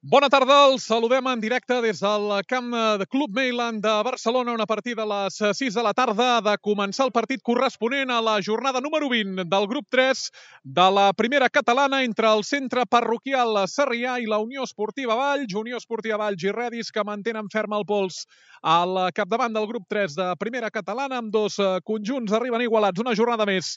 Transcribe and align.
Bona 0.00 0.30
tarda, 0.32 0.54
els 0.64 0.86
saludem 0.88 1.26
en 1.28 1.40
directe 1.42 1.76
des 1.84 1.98
del 2.00 2.30
camp 2.48 2.70
de 2.72 3.04
Club 3.12 3.34
Mailand 3.36 3.82
de 3.84 3.92
Barcelona, 4.00 4.54
on 4.54 4.62
a 4.64 5.04
les 5.10 5.34
6 5.58 5.74
de 5.74 5.82
la 5.82 5.92
tarda 5.92 6.40
de 6.40 6.56
començar 6.56 7.04
el 7.04 7.12
partit 7.12 7.42
corresponent 7.44 8.08
a 8.08 8.22
la 8.22 8.40
jornada 8.40 8.80
número 8.80 9.10
20 9.10 9.44
del 9.44 9.66
grup 9.68 9.84
3 9.90 10.30
de 10.64 10.90
la 10.90 11.12
primera 11.12 11.50
catalana 11.50 12.02
entre 12.02 12.32
el 12.32 12.44
centre 12.44 12.86
parroquial 12.86 13.68
Sarrià 13.68 14.16
i 14.18 14.24
la 14.24 14.38
Unió 14.38 14.64
Esportiva 14.64 15.14
Valls, 15.14 15.52
Unió 15.52 15.76
Esportiva 15.76 16.16
Valls 16.16 16.42
i 16.44 16.50
Redis, 16.50 16.90
que 16.90 17.04
mantenen 17.04 17.52
ferm 17.52 17.74
el 17.74 17.84
pols 17.84 18.24
al 18.62 19.12
capdavant 19.12 19.52
del 19.52 19.66
grup 19.68 19.84
3 19.88 20.16
de 20.16 20.30
primera 20.40 20.70
catalana, 20.70 21.18
amb 21.18 21.30
dos 21.30 21.58
conjunts 21.84 22.32
arriben 22.32 22.64
igualats 22.64 23.00
una 23.00 23.14
jornada 23.14 23.44
més. 23.44 23.76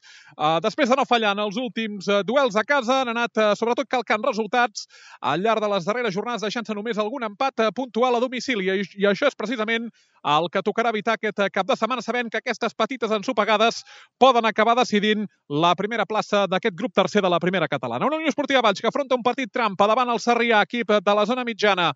Després 0.64 0.88
de 0.88 0.96
no 0.96 1.04
fallar 1.04 1.36
en 1.36 1.44
els 1.44 1.60
últims 1.60 2.08
duels 2.24 2.56
a 2.56 2.64
casa, 2.64 3.02
han 3.02 3.12
anat 3.12 3.44
sobretot 3.60 3.92
calcant 3.92 4.24
resultats 4.24 4.88
al 5.20 5.44
llarg 5.44 5.60
de 5.60 5.72
les 5.76 5.84
darreres 5.84 6.13
jornades 6.16 6.44
deixant-se 6.46 6.76
només 6.78 7.00
algun 7.02 7.26
empat 7.28 7.66
puntual 7.76 8.16
a 8.16 8.22
domicili. 8.24 8.70
I, 8.70 9.06
això 9.10 9.28
és 9.30 9.38
precisament 9.38 9.90
el 10.24 10.50
que 10.54 10.64
tocarà 10.66 10.94
evitar 10.94 11.18
aquest 11.18 11.44
cap 11.54 11.68
de 11.68 11.78
setmana. 11.80 12.06
Sabent 12.06 12.32
que 12.32 12.40
aquestes 12.42 12.74
petites 12.78 13.12
ensopegades 13.12 13.84
poden 14.22 14.46
acabar 14.46 14.78
decidint 14.80 15.28
la 15.50 15.74
primera 15.76 16.06
plaça 16.10 16.46
d'aquest 16.48 16.78
grup 16.80 16.94
tercer 16.96 17.22
de 17.22 17.32
la 17.32 17.42
primera 17.44 17.68
catalana. 17.68 18.08
Una 18.08 18.22
Unió 18.22 18.32
Esportiva 18.32 18.62
Valls 18.62 18.82
que 18.82 18.90
afronta 18.90 19.16
un 19.16 19.24
partit 19.24 19.52
trampa 19.52 19.88
davant 19.90 20.10
el 20.10 20.22
Sarrià, 20.24 20.64
equip 20.64 20.94
de 21.04 21.16
la 21.16 21.26
zona 21.26 21.46
mitjana 21.48 21.92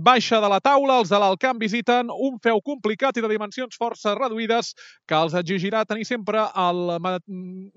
baixa 0.00 0.40
de 0.40 0.48
la 0.48 0.60
taula, 0.60 0.98
els 1.00 1.10
de 1.12 1.18
l'Alcamp 1.20 1.60
visiten 1.60 2.08
un 2.10 2.38
feu 2.42 2.60
complicat 2.64 3.16
i 3.18 3.22
de 3.24 3.28
dimensions 3.28 3.76
força 3.76 4.14
reduïdes 4.16 4.72
que 5.08 5.14
els 5.14 5.34
exigirà 5.34 5.84
tenir 5.84 6.06
sempre 6.08 6.46
el 6.56 6.96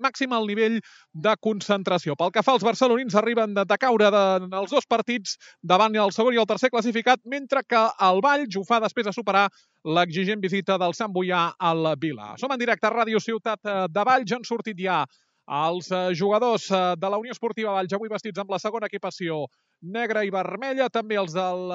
màxim 0.00 0.32
al 0.32 0.46
nivell 0.48 0.80
de 1.12 1.34
concentració. 1.40 2.16
Pel 2.16 2.32
que 2.32 2.42
fa 2.42 2.56
als 2.56 2.64
barcelonins, 2.64 3.14
arriben 3.14 3.54
de, 3.54 3.78
caure 3.78 4.10
de, 4.10 4.24
els 4.60 4.70
dos 4.70 4.86
partits 4.88 5.36
davant 5.62 5.94
el 5.94 6.12
segon 6.12 6.34
i 6.34 6.40
el 6.40 6.48
tercer 6.48 6.70
classificat, 6.70 7.20
mentre 7.24 7.62
que 7.68 7.84
el 8.08 8.22
Valls 8.24 8.56
ho 8.56 8.64
fa 8.64 8.80
després 8.80 9.06
de 9.06 9.12
superar 9.12 9.48
l'exigent 9.84 10.40
visita 10.40 10.78
del 10.78 10.94
Sant 10.94 11.12
Boià 11.12 11.52
al 11.58 11.94
Vila. 12.00 12.34
Som 12.40 12.52
en 12.52 12.60
directe 12.60 12.88
a 12.88 12.94
Ràdio 12.94 13.20
Ciutat 13.20 13.60
de 13.88 14.04
Valls, 14.04 14.32
han 14.32 14.44
sortit 14.44 14.78
ja 14.80 15.04
els 15.48 15.88
jugadors 16.18 16.66
de 16.68 17.08
la 17.08 17.18
Unió 17.18 17.32
Esportiva 17.32 17.72
Valls, 17.72 17.94
avui 17.96 18.10
vestits 18.12 18.38
amb 18.42 18.50
la 18.52 18.58
segona 18.60 18.86
equipació 18.90 19.46
negra 19.80 20.24
i 20.26 20.30
vermella, 20.34 20.88
també 20.92 21.16
els 21.16 21.32
del 21.32 21.70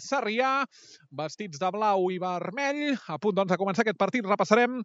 Sarrià, 0.00 0.62
vestits 1.10 1.58
de 1.60 1.70
blau 1.74 2.06
i 2.14 2.16
vermell. 2.22 2.94
A 3.10 3.18
punt 3.20 3.36
doncs, 3.36 3.50
de 3.52 3.58
començar 3.60 3.84
aquest 3.84 3.98
partit, 4.00 4.24
repassarem 4.24 4.78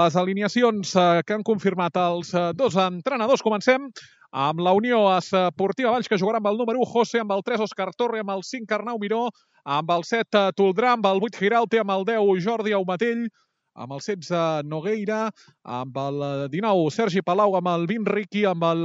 les 0.00 0.16
alineacions 0.16 0.94
que 1.22 1.36
han 1.36 1.46
confirmat 1.46 1.96
els 2.00 2.32
dos 2.58 2.78
entrenadors. 2.80 3.44
Comencem 3.44 3.90
amb 4.34 4.64
la 4.66 4.72
Unió 4.74 5.04
Esportiva 5.14 5.92
Valls, 5.94 6.10
que 6.10 6.18
jugarà 6.18 6.40
amb 6.42 6.50
el 6.50 6.58
número 6.58 6.82
1, 6.82 6.90
José, 6.96 7.20
amb 7.22 7.36
el 7.36 7.44
3, 7.46 7.62
Òscar 7.68 7.92
Torre, 7.94 8.24
amb 8.24 8.34
el 8.34 8.42
5, 8.42 8.66
Arnau 8.74 8.98
Miró, 8.98 9.28
amb 9.62 9.92
el 9.94 10.02
7, 10.08 10.48
Toldrà, 10.58 10.96
amb 10.96 11.06
el 11.06 11.22
8, 11.22 11.38
Giralte, 11.38 11.78
amb 11.84 11.94
el 11.94 12.08
10, 12.08 12.42
Jordi 12.42 12.74
Aumatell, 12.74 13.28
amb 13.74 13.92
el 13.92 14.00
16 14.00 14.64
Nogueira, 14.70 15.28
amb 15.62 15.96
el 15.98 16.22
19 16.52 16.90
Sergi 16.94 17.22
Palau, 17.26 17.56
amb 17.58 17.70
el 17.72 17.86
20 17.90 18.12
Riqui, 18.14 18.44
amb 18.46 18.64
el 18.68 18.84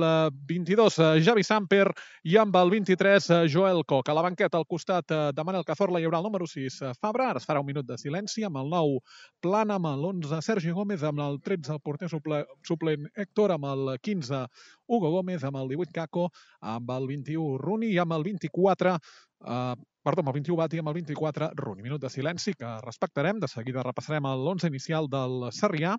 22 0.50 1.00
Javi 1.26 1.45
Samper 1.45 1.88
i 2.26 2.38
amb 2.42 2.56
el 2.59 2.73
23 2.73 3.30
Joel 3.54 3.84
Coc. 3.86 4.10
A 4.10 4.17
la 4.17 4.26
banqueta 4.26 4.58
al 4.58 4.67
costat 4.70 5.14
de 5.36 5.45
Manel 5.45 5.66
Cazorla 5.67 6.02
hi 6.02 6.10
haurà 6.10 6.22
el 6.22 6.28
número 6.28 6.50
6 6.50 6.82
Fabra, 7.00 7.30
ara 7.30 7.42
es 7.42 7.48
farà 7.48 7.62
un 7.62 7.70
minut 7.70 7.88
de 7.88 7.98
silenci, 8.02 8.44
amb 8.48 8.62
el 8.62 8.73
9 8.73 9.00
Plana, 9.45 9.78
amb 9.78 9.92
l'11 9.94 10.42
Sergi 10.45 10.73
Gómez, 10.76 11.06
amb 11.06 11.22
el 11.26 11.40
13 11.45 11.78
el 11.78 11.82
porter 11.86 12.10
suplent 12.10 13.08
Héctor, 13.16 13.54
amb 13.56 13.70
el 13.70 13.95
15 14.02 14.45
Hugo 14.90 15.14
Gómez, 15.14 15.45
amb 15.45 15.62
el 15.62 15.70
18 15.76 15.94
Caco, 15.94 16.30
amb 16.62 16.90
el 16.98 17.08
21 17.08 17.58
Runi 17.62 17.94
i 17.94 18.00
amb 18.02 18.17
el 18.17 18.26
24 18.26 18.98
Uh, 19.40 19.72
perdó, 20.03 20.23
amb 20.23 20.31
el 20.31 20.39
21 20.39 20.58
Bati, 20.58 20.80
amb 20.80 20.92
el 20.92 21.00
24 21.02 21.52
Runi. 21.59 21.83
Minut 21.83 22.02
de 22.02 22.09
silenci 22.09 22.53
que 22.53 22.72
respectarem. 22.86 23.39
De 23.39 23.47
seguida 23.47 23.83
repassarem 23.83 24.28
l'11 24.31 24.67
inicial 24.72 25.09
del 25.11 25.50
Sarrià. 25.55 25.95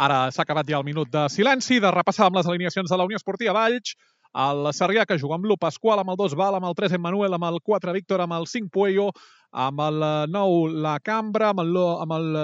Ara 0.00 0.30
s'ha 0.32 0.46
acabat 0.46 0.68
ja 0.68 0.78
el 0.78 0.86
minut 0.86 1.10
de 1.12 1.26
silenci, 1.28 1.76
de 1.80 1.90
repassar 1.92 2.30
amb 2.30 2.38
les 2.38 2.46
alineacions 2.48 2.88
de 2.88 2.96
la 2.96 3.04
Unió 3.04 3.20
Esportiva 3.20 3.52
Valls. 3.52 3.96
El 4.40 4.68
Sarrià, 4.72 5.04
que 5.06 5.18
juga 5.18 5.34
amb 5.36 5.44
l'1 5.44 5.58
Pasqual, 5.58 6.00
amb 6.00 6.12
el 6.12 6.16
2 6.16 6.36
Val, 6.38 6.54
amb 6.54 6.68
el 6.68 6.74
3 6.78 6.94
Emmanuel, 6.96 7.34
amb 7.34 7.48
el 7.48 7.58
4 7.66 7.92
Víctor, 7.92 8.22
amb 8.22 8.36
el 8.36 8.46
5 8.46 8.70
Puello, 8.70 9.08
amb 9.50 9.80
el 9.82 9.98
9 10.30 10.70
La 10.86 10.94
Cambra, 11.02 11.50
amb 11.50 11.64
el, 11.64 11.74
amb 11.76 12.14
el, 12.14 12.38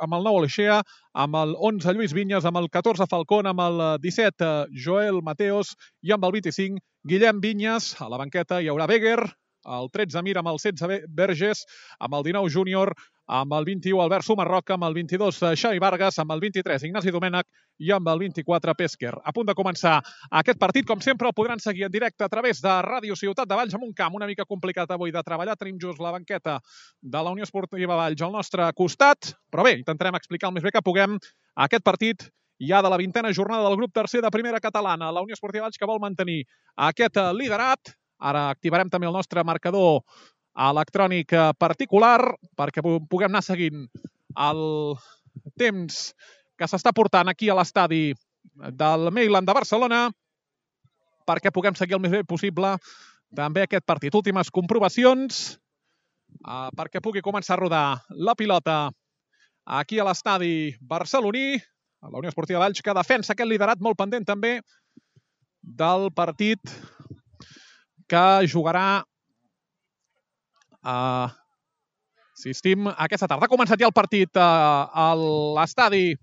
amb 0.00 0.16
el 0.16 0.24
9 0.24 0.40
Alexea, 0.40 0.80
amb 1.12 1.36
el 1.36 1.54
11 1.70 1.92
Lluís 1.92 2.16
Vinyes, 2.16 2.48
amb 2.48 2.56
el 2.62 2.70
14 2.72 3.06
Falcón, 3.06 3.46
amb 3.46 3.60
el 3.60 3.84
17 4.00 4.50
Joel 4.72 5.20
Mateos 5.22 5.76
i 6.02 6.16
amb 6.16 6.24
el 6.24 6.38
25 6.40 6.80
Guillem 7.06 7.40
Vinyes. 7.40 7.94
A 8.02 8.08
la 8.10 8.18
banqueta 8.18 8.58
hi 8.58 8.66
haurà 8.66 8.88
Beguer, 8.90 9.20
el 9.76 9.90
13 9.94 10.22
Mir 10.26 10.34
amb 10.40 10.50
el 10.50 10.58
16 10.58 11.04
Verges, 11.14 11.62
amb 12.02 12.16
el 12.18 12.24
19 12.26 12.50
Júnior, 12.50 12.90
amb 13.30 13.54
el 13.54 13.66
21 13.66 14.02
Albert 14.02 14.26
Sumarroca, 14.26 14.74
amb 14.74 14.86
el 14.88 14.94
22 14.94 15.38
Xavi 15.60 15.78
Vargas, 15.82 16.18
amb 16.18 16.34
el 16.34 16.42
23 16.42 16.86
Ignasi 16.88 17.14
Domènech 17.14 17.46
i 17.78 17.92
amb 17.94 18.10
el 18.10 18.24
24 18.24 18.74
Pesquer. 18.78 19.14
A 19.22 19.34
punt 19.34 19.46
de 19.46 19.54
començar 19.54 20.00
aquest 20.42 20.58
partit, 20.58 20.86
com 20.86 21.02
sempre, 21.02 21.30
el 21.30 21.34
podran 21.38 21.62
seguir 21.62 21.86
en 21.86 21.94
directe 21.94 22.26
a 22.26 22.30
través 22.32 22.62
de 22.62 22.74
Ràdio 22.86 23.18
Ciutat 23.18 23.46
de 23.46 23.58
Valls 23.58 23.74
amb 23.78 23.86
un 23.86 23.94
camp 23.94 24.18
una 24.18 24.26
mica 24.26 24.46
complicat 24.46 24.90
avui 24.90 25.14
de 25.14 25.22
treballar. 25.22 25.54
Tenim 25.58 25.78
just 25.82 26.02
la 26.02 26.14
banqueta 26.14 26.58
de 27.02 27.22
la 27.22 27.34
Unió 27.34 27.46
Esportiva 27.46 27.98
Valls 28.02 28.22
al 28.22 28.34
nostre 28.34 28.66
costat, 28.74 29.34
però 29.50 29.66
bé, 29.66 29.76
intentarem 29.78 30.18
explicar 30.18 30.50
el 30.50 30.58
més 30.58 30.66
bé 30.66 30.74
que 30.74 30.82
puguem 30.82 31.20
aquest 31.54 31.86
partit 31.86 32.30
ja 32.58 32.80
de 32.82 32.90
la 32.90 32.96
vintena 32.96 33.32
jornada 33.34 33.68
del 33.68 33.76
grup 33.76 33.92
tercer 33.92 34.22
de 34.22 34.30
primera 34.30 34.60
catalana. 34.60 35.12
La 35.12 35.22
Unió 35.22 35.34
Esportiva 35.34 35.66
Valls 35.66 35.78
que 35.78 35.88
vol 35.88 36.00
mantenir 36.00 36.44
aquest 36.76 37.18
liderat. 37.34 37.92
Ara 38.18 38.48
activarem 38.50 38.88
també 38.88 39.06
el 39.06 39.16
nostre 39.16 39.44
marcador 39.44 40.00
electrònic 40.56 41.34
particular 41.60 42.32
perquè 42.56 42.80
puguem 42.80 43.28
anar 43.28 43.44
seguint 43.44 43.84
el 44.40 44.62
temps 45.60 46.14
que 46.56 46.68
s'està 46.68 46.94
portant 46.96 47.28
aquí 47.28 47.50
a 47.52 47.56
l'estadi 47.58 48.14
del 48.72 49.10
Mailand 49.12 49.48
de 49.48 49.56
Barcelona 49.56 50.00
perquè 51.28 51.52
puguem 51.52 51.76
seguir 51.76 51.98
el 51.98 52.02
més 52.04 52.14
bé 52.14 52.22
possible 52.24 52.76
també 53.36 53.64
aquest 53.66 53.84
partit. 53.84 54.14
Últimes 54.14 54.50
comprovacions 54.54 55.58
uh, 56.46 56.70
perquè 56.76 57.02
pugui 57.04 57.24
començar 57.24 57.56
a 57.56 57.60
rodar 57.60 57.86
la 58.10 58.36
pilota 58.38 58.78
aquí 59.66 59.98
a 59.98 60.06
l'estadi 60.06 60.76
barceloní, 60.80 61.58
a 62.02 62.10
la 62.10 62.18
Unió 62.20 62.30
Esportiva 62.30 62.60
Valls, 62.62 62.82
que 62.82 62.94
defensa 62.94 63.34
aquest 63.34 63.48
liderat 63.48 63.82
molt 63.82 63.98
pendent 63.98 64.26
també 64.28 64.58
del 65.60 66.10
partit 66.14 66.60
que 68.06 68.24
jugarà 68.46 69.02
Uh, 70.86 71.26
assistim 72.36 72.86
aquesta 72.92 73.26
tarda. 73.26 73.48
Ha 73.48 73.50
començat 73.50 73.80
ja 73.80 73.88
el 73.88 73.96
partit 73.96 74.38
uh, 74.38 74.86
a 74.86 75.06
l'estadi. 75.18 76.14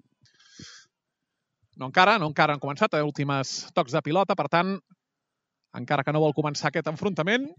No 1.76 1.90
encara, 1.90 2.16
no 2.22 2.30
encara 2.32 2.56
han 2.56 2.62
començat, 2.64 2.96
eh, 2.96 3.04
últimes 3.04 3.52
tocs 3.76 3.96
de 3.96 4.02
pilota, 4.06 4.38
per 4.40 4.46
tant, 4.54 4.78
encara 5.76 6.06
que 6.06 6.14
no 6.16 6.22
vol 6.24 6.36
començar 6.38 6.70
aquest 6.70 6.88
enfrontament, 6.92 7.50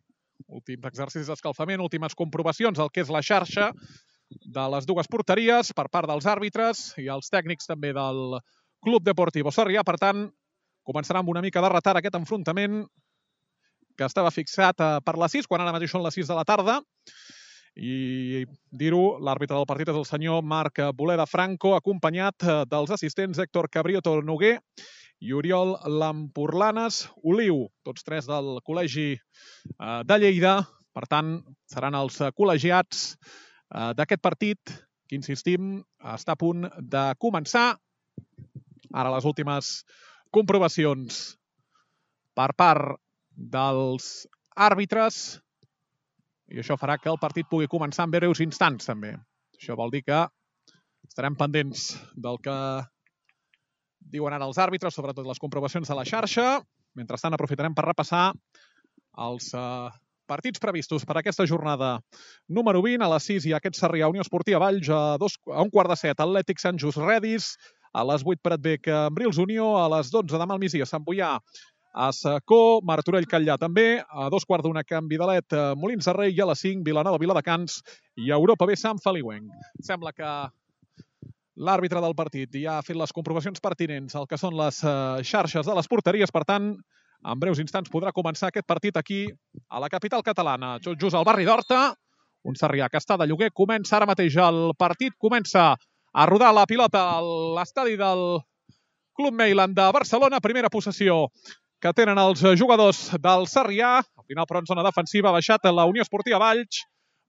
últims 0.46 0.86
exercicis 0.88 1.28
d'escalfament, 1.28 1.82
últimes 1.82 2.14
comprovacions 2.16 2.78
del 2.78 2.92
que 2.94 3.02
és 3.02 3.10
la 3.12 3.24
xarxa 3.26 3.72
de 4.42 4.64
les 4.74 4.86
dues 4.88 5.08
porteries 5.10 5.72
per 5.76 5.86
part 5.92 6.08
dels 6.10 6.26
àrbitres 6.26 6.90
i 7.00 7.08
els 7.12 7.30
tècnics 7.32 7.70
també 7.70 7.92
del 7.96 8.38
Club 8.84 9.04
Deportivo 9.06 9.52
Sarrià. 9.54 9.84
Per 9.86 9.96
tant, 10.00 10.26
començarà 10.84 11.22
amb 11.22 11.32
una 11.32 11.42
mica 11.44 11.62
de 11.64 11.70
retard 11.72 12.00
aquest 12.00 12.18
enfrontament 12.18 12.84
que 13.96 14.06
estava 14.06 14.32
fixat 14.34 14.80
eh, 14.82 14.98
per 15.04 15.16
les 15.20 15.38
6, 15.38 15.48
quan 15.48 15.62
ara 15.62 15.72
mateix 15.74 15.94
són 15.94 16.04
les 16.04 16.16
6 16.18 16.30
de 16.30 16.36
la 16.36 16.44
tarda. 16.48 16.80
I 17.74 18.44
dir-ho, 18.70 19.16
l'àrbitre 19.18 19.56
del 19.56 19.66
partit 19.66 19.88
és 19.90 19.96
el 19.98 20.06
senyor 20.06 20.44
Marc 20.46 20.78
Boleda 20.94 21.26
Franco, 21.26 21.74
acompanyat 21.74 22.46
eh, 22.46 22.60
dels 22.70 22.92
assistents 22.94 23.40
Héctor 23.42 23.70
Cabrioto 23.70 24.20
Noguer 24.22 24.58
i 25.24 25.32
Oriol 25.32 25.74
Lampurlanes 25.88 27.04
Oliu, 27.22 27.64
tots 27.86 28.06
tres 28.06 28.28
del 28.30 28.58
Col·legi 28.66 29.12
eh, 29.14 30.00
de 30.06 30.20
Lleida. 30.20 30.60
Per 30.94 31.08
tant, 31.10 31.40
seran 31.66 31.96
els 31.98 32.20
col·legiats 32.38 33.16
eh, 33.74 33.92
d'aquest 33.98 34.22
partit 34.22 34.74
que, 35.04 35.18
insistim, 35.18 35.76
està 36.14 36.34
a 36.34 36.40
punt 36.40 36.68
de 36.78 37.04
començar. 37.20 37.74
Ara 38.94 39.12
les 39.16 39.26
últimes 39.26 39.82
comprovacions 40.34 41.24
per 42.34 42.50
part 42.58 43.00
dels 43.34 44.26
àrbitres 44.54 45.40
i 46.54 46.60
això 46.60 46.76
farà 46.78 46.96
que 47.00 47.10
el 47.10 47.18
partit 47.18 47.48
pugui 47.50 47.70
començar 47.70 48.06
en 48.06 48.12
breus 48.14 48.42
instants 48.44 48.86
també. 48.86 49.14
Això 49.56 49.76
vol 49.78 49.92
dir 49.94 50.04
que 50.06 50.20
estarem 51.08 51.36
pendents 51.38 51.94
del 52.14 52.38
que 52.44 52.56
diuen 54.14 54.36
ara 54.36 54.46
els 54.46 54.60
àrbitres, 54.60 54.94
sobretot 54.94 55.26
les 55.26 55.40
comprovacions 55.40 55.88
de 55.88 55.96
la 55.96 56.04
xarxa. 56.06 56.60
Mentrestant 56.94 57.34
aprofitarem 57.34 57.74
per 57.74 57.86
repassar 57.88 58.26
els 59.24 59.50
uh, 59.56 59.90
partits 60.28 60.62
previstos 60.62 61.04
per 61.08 61.18
aquesta 61.20 61.46
jornada 61.46 61.98
número 62.48 62.82
20. 62.84 63.04
A 63.04 63.12
les 63.14 63.30
6 63.30 63.46
hi 63.46 63.54
ha 63.54 63.60
aquest 63.62 63.80
Sarrià 63.80 64.10
Unió 64.12 64.24
Esportiva 64.24 64.62
Valls, 64.62 64.88
a, 64.88 65.16
dos, 65.20 65.38
a 65.50 65.62
un 65.62 65.72
quart 65.74 65.92
de 65.92 65.98
set 66.00 66.20
Atlètic 66.20 66.62
Sant 66.62 66.80
Just 66.80 67.02
Redis, 67.02 67.54
a 67.94 68.02
les 68.08 68.24
8 68.26 68.42
Pratbec 68.42 68.90
Brils 69.14 69.38
Unió, 69.38 69.76
a 69.78 69.86
les 69.98 70.10
12 70.10 70.40
demà 70.40 70.56
al 70.56 70.62
migdia 70.62 70.88
Sant 70.88 71.04
Boià 71.06 71.36
a 71.94 72.10
Sacó, 72.12 72.80
Martorell 72.82 73.26
Catllà 73.30 73.54
també, 73.60 74.02
a 74.02 74.26
dos 74.32 74.44
quarts 74.44 74.66
d'una 74.66 74.82
Can 74.82 75.06
Vidalet, 75.08 75.46
eh, 75.54 75.72
Molins 75.78 76.08
de 76.08 76.14
Rei 76.16 76.34
i 76.34 76.42
a 76.42 76.48
les 76.50 76.60
5 76.66 76.82
Vilanova, 76.84 77.20
Viladecans 77.22 77.78
i 78.18 78.32
Europa 78.34 78.66
B 78.66 78.74
Sant 78.76 78.98
Feliuenc. 78.98 79.46
Sembla 79.80 80.12
que 80.12 80.32
l'àrbitre 81.54 82.02
del 82.02 82.16
partit 82.18 82.58
ja 82.58 82.78
ha 82.78 82.82
fet 82.82 82.98
les 82.98 83.14
comprovacions 83.14 83.62
pertinents 83.62 84.16
al 84.18 84.26
que 84.26 84.38
són 84.40 84.58
les 84.58 84.82
eh, 84.82 85.22
xarxes 85.22 85.70
de 85.70 85.78
les 85.78 85.88
porteries, 85.88 86.34
per 86.34 86.42
tant, 86.48 86.74
en 87.24 87.40
breus 87.40 87.60
instants 87.62 87.90
podrà 87.92 88.12
començar 88.12 88.50
aquest 88.50 88.66
partit 88.68 88.96
aquí 89.00 89.26
a 89.70 89.80
la 89.80 89.88
capital 89.88 90.22
catalana, 90.22 90.76
just 90.84 91.14
al 91.14 91.24
barri 91.24 91.46
d'Horta, 91.48 91.94
un 92.44 92.56
Sarrià 92.60 92.90
que 92.92 93.00
està 93.00 93.16
de 93.16 93.26
lloguer, 93.26 93.50
comença 93.56 93.96
ara 93.96 94.08
mateix 94.08 94.36
el 94.36 94.74
partit, 94.78 95.14
comença 95.18 95.72
a 96.14 96.26
rodar 96.28 96.52
la 96.54 96.66
pilota 96.68 97.00
a 97.16 97.20
l'estadi 97.56 97.96
del 97.96 98.24
Club 99.16 99.34
Mailand 99.38 99.76
de 99.78 99.86
Barcelona, 99.94 100.42
primera 100.44 100.70
possessió 100.70 101.28
que 101.80 101.92
tenen 101.92 102.18
els 102.18 102.40
jugadors 102.58 103.10
del 103.20 103.46
Sarrià. 103.50 103.98
Al 104.00 104.26
final, 104.28 104.46
però, 104.48 104.62
en 104.62 104.68
zona 104.68 104.84
defensiva, 104.86 105.28
ha 105.30 105.36
baixat 105.36 105.66
la 105.68 105.84
Unió 105.90 106.04
Esportiva 106.04 106.40
Valls 106.40 106.84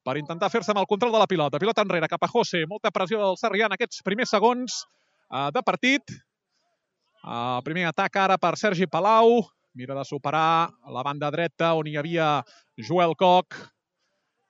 per 0.05 0.15
intentar 0.19 0.51
fer-se 0.53 0.71
amb 0.71 0.79
el 0.83 0.87
control 0.87 1.11
de 1.11 1.19
la 1.19 1.27
pilota. 1.27 1.59
Pilota 1.59 1.83
enrere, 1.83 2.07
cap 2.07 2.23
a 2.23 2.29
José. 2.31 2.63
Molta 2.69 2.91
pressió 2.93 3.19
del 3.19 3.39
Sarrià 3.41 3.67
en 3.67 3.75
aquests 3.75 4.03
primers 4.05 4.31
segons 4.31 4.77
uh, 4.85 5.49
de 5.51 5.63
partit. 5.65 6.15
Uh, 7.25 7.59
primer 7.65 7.87
atac 7.89 8.21
ara 8.21 8.37
per 8.39 8.53
Sergi 8.61 8.87
Palau. 8.87 9.41
Mira 9.75 9.93
de 9.93 10.05
superar 10.07 10.71
la 10.87 11.01
banda 11.03 11.27
dreta 11.27 11.73
on 11.75 11.87
hi 11.91 11.97
havia 11.99 12.27
Joel 12.79 13.11
Coc. 13.19 13.57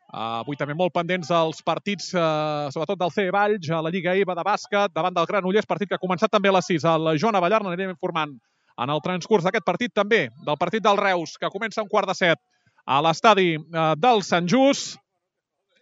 Uh, 0.06 0.44
avui 0.46 0.56
també 0.60 0.76
molt 0.78 0.94
pendents 0.94 1.32
dels 1.34 1.64
partits, 1.66 2.12
uh, 2.14 2.70
sobretot 2.70 3.00
del 3.00 3.12
C 3.12 3.26
Valls, 3.34 3.72
a 3.74 3.80
la 3.82 3.90
Lliga 3.90 4.14
EVA 4.14 4.36
de 4.38 4.44
bàsquet, 4.46 4.94
davant 4.94 5.16
del 5.16 5.26
Granollers, 5.26 5.66
partit 5.66 5.90
que 5.90 5.98
ha 5.98 6.04
començat 6.04 6.30
també 6.30 6.52
a 6.52 6.54
les 6.54 6.70
6. 6.70 6.86
El 6.92 7.10
Joan 7.18 7.40
Avellar 7.40 7.64
n'anirem 7.66 7.96
informant 7.96 8.38
en 8.78 8.94
el 8.94 9.02
transcurs 9.02 9.48
d'aquest 9.48 9.66
partit 9.66 9.96
també, 9.98 10.28
del 10.46 10.62
partit 10.62 10.86
del 10.86 11.02
Reus, 11.02 11.34
que 11.42 11.50
comença 11.50 11.82
un 11.82 11.90
quart 11.90 12.14
de 12.14 12.16
set 12.22 12.40
a 12.86 13.02
l'estadi 13.02 13.56
uh, 13.58 13.96
del 13.98 14.22
Sant 14.22 14.46
Just, 14.46 15.00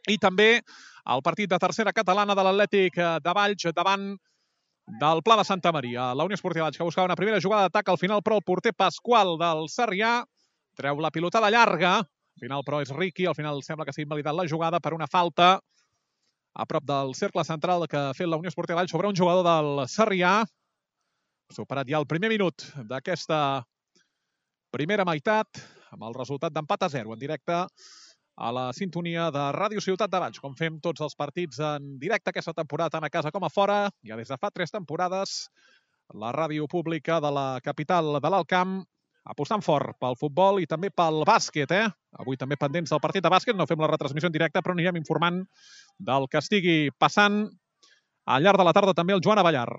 i 0.08 0.16
també 0.24 0.54
el 1.04 1.22
partit 1.22 1.52
de 1.52 1.60
tercera 1.60 1.92
catalana 1.92 2.32
de 2.32 2.48
l'Atlètic 2.48 2.96
de 2.96 3.36
Valls 3.36 3.68
davant 3.76 4.14
del 4.88 5.22
Pla 5.24 5.38
de 5.38 5.46
Santa 5.46 5.72
Maria. 5.72 6.14
La 6.14 6.24
Unió 6.24 6.36
Esportiva 6.36 6.72
que 6.72 6.84
buscava 6.84 7.06
una 7.06 7.16
primera 7.16 7.40
jugada 7.42 7.68
d'atac 7.68 7.90
al 7.90 7.98
final, 7.98 8.22
però 8.22 8.38
el 8.38 8.46
porter 8.46 8.74
Pasqual 8.74 9.38
del 9.40 9.68
Sarrià 9.70 10.24
treu 10.76 11.00
la 11.00 11.12
pilotada 11.12 11.52
llarga. 11.52 12.00
Al 12.00 12.42
final, 12.42 12.64
però, 12.66 12.82
és 12.82 12.90
Ricky. 12.90 13.28
Al 13.28 13.36
final 13.36 13.62
sembla 13.64 13.86
que 13.86 13.94
s'ha 13.94 14.04
invalidat 14.04 14.36
la 14.36 14.48
jugada 14.50 14.80
per 14.80 14.94
una 14.94 15.08
falta 15.08 15.60
a 16.54 16.66
prop 16.70 16.86
del 16.86 17.14
cercle 17.16 17.44
central 17.46 17.88
que 17.90 17.98
ha 17.98 18.14
fet 18.14 18.28
la 18.30 18.38
Unió 18.38 18.50
Esportiva 18.50 18.82
Valls 18.82 18.92
sobre 18.92 19.08
un 19.08 19.16
jugador 19.16 19.46
del 19.46 19.88
Sarrià. 19.90 20.42
Superat 21.54 21.90
ja 21.90 22.00
el 22.02 22.10
primer 22.10 22.30
minut 22.34 22.66
d'aquesta 22.90 23.64
primera 24.74 25.06
meitat 25.06 25.62
amb 25.94 26.08
el 26.08 26.16
resultat 26.18 26.54
d'empat 26.54 26.88
a 26.88 26.90
0 26.90 27.14
en 27.14 27.20
directe 27.22 27.58
a 28.36 28.52
la 28.52 28.66
sintonia 28.74 29.30
de 29.34 29.44
Ràdio 29.54 29.82
Ciutat 29.84 30.12
de 30.12 30.20
Valls, 30.22 30.42
com 30.42 30.56
fem 30.58 30.80
tots 30.82 31.04
els 31.06 31.16
partits 31.16 31.60
en 31.62 31.98
directe 32.02 32.32
aquesta 32.32 32.54
temporada, 32.58 32.96
tant 32.96 33.06
a 33.06 33.12
casa 33.14 33.32
com 33.32 33.46
a 33.46 33.52
fora. 33.54 33.88
Ja 34.06 34.18
des 34.18 34.32
de 34.32 34.38
fa 34.42 34.50
tres 34.50 34.74
temporades, 34.74 35.50
la 36.14 36.34
ràdio 36.34 36.68
pública 36.68 37.20
de 37.22 37.32
la 37.32 37.48
capital 37.64 38.18
de 38.20 38.30
l'Alcamp, 38.30 38.82
apostant 39.24 39.64
fort 39.64 39.96
pel 40.02 40.18
futbol 40.20 40.60
i 40.60 40.68
també 40.68 40.90
pel 40.92 41.24
bàsquet, 41.28 41.72
eh? 41.72 41.88
Avui 42.20 42.38
també 42.38 42.58
pendents 42.60 42.92
del 42.92 43.02
partit 43.04 43.24
de 43.24 43.32
bàsquet, 43.32 43.56
no 43.56 43.68
fem 43.70 43.80
la 43.80 43.90
retransmissió 43.92 44.28
en 44.28 44.36
directe, 44.36 44.62
però 44.62 44.76
anirem 44.76 45.00
informant 45.00 45.44
del 46.00 46.28
que 46.28 46.42
estigui 46.42 46.92
passant 47.00 47.46
al 48.26 48.44
llarg 48.44 48.60
de 48.60 48.66
la 48.68 48.74
tarda 48.74 48.94
també 48.98 49.14
el 49.14 49.24
Joan 49.24 49.40
Avellar. 49.40 49.70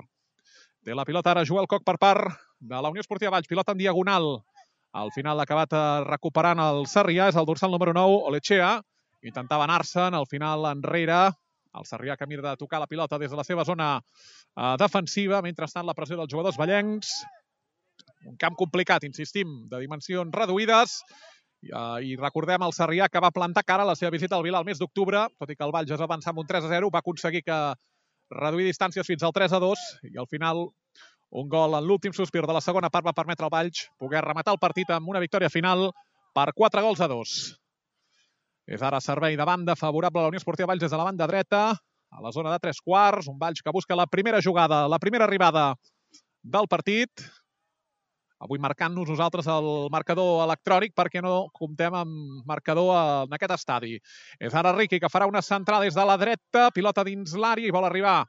Té 0.85 0.95
la 0.95 1.05
pilota 1.09 1.33
ara 1.33 1.45
Joel 1.49 1.67
Coc 1.67 1.85
per 1.85 1.97
part 2.00 2.33
de 2.61 2.81
la 2.81 2.91
Unió 2.93 3.00
Esportiva 3.00 3.33
Valls, 3.33 3.49
pilota 3.49 3.73
en 3.73 3.81
diagonal 3.81 4.45
al 4.94 5.11
final 5.11 5.41
ha 5.41 5.43
acabat 5.43 5.73
eh, 5.75 6.05
recuperant 6.06 6.61
el 6.62 6.85
Sarrià, 6.87 7.26
és 7.32 7.38
el 7.41 7.46
dorsal 7.49 7.73
número 7.75 7.93
9, 7.96 8.20
Olechea. 8.31 8.76
Intentava 9.26 9.67
anar-se'n, 9.67 10.14
al 10.14 10.29
final 10.31 10.69
enrere. 10.70 11.32
El 11.75 11.87
Sarrià 11.88 12.14
que 12.17 12.29
mira 12.31 12.44
de 12.46 12.61
tocar 12.61 12.79
la 12.79 12.87
pilota 12.87 13.19
des 13.19 13.32
de 13.32 13.38
la 13.41 13.44
seva 13.46 13.64
zona 13.67 13.88
eh, 13.99 14.75
defensiva. 14.79 15.43
Mentrestant, 15.43 15.87
la 15.88 15.96
pressió 15.99 16.20
dels 16.20 16.31
jugadors 16.31 16.61
ballencs. 16.61 17.11
Un 18.31 18.38
camp 18.38 18.55
complicat, 18.61 19.02
insistim, 19.08 19.64
de 19.69 19.82
dimensions 19.82 20.38
reduïdes. 20.38 21.00
I 21.64 22.14
recordem 22.20 22.62
el 22.62 22.75
Sarrià 22.76 23.08
que 23.08 23.23
va 23.25 23.32
plantar 23.32 23.64
cara 23.64 23.82
a 23.82 23.88
la 23.88 23.97
seva 23.97 24.12
visita 24.12 24.37
al 24.37 24.44
Vila 24.44 24.61
el 24.61 24.69
mes 24.69 24.79
d'octubre, 24.79 25.25
tot 25.40 25.50
i 25.50 25.56
que 25.56 25.64
el 25.64 25.73
Valls 25.73 25.90
es 25.90 26.00
va 26.00 26.06
avançar 26.06 26.35
amb 26.35 26.43
un 26.43 26.47
3 26.47 26.69
a 26.69 26.70
0, 26.75 26.90
va 26.93 27.00
aconseguir 27.00 27.40
que 27.43 27.58
reduir 28.31 28.69
distàncies 28.69 29.08
fins 29.08 29.25
al 29.25 29.32
3 29.32 29.56
a 29.56 29.61
2 29.64 29.85
i 30.12 30.19
al 30.20 30.29
final 30.29 30.67
un 31.35 31.49
gol 31.51 31.75
en 31.75 31.83
l'últim 31.83 32.15
sospir 32.15 32.45
de 32.47 32.55
la 32.55 32.63
segona 32.63 32.91
part 32.95 33.07
va 33.07 33.13
permetre 33.17 33.47
al 33.47 33.53
Valls 33.53 33.89
poder 33.99 34.23
rematar 34.23 34.55
el 34.55 34.63
partit 34.63 34.91
amb 34.95 35.11
una 35.11 35.23
victòria 35.23 35.51
final 35.51 35.89
per 36.35 36.53
4 36.55 36.83
gols 36.85 37.03
a 37.03 37.09
2. 37.11 37.33
És 38.75 38.83
ara 38.87 39.01
servei 39.03 39.37
de 39.37 39.45
banda 39.45 39.75
favorable 39.77 40.23
a 40.23 40.25
la 40.25 40.31
Unió 40.33 40.41
Esportiva 40.41 40.71
Valls 40.71 40.85
des 40.87 40.95
de 40.95 41.01
la 41.01 41.09
banda 41.11 41.27
dreta, 41.27 41.65
a 41.75 42.23
la 42.23 42.31
zona 42.33 42.53
de 42.55 42.61
tres 42.63 42.79
quarts, 42.81 43.27
un 43.29 43.39
Valls 43.39 43.63
que 43.63 43.75
busca 43.75 43.99
la 43.99 44.07
primera 44.07 44.41
jugada, 44.43 44.87
la 44.89 45.01
primera 45.03 45.27
arribada 45.27 45.75
del 46.43 46.71
partit. 46.71 47.11
Avui 48.43 48.59
marcant-nos 48.59 49.09
nosaltres 49.09 49.47
el 49.49 49.69
marcador 49.95 50.43
electrònic 50.45 50.95
perquè 50.97 51.23
no 51.23 51.49
comptem 51.55 51.95
amb 51.95 52.43
marcador 52.49 52.91
en 52.99 53.37
aquest 53.37 53.55
estadi. 53.57 53.95
És 54.41 54.55
ara 54.55 54.75
Riqui 54.75 54.99
que 55.01 55.11
farà 55.13 55.29
una 55.31 55.43
centrada 55.43 55.87
des 55.87 55.95
de 55.95 56.05
la 56.05 56.17
dreta, 56.21 56.71
pilota 56.75 57.05
dins 57.07 57.37
l'àrea 57.39 57.71
i 57.71 57.75
vol 57.75 57.87
arribar 57.87 58.25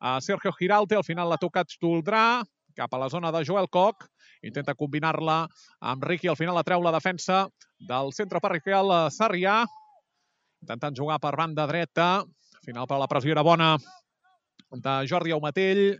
a 0.00 0.16
Sergio 0.20 0.52
Giralte, 0.56 0.96
al 0.96 1.06
final 1.06 1.28
l'ha 1.28 1.38
tocat 1.40 1.70
Stoldrà, 1.70 2.42
cap 2.76 2.94
a 2.94 2.98
la 3.02 3.10
zona 3.12 3.30
de 3.34 3.44
Joel 3.44 3.68
Koch, 3.68 4.06
intenta 4.46 4.74
combinar-la 4.74 5.44
amb 5.92 6.04
Ricky, 6.04 6.30
al 6.30 6.38
final 6.38 6.56
la 6.56 6.64
treu 6.64 6.82
la 6.82 6.94
defensa 6.94 7.44
del 7.88 8.14
centre 8.16 8.40
parroquial 8.40 9.10
Sarrià, 9.12 9.64
intentant 10.62 10.96
jugar 10.96 11.18
per 11.20 11.34
banda 11.36 11.66
dreta, 11.68 12.10
al 12.24 12.64
final 12.64 12.86
però 12.86 13.00
la 13.00 13.10
pressió 13.10 13.34
era 13.34 13.44
bona 13.44 13.74
de 14.70 14.94
Jordi 15.10 15.34
Aumatell, 15.34 15.98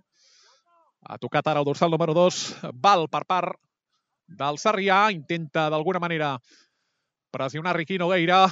ha 1.00 1.19
tocat 1.19 1.47
ara 1.49 1.61
el 1.61 1.69
dorsal 1.69 1.91
número 1.91 2.14
2, 2.14 2.41
Val 2.75 3.06
per 3.08 3.25
part 3.29 3.56
del 4.41 4.58
Sarrià, 4.62 5.08
intenta 5.14 5.69
d'alguna 5.73 6.00
manera 6.02 6.35
pressionar 7.35 7.75
Ricky 7.76 7.99
Nogueira 7.99 8.44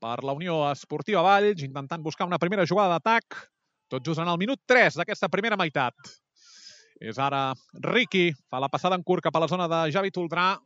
per 0.00 0.22
la 0.24 0.34
Unió 0.36 0.60
Esportiva 0.70 1.22
Valls, 1.24 1.62
intentant 1.64 2.02
buscar 2.02 2.26
una 2.26 2.38
primera 2.38 2.66
jugada 2.66 2.96
d'atac, 2.96 3.36
tot 3.88 4.04
just 4.04 4.20
en 4.20 4.28
el 4.28 4.38
minut 4.38 4.60
3 4.66 4.98
d'aquesta 5.00 5.30
primera 5.32 5.56
meitat. 5.56 5.94
És 6.98 7.18
ara 7.22 7.52
Ricky, 7.84 8.32
fa 8.50 8.60
la 8.60 8.70
passada 8.70 8.98
en 8.98 9.04
curt 9.06 9.24
cap 9.24 9.36
a 9.36 9.44
la 9.44 9.48
zona 9.48 9.68
de 9.70 9.84
Javi 9.94 10.10
Toldrà, 10.10 10.56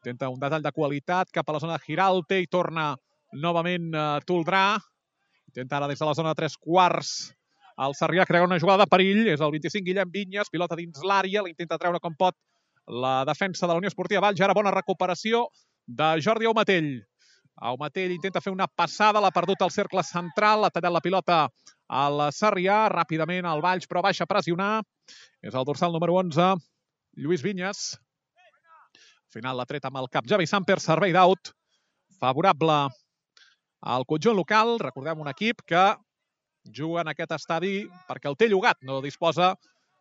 intenta 0.00 0.30
un 0.32 0.40
detall 0.40 0.64
de 0.64 0.72
qualitat 0.72 1.30
cap 1.32 1.48
a 1.48 1.56
la 1.56 1.60
zona 1.60 1.76
de 1.76 1.84
Giralte 1.86 2.40
i 2.40 2.48
torna 2.48 2.92
novament 3.40 3.92
uh, 3.92 4.18
Toldrà. 4.26 4.74
Intenta 5.48 5.78
ara 5.78 5.88
des 5.88 6.00
de 6.00 6.08
la 6.08 6.16
zona 6.16 6.32
de 6.32 6.40
tres 6.40 6.56
quarts 6.56 7.32
el 7.82 7.94
Sarrià 7.98 8.26
crear 8.26 8.46
una 8.46 8.58
jugada 8.62 8.84
de 8.84 8.90
perill, 8.90 9.24
és 9.32 9.40
el 9.42 9.54
25 9.54 9.86
Guillem 9.86 10.10
Vinyes, 10.12 10.50
pilota 10.52 10.78
dins 10.78 11.02
l'àrea, 11.02 11.42
l'intenta 11.42 11.78
treure 11.80 12.00
com 12.02 12.14
pot 12.18 12.36
la 12.86 13.24
defensa 13.26 13.66
de 13.66 13.72
la 13.72 13.80
Unió 13.80 13.90
Esportiva 13.90 14.22
Valls, 14.22 14.40
ara 14.44 14.54
bona 14.54 14.74
recuperació 14.74 15.48
de 15.86 16.14
Jordi 16.22 16.46
Aumatell. 16.46 16.92
Aumatell 17.70 18.12
intenta 18.14 18.42
fer 18.42 18.52
una 18.52 18.66
passada, 18.66 19.20
l'ha 19.22 19.32
perdut 19.34 19.62
al 19.62 19.72
cercle 19.74 20.02
central, 20.06 20.66
ha 20.66 20.72
tallat 20.74 20.94
la 20.94 21.02
pilota 21.02 21.40
al 21.88 22.28
Sarrià, 22.34 22.84
ràpidament 22.92 23.46
al 23.46 23.62
Valls, 23.64 23.86
però 23.90 24.02
baixa 24.02 24.26
a 24.26 24.30
pressionar. 24.30 24.82
És 25.42 25.54
el 25.54 25.66
dorsal 25.66 25.92
número 25.94 26.16
11, 26.18 26.54
Lluís 27.22 27.44
Vinyes. 27.44 27.84
Al 28.34 29.38
final 29.38 29.58
l'ha 29.58 29.66
tret 29.66 29.84
amb 29.86 29.98
el 29.98 30.10
cap 30.10 30.26
Javi 30.30 30.46
Samper, 30.46 30.78
servei 30.82 31.14
d'aut, 31.14 31.50
favorable 32.20 32.78
al 33.94 34.06
conjunt 34.08 34.36
local. 34.38 34.76
Recordem 34.82 35.20
un 35.20 35.30
equip 35.30 35.62
que 35.66 35.84
juga 36.72 37.02
en 37.02 37.12
aquest 37.12 37.34
estadi 37.36 37.74
perquè 38.08 38.30
el 38.30 38.36
té 38.40 38.48
llogat, 38.48 38.80
no 38.82 39.00
disposa 39.04 39.54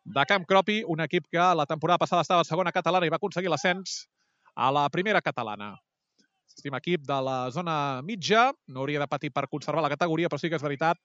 de 0.03 0.25
Camp 0.27 0.45
Cropi, 0.45 0.83
un 0.87 0.99
equip 1.03 1.29
que 1.31 1.43
la 1.55 1.65
temporada 1.65 1.97
passada 1.97 2.21
estava 2.21 2.43
a 2.43 2.47
segona 2.47 2.71
catalana 2.71 3.07
i 3.07 3.11
va 3.11 3.19
aconseguir 3.19 3.51
l'ascens 3.51 4.03
a 4.55 4.69
la 4.71 4.87
primera 4.89 5.21
catalana. 5.21 5.73
Estim 6.47 6.75
equip 6.77 7.05
de 7.07 7.19
la 7.25 7.37
zona 7.51 7.75
mitja, 8.05 8.51
no 8.67 8.83
hauria 8.83 9.01
de 9.01 9.09
patir 9.09 9.31
per 9.33 9.47
conservar 9.49 9.81
la 9.81 9.91
categoria, 9.93 10.29
però 10.29 10.39
sí 10.39 10.51
que 10.51 10.59
és 10.59 10.65
veritat 10.65 10.99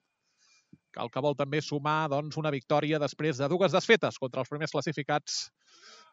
que 0.93 1.01
el 1.01 1.11
que 1.13 1.23
vol 1.25 1.37
també 1.39 1.61
sumar 1.65 2.09
doncs, 2.13 2.37
una 2.41 2.53
victòria 2.53 2.99
després 3.01 3.39
de 3.41 3.49
dues 3.49 3.73
desfetes 3.73 4.19
contra 4.19 4.43
els 4.43 4.51
primers 4.51 4.75
classificats 4.75 5.39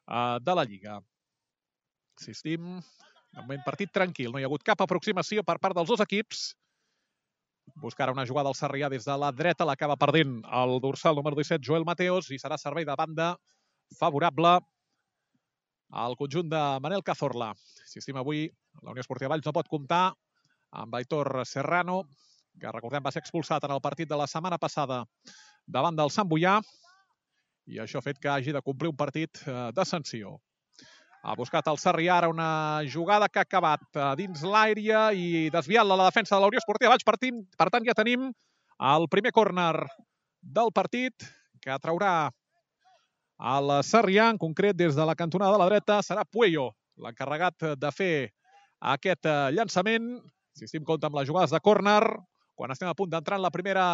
eh, 0.08 0.38
de 0.42 0.56
la 0.56 0.66
Lliga. 0.68 1.00
Assistim, 2.16 2.78
de 3.36 3.42
moment 3.42 3.64
partit 3.66 3.92
tranquil, 3.92 4.32
no 4.32 4.40
hi 4.40 4.46
ha 4.46 4.50
hagut 4.52 4.64
cap 4.64 4.82
aproximació 4.86 5.44
per 5.44 5.58
part 5.60 5.76
dels 5.76 5.90
dos 5.90 6.04
equips. 6.06 6.54
Buscarà 7.74 8.14
una 8.14 8.26
jugada 8.26 8.52
al 8.52 8.58
Sarrià 8.58 8.90
des 8.90 9.06
de 9.08 9.16
la 9.18 9.32
dreta, 9.34 9.66
l'acaba 9.66 9.98
perdent 9.98 10.38
el 10.62 10.78
dorsal 10.82 11.18
número 11.18 11.36
17, 11.36 11.64
Joel 11.66 11.86
Mateos, 11.88 12.30
i 12.32 12.40
serà 12.40 12.58
servei 12.62 12.86
de 12.86 12.96
banda 12.96 13.34
favorable 14.00 14.60
al 15.92 16.16
conjunt 16.20 16.50
de 16.50 16.62
Manel 16.82 17.04
Cazorla. 17.04 17.54
Si 17.86 18.00
estim 18.00 18.18
avui, 18.22 18.46
la 18.82 18.94
Unió 18.94 19.04
Esportiva 19.04 19.34
Valls 19.34 19.46
no 19.46 19.54
pot 19.56 19.70
comptar 19.72 20.14
amb 20.76 20.96
Aitor 20.96 21.44
Serrano, 21.46 22.04
que 22.60 22.72
recordem 22.72 23.04
va 23.04 23.12
ser 23.12 23.24
expulsat 23.24 23.64
en 23.68 23.76
el 23.76 23.84
partit 23.84 24.10
de 24.10 24.18
la 24.20 24.28
setmana 24.28 24.60
passada 24.62 25.04
davant 25.68 25.96
del 25.96 26.12
Sant 26.14 26.30
Boià, 26.30 26.60
i 27.66 27.80
això 27.82 28.00
ha 28.00 28.06
fet 28.06 28.20
que 28.22 28.30
hagi 28.30 28.54
de 28.54 28.62
complir 28.62 28.92
un 28.92 28.98
partit 28.98 29.42
eh, 29.46 29.72
de 29.74 29.86
sanció. 29.86 30.38
Ha 31.26 31.34
buscat 31.34 31.66
el 31.72 31.80
Sarrià 31.82 32.20
ara 32.20 32.30
una 32.30 32.84
jugada 32.94 33.28
que 33.32 33.42
ha 33.42 33.46
acabat 33.48 33.98
eh, 33.98 34.10
dins 34.20 34.44
l'àrea 34.46 35.08
i 35.18 35.50
desviant-la 35.54 35.96
a 35.98 36.02
la 36.04 36.10
defensa 36.12 36.36
de 36.36 36.42
la 36.44 36.50
Unió 36.52 36.62
Esportiva 36.62 36.92
Baix. 36.94 37.06
Per, 37.08 37.16
per 37.58 37.68
tant, 37.74 37.86
ja 37.88 37.96
tenim 37.98 38.28
el 38.94 39.08
primer 39.10 39.32
córner 39.34 39.72
del 40.58 40.70
partit 40.76 41.26
que 41.66 41.78
traurà 41.82 42.30
el 43.56 43.74
Sarrià, 43.84 44.30
en 44.30 44.38
concret 44.38 44.78
des 44.78 44.94
de 44.96 45.08
la 45.10 45.16
cantonada 45.18 45.56
de 45.56 45.64
la 45.64 45.70
dreta, 45.72 45.98
serà 46.06 46.28
Puello, 46.30 46.70
l'encarregat 47.02 47.72
de 47.82 47.92
fer 47.92 48.14
aquest 48.94 49.26
eh, 49.26 49.50
llançament. 49.58 50.14
Si 50.56 50.70
estem 50.70 50.86
compte 50.86 51.10
amb 51.10 51.18
les 51.18 51.28
jugades 51.28 51.52
de 51.52 51.60
córner, 51.60 52.04
quan 52.56 52.72
estem 52.72 52.88
a 52.88 52.96
punt 52.96 53.10
d'entrar 53.12 53.42
en 53.42 53.48
la 53.48 53.52
primera 53.52 53.88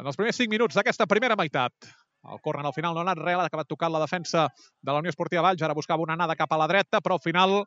en 0.00 0.08
els 0.08 0.16
primers 0.16 0.40
5 0.40 0.50
minuts 0.50 0.74
d'aquesta 0.74 1.06
primera 1.06 1.36
meitat. 1.38 1.92
El 2.32 2.40
córner 2.40 2.64
al 2.66 2.72
final 2.72 2.94
no 2.94 3.02
ha 3.02 3.04
anat 3.04 3.20
res, 3.20 3.36
ha 3.36 3.46
acabat 3.48 3.68
tocant 3.68 3.92
la 3.92 4.00
defensa 4.00 4.46
de 4.80 4.92
la 4.92 5.00
Unió 5.02 5.12
Esportiva 5.12 5.42
Valls, 5.44 5.62
ara 5.62 5.76
buscava 5.76 6.02
una 6.02 6.16
anada 6.16 6.36
cap 6.36 6.52
a 6.52 6.58
la 6.60 6.68
dreta, 6.70 7.02
però 7.04 7.18
al 7.18 7.24
final 7.24 7.58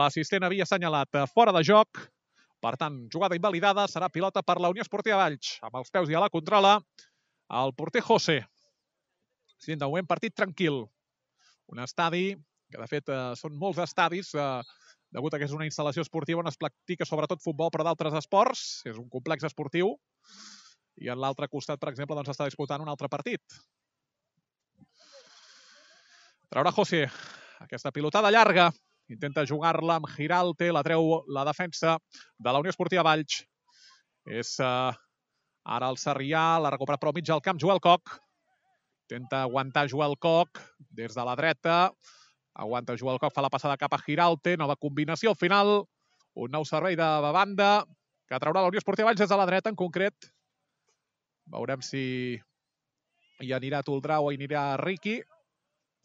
l'assistent 0.00 0.46
havia 0.46 0.64
assenyalat 0.64 1.24
fora 1.34 1.52
de 1.52 1.64
joc. 1.64 2.00
Per 2.58 2.72
tant, 2.80 3.04
jugada 3.12 3.36
invalidada, 3.38 3.84
serà 3.86 4.08
pilota 4.10 4.42
per 4.42 4.58
la 4.58 4.70
Unió 4.72 4.82
Esportiva 4.82 5.20
Valls. 5.20 5.58
Amb 5.62 5.76
els 5.82 5.92
peus 5.94 6.10
i 6.10 6.16
a 6.16 6.24
la 6.24 6.32
controla, 6.32 6.78
el 7.60 7.74
porter 7.76 8.02
José. 8.02 8.40
Sí, 9.58 9.74
de 9.74 9.84
moment 9.84 10.08
partit 10.08 10.34
tranquil. 10.34 10.84
Un 11.68 11.84
estadi, 11.84 12.32
que 12.72 12.80
de 12.80 12.88
fet 12.90 13.12
eh, 13.12 13.22
són 13.36 13.56
molts 13.60 13.80
estadis, 13.84 14.32
eh, 14.34 14.48
degut 15.14 15.34
a 15.34 15.40
que 15.40 15.48
és 15.48 15.54
una 15.56 15.66
instal·lació 15.68 16.04
esportiva 16.04 16.42
on 16.42 16.50
es 16.50 16.58
practica 16.60 17.06
sobretot 17.08 17.44
futbol, 17.44 17.70
però 17.74 17.86
d'altres 17.86 18.16
esports. 18.20 18.64
És 18.88 18.96
un 18.96 19.08
complex 19.12 19.46
esportiu. 19.48 19.94
I 20.98 21.12
en 21.12 21.20
l'altre 21.22 21.48
costat, 21.52 21.78
per 21.80 21.92
exemple, 21.92 22.16
doncs 22.18 22.32
està 22.34 22.48
disputant 22.48 22.82
un 22.82 22.90
altre 22.90 23.10
partit. 23.12 23.60
Traurà 26.48 26.72
José 26.72 27.02
aquesta 27.60 27.92
pilotada 27.92 28.30
llarga. 28.32 28.70
Intenta 29.08 29.44
jugar-la 29.48 29.98
amb 29.98 30.08
Giralte, 30.12 30.70
la 30.72 30.82
treu 30.84 31.22
la 31.32 31.44
defensa 31.48 31.96
de 32.36 32.52
la 32.52 32.60
Unió 32.60 32.72
Esportiva 32.72 33.04
Valls. 33.04 33.42
És 34.28 34.54
uh, 34.60 34.92
ara 35.64 35.88
el 35.88 35.96
Sarrià, 36.00 36.58
la 36.60 36.72
recupera 36.72 37.00
però 37.00 37.12
mig 37.16 37.28
al 37.32 37.44
camp 37.44 37.60
Joel 37.60 37.80
Coc. 37.84 38.16
Intenta 39.08 39.42
aguantar 39.44 39.86
Joel 39.88 40.16
Coc 40.20 40.60
des 40.92 41.16
de 41.16 41.24
la 41.24 41.36
dreta. 41.36 41.78
Aguanta 42.58 42.96
Joel 43.00 43.20
Coc, 43.20 43.32
fa 43.32 43.44
la 43.44 43.52
passada 43.52 43.78
cap 43.80 43.96
a 43.96 44.00
Giralte. 44.04 44.56
Nova 44.60 44.76
combinació. 44.76 45.32
Al 45.32 45.40
final, 45.40 45.72
un 46.36 46.52
nou 46.52 46.68
servei 46.68 46.96
de 46.96 47.08
banda 47.32 47.70
que 48.28 48.40
traurà 48.40 48.60
la 48.60 48.68
Unió 48.72 48.80
Esportiva 48.80 49.08
Valls 49.08 49.20
des 49.20 49.32
de 49.32 49.40
la 49.40 49.48
dreta, 49.48 49.72
en 49.72 49.76
concret. 49.76 50.28
Veurem 51.48 51.80
si 51.80 52.36
hi 53.40 53.52
anirà 53.56 53.80
Toldrà 53.84 54.20
o 54.20 54.28
hi 54.32 54.36
anirà 54.36 54.76
Riqui. 54.80 55.22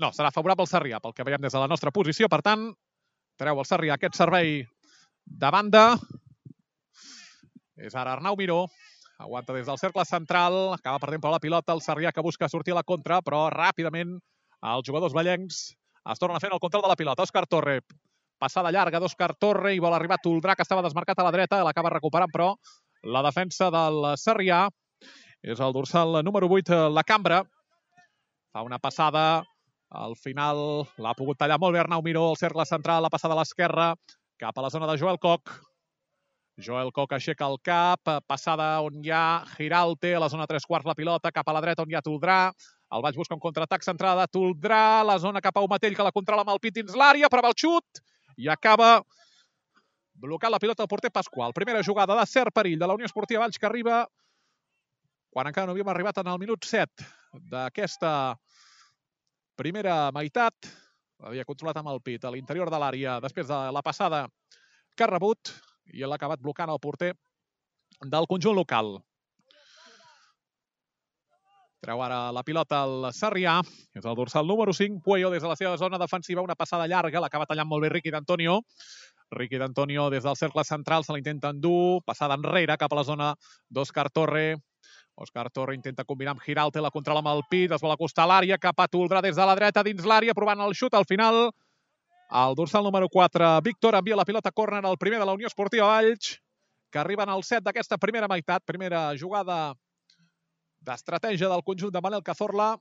No, 0.02 0.10
serà 0.16 0.32
favorable 0.34 0.66
al 0.66 0.72
Sarrià, 0.72 1.00
pel 1.02 1.14
que 1.14 1.26
veiem 1.28 1.42
des 1.44 1.54
de 1.54 1.62
la 1.62 1.70
nostra 1.70 1.92
posició. 1.94 2.30
Per 2.30 2.42
tant, 2.46 2.70
treu 3.40 3.60
el 3.62 3.68
Sarrià 3.70 3.98
aquest 3.98 4.18
servei 4.18 4.64
de 5.26 5.52
banda. 5.54 5.84
És 7.78 7.94
ara 7.96 8.16
Arnau 8.16 8.38
Miró. 8.40 8.66
Aguanta 9.22 9.54
des 9.54 9.68
del 9.70 9.78
cercle 9.78 10.06
central. 10.10 10.74
Acaba 10.74 11.00
perdent 11.00 11.22
per 11.22 11.32
la 11.32 11.42
pilota 11.44 11.76
el 11.76 11.84
Sarrià 11.86 12.12
que 12.12 12.26
busca 12.26 12.50
sortir 12.50 12.74
a 12.74 12.82
la 12.82 12.88
contra, 12.88 13.22
però 13.22 13.46
ràpidament 13.54 14.18
els 14.74 14.88
jugadors 14.88 15.14
ballencs 15.14 15.64
es 16.12 16.20
tornen 16.20 16.42
fer 16.44 16.52
el 16.52 16.60
control 16.60 16.84
de 16.84 16.92
la 16.92 16.98
pilota. 17.00 17.24
Òscar 17.24 17.46
Torre, 17.48 17.78
passada 18.40 18.72
llarga 18.76 19.00
d'Òscar 19.00 19.34
Torre 19.40 19.74
i 19.76 19.80
vol 19.84 19.94
arribar 19.96 20.20
Toldrà, 20.24 20.56
que 20.56 20.66
estava 20.66 20.84
desmarcat 20.84 21.20
a 21.20 21.28
la 21.28 21.32
dreta, 21.36 21.62
l'acaba 21.64 21.94
recuperant, 21.94 22.32
però 22.34 22.50
la 23.04 23.24
defensa 23.24 23.70
del 23.72 24.14
Sarrià 24.20 24.66
és 25.44 25.60
el 25.60 25.76
dorsal 25.76 26.22
número 26.24 26.50
8, 26.52 26.88
la 26.92 27.04
Cambra. 27.08 27.44
Fa 28.54 28.64
una 28.64 28.80
passada 28.80 29.44
al 29.94 30.16
final 30.18 30.60
l'ha 30.98 31.14
pogut 31.18 31.38
tallar 31.38 31.60
molt 31.62 31.76
bé 31.76 31.82
Arnau 31.84 32.02
Miró, 32.02 32.26
el 32.32 32.40
cercle 32.42 32.66
central, 32.66 33.04
la 33.06 33.12
passada 33.14 33.38
a 33.38 33.40
l'esquerra, 33.40 33.94
cap 34.42 34.58
a 34.58 34.66
la 34.66 34.72
zona 34.74 34.90
de 34.90 34.98
Joel 34.98 35.20
Coc. 35.22 35.54
Joel 36.58 36.92
Coc 36.94 37.14
aixeca 37.14 37.48
el 37.50 37.60
cap, 37.66 38.10
passada 38.30 38.68
on 38.86 39.00
hi 39.06 39.14
ha 39.14 39.44
Giralte, 39.56 40.16
a 40.16 40.22
la 40.22 40.30
zona 40.30 40.48
3 40.50 40.66
quarts 40.70 40.90
la 40.90 40.98
pilota, 40.98 41.32
cap 41.34 41.48
a 41.48 41.56
la 41.56 41.62
dreta 41.62 41.86
on 41.86 41.94
hi 41.94 41.98
ha 41.98 42.06
Toldrà. 42.06 42.40
El 42.94 43.02
Baix 43.02 43.18
busca 43.18 43.38
un 43.38 43.42
contraatac 43.42 43.86
centrada, 43.86 44.28
Toldrà, 44.30 45.02
la 45.06 45.18
zona 45.22 45.42
cap 45.42 45.58
a 45.58 45.64
Umatell, 45.66 45.96
que 45.98 46.06
la 46.06 46.14
controla 46.14 46.46
amb 46.46 46.54
el 46.54 46.62
pit 46.62 46.78
dins 46.78 46.98
l'àrea, 46.98 47.30
prova 47.30 47.54
el 47.54 47.58
xut 47.58 48.04
i 48.38 48.50
acaba 48.50 49.00
blocant 50.24 50.54
la 50.54 50.62
pilota 50.62 50.86
al 50.86 50.90
porter 50.90 51.10
Pasqual. 51.14 51.54
Primera 51.54 51.82
jugada 51.86 52.18
de 52.20 52.26
cert 52.30 52.54
perill 52.54 52.80
de 52.82 52.90
la 52.90 52.98
Unió 52.98 53.10
Esportiva 53.10 53.42
Valls 53.46 53.58
que 53.58 53.70
arriba 53.70 54.04
quan 55.34 55.50
encara 55.50 55.66
no 55.66 55.74
havíem 55.74 55.90
arribat 55.90 56.22
en 56.22 56.30
el 56.30 56.40
minut 56.42 56.66
7 56.70 57.06
d'aquesta 57.50 58.12
primera 59.56 60.12
meitat. 60.16 60.54
Havia 61.24 61.46
controlat 61.48 61.78
amb 61.80 61.92
el 61.94 62.02
pit 62.04 62.26
a 62.26 62.32
l'interior 62.34 62.72
de 62.72 62.80
l'àrea 62.82 63.20
després 63.24 63.48
de 63.48 63.60
la 63.72 63.82
passada 63.86 64.26
que 64.96 65.06
ha 65.06 65.12
rebut 65.12 65.54
i 65.94 66.04
l'ha 66.04 66.18
acabat 66.20 66.42
blocant 66.42 66.72
el 66.74 66.82
porter 66.84 67.14
del 68.04 68.28
conjunt 68.28 68.58
local. 68.58 68.98
Treu 71.84 72.00
ara 72.00 72.32
la 72.32 72.46
pilota 72.48 72.80
al 72.86 73.10
Sarrià. 73.12 73.58
És 73.92 74.06
el 74.08 74.16
dorsal 74.16 74.48
número 74.48 74.72
5. 74.72 75.02
Puello 75.04 75.30
des 75.34 75.44
de 75.44 75.50
la 75.50 75.58
seva 75.60 75.76
zona 75.78 76.00
defensiva. 76.00 76.42
Una 76.42 76.56
passada 76.56 76.88
llarga. 76.88 77.20
L'acaba 77.20 77.48
tallant 77.50 77.68
molt 77.68 77.84
bé 77.84 77.90
Riqui 77.92 78.14
d'Antonio. 78.14 78.62
Riqui 79.36 79.60
d'Antonio 79.60 80.10
des 80.14 80.24
del 80.24 80.38
cercle 80.40 80.64
central 80.64 81.04
se 81.04 81.12
l'intenta 81.12 81.52
endur. 81.52 82.00
Passada 82.08 82.38
enrere 82.40 82.78
cap 82.80 82.94
a 82.94 83.02
la 83.02 83.04
zona 83.04 83.34
d'Òscar 83.68 84.08
Torre. 84.16 84.46
Òscar 85.16 85.50
Torre 85.54 85.76
intenta 85.78 86.04
combinar 86.04 86.34
amb 86.34 86.42
Giralte, 86.42 86.82
la 86.82 86.92
controla 86.92 87.22
amb 87.22 87.30
el 87.30 87.44
pit, 87.50 87.72
es 87.72 87.82
vol 87.82 87.94
acostar 87.94 88.26
a 88.26 88.32
l'àrea, 88.32 88.58
cap 88.58 88.80
a 88.82 88.88
Toldrà 88.90 89.22
des 89.22 89.36
de 89.38 89.46
la 89.46 89.54
dreta 89.56 89.84
dins 89.86 90.06
l'àrea, 90.10 90.34
provant 90.34 90.64
el 90.66 90.74
xut 90.74 90.96
al 90.98 91.06
final. 91.06 91.52
El 92.34 92.56
dorsal 92.58 92.84
número 92.84 93.10
4, 93.14 93.50
Víctor, 93.62 93.94
envia 94.00 94.18
la 94.18 94.26
pilota 94.26 94.50
a 94.50 94.56
córner 94.56 94.82
al 94.86 94.98
primer 94.98 95.20
de 95.22 95.28
la 95.30 95.36
Unió 95.38 95.48
Esportiva 95.48 95.92
Valls, 95.92 96.40
que 96.90 97.00
arriben 97.00 97.30
al 97.30 97.44
set 97.46 97.62
d'aquesta 97.66 98.00
primera 98.02 98.28
meitat, 98.28 98.66
primera 98.66 99.12
jugada 99.18 99.76
d'estratègia 100.82 101.50
del 101.50 101.64
conjunt 101.64 101.94
de 101.94 102.02
Manel 102.02 102.26
Cazorla. 102.26 102.74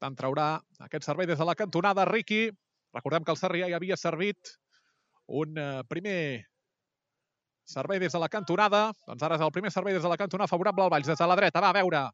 Tant 0.00 0.16
traurà 0.16 0.48
aquest 0.88 1.04
servei 1.04 1.28
des 1.28 1.38
de 1.38 1.44
la 1.44 1.54
cantonada. 1.54 2.08
Riqui, 2.08 2.48
recordem 2.96 3.24
que 3.24 3.32
el 3.36 3.40
Sarrià 3.40 3.68
ja 3.68 3.76
havia 3.76 3.96
servit 4.00 4.56
un 5.26 5.56
eh, 5.60 5.82
primer 5.88 6.18
Servei 7.66 7.98
des 7.98 8.14
de 8.14 8.22
la 8.22 8.30
cantonada. 8.30 8.92
Doncs 9.08 9.26
ara 9.26 9.36
és 9.36 9.42
el 9.42 9.52
primer 9.54 9.72
servei 9.74 9.96
des 9.96 10.04
de 10.04 10.12
la 10.12 10.18
cantonada 10.20 10.48
favorable 10.50 10.84
al 10.84 10.92
Valls. 10.92 11.10
Des 11.10 11.18
de 11.18 11.26
la 11.26 11.36
dreta, 11.36 11.60
va 11.60 11.74
a 11.74 11.76
veure 11.76 12.06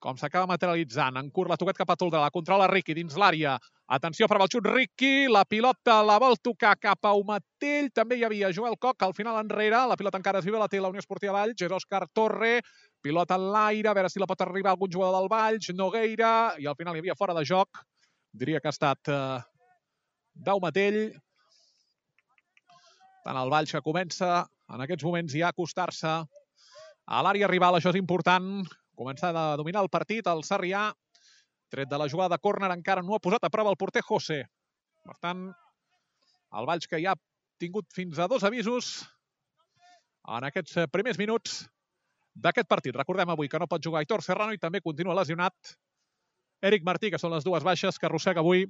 com 0.00 0.16
s'acaba 0.16 0.48
materialitzant. 0.48 1.18
En 1.20 1.28
curt 1.30 1.52
la 1.52 1.58
toquet 1.60 1.78
cap 1.78 1.92
a 1.92 1.96
Toldrà, 2.00 2.22
la 2.24 2.32
controla 2.34 2.66
Riqui 2.70 2.96
dins 2.96 3.14
l'àrea. 3.20 3.58
Atenció 3.96 4.26
per 4.30 4.38
al 4.38 4.48
xut 4.50 4.66
Riqui, 4.66 5.28
la 5.28 5.44
pilota 5.44 5.98
la 6.06 6.16
vol 6.22 6.38
tocar 6.42 6.74
cap 6.80 7.06
a 7.06 7.12
Umatell. 7.18 7.90
També 7.94 8.16
hi 8.16 8.24
havia 8.26 8.50
Joel 8.56 8.78
Coc, 8.80 9.04
al 9.04 9.14
final 9.16 9.38
enrere. 9.42 9.84
La 9.90 9.98
pilota 10.00 10.18
encara 10.18 10.40
es 10.40 10.48
viu, 10.48 10.56
la 10.58 10.68
té 10.72 10.80
la 10.80 10.90
Unió 10.92 11.04
Esportiva 11.04 11.36
Valls. 11.36 11.60
És 11.60 11.76
Òscar 11.76 12.06
Torre, 12.16 12.60
pilota 13.04 13.36
en 13.36 13.48
l'aire, 13.52 13.90
a 13.90 13.96
veure 13.96 14.10
si 14.12 14.22
la 14.22 14.28
pot 14.30 14.44
arribar 14.46 14.74
algun 14.74 14.92
jugador 14.92 15.20
del 15.20 15.30
Valls. 15.32 15.70
Nogueira, 15.76 16.34
i 16.58 16.66
al 16.66 16.78
final 16.78 16.96
hi 16.96 17.04
havia 17.04 17.18
fora 17.18 17.36
de 17.36 17.44
joc. 17.44 17.82
Diria 18.32 18.60
que 18.60 18.70
ha 18.70 18.76
estat 18.76 19.10
eh, 19.12 19.40
Daumatell. 20.34 21.02
Tant 23.24 23.36
el 23.36 23.50
Valls 23.52 23.72
que 23.74 23.82
comença 23.84 24.30
en 24.72 24.84
aquests 24.84 25.04
moments 25.04 25.34
ja 25.36 25.50
acostar-se 25.50 26.10
a 26.10 27.22
l'àrea 27.26 27.48
rival. 27.50 27.76
Això 27.76 27.92
és 27.92 28.00
important. 28.00 28.62
Començar 28.96 29.32
a 29.34 29.56
dominar 29.60 29.82
el 29.84 29.90
partit. 29.92 30.26
El 30.30 30.44
Sarrià, 30.46 30.88
tret 31.72 31.90
de 31.90 31.98
la 32.00 32.08
jugada 32.08 32.36
de 32.36 32.42
córner, 32.42 32.70
encara 32.74 33.02
no 33.02 33.16
ha 33.16 33.22
posat 33.22 33.44
a 33.44 33.52
prova 33.52 33.72
el 33.72 33.80
porter 33.80 34.02
José. 34.06 34.42
Per 35.04 35.16
tant, 35.20 35.48
el 36.58 36.68
Valls 36.68 36.88
que 36.90 37.00
ja 37.02 37.14
ha 37.14 37.20
tingut 37.60 37.88
fins 37.94 38.18
a 38.18 38.28
dos 38.28 38.44
avisos 38.44 38.92
en 40.28 40.46
aquests 40.48 40.86
primers 40.92 41.18
minuts 41.20 41.62
d'aquest 42.34 42.68
partit. 42.68 42.96
Recordem 42.96 43.32
avui 43.32 43.48
que 43.48 43.58
no 43.60 43.68
pot 43.70 43.82
jugar 43.84 44.02
Aitor 44.02 44.22
Serrano 44.24 44.54
i 44.54 44.60
també 44.62 44.80
continua 44.80 45.16
lesionat 45.18 45.74
Eric 46.62 46.84
Martí, 46.84 47.10
que 47.10 47.18
són 47.18 47.32
les 47.34 47.44
dues 47.44 47.64
baixes 47.64 47.98
que 47.98 48.06
arrossega 48.08 48.44
avui 48.44 48.66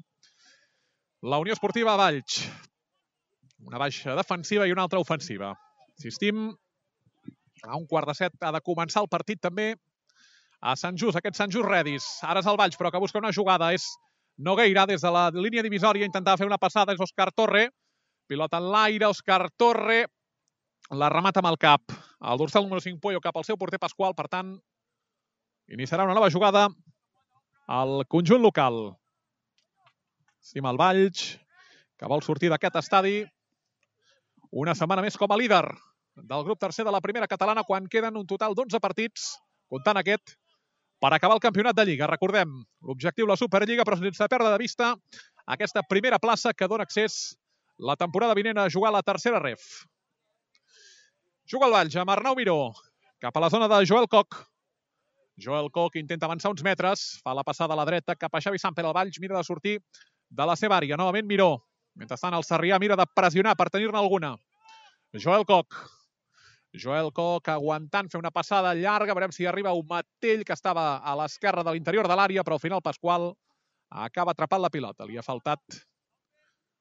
la 1.22 1.40
Unió 1.42 1.54
Esportiva 1.56 1.96
Valls. 1.98 2.44
Una 3.66 3.78
baixa 3.78 4.16
defensiva 4.16 4.66
i 4.66 4.72
una 4.72 4.86
altra 4.86 5.00
ofensiva. 5.02 5.52
Insistim, 5.98 6.48
a 7.66 7.76
un 7.76 7.86
quart 7.86 8.08
de 8.08 8.16
set 8.16 8.36
ha 8.40 8.52
de 8.54 8.62
començar 8.64 9.02
el 9.04 9.10
partit 9.12 9.40
també 9.40 9.74
a 10.60 10.76
Sant 10.76 10.96
Just, 11.00 11.16
aquest 11.18 11.36
Sant 11.36 11.52
Just 11.52 11.68
Redis. 11.68 12.06
Ara 12.26 12.40
és 12.40 12.48
el 12.48 12.58
Valls, 12.60 12.78
però 12.80 12.92
que 12.92 13.00
busca 13.02 13.20
una 13.20 13.32
jugada. 13.36 13.72
És 13.76 13.86
Nogueira 14.40 14.86
des 14.88 15.02
de 15.04 15.10
la 15.12 15.28
línia 15.34 15.64
divisòria, 15.64 16.08
intentava 16.08 16.40
fer 16.40 16.48
una 16.48 16.60
passada, 16.60 16.94
és 16.96 17.00
Òscar 17.00 17.30
Torre. 17.36 17.68
Pilota 18.28 18.60
en 18.60 18.70
l'aire, 18.72 19.08
Òscar 19.10 19.42
Torre. 19.60 20.04
La 20.90 21.10
remata 21.12 21.42
amb 21.42 21.50
el 21.50 21.58
cap. 21.60 21.92
El 22.20 22.40
dorsal 22.40 22.64
número 22.64 22.80
5, 22.80 23.00
Puello, 23.00 23.20
cap 23.20 23.36
al 23.36 23.44
seu 23.44 23.58
porter 23.60 23.78
Pasqual. 23.78 24.16
Per 24.16 24.26
tant, 24.32 24.54
iniciarà 25.68 26.06
una 26.08 26.16
nova 26.16 26.30
jugada 26.32 26.68
al 27.68 28.04
conjunt 28.08 28.42
local. 28.42 28.80
Sim 30.40 30.66
el 30.66 30.80
Valls, 30.80 31.36
que 32.00 32.08
vol 32.08 32.24
sortir 32.24 32.48
d'aquest 32.50 32.80
estadi 32.80 33.20
una 34.50 34.74
setmana 34.74 35.02
més 35.02 35.16
com 35.16 35.30
a 35.30 35.38
líder 35.38 35.64
del 36.16 36.44
grup 36.44 36.58
tercer 36.60 36.84
de 36.84 36.92
la 36.92 37.00
primera 37.00 37.28
catalana 37.30 37.64
quan 37.64 37.86
queden 37.88 38.16
un 38.18 38.26
total 38.26 38.54
d'11 38.54 38.80
partits, 38.82 39.36
comptant 39.70 40.00
aquest, 40.00 40.34
per 41.00 41.12
acabar 41.14 41.38
el 41.38 41.44
campionat 41.44 41.76
de 41.76 41.86
Lliga. 41.86 42.08
Recordem, 42.10 42.50
l'objectiu 42.84 43.26
la 43.26 43.38
Superliga, 43.40 43.86
però 43.86 43.96
sense 43.96 44.28
perdre 44.28 44.50
de 44.52 44.58
vista 44.60 44.92
aquesta 45.46 45.82
primera 45.88 46.18
plaça 46.18 46.52
que 46.52 46.68
dona 46.68 46.84
accés 46.84 47.36
la 47.78 47.96
temporada 47.96 48.36
vinent 48.36 48.58
a 48.58 48.68
jugar 48.68 48.90
a 48.90 48.98
la 48.98 49.06
tercera 49.06 49.40
ref. 49.40 49.86
Juga 51.48 51.66
el 51.66 51.72
Valls 51.74 51.96
amb 51.96 52.12
Arnau 52.12 52.36
Miró, 52.36 52.72
cap 53.18 53.36
a 53.36 53.40
la 53.40 53.50
zona 53.50 53.68
de 53.70 53.80
Joel 53.86 54.06
Coc. 54.10 54.36
Joel 55.40 55.70
Coc 55.72 55.96
intenta 55.96 56.28
avançar 56.28 56.52
uns 56.52 56.62
metres, 56.62 57.16
fa 57.24 57.32
la 57.34 57.42
passada 57.46 57.72
a 57.72 57.80
la 57.80 57.86
dreta 57.88 58.14
cap 58.14 58.34
a 58.34 58.42
Xavi 58.44 58.60
Samper. 58.60 58.84
El 58.84 58.94
Valls 58.94 59.18
mira 59.22 59.38
de 59.38 59.44
sortir 59.44 59.78
de 60.28 60.46
la 60.46 60.56
seva 60.56 60.76
àrea. 60.76 60.98
Novament 61.00 61.26
Miró. 61.26 61.50
Mentrestant 61.98 62.34
el 62.36 62.46
Sarrià 62.46 62.78
mira 62.80 62.96
de 62.96 63.06
pressionar 63.14 63.56
per 63.58 63.68
tenir-ne 63.70 63.98
alguna. 63.98 64.34
Joel 65.14 65.44
Coc. 65.46 65.74
Joel 66.72 67.10
Coc 67.12 67.48
aguantant, 67.50 68.08
fer 68.10 68.20
una 68.20 68.30
passada 68.30 68.74
llarga. 68.78 69.14
Veurem 69.14 69.32
si 69.34 69.46
arriba 69.46 69.74
un 69.74 69.86
matell 69.88 70.44
que 70.46 70.54
estava 70.54 70.98
a 70.98 71.16
l'esquerra 71.18 71.64
de 71.66 71.74
l'interior 71.74 72.06
de 72.08 72.16
l'àrea, 72.16 72.44
però 72.46 72.58
al 72.58 72.62
final 72.62 72.82
Pasqual 72.82 73.32
acaba 73.90 74.36
atrapant 74.36 74.62
la 74.62 74.70
pilota. 74.70 75.06
Li 75.06 75.18
ha 75.18 75.26
faltat 75.26 75.80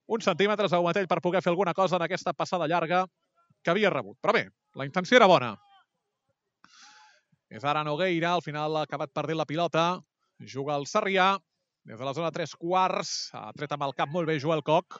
uns 0.10 0.26
centímetres 0.26 0.74
a 0.74 0.82
matell 0.86 1.10
per 1.10 1.22
poder 1.22 1.42
fer 1.42 1.52
alguna 1.52 1.74
cosa 1.74 1.98
en 1.98 2.06
aquesta 2.06 2.34
passada 2.34 2.68
llarga 2.68 3.06
que 3.64 3.74
havia 3.74 3.90
rebut. 3.90 4.18
Però 4.22 4.34
bé, 4.34 4.46
la 4.76 4.86
intenció 4.86 5.18
era 5.18 5.28
bona. 5.30 5.56
És 7.50 7.66
ara 7.66 7.84
Nogueira, 7.84 8.36
al 8.36 8.46
final 8.46 8.78
ha 8.78 8.86
acabat 8.86 9.12
perdent 9.14 9.40
la 9.42 9.50
pilota. 9.50 9.86
Juga 10.40 10.78
el 10.78 10.86
Sarrià, 10.86 11.34
des 11.90 11.98
de 11.98 12.06
la 12.06 12.14
zona 12.14 12.30
3 12.30 12.52
quarts. 12.62 13.32
Ha 13.34 13.50
tret 13.58 13.72
amb 13.74 13.88
el 13.88 13.96
cap 13.98 14.12
molt 14.14 14.30
bé 14.30 14.38
Joel 14.38 14.62
Coc. 14.62 15.00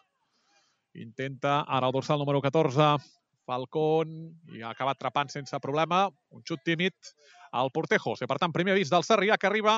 Intenta 0.98 1.60
ara 1.70 1.86
el 1.86 1.94
dorsal 1.94 2.18
número 2.18 2.42
14, 2.42 2.96
Falcón, 3.46 4.16
i 4.58 4.64
ha 4.64 4.72
acabat 4.74 4.98
atrapant 4.98 5.30
sense 5.30 5.60
problema. 5.62 6.08
Un 6.34 6.42
xut 6.42 6.64
tímid 6.66 7.12
al 7.54 7.70
porter 7.70 8.00
José. 8.02 8.26
Per 8.26 8.40
tant, 8.42 8.54
primer 8.56 8.74
avís 8.74 8.90
del 8.90 9.06
Sarrià 9.06 9.38
que 9.38 9.46
arriba 9.52 9.78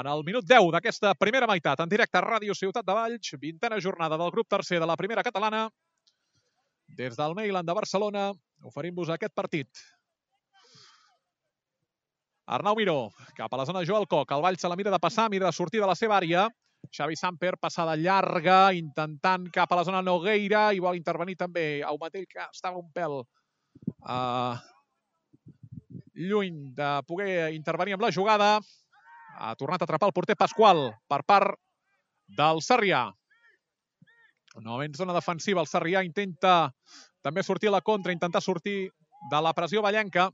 en 0.00 0.08
el 0.08 0.24
minut 0.24 0.48
10 0.48 0.72
d'aquesta 0.72 1.12
primera 1.20 1.48
meitat. 1.50 1.84
En 1.84 1.92
directe 1.92 2.16
a 2.16 2.24
Ràdio 2.24 2.56
Ciutat 2.56 2.88
de 2.88 2.96
Valls, 2.96 3.34
vintena 3.36 3.80
jornada 3.80 4.16
del 4.16 4.32
grup 4.32 4.48
tercer 4.48 4.80
de 4.80 4.88
la 4.88 4.96
primera 4.96 5.22
catalana. 5.22 5.66
Des 6.96 7.16
del 7.16 7.36
Mailand 7.36 7.68
de 7.68 7.76
Barcelona 7.76 8.30
oferim-vos 8.64 9.12
aquest 9.12 9.36
partit. 9.36 9.68
Arnau 12.46 12.74
Miró, 12.76 13.12
cap 13.36 13.52
a 13.52 13.56
la 13.56 13.66
zona 13.66 13.80
de 13.80 13.86
Joel 13.86 14.08
Coc. 14.08 14.32
El 14.32 14.42
Vall 14.42 14.58
se 14.58 14.68
la 14.68 14.76
mira 14.76 14.90
de 14.90 14.98
passar, 14.98 15.28
mira 15.30 15.46
de 15.46 15.52
sortir 15.52 15.80
de 15.80 15.86
la 15.86 15.94
seva 15.94 16.16
àrea. 16.18 16.48
Xavi 16.90 17.16
Samper, 17.16 17.54
passada 17.62 17.94
llarga, 17.96 18.72
intentant 18.74 19.46
cap 19.54 19.70
a 19.70 19.78
la 19.78 19.84
zona 19.86 20.02
Nogueira 20.02 20.72
i 20.74 20.82
vol 20.82 20.98
intervenir 20.98 21.36
també 21.38 21.82
Aumatell, 21.86 22.26
que 22.26 22.42
estava 22.50 22.80
un 22.80 22.90
pèl 22.92 23.20
uh, 23.22 24.58
lluny 26.14 26.72
de 26.74 26.90
poder 27.06 27.52
intervenir 27.54 27.94
amb 27.94 28.02
la 28.08 28.12
jugada. 28.12 28.50
Ha 29.38 29.54
tornat 29.56 29.80
a 29.80 29.86
atrapar 29.86 30.10
el 30.10 30.16
porter 30.16 30.36
Pasqual 30.36 30.90
per 31.08 31.22
part 31.22 31.56
del 32.26 32.60
Sarrià. 32.60 33.06
Novament 34.60 34.98
zona 34.98 35.14
defensiva, 35.16 35.62
el 35.62 35.70
Sarrià 35.70 36.02
intenta 36.04 36.72
també 37.22 37.46
sortir 37.46 37.70
a 37.70 37.78
la 37.78 37.80
contra, 37.80 38.12
intentar 38.12 38.42
sortir 38.42 38.90
de 39.30 39.40
la 39.40 39.54
pressió 39.54 39.80
ballenca. 39.80 40.28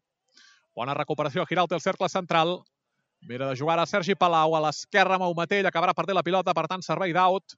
Bona 0.78 0.94
recuperació, 0.94 1.42
Giralt 1.50 1.73
el 1.75 1.82
cercle 1.82 2.06
central. 2.12 2.61
Mira 3.26 3.49
de 3.49 3.56
jugar 3.58 3.80
a 3.82 3.87
Sergi 3.90 4.14
Palau, 4.14 4.52
a 4.54 4.61
l'esquerra 4.62 5.16
Maumatell, 5.18 5.66
acabarà 5.66 5.90
perdent 5.90 6.14
la 6.14 6.23
pilota, 6.23 6.52
per 6.54 6.68
tant, 6.70 6.85
servei 6.87 7.11
d'out. 7.16 7.56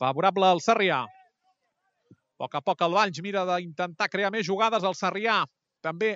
Favorable 0.00 0.48
al 0.48 0.62
Sarrià. 0.64 1.02
A 1.04 2.40
poc 2.40 2.56
a 2.56 2.62
poc 2.64 2.80
el 2.86 2.96
Valls 2.96 3.20
mira 3.22 3.42
d'intentar 3.50 4.08
crear 4.08 4.30
més 4.32 4.46
jugades. 4.48 4.86
El 4.88 4.96
Sarrià 4.96 5.42
també 5.84 6.14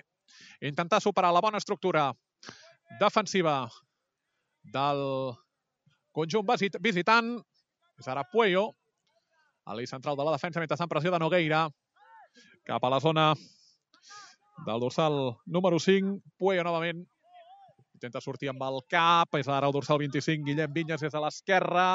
intentar 0.64 1.02
superar 1.04 1.34
la 1.36 1.44
bona 1.44 1.60
estructura 1.60 2.06
defensiva 3.02 3.58
del 4.72 5.04
conjunt 6.16 6.48
visitant. 6.80 7.34
És 8.00 8.08
ara 8.08 8.24
Puello, 8.32 8.70
a 9.68 9.76
l'eix 9.76 9.92
central 9.92 10.16
de 10.16 10.24
la 10.24 10.32
defensa, 10.38 10.64
en 10.64 10.88
pressió 10.88 11.12
de 11.12 11.20
Nogueira, 11.20 11.66
cap 12.64 12.84
a 12.84 12.94
la 12.96 13.04
zona 13.04 13.34
del 14.66 14.80
dorsal 14.80 15.36
número 15.46 15.78
5. 15.78 16.18
Puello 16.38 16.64
novament 16.64 17.04
intenta 17.98 18.20
sortir 18.22 18.50
amb 18.52 18.62
el 18.62 18.80
cap. 18.90 19.34
És 19.38 19.48
ara 19.48 19.66
el 19.68 19.74
dorsal 19.74 19.98
25. 19.98 20.46
Guillem 20.46 20.72
Vinyes 20.72 21.02
des 21.02 21.12
de 21.12 21.22
l'esquerra. 21.22 21.88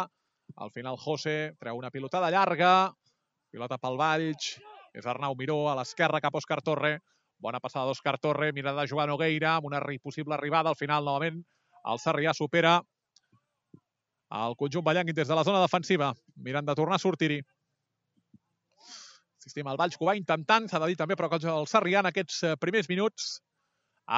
Al 0.60 0.72
final 0.76 1.00
José 1.00 1.54
treu 1.60 1.80
una 1.80 1.92
pilotada 1.92 2.32
llarga. 2.32 2.92
Pilota 3.52 3.80
pel 3.80 3.98
Valls. 3.98 4.54
És 4.94 5.08
Arnau 5.10 5.36
Miró 5.40 5.70
a 5.72 5.78
l'esquerra 5.80 6.22
cap 6.22 6.36
a 6.36 6.42
Òscar 6.42 6.62
Torre. 6.62 6.98
Bona 7.40 7.60
passada 7.60 7.88
d'Òscar 7.90 8.18
Torre. 8.22 8.52
Mira 8.54 8.74
de 8.76 8.88
jugar 8.88 9.08
Nogueira 9.08 9.56
amb 9.58 9.66
una 9.72 9.82
possible 10.02 10.36
arribada. 10.36 10.70
Al 10.70 10.80
final, 10.80 11.04
novament, 11.06 11.42
el 11.86 12.00
Sarrià 12.00 12.34
supera 12.34 12.82
el 14.34 14.56
conjunt 14.58 14.84
ballenc 14.84 15.12
des 15.14 15.28
de 15.28 15.36
la 15.36 15.44
zona 15.44 15.62
defensiva. 15.62 16.14
Mirant 16.36 16.66
de 16.66 16.76
tornar 16.76 16.96
a 16.96 17.00
sortir-hi. 17.00 17.42
Insistim, 19.44 19.68
el 19.68 19.80
Valls 19.80 19.98
que 20.00 20.06
ho 20.06 20.08
va 20.08 20.16
intentant, 20.16 20.70
s'ha 20.72 20.80
de 20.80 20.88
dir 20.88 20.96
també, 21.00 21.18
però 21.20 21.28
que 21.28 21.42
el 21.52 21.68
Sarrià 21.68 22.00
en 22.00 22.08
aquests 22.08 22.38
eh, 22.48 22.54
primers 22.60 22.88
minuts 22.88 23.34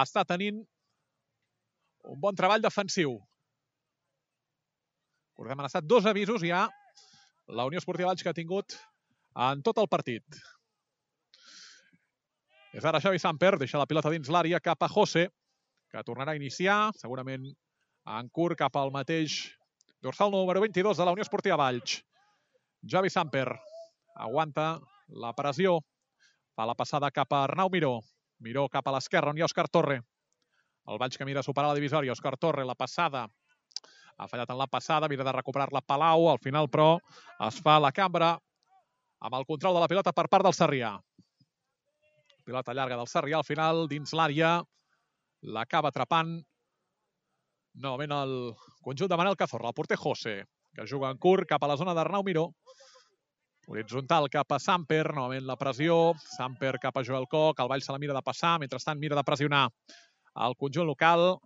està 0.01 0.21
tenint 0.29 0.59
un 2.05 2.19
bon 2.21 2.37
treball 2.37 2.61
defensiu. 2.61 3.15
Recordem, 5.33 5.63
han 5.63 5.69
estat 5.71 5.87
dos 5.89 6.05
avisos 6.05 6.45
ja 6.45 6.67
la 7.57 7.65
Unió 7.65 7.81
Esportiva 7.81 8.11
Valls 8.11 8.21
que 8.21 8.29
ha 8.29 8.37
tingut 8.37 8.77
en 9.47 9.65
tot 9.65 9.81
el 9.81 9.89
partit. 9.89 10.37
És 12.77 12.85
ara 12.85 13.01
Xavi 13.01 13.19
Samper, 13.19 13.55
deixa 13.57 13.81
la 13.81 13.89
pilota 13.89 14.13
dins 14.13 14.29
l'àrea 14.29 14.61
cap 14.61 14.85
a 14.85 14.91
José, 14.91 15.27
que 15.89 16.05
tornarà 16.05 16.35
a 16.35 16.39
iniciar, 16.39 16.91
segurament 17.01 17.49
en 18.15 18.29
curt 18.29 18.59
cap 18.61 18.77
al 18.77 18.93
mateix 18.93 19.41
dorsal 20.05 20.29
número 20.29 20.61
22 20.61 21.01
de 21.01 21.05
la 21.05 21.13
Unió 21.15 21.25
Esportiva 21.25 21.57
Valls. 21.57 21.97
Xavi 22.85 23.09
Samper 23.09 23.47
aguanta 24.27 24.75
la 25.07 25.33
pressió. 25.33 25.79
Fa 26.55 26.65
la 26.65 26.75
passada 26.75 27.11
cap 27.11 27.33
a 27.33 27.43
Arnau 27.43 27.69
Miró. 27.71 27.99
Miró 28.39 28.67
cap 28.69 28.87
a 28.87 28.93
l'esquerra, 28.95 29.31
on 29.31 29.37
hi 29.37 29.43
ha 29.43 29.49
Òscar 29.49 29.67
Torre. 29.71 30.01
El 30.87 30.99
Valls 31.01 31.17
que 31.17 31.25
mira 31.25 31.41
a 31.41 31.43
superar 31.43 31.71
la 31.71 31.79
divisòria. 31.79 32.13
Òscar 32.13 32.35
Torre, 32.37 32.65
la 32.65 32.75
passada. 32.75 33.25
Ha 34.17 34.27
fallat 34.31 34.51
en 34.51 34.57
la 34.57 34.67
passada, 34.67 35.09
mira 35.11 35.25
de 35.27 35.33
recuperar-la 35.35 35.81
Palau. 35.81 36.29
Al 36.31 36.39
final, 36.39 36.69
però, 36.71 36.99
es 37.47 37.59
fa 37.61 37.79
la 37.79 37.91
cambra 37.91 38.35
amb 39.25 39.35
el 39.35 39.45
control 39.45 39.75
de 39.75 39.83
la 39.83 39.89
pilota 39.91 40.13
per 40.13 40.27
part 40.29 40.45
del 40.45 40.55
Sarrià. 40.55 40.93
Pilota 42.45 42.75
llarga 42.77 42.99
del 42.99 43.09
Sarrià, 43.09 43.39
al 43.41 43.47
final, 43.47 43.87
dins 43.89 44.13
l'àrea. 44.13 44.59
L'acaba 45.55 45.89
atrapant 45.89 46.37
novament 47.81 48.13
el 48.15 48.35
conjunt 48.85 49.09
de 49.11 49.17
Manel 49.19 49.35
Cazorla, 49.35 49.71
el 49.73 49.77
porter 49.77 49.97
José, 49.99 50.35
que 50.75 50.85
juga 50.87 51.09
en 51.11 51.17
curt 51.17 51.49
cap 51.49 51.63
a 51.63 51.67
la 51.67 51.77
zona 51.77 51.93
d'Arnau 51.97 52.23
Miró. 52.23 52.51
Horitzontal 53.65 54.27
cap 54.29 54.51
a 54.53 54.59
Samper, 54.61 55.07
novament 55.17 55.45
la 55.47 55.55
pressió. 55.57 56.13
Samper 56.35 56.75
cap 56.81 56.99
a 56.99 57.03
Joel 57.05 57.25
Coc, 57.29 57.59
el 57.59 57.69
Vall 57.71 57.81
se 57.81 57.93
la 57.93 57.99
mira 58.01 58.13
de 58.13 58.21
passar, 58.21 58.59
mentrestant 58.61 58.99
mira 59.01 59.17
de 59.17 59.23
pressionar 59.25 59.65
el 60.45 60.55
conjunt 60.59 60.85
local. 60.85 61.39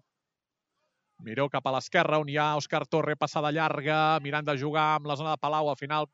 Miró 1.24 1.48
cap 1.52 1.66
a 1.68 1.74
l'esquerra, 1.76 2.20
on 2.20 2.28
hi 2.32 2.36
ha 2.40 2.56
Òscar 2.60 2.86
Torre, 2.88 3.16
passada 3.20 3.52
llarga, 3.56 4.20
mirant 4.24 4.48
de 4.48 4.58
jugar 4.60 4.96
amb 4.98 5.08
la 5.08 5.16
zona 5.20 5.36
de 5.36 5.42
Palau. 5.42 5.70
Al 5.72 5.80
final, 5.80 6.08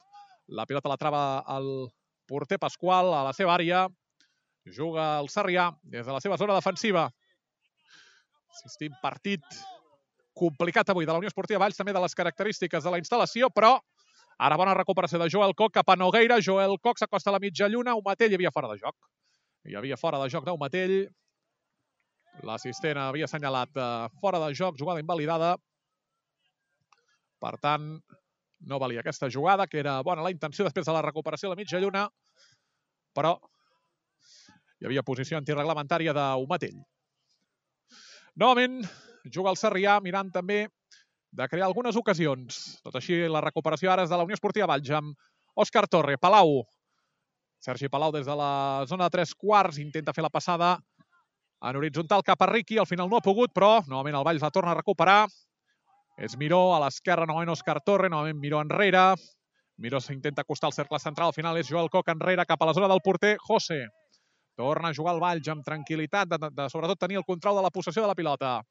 la 0.48 0.66
pilota 0.70 0.90
la 0.90 0.98
trava 1.02 1.24
el 1.58 1.70
porter 2.30 2.62
Pasqual 2.62 3.10
a 3.14 3.24
la 3.26 3.34
seva 3.34 3.56
àrea. 3.58 3.88
Juga 4.78 5.20
el 5.22 5.30
Sarrià 5.30 5.72
des 5.84 6.06
de 6.06 6.14
la 6.14 6.22
seva 6.22 6.38
zona 6.38 6.58
defensiva. 6.58 7.08
Assistim 8.54 8.94
partit 9.02 9.42
complicat 10.38 10.90
avui 10.90 11.06
de 11.06 11.14
la 11.14 11.22
Unió 11.22 11.30
Esportiva 11.30 11.62
Valls, 11.64 11.78
també 11.78 11.94
de 11.94 12.02
les 12.02 12.18
característiques 12.18 12.84
de 12.84 12.94
la 12.94 13.02
instal·lació, 13.02 13.50
però 13.54 13.78
Ara 14.38 14.58
bona 14.60 14.74
recuperació 14.76 15.20
de 15.22 15.30
Joel 15.32 15.54
Coc 15.56 15.78
cap 15.78 15.90
a 15.90 15.96
Nogueira. 15.96 16.42
Joel 16.44 16.76
Coc 16.84 17.00
s'acosta 17.00 17.32
a 17.32 17.36
la 17.36 17.40
mitja 17.40 17.70
lluna. 17.72 17.96
Matell 18.04 18.34
hi 18.34 18.40
havia 18.40 18.52
fora 18.52 18.72
de 18.72 18.80
joc. 18.82 18.96
Hi 19.66 19.78
havia 19.80 19.98
fora 19.98 20.20
de 20.20 20.28
joc 20.30 20.50
Matell. 20.60 21.06
L'assistent 22.44 23.00
havia 23.00 23.30
assenyalat 23.30 23.78
uh, 23.80 24.10
fora 24.20 24.42
de 24.44 24.52
joc, 24.54 24.76
jugada 24.78 25.00
invalidada. 25.00 25.56
Per 27.40 27.54
tant, 27.64 27.88
no 28.68 28.80
valia 28.80 29.00
aquesta 29.00 29.30
jugada, 29.30 29.68
que 29.68 29.80
era 29.80 30.02
bona 30.04 30.24
la 30.26 30.34
intenció 30.34 30.66
després 30.66 30.86
de 30.86 30.96
la 30.96 31.04
recuperació 31.06 31.48
de 31.48 31.56
la 31.56 31.62
mitja 31.62 31.80
lluna, 31.80 32.08
però 33.16 33.38
hi 34.82 34.90
havia 34.90 35.04
posició 35.08 35.40
antireglamentària 35.40 36.14
d'Umatell. 36.16 36.82
Novament, 38.36 38.82
juga 39.32 39.54
el 39.54 39.60
Sarrià 39.60 40.00
mirant 40.04 40.32
també 40.34 40.66
de 41.36 41.48
crear 41.52 41.68
algunes 41.68 41.98
ocasions. 42.00 42.80
Tot 42.84 42.96
així, 42.96 43.18
la 43.28 43.44
recuperació 43.44 43.92
ara 43.92 44.06
és 44.06 44.12
de 44.12 44.18
la 44.18 44.24
Unió 44.24 44.38
Esportiva 44.38 44.70
Valls 44.72 44.92
amb 44.96 45.16
Òscar 45.60 45.86
Torre, 45.92 46.16
Palau. 46.18 46.62
Sergi 47.60 47.90
Palau 47.92 48.14
des 48.16 48.28
de 48.28 48.36
la 48.40 48.86
zona 48.88 49.10
de 49.10 49.16
tres 49.18 49.34
quarts 49.36 49.80
intenta 49.82 50.14
fer 50.16 50.24
la 50.24 50.32
passada 50.32 50.78
en 51.66 51.80
horitzontal 51.80 52.24
cap 52.24 52.42
a 52.42 52.50
Riqui. 52.52 52.80
Al 52.80 52.88
final 52.88 53.10
no 53.12 53.20
ha 53.20 53.26
pogut, 53.26 53.52
però 53.52 53.82
novament 53.88 54.16
el 54.16 54.26
Valls 54.28 54.46
la 54.46 54.54
torna 54.54 54.72
a 54.72 54.80
recuperar. 54.80 55.26
És 56.16 56.38
Miró, 56.40 56.70
a 56.72 56.80
l'esquerra 56.86 57.28
novament 57.28 57.52
Òscar 57.52 57.82
Torre, 57.84 58.10
novament 58.10 58.40
Miró 58.40 58.62
enrere. 58.64 59.10
Miró 59.78 60.00
s'intenta 60.00 60.46
acostar 60.46 60.70
al 60.72 60.78
cercle 60.78 61.02
central, 61.04 61.34
al 61.34 61.36
final 61.36 61.58
és 61.60 61.68
Joel 61.68 61.92
Coc 61.92 62.14
enrere 62.14 62.46
cap 62.48 62.62
a 62.62 62.70
la 62.70 62.74
zona 62.78 62.88
del 62.88 63.04
porter, 63.04 63.36
José. 63.44 63.82
Torna 64.56 64.88
a 64.88 64.96
jugar 64.96 65.18
el 65.18 65.20
Valls 65.20 65.50
amb 65.52 65.66
tranquil·litat, 65.68 66.30
de, 66.32 66.40
de, 66.40 66.50
de 66.56 66.70
sobretot 66.72 67.02
tenir 67.02 67.20
el 67.20 67.28
control 67.28 67.60
de 67.60 67.66
la 67.66 67.74
possessió 67.76 68.06
de 68.06 68.08
la 68.08 68.16
pilota. 68.16 68.62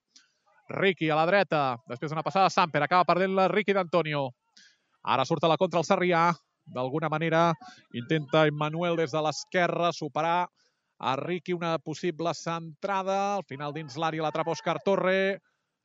Ricky 0.68 1.10
a 1.10 1.16
la 1.18 1.26
dreta, 1.28 1.76
després 1.90 2.10
d'una 2.10 2.24
passada 2.24 2.50
Samper, 2.50 2.82
acaba 2.82 3.04
perdent 3.04 3.34
la 3.36 3.48
Ricky 3.52 3.74
d'Antonio. 3.76 4.30
Ara 5.04 5.24
surt 5.28 5.44
a 5.44 5.50
la 5.52 5.58
contra 5.60 5.80
el 5.82 5.86
Sarrià. 5.86 6.30
D'alguna 6.64 7.10
manera 7.12 7.50
intenta 7.92 8.46
Emmanuel 8.48 8.96
des 8.96 9.12
de 9.12 9.20
l'esquerra 9.20 9.90
superar 9.92 10.46
a 10.98 11.16
Riqui 11.20 11.52
una 11.52 11.76
possible 11.78 12.32
centrada. 12.34 13.36
Al 13.36 13.44
final 13.44 13.74
dins 13.76 13.98
l'àrea 14.00 14.24
l'atrapa 14.24 14.54
Òscar 14.54 14.78
Torre. 14.84 15.40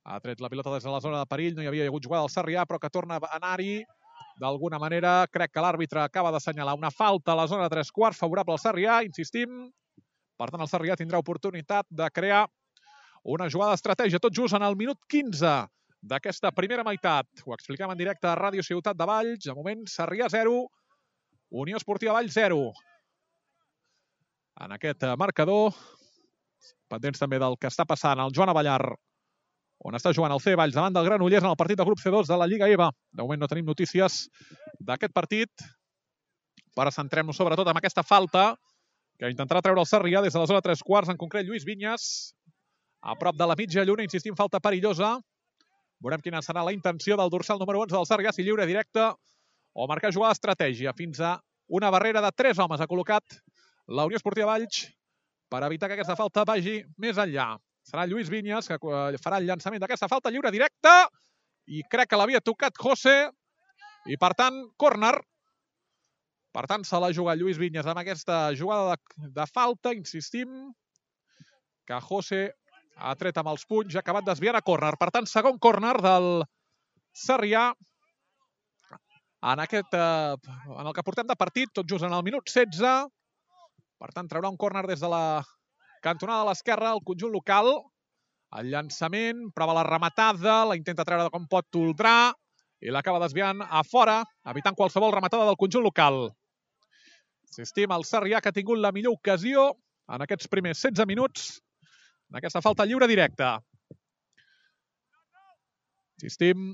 Ha 0.08 0.20
tret 0.24 0.40
la 0.40 0.50
pilota 0.50 0.72
des 0.72 0.86
de 0.88 0.94
la 0.94 1.02
zona 1.04 1.20
de 1.20 1.28
perill. 1.28 1.58
No 1.58 1.66
hi 1.66 1.68
havia 1.68 1.90
hagut 1.90 2.06
jugada 2.08 2.24
al 2.24 2.32
Sarrià, 2.32 2.64
però 2.66 2.80
que 2.80 2.90
torna 2.90 3.20
a 3.20 3.34
anar-hi. 3.36 3.84
D'alguna 4.40 4.80
manera, 4.80 5.26
crec 5.28 5.52
que 5.52 5.60
l'àrbitre 5.60 6.00
acaba 6.00 6.32
d'assenyalar 6.32 6.78
una 6.80 6.92
falta 6.92 7.34
a 7.34 7.36
la 7.42 7.48
zona 7.52 7.68
de 7.68 7.76
tres 7.76 7.92
quarts 7.92 8.18
favorable 8.18 8.56
al 8.56 8.64
Sarrià. 8.64 9.02
Insistim, 9.04 9.66
per 10.40 10.48
tant, 10.48 10.64
el 10.64 10.72
Sarrià 10.72 10.96
tindrà 10.96 11.20
oportunitat 11.20 11.90
de 11.92 12.08
crear 12.16 12.46
una 13.24 13.50
jugada 13.50 13.76
d'estratègia 13.76 14.20
tot 14.20 14.36
just 14.36 14.56
en 14.56 14.64
el 14.64 14.78
minut 14.80 15.00
15 15.10 15.68
d'aquesta 16.02 16.52
primera 16.56 16.86
meitat. 16.88 17.28
Ho 17.46 17.54
expliquem 17.54 17.92
en 17.92 18.00
directe 18.00 18.28
a 18.28 18.38
Ràdio 18.40 18.64
Ciutat 18.64 18.98
de 18.98 19.06
Valls. 19.06 19.44
De 19.46 19.56
moment, 19.56 19.84
Sarrià 19.88 20.30
0, 20.32 20.56
Unió 21.52 21.78
Esportiva 21.78 22.16
Valls 22.16 22.34
0. 22.38 22.62
En 24.64 24.72
aquest 24.76 25.04
marcador, 25.20 25.76
pendents 26.92 27.20
també 27.20 27.40
del 27.40 27.58
que 27.60 27.68
està 27.68 27.86
passant 27.88 28.20
el 28.20 28.34
Joan 28.36 28.52
Avellar, 28.52 28.82
on 29.80 29.96
està 29.96 30.12
jugant 30.16 30.34
el 30.36 30.42
C 30.44 30.56
Valls 30.60 30.76
davant 30.76 30.96
del 30.96 31.06
Granollers 31.08 31.46
en 31.46 31.52
el 31.54 31.60
partit 31.60 31.80
de 31.80 31.86
grup 31.88 32.00
C2 32.00 32.28
de 32.28 32.38
la 32.40 32.48
Lliga 32.48 32.68
EVA. 32.68 32.90
De 33.16 33.24
moment 33.24 33.40
no 33.40 33.48
tenim 33.48 33.68
notícies 33.68 34.26
d'aquest 34.80 35.14
partit, 35.16 35.52
però 36.76 36.92
centrem-nos 36.92 37.40
sobretot 37.40 37.68
en 37.72 37.80
aquesta 37.80 38.04
falta 38.04 38.54
que 39.20 39.32
intentarà 39.32 39.62
treure 39.64 39.80
el 39.80 39.88
Sarrià 39.88 40.22
des 40.24 40.36
de 40.36 40.40
la 40.40 40.48
zona 40.48 40.64
3 40.64 40.84
quarts, 40.84 41.12
en 41.12 41.18
concret 41.20 41.48
Lluís 41.48 41.64
Vinyes, 41.68 42.36
a 43.02 43.16
prop 43.16 43.38
de 43.38 43.48
la 43.48 43.56
mitja 43.56 43.86
lluna, 43.88 44.04
insistim, 44.04 44.36
falta 44.36 44.60
perillosa. 44.60 45.18
Veurem 46.04 46.22
quina 46.24 46.42
serà 46.44 46.64
la 46.64 46.74
intenció 46.76 47.18
del 47.20 47.32
dorsal 47.32 47.60
número 47.60 47.82
11 47.84 47.96
del 47.96 48.08
Sarrià, 48.08 48.34
si 48.36 48.44
lliure 48.44 48.68
directe 48.68 49.10
o 49.74 49.88
marcar 49.88 50.14
jugada 50.16 50.34
d'estratègia. 50.34 50.94
Fins 50.96 51.20
a 51.20 51.38
una 51.68 51.90
barrera 51.92 52.22
de 52.24 52.32
tres 52.36 52.60
homes 52.60 52.82
ha 52.82 52.88
col·locat 52.88 53.40
la 53.88 54.06
Unió 54.08 54.20
Esportiva 54.20 54.52
Valls 54.52 54.86
per 55.50 55.64
evitar 55.66 55.90
que 55.90 55.98
aquesta 55.98 56.18
falta 56.18 56.46
vagi 56.48 56.80
més 56.98 57.18
enllà. 57.18 57.56
Serà 57.86 58.06
Lluís 58.06 58.30
Vinyes 58.30 58.68
que 58.70 58.78
farà 59.24 59.40
el 59.40 59.48
llançament 59.50 59.82
d'aquesta 59.82 60.10
falta 60.12 60.30
lliure 60.30 60.52
directa 60.54 61.10
i 61.70 61.82
crec 61.90 62.12
que 62.12 62.20
l'havia 62.20 62.42
tocat 62.42 62.78
José 62.78 63.30
i 64.10 64.18
per 64.18 64.32
tant, 64.38 64.62
córner. 64.78 65.16
Per 66.56 66.66
tant, 66.70 66.86
se 66.86 66.98
la 67.02 67.12
juga 67.14 67.36
Lluís 67.38 67.60
Vinyes 67.62 67.86
amb 67.86 68.02
aquesta 68.02 68.50
jugada 68.58 68.96
de, 68.96 69.30
de 69.36 69.46
falta, 69.50 69.94
insistim, 69.94 70.72
que 71.86 72.00
José 72.06 72.42
ha 73.00 73.16
tret 73.20 73.38
amb 73.40 73.52
els 73.52 73.66
punys, 73.70 73.96
ha 73.96 74.04
acabat 74.04 74.26
desviant 74.28 74.58
a 74.58 74.64
córner. 74.66 74.96
Per 75.00 75.10
tant, 75.16 75.28
segon 75.30 75.60
córner 75.62 75.96
del 76.04 76.28
Sarrià 77.16 77.70
en, 79.40 79.62
aquest, 79.64 79.94
eh, 79.96 80.58
en 80.76 80.90
el 80.90 80.96
que 80.96 81.06
portem 81.08 81.28
de 81.28 81.38
partit, 81.40 81.72
tot 81.74 81.88
just 81.90 82.06
en 82.06 82.16
el 82.16 82.26
minut 82.28 82.50
16. 82.52 83.08
Per 84.00 84.12
tant, 84.16 84.28
traurà 84.32 84.52
un 84.52 84.60
córner 84.60 84.86
des 84.88 85.00
de 85.00 85.10
la 85.12 85.42
cantonada 86.04 86.44
de 86.44 86.50
l'esquerra, 86.52 86.94
el 86.96 87.04
conjunt 87.08 87.34
local. 87.36 87.72
El 88.60 88.72
llançament, 88.74 89.50
prova 89.56 89.76
la 89.78 89.86
rematada, 89.86 90.64
la 90.66 90.78
intenta 90.80 91.06
treure 91.06 91.30
com 91.34 91.46
pot 91.48 91.68
Toldrà 91.70 92.32
i 92.82 92.92
l'acaba 92.92 93.20
desviant 93.22 93.60
a 93.62 93.84
fora, 93.84 94.22
evitant 94.48 94.76
qualsevol 94.76 95.14
rematada 95.14 95.46
del 95.46 95.60
conjunt 95.60 95.84
local. 95.86 96.30
Insistim, 97.50 97.92
el 97.92 98.06
Sarrià 98.08 98.40
que 98.42 98.50
ha 98.50 98.56
tingut 98.56 98.80
la 98.80 98.94
millor 98.96 99.18
ocasió 99.20 99.74
en 100.10 100.24
aquests 100.26 100.50
primers 100.50 100.82
16 100.82 101.06
minuts 101.10 101.60
d'aquesta 102.30 102.62
falta 102.62 102.86
lliure 102.86 103.08
directa. 103.10 103.58
Insistim 106.20 106.74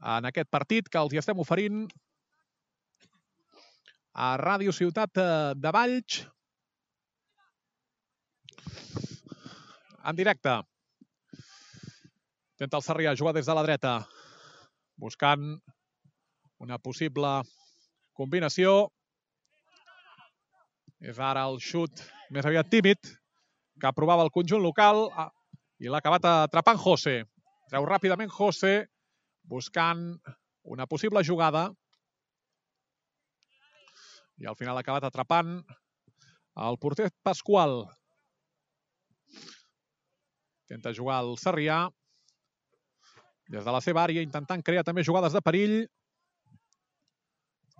en 0.00 0.28
aquest 0.28 0.48
partit 0.50 0.88
que 0.88 1.00
els 1.00 1.12
hi 1.14 1.20
estem 1.20 1.40
oferint 1.42 1.84
a 4.20 4.34
Ràdio 4.40 4.72
Ciutat 4.72 5.20
eh, 5.20 5.52
de 5.56 5.72
Valls. 5.76 6.20
En 10.00 10.16
directe. 10.16 10.56
Tenta 12.60 12.80
el 12.80 12.84
Sarrià 12.84 13.14
jugar 13.16 13.34
des 13.36 13.46
de 13.48 13.54
la 13.56 13.62
dreta, 13.64 13.92
buscant 15.00 15.52
una 16.60 16.78
possible 16.78 17.28
combinació. 18.16 18.90
És 21.00 21.18
ara 21.18 21.46
el 21.48 21.56
xut 21.64 22.02
més 22.30 22.44
aviat 22.44 22.68
tímid 22.68 23.00
que 23.80 23.88
aprovava 23.88 24.24
el 24.26 24.32
conjunt 24.34 24.62
local 24.62 25.06
ah, 25.16 25.30
i 25.80 25.88
l'ha 25.88 26.00
acabat 26.02 26.26
atrapant 26.28 26.80
José. 26.80 27.22
Treu 27.72 27.86
ràpidament 27.88 28.32
José 28.34 28.84
buscant 29.48 30.02
una 30.68 30.86
possible 30.86 31.22
jugada 31.24 31.70
i 34.40 34.48
al 34.48 34.56
final 34.56 34.76
ha 34.76 34.84
acabat 34.84 35.06
atrapant 35.08 35.56
el 36.68 36.76
porter 36.80 37.08
Pasqual. 37.24 37.82
Intenta 40.68 40.92
jugar 40.96 41.22
el 41.24 41.34
Sarrià 41.40 41.86
des 43.50 43.64
de 43.64 43.72
la 43.74 43.80
seva 43.82 44.04
àrea, 44.04 44.22
intentant 44.22 44.62
crear 44.62 44.84
també 44.86 45.02
jugades 45.04 45.34
de 45.34 45.42
perill. 45.42 45.80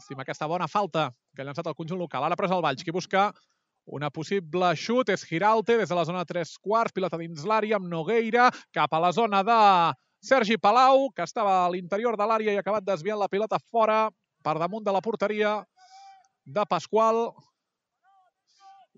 Estima 0.00 0.24
aquesta 0.24 0.48
bona 0.48 0.68
falta 0.68 1.10
que 1.34 1.42
ha 1.42 1.44
llançat 1.44 1.66
el 1.68 1.76
conjunt 1.76 2.00
local. 2.00 2.24
Ara 2.24 2.36
pres 2.38 2.52
el 2.54 2.62
Valls, 2.64 2.84
qui 2.84 2.94
busca 2.94 3.28
una 3.90 4.08
possible 4.14 4.70
xut 4.78 5.10
és 5.12 5.26
Giralte 5.28 5.76
des 5.76 5.90
de 5.90 5.96
la 5.98 6.06
zona 6.08 6.24
3 6.24 6.52
quarts, 6.64 6.94
pilota 6.96 7.18
dins 7.20 7.44
l'àrea 7.44 7.76
amb 7.76 7.88
Nogueira, 7.90 8.48
cap 8.72 8.92
a 8.94 9.00
la 9.02 9.10
zona 9.12 9.42
de 9.44 9.58
Sergi 10.24 10.56
Palau, 10.60 11.08
que 11.16 11.24
estava 11.26 11.66
a 11.66 11.70
l'interior 11.72 12.16
de 12.16 12.28
l'àrea 12.28 12.54
i 12.54 12.60
ha 12.60 12.64
acabat 12.64 12.86
desviant 12.86 13.20
la 13.20 13.28
pilota 13.28 13.60
fora 13.60 14.06
per 14.44 14.56
damunt 14.60 14.86
de 14.86 14.94
la 14.94 15.02
porteria 15.04 15.58
de 16.44 16.64
Pasqual. 16.68 17.26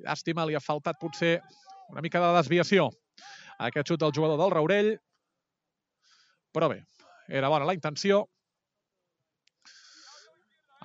Llàstima, 0.02 0.46
li 0.46 0.54
ha 0.54 0.62
faltat 0.62 0.98
potser 1.02 1.40
una 1.90 2.02
mica 2.02 2.22
de 2.22 2.30
desviació 2.38 2.90
aquest 3.58 3.90
xut 3.90 4.00
del 4.02 4.14
jugador 4.14 4.38
del 4.38 4.54
Raurell. 4.54 4.92
Però 6.54 6.68
bé, 6.70 6.82
era 7.28 7.50
bona 7.50 7.66
la 7.66 7.74
intenció. 7.74 8.26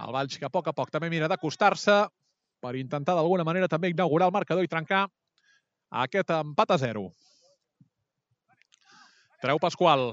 El 0.05 0.13
Valls 0.13 0.38
que 0.38 0.45
a 0.45 0.53
poc 0.53 0.67
a 0.69 0.75
poc 0.77 0.91
també 0.93 1.10
mira 1.10 1.29
d'acostar-se 1.31 1.95
per 2.62 2.73
intentar 2.77 3.15
d'alguna 3.17 3.45
manera 3.47 3.69
també 3.71 3.89
inaugurar 3.89 4.27
el 4.29 4.36
marcador 4.36 4.65
i 4.65 4.69
trencar 4.69 5.07
aquest 6.03 6.33
empat 6.36 6.73
a 6.75 6.77
0. 6.81 7.05
Treu 9.41 9.62
Pasqual. 9.62 10.12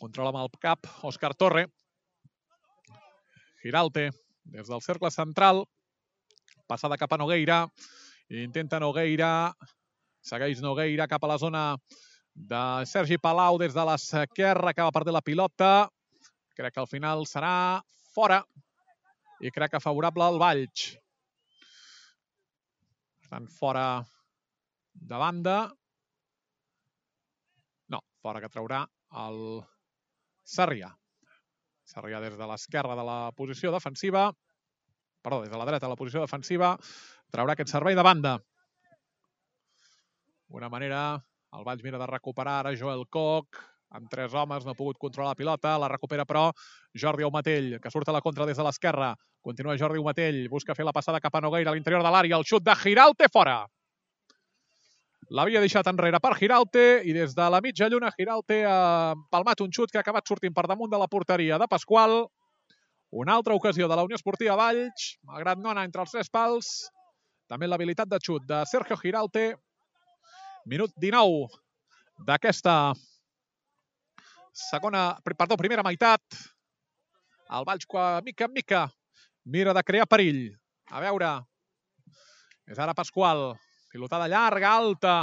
Controla 0.00 0.32
amb 0.32 0.40
el 0.42 0.50
cap 0.60 0.88
Òscar 1.08 1.32
Torre. 1.38 1.66
Giralte 3.62 4.08
des 4.44 4.68
del 4.68 4.82
cercle 4.82 5.10
central. 5.14 5.62
Passada 6.66 6.98
cap 6.98 7.12
a 7.12 7.20
Nogueira. 7.20 7.66
Intenta 8.42 8.80
Nogueira. 8.82 9.52
Segueix 10.24 10.60
Nogueira 10.64 11.06
cap 11.08 11.24
a 11.24 11.30
la 11.30 11.38
zona 11.38 11.64
de 12.34 12.62
Sergi 12.88 13.20
Palau 13.20 13.60
des 13.60 13.76
de 13.76 13.84
l'esquerra. 13.86 14.72
Acaba 14.72 14.92
perdent 14.92 15.16
la 15.16 15.24
pilota. 15.24 15.72
Crec 16.56 16.74
que 16.74 16.82
al 16.82 16.90
final 16.90 17.24
serà 17.28 17.54
fora 18.14 18.42
i 19.42 19.50
crec 19.50 19.74
que 19.74 19.82
favorable 19.82 20.24
al 20.24 20.38
Valls. 20.40 20.92
Estan 23.24 23.48
fora 23.48 23.86
de 24.92 25.18
banda. 25.18 25.56
No, 27.88 28.02
fora 28.22 28.42
que 28.44 28.52
traurà 28.52 28.84
el 29.24 29.40
Sarrià. 30.44 30.92
Sarrià 31.88 32.20
des 32.22 32.38
de 32.38 32.46
l'esquerra 32.48 32.94
de 32.98 33.04
la 33.06 33.18
posició 33.36 33.72
defensiva, 33.74 34.28
perdó, 35.22 35.42
des 35.42 35.50
de 35.50 35.58
la 35.58 35.66
dreta 35.68 35.86
de 35.86 35.92
la 35.92 35.98
posició 35.98 36.22
defensiva, 36.22 36.76
traurà 37.32 37.56
aquest 37.56 37.72
servei 37.72 37.98
de 37.98 38.04
banda. 38.06 38.36
Una 40.52 40.68
manera, 40.68 41.02
el 41.56 41.64
Valls 41.64 41.82
mira 41.84 41.98
de 42.00 42.08
recuperar 42.08 42.58
ara 42.60 42.76
Joel 42.76 43.06
Koch, 43.08 43.60
amb 43.92 44.08
tres 44.10 44.32
homes, 44.34 44.64
no 44.64 44.72
ha 44.72 44.78
pogut 44.78 44.98
controlar 44.98 45.32
la 45.32 45.38
pilota, 45.38 45.76
la 45.78 45.90
recupera 45.92 46.24
però 46.28 46.48
Jordi 46.96 47.26
Aumatell, 47.26 47.76
que 47.80 47.92
surt 47.92 48.08
a 48.08 48.16
la 48.16 48.22
contra 48.24 48.46
des 48.48 48.56
de 48.56 48.64
l'esquerra. 48.64 49.12
Continua 49.44 49.76
Jordi 49.78 50.00
Aumatell, 50.00 50.46
busca 50.48 50.74
fer 50.74 50.86
la 50.88 50.94
passada 50.96 51.20
cap 51.20 51.36
a 51.36 51.42
Nogueira 51.44 51.70
a 51.70 51.76
l'interior 51.76 52.02
de 52.02 52.12
l'àrea, 52.12 52.38
el 52.38 52.48
xut 52.48 52.64
de 52.64 52.76
Giralte 52.82 53.28
fora. 53.32 53.62
L'havia 55.32 55.62
deixat 55.64 55.86
enrere 55.88 56.18
per 56.20 56.34
Giralte 56.36 56.84
i 57.08 57.14
des 57.16 57.34
de 57.36 57.44
la 57.52 57.60
mitja 57.64 57.88
lluna 57.88 58.10
Giralte 58.16 58.62
ha 58.68 59.14
palmat 59.32 59.62
un 59.64 59.70
xut 59.72 59.92
que 59.92 60.00
ha 60.00 60.04
acabat 60.04 60.28
sortint 60.28 60.52
per 60.52 60.66
damunt 60.68 60.90
de 60.92 61.00
la 61.00 61.08
porteria 61.08 61.58
de 61.60 61.68
Pasqual. 61.70 62.26
Una 63.12 63.36
altra 63.36 63.54
ocasió 63.54 63.88
de 63.88 63.96
la 63.96 64.04
Unió 64.04 64.16
Esportiva 64.16 64.56
Valls, 64.56 65.16
malgrat 65.28 65.60
no 65.60 65.70
anar 65.70 65.86
entre 65.88 66.04
els 66.04 66.12
tres 66.12 66.32
pals. 66.32 66.68
També 67.48 67.68
l'habilitat 67.68 68.08
de 68.08 68.20
xut 68.20 68.44
de 68.48 68.60
Sergio 68.68 68.96
Giralte. 69.00 69.54
Minut 70.68 70.92
19 71.00 71.48
d'aquesta 72.28 72.94
segona, 74.52 75.16
perdó, 75.24 75.56
primera 75.56 75.82
meitat. 75.82 76.22
El 77.52 77.64
Valls, 77.68 77.88
mica 78.24 78.46
en 78.46 78.52
mica, 78.52 78.82
mira 79.44 79.74
de 79.74 79.82
crear 79.84 80.06
perill. 80.08 80.52
A 80.92 81.00
veure, 81.00 81.32
és 82.68 82.78
ara 82.78 82.94
Pasqual. 82.94 83.52
Pilotada 83.92 84.28
llarga, 84.28 84.72
alta. 84.72 85.14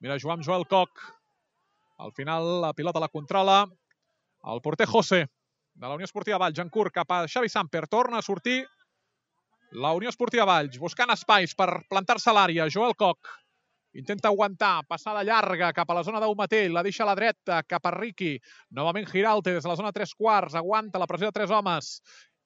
Mira, 0.00 0.16
Joan 0.20 0.42
Joel 0.44 0.66
Coc. 0.68 1.02
Al 1.98 2.12
final 2.12 2.60
la 2.62 2.72
pilota 2.76 3.00
la 3.00 3.08
controla 3.08 3.64
el 4.52 4.60
porter 4.62 4.86
José 4.86 5.26
de 5.74 5.88
la 5.88 5.94
Unió 5.94 6.04
Esportiva 6.04 6.38
Valls 6.38 6.58
en 6.60 6.68
curt 6.70 6.92
cap 6.92 7.10
a 7.12 7.24
Xavi 7.28 7.48
Samper. 7.48 7.86
Torna 7.88 8.18
a 8.18 8.22
sortir 8.22 8.64
la 9.72 9.92
Unió 9.96 10.08
Esportiva 10.12 10.44
Valls 10.48 10.78
buscant 10.78 11.12
espais 11.12 11.54
per 11.56 11.82
plantar-se 11.88 12.30
a 12.30 12.36
l'àrea. 12.36 12.68
Joel 12.72 12.94
Coc 12.96 13.28
intenta 13.96 14.28
aguantar, 14.28 14.84
passada 14.88 15.24
llarga 15.24 15.72
cap 15.72 15.90
a 15.90 15.96
la 15.96 16.04
zona 16.04 16.20
d'Aumatell, 16.20 16.74
la 16.74 16.82
deixa 16.84 17.04
a 17.04 17.08
la 17.10 17.16
dreta 17.16 17.62
cap 17.64 17.86
a 17.88 17.94
Riqui. 17.94 18.34
Novament 18.76 19.08
Giralte 19.08 19.54
des 19.56 19.64
de 19.64 19.70
la 19.70 19.76
zona 19.78 19.92
3 19.92 20.12
quarts, 20.14 20.54
aguanta 20.54 21.00
la 21.00 21.08
pressió 21.08 21.30
de 21.30 21.36
tres 21.36 21.50
homes. 21.50 21.96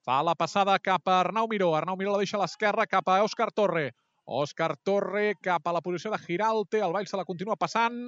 Fa 0.07 0.23
la 0.25 0.37
passada 0.39 0.79
cap 0.79 1.09
a 1.09 1.21
Arnau 1.21 1.49
Miró. 1.51 1.75
Arnau 1.77 1.99
Miró 1.99 2.15
la 2.15 2.23
deixa 2.23 2.39
a 2.39 2.45
l'esquerra 2.45 2.87
cap 2.87 3.09
a 3.09 3.21
Òscar 3.25 3.51
Torre. 3.53 3.91
Òscar 4.25 4.77
Torre 4.87 5.35
cap 5.43 5.67
a 5.67 5.75
la 5.75 5.83
posició 5.83 6.13
de 6.15 6.19
Giralte. 6.23 6.81
El 6.81 6.95
Valls 6.95 7.11
se 7.11 7.19
la 7.19 7.27
continua 7.29 7.59
passant. 7.61 8.01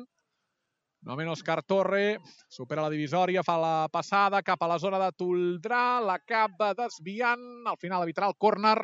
Novament 1.02 1.33
Òscar 1.33 1.59
Torre 1.66 2.20
supera 2.46 2.85
la 2.85 2.90
divisòria, 2.92 3.42
fa 3.42 3.57
la 3.59 3.88
passada 3.90 4.38
cap 4.46 4.61
a 4.62 4.68
la 4.70 4.78
zona 4.78 5.00
de 5.02 5.09
Toldrà, 5.18 5.98
l'acaba 5.98 6.68
desviant, 6.78 7.42
al 7.66 7.78
final 7.81 8.05
evitarà 8.07 8.28
el 8.31 8.38
córner. 8.38 8.76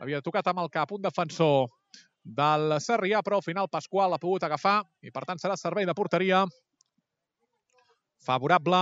L'havia 0.00 0.22
tocat 0.24 0.48
amb 0.48 0.62
el 0.64 0.70
cap 0.72 0.94
un 0.96 1.04
defensor 1.04 1.68
del 2.26 2.76
Sarrià, 2.82 3.22
però 3.22 3.38
al 3.38 3.46
final 3.46 3.68
Pasqual 3.70 4.10
l'ha 4.10 4.18
pogut 4.18 4.42
agafar 4.42 4.80
i 5.06 5.12
per 5.14 5.22
tant 5.28 5.38
serà 5.38 5.54
servei 5.56 5.86
de 5.86 5.94
porteria 5.94 6.42
favorable 8.26 8.80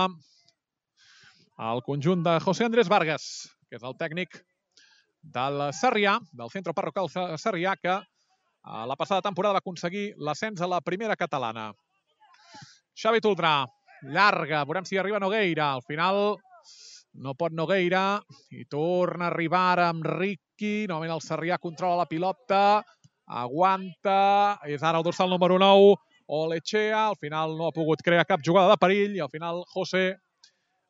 al 1.61 1.83
conjunt 1.85 2.23
de 2.25 2.39
José 2.41 2.65
Andrés 2.65 2.89
Vargas, 2.89 3.45
que 3.69 3.77
és 3.77 3.85
el 3.85 3.95
tècnic 3.99 4.41
del 5.21 5.69
Sarrià, 5.77 6.17
del 6.33 6.51
centre 6.51 6.73
parroquial 6.73 7.09
Sarrià, 7.37 7.75
que 7.77 7.95
a 8.65 8.85
la 8.89 8.97
passada 8.97 9.21
temporada 9.21 9.59
va 9.59 9.61
aconseguir 9.63 10.07
l'ascens 10.17 10.61
a 10.61 10.67
la 10.67 10.81
primera 10.81 11.15
catalana. 11.15 11.69
Xavi 12.97 13.21
Toldrà, 13.21 13.59
llarga, 14.09 14.63
veurem 14.65 14.85
si 14.89 14.97
arriba 14.97 15.21
Nogueira. 15.21 15.73
Al 15.75 15.85
final 15.85 16.35
no 17.21 17.33
pot 17.37 17.53
Nogueira 17.53 18.21
i 18.51 18.65
torna 18.65 19.29
a 19.29 19.31
arribar 19.31 19.79
amb 19.85 20.05
Ricky. 20.05 20.87
Novament 20.89 21.13
el 21.15 21.23
Sarrià 21.23 21.59
controla 21.61 22.01
la 22.01 22.09
pilota, 22.09 22.81
aguanta, 23.25 24.59
és 24.69 24.83
ara 24.83 24.99
el 25.01 25.05
dorsal 25.05 25.29
número 25.29 25.57
9, 25.59 25.95
Olechea. 26.27 27.07
Al 27.09 27.17
final 27.21 27.57
no 27.57 27.69
ha 27.69 27.75
pogut 27.75 28.01
crear 28.05 28.25
cap 28.25 28.43
jugada 28.45 28.73
de 28.73 28.81
perill 28.81 29.17
i 29.17 29.23
al 29.23 29.31
final 29.33 29.63
José 29.73 30.13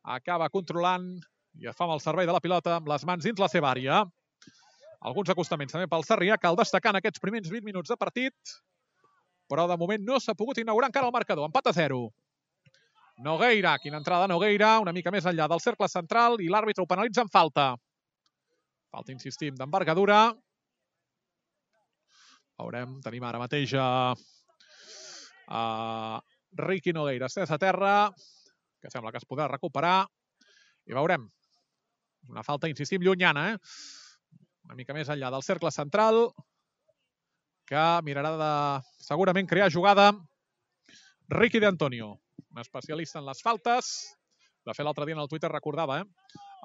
acaba 0.04 0.52
controlant 0.54 1.08
i 1.56 1.72
fa 1.72 1.86
amb 1.88 1.96
el 1.96 2.04
servei 2.04 2.28
de 2.28 2.36
la 2.36 2.44
pilota 2.44 2.76
amb 2.78 2.90
les 2.92 3.06
mans 3.08 3.24
dins 3.24 3.40
la 3.40 3.50
seva 3.52 3.72
àrea. 3.72 4.04
Alguns 5.06 5.30
acostaments 5.30 5.74
també 5.76 5.88
pel 5.88 6.04
Sarrià, 6.04 6.38
cal 6.42 6.58
destacar 6.58 6.92
en 6.92 7.00
aquests 7.00 7.22
primers 7.22 7.50
20 7.52 7.66
minuts 7.66 7.92
de 7.92 7.98
partit, 7.98 8.36
però 9.50 9.68
de 9.70 9.78
moment 9.78 10.02
no 10.04 10.20
s'ha 10.20 10.36
pogut 10.36 10.58
inaugurar 10.58 10.90
encara 10.90 11.08
el 11.08 11.14
marcador. 11.14 11.46
Empat 11.48 11.70
a 11.70 11.74
0. 11.78 12.08
Nogueira, 13.26 13.78
quina 13.80 14.02
entrada 14.02 14.28
Nogueira, 14.28 14.80
una 14.84 14.92
mica 14.92 15.12
més 15.14 15.28
enllà 15.30 15.48
del 15.48 15.62
cercle 15.64 15.88
central 15.88 16.42
i 16.44 16.50
l'àrbitre 16.52 16.84
ho 16.84 16.90
penalitza 16.90 17.24
en 17.24 17.32
falta. 17.32 17.76
Falta, 18.92 19.14
insistim, 19.14 19.56
d'envergadura. 19.56 20.34
Veurem, 22.56 23.00
tenim 23.04 23.24
ara 23.28 23.42
mateix 23.42 23.74
a, 23.76 23.88
a 25.52 25.62
Ricky 26.62 26.94
Nogueira 26.96 27.28
estès 27.28 27.52
a 27.52 27.60
terra, 27.60 27.96
que 28.82 28.92
sembla 28.92 29.12
que 29.12 29.20
es 29.20 29.28
podrà 29.28 29.50
recuperar. 29.52 30.06
I 30.88 30.96
veurem. 30.96 31.26
Una 32.32 32.44
falta, 32.46 32.70
insistim, 32.72 33.04
llunyana, 33.04 33.50
eh? 33.52 33.58
Una 34.66 34.78
mica 34.78 34.96
més 34.98 35.10
enllà 35.14 35.30
del 35.34 35.44
cercle 35.46 35.72
central, 35.74 36.30
que 37.70 37.84
mirarà 38.06 38.32
de 38.40 38.54
segurament 39.04 39.50
crear 39.50 39.72
jugada 39.74 40.12
Ricky 41.30 41.60
de 41.60 41.68
Antonio, 41.68 42.12
un 42.50 42.62
especialista 42.62 43.20
en 43.20 43.26
les 43.26 43.42
faltes. 43.42 43.92
De 44.66 44.74
fet, 44.74 44.86
l'altre 44.86 45.06
dia 45.06 45.18
en 45.18 45.22
el 45.22 45.30
Twitter 45.30 45.50
recordava 45.52 46.00
eh? 46.02 46.06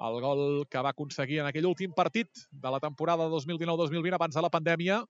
el 0.07 0.19
gol 0.21 0.43
que 0.69 0.81
va 0.81 0.93
aconseguir 0.95 1.41
en 1.41 1.49
aquell 1.49 1.67
últim 1.69 1.93
partit 1.97 2.45
de 2.49 2.71
la 2.73 2.79
temporada 2.81 3.27
2019-2020 3.29 4.17
abans 4.17 4.37
de 4.37 4.41
la 4.45 4.49
pandèmia. 4.53 5.01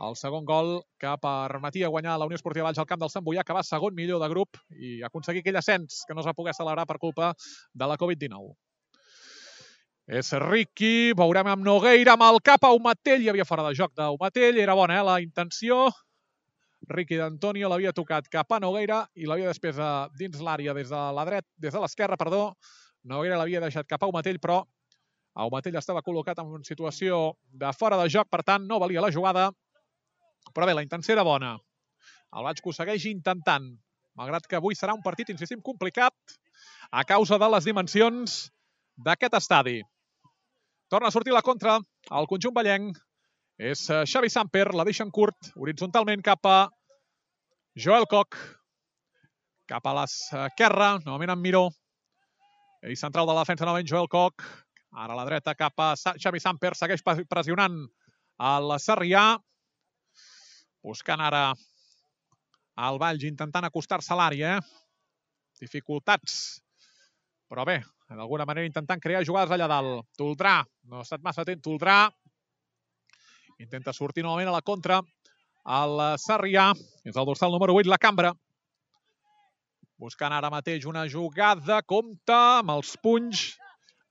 El 0.00 0.16
segon 0.16 0.46
gol 0.48 0.80
que 0.98 1.10
permetia 1.20 1.90
guanyar 1.92 2.16
la 2.18 2.24
Unió 2.24 2.38
Esportiva 2.38 2.64
Valls 2.64 2.78
al 2.80 2.88
camp 2.88 3.00
del 3.02 3.10
Sant 3.12 3.24
Boià, 3.24 3.44
que 3.44 3.52
va 3.52 3.62
segon 3.62 3.94
millor 3.94 4.22
de 4.22 4.28
grup 4.32 4.56
i 4.72 5.02
aconseguir 5.04 5.42
aquell 5.44 5.58
ascens 5.60 6.02
que 6.08 6.14
no 6.14 6.22
es 6.22 6.28
va 6.28 6.36
poder 6.36 6.54
celebrar 6.56 6.86
per 6.88 6.98
culpa 6.98 7.34
de 7.74 7.88
la 7.88 7.98
Covid-19. 8.00 8.54
És 10.12 10.32
Ricky, 10.32 11.12
veurem 11.14 11.46
amb 11.52 11.62
Nogueira, 11.64 12.16
amb 12.16 12.24
el 12.26 12.40
cap 12.42 12.64
a 12.64 12.72
Umatell, 12.74 13.22
hi 13.22 13.28
havia 13.30 13.46
fora 13.46 13.68
de 13.68 13.76
joc 13.78 13.92
d'Umatell, 13.94 14.58
era 14.58 14.74
bona 14.74 14.98
eh, 14.98 15.04
la 15.06 15.20
intenció. 15.22 15.84
Ricky 16.88 17.20
d'Antonio 17.20 17.68
l'havia 17.70 17.92
tocat 17.94 18.26
cap 18.32 18.50
a 18.50 18.58
Nogueira 18.60 19.04
i 19.14 19.28
l'havia 19.28 19.52
després 19.52 19.78
a, 19.78 20.08
dins 20.18 20.40
l'àrea 20.42 20.74
des 20.74 20.90
de 20.90 21.02
la 21.14 21.24
dret, 21.28 21.46
des 21.56 21.72
de 21.72 21.82
l'esquerra, 21.84 22.18
perdó. 22.18 22.48
Nogueira 23.04 23.38
l'havia 23.38 23.62
deixat 23.62 23.86
cap 23.86 24.02
a 24.02 24.08
Umatell, 24.10 24.40
però 24.42 24.64
Umatell 25.46 25.78
estava 25.78 26.02
col·locat 26.02 26.42
en 26.42 26.64
situació 26.66 27.36
de 27.52 27.70
fora 27.78 28.00
de 28.02 28.08
joc, 28.10 28.28
per 28.28 28.42
tant 28.42 28.66
no 28.66 28.80
valia 28.82 29.04
la 29.04 29.12
jugada. 29.14 29.52
Però 30.50 30.66
bé, 30.66 30.74
la 30.74 30.84
intenció 30.84 31.14
era 31.14 31.24
bona. 31.26 31.54
El 32.32 32.48
ho 32.48 32.72
segueix 32.72 33.04
intentant, 33.10 33.68
malgrat 34.16 34.46
que 34.48 34.56
avui 34.56 34.74
serà 34.74 34.94
un 34.96 35.02
partit, 35.04 35.30
insistim, 35.30 35.60
complicat 35.60 36.36
a 36.90 37.04
causa 37.04 37.38
de 37.38 37.48
les 37.54 37.64
dimensions 37.68 38.50
d'aquest 38.96 39.34
estadi. 39.38 39.80
Torna 40.92 41.08
a 41.08 41.14
sortir 41.14 41.32
la 41.32 41.44
contra 41.44 41.78
al 42.10 42.26
conjunt 42.28 42.54
ballenc. 42.54 42.98
És 43.56 43.84
eh, 43.90 44.02
Xavi 44.08 44.28
Samper, 44.32 44.72
la 44.74 44.84
deixa 44.84 45.04
en 45.04 45.12
curt, 45.12 45.52
horitzontalment 45.56 46.24
cap 46.24 46.48
a 46.48 46.56
Joel 47.76 48.08
Coc. 48.10 48.36
Cap 49.68 49.86
a 49.86 49.94
l'esquerra, 50.00 50.98
novament 51.06 51.32
amb 51.36 51.44
Miró. 51.44 51.68
Ell 52.82 52.98
central 52.98 53.28
de 53.28 53.36
la 53.36 53.44
defensa, 53.44 53.64
novament 53.64 53.88
Joel 53.88 54.08
Coc. 54.12 54.44
Ara 54.92 55.14
a 55.14 55.16
la 55.20 55.24
dreta 55.28 55.54
cap 55.56 55.80
a 55.80 55.92
Xavi 55.96 56.40
Samper, 56.42 56.74
segueix 56.76 57.04
pressionant 57.04 57.78
el 58.52 58.74
Sarrià. 58.82 59.24
Buscant 60.82 61.20
ara 61.22 61.52
el 62.82 62.98
Valls, 62.98 63.22
intentant 63.28 63.66
acostar-se 63.68 64.12
a 64.14 64.18
l'àrea. 64.18 64.56
Dificultats. 65.62 66.34
Però 67.46 67.66
bé, 67.68 67.78
d'alguna 68.10 68.46
manera 68.48 68.66
intentant 68.66 69.00
crear 69.00 69.22
jugades 69.24 69.52
allà 69.54 69.68
dalt. 69.70 70.08
Toldrà, 70.18 70.60
no 70.90 70.98
ha 70.98 71.06
estat 71.06 71.22
massa 71.22 71.44
atent, 71.44 71.62
Toldrà. 71.62 72.06
Intenta 73.62 73.94
sortir 73.94 74.24
novament 74.26 74.50
a 74.50 74.56
la 74.56 74.64
contra. 74.66 74.98
El 75.62 76.00
Sarrià, 76.18 76.72
és 77.06 77.14
el 77.14 77.28
dorsal 77.28 77.52
número 77.54 77.76
8, 77.78 77.90
la 77.92 78.00
cambra. 78.02 78.32
Buscant 80.02 80.34
ara 80.34 80.50
mateix 80.50 80.88
una 80.90 81.04
jugada, 81.06 81.78
compta 81.86 82.40
amb 82.58 82.72
els 82.74 82.96
punys, 83.04 83.52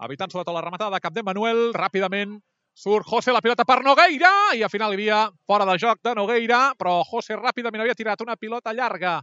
evitant 0.07 0.31
sobretot 0.31 0.55
la 0.55 0.63
rematada 0.63 0.95
de 0.95 1.03
cap 1.03 1.17
de 1.17 1.25
Manuel, 1.27 1.73
ràpidament 1.75 2.37
surt 2.81 3.05
José 3.05 3.33
la 3.33 3.43
pilota 3.45 3.65
per 3.67 3.83
Nogueira 3.85 4.31
i 4.57 4.63
al 4.65 4.71
final 4.73 4.93
hi 4.93 4.97
havia 4.97 5.21
fora 5.45 5.67
de 5.69 5.77
joc 5.77 5.99
de 6.01 6.15
Nogueira, 6.17 6.71
però 6.79 7.01
José 7.05 7.37
ràpidament 7.37 7.83
havia 7.83 7.97
tirat 7.97 8.21
una 8.25 8.37
pilota 8.39 8.73
llarga 8.73 9.19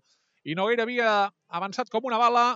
i 0.47 0.55
Nogueira 0.55 0.87
havia 0.87 1.13
avançat 1.49 1.91
com 1.91 2.07
una 2.07 2.21
bala 2.21 2.47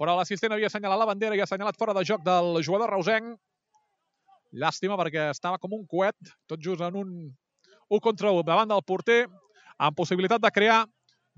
però 0.00 0.16
l'assistent 0.18 0.54
havia 0.54 0.70
assenyalat 0.70 0.98
la 0.98 1.08
bandera 1.08 1.36
i 1.36 1.42
ha 1.42 1.46
assenyalat 1.46 1.78
fora 1.78 1.94
de 1.94 2.02
joc 2.06 2.22
del 2.26 2.58
jugador 2.66 2.90
reusenc. 2.94 3.36
Llàstima 4.54 4.98
perquè 4.98 5.28
estava 5.30 5.58
com 5.62 5.74
un 5.74 5.84
coet, 5.90 6.16
tot 6.50 6.62
just 6.62 6.82
en 6.82 6.98
un 6.98 7.14
1 7.90 8.00
contra 8.02 8.32
1 8.34 8.42
davant 8.46 8.70
del 8.70 8.82
porter, 8.86 9.24
amb 9.78 9.96
possibilitat 9.98 10.42
de 10.42 10.50
crear 10.54 10.84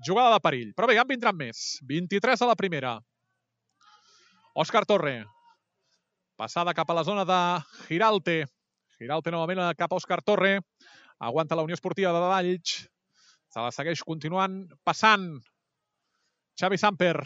jugada 0.05 0.35
de 0.35 0.41
perill. 0.41 0.73
Però 0.77 0.89
bé, 0.89 0.97
ja 0.97 1.05
en 1.05 1.09
vindran 1.09 1.37
més. 1.37 1.79
23 1.89 2.41
a 2.41 2.49
la 2.49 2.57
primera. 2.57 2.97
Òscar 4.57 4.85
Torre. 4.89 5.23
Passada 6.37 6.73
cap 6.77 6.89
a 6.89 6.97
la 6.97 7.05
zona 7.05 7.25
de 7.25 7.41
Giralte. 7.87 8.43
Giralte 8.97 9.29
novament 9.29 9.61
cap 9.77 9.91
a 9.91 9.97
Òscar 9.99 10.23
Torre. 10.25 10.57
Aguanta 11.21 11.55
la 11.57 11.65
Unió 11.65 11.77
Esportiva 11.77 12.13
de 12.13 12.21
Valls. 12.21 12.77
Se 13.53 13.61
la 13.61 13.69
segueix 13.73 14.01
continuant 14.05 14.63
passant. 14.85 15.29
Xavi 16.57 16.79
Samper 16.81 17.17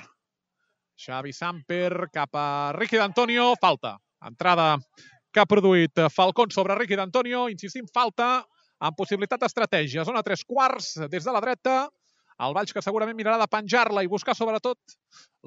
Xavi 1.02 1.32
Samper 1.34 2.10
cap 2.14 2.36
a 2.36 2.72
Ricky 2.76 3.00
d'Antonio, 3.00 3.54
falta. 3.62 3.96
Entrada 4.28 4.76
que 5.32 5.42
ha 5.42 5.48
produït 5.50 6.04
Falcón 6.14 6.52
sobre 6.52 6.76
Ricky 6.76 7.00
d'Antonio, 7.00 7.48
insistim, 7.50 7.88
falta 7.94 8.44
amb 8.82 8.98
possibilitat 8.98 9.42
d'estratègia. 9.42 10.06
Zona 10.06 10.22
tres 10.28 10.44
quarts 10.46 10.94
des 11.10 11.24
de 11.24 11.34
la 11.34 11.42
dreta, 11.42 11.78
el 12.42 12.56
Valls 12.58 12.74
que 12.76 12.84
segurament 12.84 13.18
mirarà 13.18 13.40
de 13.40 13.50
penjar-la 13.50 14.04
i 14.04 14.12
buscar 14.12 14.36
sobretot 14.36 14.98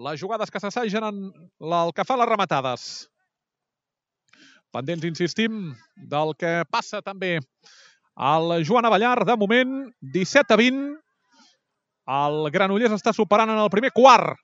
les 0.06 0.20
jugades 0.20 0.50
que 0.50 0.62
s'assagen 0.62 1.04
en 1.06 1.20
el 1.60 1.92
que 1.94 2.06
fa 2.08 2.16
les 2.18 2.30
rematades. 2.30 2.88
Pendents, 4.74 5.06
insistim, 5.06 5.68
del 6.10 6.34
que 6.38 6.64
passa 6.70 7.00
també 7.02 7.38
al 8.14 8.58
Joan 8.66 8.88
Avellar. 8.88 9.20
De 9.26 9.36
moment, 9.38 9.76
17 10.14 10.54
a 10.54 10.58
20. 10.58 10.88
El 12.14 12.50
Granollers 12.52 12.98
està 12.98 13.14
superant 13.16 13.48
en 13.54 13.62
el 13.62 13.70
primer 13.72 13.94
quart 13.94 14.36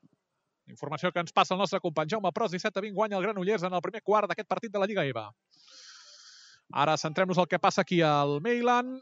Informació 0.71 1.11
que 1.11 1.19
ens 1.19 1.33
passa 1.35 1.53
el 1.53 1.59
nostre 1.59 1.81
company 1.83 2.09
Jaume 2.09 2.31
Pros, 2.33 2.51
17 2.51 2.79
a 2.79 2.83
20 2.85 2.95
guanya 2.95 3.17
el 3.17 3.25
Granollers 3.27 3.65
en 3.67 3.73
el 3.75 3.83
primer 3.83 4.01
quart 4.01 4.29
d'aquest 4.29 4.47
partit 4.47 4.71
de 4.71 4.79
la 4.79 4.87
Lliga 4.87 5.05
EVA. 5.05 5.27
Ara 6.83 6.95
centrem-nos 6.97 7.39
el 7.41 7.49
que 7.51 7.59
passa 7.59 7.83
aquí 7.83 7.99
al 8.01 8.39
Meilan. 8.41 8.93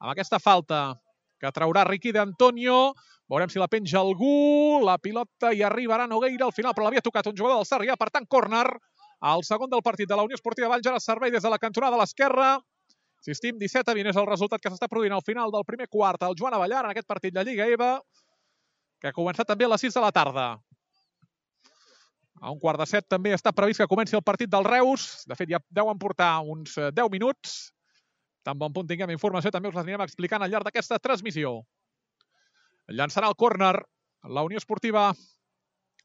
Amb 0.00 0.10
aquesta 0.12 0.40
falta 0.42 0.98
que 1.40 1.52
traurà 1.54 1.84
Riqui 1.86 2.12
d'Antonio. 2.12 2.94
Veurem 3.30 3.50
si 3.50 3.62
la 3.62 3.70
penja 3.70 4.00
algú. 4.02 4.82
La 4.82 4.98
pilota 4.98 5.52
hi 5.54 5.62
arribarà 5.62 6.08
Nogueira 6.10 6.48
al 6.48 6.54
final, 6.56 6.74
però 6.74 6.88
l'havia 6.88 7.04
tocat 7.04 7.30
un 7.30 7.36
jugador 7.38 7.60
del 7.60 7.68
Sarrià. 7.68 7.96
Per 7.96 8.10
tant, 8.10 8.26
córner. 8.26 8.66
El 9.24 9.44
segon 9.44 9.70
del 9.70 9.82
partit 9.82 10.08
de 10.08 10.16
la 10.16 10.24
Unió 10.26 10.36
Esportiva 10.36 10.68
Valls 10.68 10.86
ara 10.86 11.00
servei 11.00 11.30
des 11.30 11.42
de 11.42 11.50
la 11.50 11.58
cantonada 11.58 11.96
a 11.96 12.00
l'esquerra. 12.00 12.56
Insistim, 13.24 13.56
17 13.58 13.90
a 13.90 13.94
20 13.96 14.12
és 14.12 14.18
el 14.20 14.26
resultat 14.28 14.60
que 14.60 14.70
s'està 14.70 14.88
produint 14.88 15.14
al 15.16 15.24
final 15.24 15.50
del 15.50 15.64
primer 15.64 15.88
quart. 15.88 16.22
El 16.22 16.36
Joan 16.38 16.54
Avellar 16.54 16.84
en 16.84 16.90
aquest 16.90 17.08
partit 17.08 17.34
de 17.34 17.44
Lliga 17.44 17.66
EVA, 17.66 18.00
que 19.00 19.08
ha 19.08 19.16
començat 19.16 19.48
també 19.48 19.64
a 19.64 19.72
les 19.72 19.80
6 19.80 19.96
de 19.96 20.02
la 20.04 20.12
tarda. 20.12 20.46
A 22.42 22.52
un 22.52 22.60
quart 22.60 22.78
de 22.78 22.86
set 22.86 23.06
també 23.08 23.32
està 23.32 23.52
previst 23.56 23.80
que 23.80 23.88
comenci 23.88 24.16
el 24.16 24.22
partit 24.22 24.50
del 24.52 24.68
Reus. 24.68 25.24
De 25.26 25.34
fet, 25.34 25.48
ja 25.48 25.62
deuen 25.72 25.98
portar 25.98 26.34
uns 26.44 26.76
10 26.76 26.92
eh, 26.92 27.08
minuts. 27.10 27.56
Tan 28.44 28.58
bon 28.60 28.72
punt 28.72 28.86
tinguem 28.86 29.10
informació, 29.10 29.50
també 29.50 29.72
us 29.72 29.74
l'anirem 29.74 30.04
explicant 30.04 30.44
al 30.44 30.52
llarg 30.52 30.68
d'aquesta 30.68 31.00
transmissió. 31.02 31.62
Llançarà 32.92 33.32
el 33.32 33.34
córner 33.34 33.72
la 34.22 34.44
Unió 34.46 34.60
Esportiva 34.60 35.08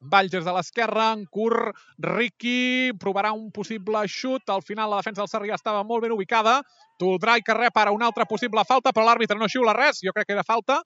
Valls 0.01 0.33
de 0.33 0.41
l'esquerra, 0.53 1.11
en 1.13 1.27
curt, 1.29 1.77
Ricky 2.01 2.91
provarà 2.97 3.31
un 3.37 3.51
possible 3.53 4.01
xut. 4.09 4.49
Al 4.49 4.63
final 4.65 4.89
la 4.89 4.97
defensa 4.97 5.21
del 5.21 5.29
Sarrià 5.29 5.57
estava 5.59 5.83
molt 5.85 6.01
ben 6.01 6.15
ubicada. 6.15 6.61
Toldrà 6.97 7.37
i 7.37 7.45
que 7.45 7.53
rep 7.53 7.77
ara 7.77 7.93
una 7.93 8.07
altra 8.09 8.25
possible 8.25 8.63
falta, 8.67 8.91
però 8.91 9.05
l'àrbitre 9.05 9.37
no 9.37 9.49
xiula 9.49 9.77
res. 9.77 10.01
Jo 10.01 10.13
crec 10.15 10.31
que 10.31 10.37
era 10.39 10.47
falta. 10.47 10.81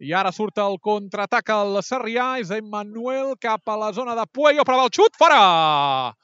I 0.00 0.16
ara 0.16 0.32
surt 0.32 0.58
el 0.64 0.78
contraatac 0.80 1.52
al 1.52 1.82
Sarrià. 1.84 2.40
És 2.40 2.50
Emmanuel 2.56 3.36
cap 3.40 3.68
a 3.68 3.76
la 3.76 3.92
zona 3.92 4.16
de 4.16 4.24
Puello. 4.32 4.64
Prova 4.64 4.88
el 4.88 4.94
xut. 4.96 5.12
Fora! 5.20 6.14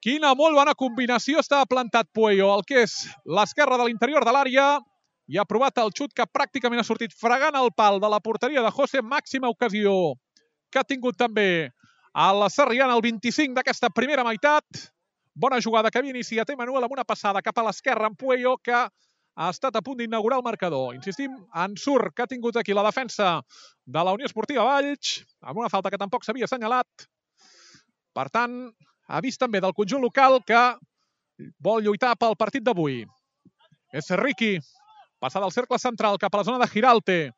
Quina 0.00 0.32
molt 0.38 0.56
bona 0.56 0.72
combinació 0.78 1.44
està 1.44 1.60
plantat 1.68 2.08
Puello. 2.14 2.54
El 2.56 2.64
que 2.64 2.86
és 2.88 3.02
l'esquerra 3.28 3.76
de 3.76 3.84
l'interior 3.84 4.24
de 4.24 4.32
l'àrea 4.32 4.68
i 5.28 5.36
ha 5.36 5.44
provat 5.44 5.76
el 5.82 5.90
xut 5.92 6.14
que 6.14 6.24
pràcticament 6.30 6.80
ha 6.80 6.86
sortit 6.86 7.12
fregant 7.12 7.56
el 7.58 7.72
pal 7.76 7.98
de 8.00 8.08
la 8.08 8.20
porteria 8.22 8.62
de 8.62 8.70
José. 8.70 9.02
Màxima 9.02 9.50
ocasió 9.50 10.14
que 10.70 10.80
ha 10.80 10.86
tingut 10.86 11.16
també 11.18 11.72
a 12.16 12.30
la 12.32 12.48
Sarriana 12.52 12.96
el 12.96 13.02
25 13.04 13.56
d'aquesta 13.56 13.90
primera 13.90 14.24
meitat. 14.24 14.64
Bona 15.36 15.60
jugada 15.60 15.90
que 15.90 16.00
havia 16.00 16.14
iniciat 16.14 16.50
Emanuel 16.54 16.86
amb 16.86 16.94
una 16.96 17.04
passada 17.04 17.42
cap 17.44 17.58
a 17.58 17.66
l'esquerra 17.66 18.08
en 18.08 18.16
Puello 18.16 18.56
que 18.56 18.76
ha 18.76 19.48
estat 19.52 19.76
a 19.76 19.82
punt 19.84 19.98
d'inaugurar 20.00 20.38
el 20.40 20.46
marcador. 20.46 20.94
Insistim, 20.96 21.34
en 21.52 21.76
surt 21.76 22.14
que 22.16 22.24
ha 22.24 22.30
tingut 22.30 22.56
aquí 22.56 22.72
la 22.72 22.86
defensa 22.86 23.42
de 23.84 24.04
la 24.04 24.14
Unió 24.16 24.24
Esportiva 24.24 24.64
Valls, 24.64 25.18
amb 25.42 25.60
una 25.60 25.68
falta 25.68 25.92
que 25.92 26.00
tampoc 26.00 26.24
s'havia 26.24 26.48
assenyalat. 26.48 27.06
Per 28.16 28.26
tant, 28.32 28.56
vist 29.20 29.42
també 29.42 29.60
del 29.60 29.76
conjunt 29.76 30.00
local 30.00 30.40
que 30.48 30.62
vol 31.60 31.84
lluitar 31.84 32.16
pel 32.16 32.38
partit 32.40 32.64
d'avui. 32.64 33.02
És 33.92 34.08
Ricky, 34.16 34.56
Passada 35.18 35.46
del 35.46 35.52
cercle 35.52 35.78
central 35.80 36.18
cap 36.20 36.34
a 36.34 36.38
la 36.42 36.44
zona 36.44 36.58
de 36.60 36.68
Giralte. 36.68 37.32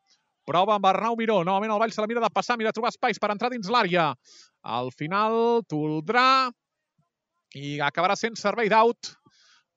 Prova 0.48 0.78
amb 0.78 0.86
Arnau 0.88 1.16
Miró. 1.18 1.42
Novament 1.44 1.74
el 1.74 1.80
Vall 1.82 1.92
se 1.92 2.00
la 2.00 2.08
mira 2.08 2.22
de 2.24 2.30
passar, 2.32 2.56
mira 2.56 2.72
trobar 2.72 2.88
espais 2.94 3.20
per 3.20 3.28
entrar 3.34 3.50
dins 3.52 3.68
l'àrea. 3.68 4.14
Al 4.64 4.88
final, 4.96 5.60
Toldrà 5.68 6.48
i 7.58 7.76
acabarà 7.84 8.16
sent 8.16 8.38
servei 8.40 8.70
d'aut. 8.72 9.10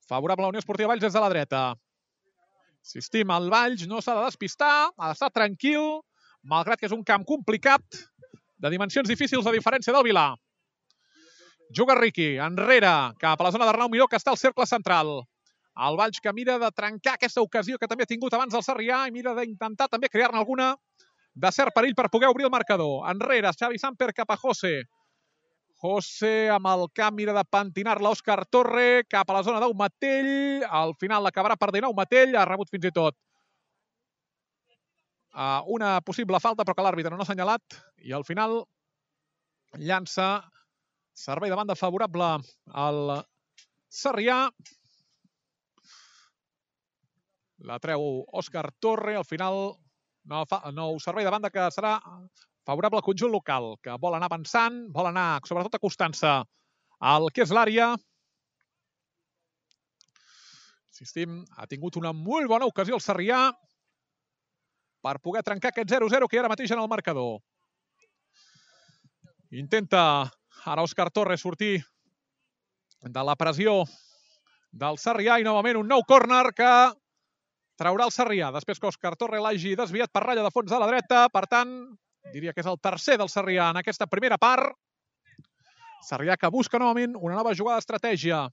Favorable 0.08 0.46
a 0.46 0.48
la 0.48 0.54
Unió 0.54 0.62
Esportiva 0.64 0.92
Valls 0.92 1.04
des 1.04 1.16
de 1.16 1.24
la 1.24 1.32
dreta. 1.32 1.64
Insistim, 2.82 3.34
el 3.36 3.50
Valls 3.52 3.84
no 3.88 4.00
s'ha 4.00 4.16
de 4.16 4.24
despistar, 4.30 4.92
ha 4.96 5.12
d'estar 5.12 5.30
tranquil, 5.36 6.00
malgrat 6.54 6.80
que 6.80 6.88
és 6.88 6.96
un 6.96 7.04
camp 7.04 7.28
complicat, 7.28 7.84
de 8.62 8.72
dimensions 8.72 9.12
difícils 9.12 9.48
a 9.48 9.54
diferència 9.54 9.94
del 9.94 10.08
Vilà. 10.08 10.30
Juga 11.76 11.96
Riqui, 12.00 12.36
enrere, 12.44 12.96
cap 13.20 13.40
a 13.40 13.48
la 13.48 13.52
zona 13.52 13.68
d'Arnau 13.68 13.92
Miró, 13.92 14.08
que 14.08 14.20
està 14.20 14.32
al 14.34 14.40
cercle 14.40 14.68
central. 14.68 15.22
El 15.88 15.98
Valls 15.98 16.20
que 16.20 16.34
mira 16.36 16.58
de 16.60 16.70
trencar 16.76 17.16
aquesta 17.16 17.42
ocasió 17.42 17.78
que 17.80 17.88
també 17.88 18.04
ha 18.04 18.10
tingut 18.10 18.34
abans 18.34 18.54
el 18.58 18.64
Sarrià 18.66 19.06
i 19.08 19.14
mira 19.16 19.34
d'intentar 19.38 19.88
també 19.88 20.10
crear-ne 20.12 20.38
alguna 20.42 20.74
de 21.34 21.52
cert 21.56 21.72
perill 21.74 21.96
per 21.96 22.10
poder 22.12 22.28
obrir 22.28 22.46
el 22.46 22.52
marcador. 22.52 23.08
Enrere, 23.10 23.54
Xavi 23.56 23.80
Samper 23.80 24.12
cap 24.14 24.32
a 24.32 24.38
José. 24.38 24.82
José 25.82 26.50
amb 26.54 26.68
el 26.70 26.86
camp 26.94 27.16
mira 27.18 27.34
de 27.34 27.44
pentinar-la 27.48 28.12
Òscar 28.12 28.44
Torre 28.52 29.04
cap 29.10 29.30
a 29.30 29.40
la 29.40 29.44
zona 29.48 29.64
d'Aumatell. 29.64 30.66
Al 30.68 30.94
final 31.00 31.24
l'acabarà 31.24 31.58
perdent 31.58 31.88
Aumatell, 31.88 32.36
ha 32.36 32.46
rebut 32.46 32.70
fins 32.70 32.92
i 32.92 32.94
tot 32.94 33.16
uh, 35.34 35.64
una 35.68 36.00
possible 36.02 36.40
falta, 36.40 36.66
però 36.66 36.76
que 36.76 36.86
l'àrbitre 36.86 37.14
no 37.14 37.22
ha 37.22 37.28
assenyalat. 37.28 37.80
I 38.06 38.14
al 38.18 38.26
final 38.28 38.62
llança 39.80 40.42
servei 41.16 41.52
de 41.52 41.60
banda 41.60 41.78
favorable 41.80 42.34
al 42.86 43.02
Sarrià. 43.92 44.44
La 47.68 47.78
treu 47.80 48.24
Òscar 48.34 48.68
Torre. 48.82 49.16
Al 49.18 49.28
final, 49.28 49.60
nou, 50.30 50.46
nou 50.74 51.00
servei 51.04 51.28
de 51.28 51.34
banda 51.34 51.52
que 51.54 51.68
serà 51.74 51.98
favorable 52.68 53.02
al 53.02 53.06
conjunt 53.06 53.34
local, 53.34 53.76
que 53.82 53.98
vol 54.02 54.16
anar 54.18 54.30
avançant, 54.30 54.84
vol 54.94 55.10
anar, 55.10 55.42
sobretot, 55.48 55.78
acostant-se 55.78 56.32
al 57.02 57.30
que 57.34 57.46
és 57.46 57.54
l'àrea. 57.54 57.92
Insistim, 60.92 61.42
ha 61.58 61.66
tingut 61.66 61.98
una 61.98 62.12
molt 62.14 62.50
bona 62.50 62.68
ocasió 62.70 62.98
el 62.98 63.02
Sarrià 63.02 63.48
per 65.02 65.18
poder 65.18 65.42
trencar 65.42 65.72
aquest 65.72 65.90
0-0 65.90 66.28
que 66.30 66.38
hi 66.38 66.42
ara 66.42 66.52
mateix 66.52 66.74
en 66.76 66.82
el 66.84 66.90
marcador. 66.92 67.40
Intenta 69.52 70.04
ara 70.70 70.86
Òscar 70.86 71.10
Torres 71.10 71.42
sortir 71.42 71.80
de 73.02 73.24
la 73.26 73.36
pressió 73.36 73.82
del 74.72 75.02
Sarrià 75.02 75.40
i 75.42 75.48
novament 75.48 75.82
un 75.82 75.90
nou 75.90 76.06
córner 76.08 76.46
que 76.54 76.70
traurà 77.80 78.08
el 78.08 78.14
Sarrià, 78.14 78.52
després 78.56 78.80
que 78.80 78.90
Òscar 78.90 79.16
Torre 79.20 79.42
l'hagi 79.42 79.76
desviat 79.80 80.12
per 80.14 80.24
ratlla 80.26 80.46
de 80.46 80.54
fons 80.54 80.72
de 80.72 80.80
la 80.82 80.90
dreta. 80.90 81.26
Per 81.34 81.46
tant, 81.52 81.72
diria 82.34 82.54
que 82.54 82.64
és 82.64 82.70
el 82.70 82.80
tercer 82.80 83.18
del 83.22 83.32
Sarrià 83.32 83.70
en 83.72 83.82
aquesta 83.82 84.08
primera 84.08 84.38
part. 84.42 84.74
Sarrià 86.06 86.38
que 86.38 86.50
busca 86.50 86.80
novament 86.82 87.16
una 87.18 87.38
nova 87.38 87.54
jugada 87.58 87.80
d'estratègia. 87.80 88.46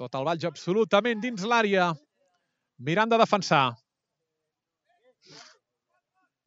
Tot 0.00 0.16
el 0.16 0.24
Valls 0.24 0.46
absolutament 0.48 1.20
dins 1.20 1.44
l'àrea, 1.44 1.90
mirant 2.78 3.10
de 3.12 3.18
defensar. 3.20 3.64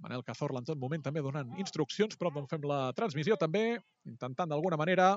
Manel 0.04 0.24
Cazorla 0.28 0.60
en 0.60 0.68
tot 0.68 0.80
moment 0.80 1.04
també 1.04 1.22
donant 1.24 1.54
instruccions, 1.62 2.18
però 2.20 2.32
on 2.36 2.50
fem 2.52 2.66
la 2.68 2.92
transmissió 2.98 3.38
també, 3.39 3.78
intentant 4.10 4.50
d'alguna 4.52 4.80
manera 4.80 5.13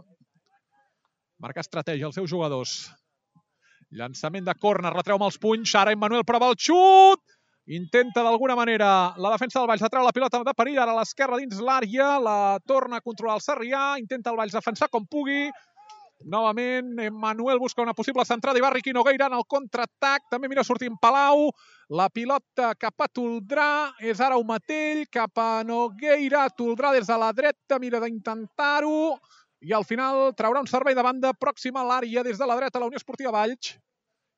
marcar 1.42 1.64
estratègia 1.64 2.07
als 2.07 2.14
seus 2.20 2.31
jugadors. 2.31 2.77
Llançament 3.94 4.46
de 4.46 4.55
corna, 4.59 4.90
retreu 4.90 5.16
amb 5.16 5.29
els 5.29 5.38
punys. 5.38 5.75
Ara 5.79 5.94
Emmanuel 5.94 6.25
prova 6.27 6.51
el 6.51 6.59
xut. 6.59 7.22
Intenta 7.66 8.22
d'alguna 8.22 8.55
manera 8.55 8.88
la 9.18 9.33
defensa 9.33 9.59
del 9.59 9.66
Valls 9.66 9.83
treure 9.83 10.07
la 10.07 10.14
pilota 10.14 10.42
de 10.46 10.55
perill. 10.55 10.79
Ara 10.83 10.92
a 10.94 10.99
l'esquerra 11.01 11.38
dins 11.38 11.62
l'àrea. 11.62 12.16
La 12.22 12.59
torna 12.66 12.99
a 12.99 13.05
controlar 13.05 13.38
el 13.38 13.44
Sarrià. 13.46 13.87
Intenta 14.03 14.31
el 14.31 14.38
Valls 14.38 14.55
defensar 14.55 14.90
com 14.90 15.07
pugui. 15.07 15.51
Novament, 16.25 16.94
Emmanuel 16.99 17.59
busca 17.61 17.83
una 17.83 17.94
possible 17.94 18.25
centrada 18.25 18.59
i 18.59 18.62
va 18.64 18.70
Riqui 18.72 18.94
Nogueira 18.96 19.27
en 19.29 19.37
el 19.37 19.44
contraatac. 19.46 20.27
També 20.31 20.49
mira 20.49 20.64
sortint 20.64 20.96
Palau. 21.03 21.51
La 21.90 22.09
pilota 22.11 22.72
cap 22.75 23.03
a 23.03 23.09
Toldrà. 23.09 23.92
És 24.01 24.20
ara 24.20 24.38
un 24.40 24.46
matell 24.46 25.05
cap 25.12 25.38
a 25.38 25.62
Nogueira. 25.66 26.49
Toldrà 26.59 26.94
des 26.96 27.07
de 27.07 27.18
la 27.22 27.33
dreta. 27.37 27.79
Mira 27.79 28.01
d'intentar-ho 28.03 29.18
i 29.61 29.73
al 29.73 29.85
final 29.88 30.33
traurà 30.37 30.61
un 30.61 30.69
servei 30.69 30.95
de 30.95 31.05
banda 31.05 31.33
pròxima 31.37 31.81
a 31.81 31.88
l'àrea 31.88 32.25
des 32.27 32.38
de 32.38 32.47
la 32.47 32.57
dreta 32.59 32.79
a 32.79 32.83
la 32.83 32.90
Unió 32.90 33.01
Esportiva 33.01 33.33
Valls. 33.33 33.77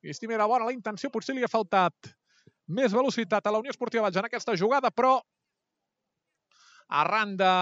Estima 0.01 0.35
era 0.37 0.47
bona 0.47 0.69
la 0.69 0.75
intenció, 0.75 1.11
potser 1.11 1.35
li 1.35 1.43
ha 1.43 1.51
faltat 1.51 2.13
més 2.67 2.93
velocitat 2.93 3.45
a 3.45 3.51
la 3.51 3.59
Unió 3.59 3.73
Esportiva 3.73 4.05
Valls 4.05 4.19
en 4.21 4.29
aquesta 4.29 4.55
jugada, 4.55 4.91
però 4.91 5.19
arran 6.89 7.35
de 7.37 7.53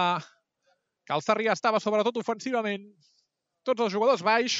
que 1.08 1.16
el 1.16 1.24
Sarrià 1.24 1.54
estava 1.56 1.80
sobretot 1.80 2.16
ofensivament, 2.20 2.84
tots 3.64 3.80
els 3.84 3.92
jugadors 3.92 4.22
baix, 4.24 4.58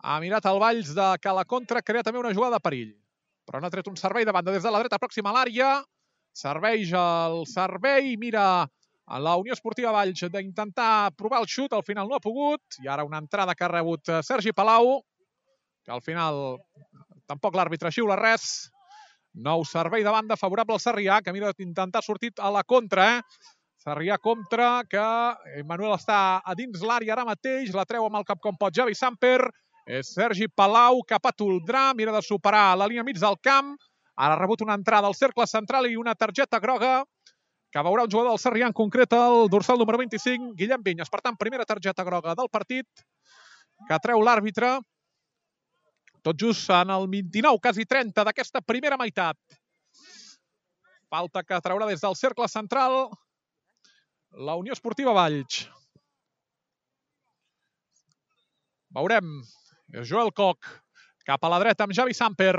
ha 0.00 0.16
mirat 0.22 0.46
el 0.48 0.60
Valls 0.62 0.94
de 0.96 1.08
que 1.20 1.32
la 1.36 1.44
contra 1.44 1.82
crea 1.82 2.06
també 2.06 2.22
una 2.22 2.32
jugada 2.32 2.56
de 2.56 2.64
perill. 2.64 2.92
Però 3.44 3.60
n'ha 3.60 3.70
tret 3.72 3.88
un 3.90 3.98
servei 3.98 4.24
de 4.24 4.32
banda 4.32 4.54
des 4.54 4.62
de 4.64 4.70
la 4.72 4.80
dreta 4.80 4.98
pròxima 5.02 5.32
a 5.32 5.36
l'àrea, 5.36 5.72
serveix 6.32 6.94
el 6.96 7.42
servei, 7.50 8.14
mira 8.16 8.44
a 9.10 9.18
la 9.18 9.34
Unió 9.36 9.52
Esportiva 9.56 9.90
Valls 9.90 10.22
d'intentar 10.30 11.10
provar 11.18 11.40
el 11.42 11.48
xut, 11.50 11.72
al 11.74 11.82
final 11.82 12.06
no 12.06 12.14
ha 12.14 12.22
pogut, 12.22 12.62
i 12.78 12.86
ara 12.86 13.04
una 13.04 13.18
entrada 13.18 13.56
que 13.58 13.66
ha 13.66 13.70
rebut 13.72 14.08
eh, 14.08 14.20
Sergi 14.22 14.52
Palau, 14.54 15.00
que 15.82 15.90
al 15.90 16.02
final 16.04 16.60
tampoc 17.26 17.58
l'àrbitre 17.58 17.90
xiula 17.90 18.18
res. 18.20 18.70
Nou 19.34 19.64
servei 19.66 20.06
de 20.06 20.12
banda 20.14 20.38
favorable 20.38 20.76
al 20.76 20.82
Sarrià, 20.82 21.18
que 21.26 21.34
mira 21.34 21.50
d'intentar 21.50 22.04
sortir 22.06 22.30
a 22.38 22.52
la 22.54 22.62
contra, 22.62 23.08
eh? 23.16 23.50
Sarrià 23.82 24.18
contra, 24.22 24.84
que 24.86 25.02
Manuel 25.66 25.96
està 25.96 26.38
a 26.44 26.54
dins 26.54 26.82
l'àrea 26.84 27.16
ara 27.16 27.26
mateix, 27.26 27.74
la 27.74 27.86
treu 27.88 28.06
amb 28.06 28.20
el 28.20 28.26
cap 28.28 28.38
com 28.42 28.58
pot 28.60 28.74
Javi 28.76 28.94
Samper, 28.94 29.40
és 29.90 30.14
Sergi 30.14 30.46
Palau 30.46 31.02
cap 31.08 31.26
a 31.26 31.34
Toldrà, 31.34 31.88
mira 31.98 32.14
de 32.14 32.22
superar 32.22 32.76
la 32.78 32.86
línia 32.86 33.06
mig 33.06 33.18
del 33.18 33.40
camp, 33.42 33.74
ara 34.14 34.36
ha 34.36 34.38
rebut 34.38 34.62
una 34.62 34.76
entrada 34.78 35.08
al 35.10 35.18
cercle 35.18 35.48
central 35.50 35.88
i 35.88 35.96
una 35.98 36.14
targeta 36.14 36.60
groga 36.62 37.00
que 37.70 37.82
veurà 37.86 38.04
un 38.04 38.10
jugador 38.10 38.34
del 38.34 38.42
Sarrià, 38.42 38.68
en 38.68 38.76
concret 38.76 39.12
el 39.14 39.48
dorsal 39.50 39.78
número 39.78 39.98
25, 40.00 40.54
Guillem 40.58 40.82
Vinyes. 40.82 41.10
Per 41.10 41.20
tant, 41.22 41.38
primera 41.38 41.66
targeta 41.68 42.06
groga 42.06 42.34
del 42.38 42.50
partit 42.50 43.04
que 43.88 43.98
treu 44.02 44.22
l'àrbitre 44.26 44.78
tot 46.22 46.36
just 46.36 46.68
en 46.74 46.90
el 46.92 47.06
29, 47.08 47.60
quasi 47.62 47.86
30 47.88 48.24
d'aquesta 48.26 48.60
primera 48.60 48.98
meitat. 49.00 49.38
Falta 51.10 51.42
que 51.42 51.58
traurà 51.64 51.88
des 51.88 52.02
del 52.02 52.16
cercle 52.18 52.46
central 52.48 53.08
la 54.30 54.54
Unió 54.60 54.74
Esportiva 54.76 55.14
Valls. 55.16 55.64
Veurem. 58.94 59.40
Joel 60.06 60.30
Koch 60.30 60.68
cap 61.26 61.42
a 61.42 61.50
la 61.50 61.58
dreta 61.62 61.86
amb 61.86 61.94
Javi 61.94 62.14
Samper. 62.14 62.54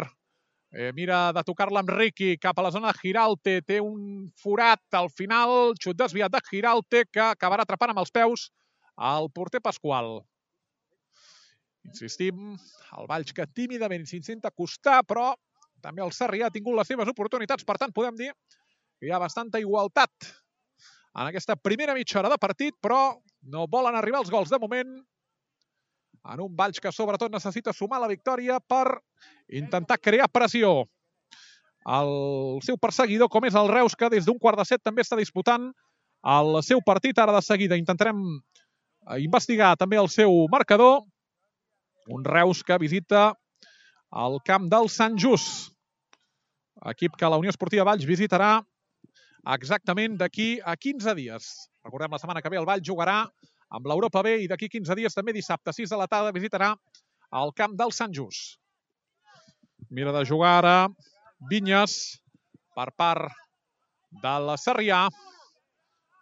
Eh, 0.72 0.94
mira 0.96 1.34
de 1.36 1.44
tocar-la 1.44 1.82
amb 1.84 1.90
Ricky 1.92 2.38
cap 2.40 2.60
a 2.60 2.64
la 2.64 2.72
zona 2.72 2.92
de 2.92 3.00
Giralte. 3.02 3.58
Té 3.68 3.82
un 3.84 4.30
forat 4.40 4.96
al 4.96 5.10
final, 5.12 5.74
xut 5.76 5.98
desviat 6.00 6.32
de 6.32 6.40
Giralte 6.48 7.04
que 7.12 7.24
acabarà 7.26 7.66
atrapant 7.68 7.92
amb 7.92 8.00
els 8.04 8.14
peus 8.16 8.48
el 9.12 9.28
porter 9.36 9.60
Pasqual. 9.64 10.22
Insistim, 11.90 12.56
el 12.98 13.10
Valls 13.10 13.34
que 13.36 13.48
tímidament 13.52 14.06
s'intenta 14.08 14.52
acostar, 14.54 15.02
però 15.04 15.34
també 15.84 16.06
el 16.06 16.14
Sarrià 16.16 16.48
ha 16.48 16.54
tingut 16.54 16.78
les 16.78 16.88
seves 16.88 17.10
oportunitats. 17.10 17.66
Per 17.68 17.76
tant, 17.82 17.92
podem 17.92 18.16
dir 18.16 18.30
que 18.32 19.10
hi 19.10 19.12
ha 19.12 19.20
bastanta 19.20 19.60
igualtat 19.60 20.32
en 21.20 21.28
aquesta 21.28 21.58
primera 21.60 21.96
mitja 21.98 22.22
hora 22.22 22.32
de 22.32 22.40
partit, 22.40 22.78
però 22.80 23.18
no 23.52 23.68
volen 23.68 23.98
arribar 23.98 24.22
els 24.22 24.32
gols 24.32 24.54
de 24.54 24.60
moment 24.62 25.02
en 26.24 26.42
un 26.42 26.56
Valls 26.56 26.80
que 26.80 26.92
sobretot 26.94 27.32
necessita 27.34 27.74
sumar 27.74 28.02
la 28.02 28.10
victòria 28.12 28.60
per 28.60 29.02
intentar 29.50 29.98
crear 30.00 30.30
pressió. 30.30 30.86
El 31.90 32.60
seu 32.62 32.78
perseguidor, 32.78 33.30
com 33.34 33.46
és 33.50 33.58
el 33.58 33.70
Reus, 33.72 33.96
que 33.98 34.10
des 34.14 34.28
d'un 34.28 34.38
quart 34.38 34.60
de 34.60 34.66
set 34.70 34.84
també 34.86 35.02
està 35.02 35.18
disputant 35.18 35.72
el 36.22 36.60
seu 36.64 36.82
partit. 36.86 37.18
Ara 37.18 37.34
de 37.34 37.42
seguida 37.42 37.80
intentarem 37.80 38.22
eh, 38.38 39.20
investigar 39.26 39.74
també 39.78 39.98
el 39.98 40.10
seu 40.14 40.46
marcador. 40.52 41.02
Un 42.08 42.26
Reus 42.26 42.62
que 42.64 42.78
visita 42.82 43.32
el 44.12 44.38
camp 44.46 44.70
del 44.70 44.90
Sant 44.90 45.18
Just. 45.18 45.72
Equip 46.92 47.18
que 47.18 47.30
la 47.30 47.38
Unió 47.38 47.50
Esportiva 47.54 47.86
Valls 47.86 48.06
visitarà 48.06 48.60
exactament 49.56 50.18
d'aquí 50.18 50.60
a 50.62 50.76
15 50.78 51.16
dies. 51.18 51.50
Recordem, 51.86 52.14
la 52.14 52.22
setmana 52.22 52.42
que 52.42 52.50
ve 52.50 52.60
el 52.62 52.68
Valls 52.70 52.86
jugarà 52.86 53.24
amb 53.72 53.88
l'Europa 53.88 54.24
B 54.26 54.36
i 54.44 54.50
d'aquí 54.52 54.70
15 54.72 54.98
dies 55.00 55.16
també 55.16 55.34
dissabte 55.36 55.74
6 55.74 55.94
de 55.94 56.00
la 56.00 56.10
tarda 56.12 56.34
visitarà 56.36 56.74
el 57.42 57.54
camp 57.56 57.78
del 57.80 57.94
Sant 57.96 58.14
Just. 58.14 58.58
Mira 59.90 60.12
de 60.16 60.24
jugar 60.28 60.58
ara 60.60 60.76
Vinyes 61.50 61.94
per 62.76 62.92
part 62.96 63.32
de 64.24 64.34
la 64.46 64.58
Sarrià. 64.60 65.06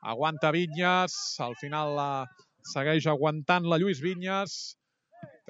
Aguanta 0.09 0.51
Vinyes, 0.55 1.15
al 1.43 1.57
final 1.59 1.95
la 1.97 2.11
segueix 2.73 3.07
aguantant 3.09 3.67
la 3.67 3.79
Lluís 3.81 3.99
Vinyes. 4.03 4.55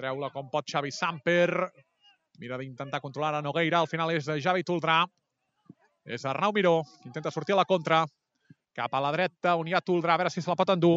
Treu-la 0.00 0.32
com 0.34 0.48
pot 0.50 0.66
Xavi 0.66 0.90
Samper. 0.90 1.70
Mira 2.40 2.58
d'intentar 2.58 3.02
controlar 3.04 3.36
a 3.38 3.44
Nogueira. 3.44 3.78
Al 3.78 3.90
final 3.90 4.10
és 4.16 4.26
Javi 4.42 4.64
Toldrà. 4.64 5.04
És 6.04 6.24
Arnau 6.24 6.52
Miró, 6.56 6.80
que 7.02 7.10
intenta 7.12 7.30
sortir 7.30 7.54
a 7.54 7.60
la 7.60 7.68
contra. 7.68 8.06
Cap 8.74 8.94
a 8.94 9.02
la 9.04 9.12
dreta, 9.12 9.56
on 9.60 9.68
hi 9.68 9.74
ha 9.76 9.84
Toldrà, 9.84 10.14
a 10.14 10.22
veure 10.22 10.32
si 10.32 10.42
se 10.42 10.50
la 10.50 10.56
pot 10.56 10.72
endur. 10.72 10.96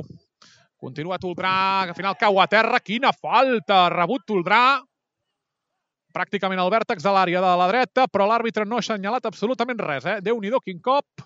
Continua 0.84 1.15
Toldrà, 1.15 1.88
que 1.88 1.93
al 1.93 1.95
final 1.95 2.17
cau 2.19 2.41
a 2.43 2.47
terra. 2.51 2.81
Quina 2.84 3.13
falta! 3.15 3.86
Rebut 3.93 4.25
Toldrà. 4.27 4.81
Pràcticament 6.13 6.59
al 6.59 6.71
vèrtex 6.73 7.05
de 7.05 7.13
l'àrea 7.15 7.39
de 7.41 7.51
la 7.61 7.67
dreta, 7.71 8.03
però 8.11 8.27
l'àrbitre 8.27 8.65
no 8.67 8.75
ha 8.75 8.84
assenyalat 8.84 9.29
absolutament 9.29 9.79
res. 9.79 10.03
Eh? 10.05 10.17
Déu-n'hi-do, 10.25 10.59
quin 10.65 10.81
cop. 10.84 11.23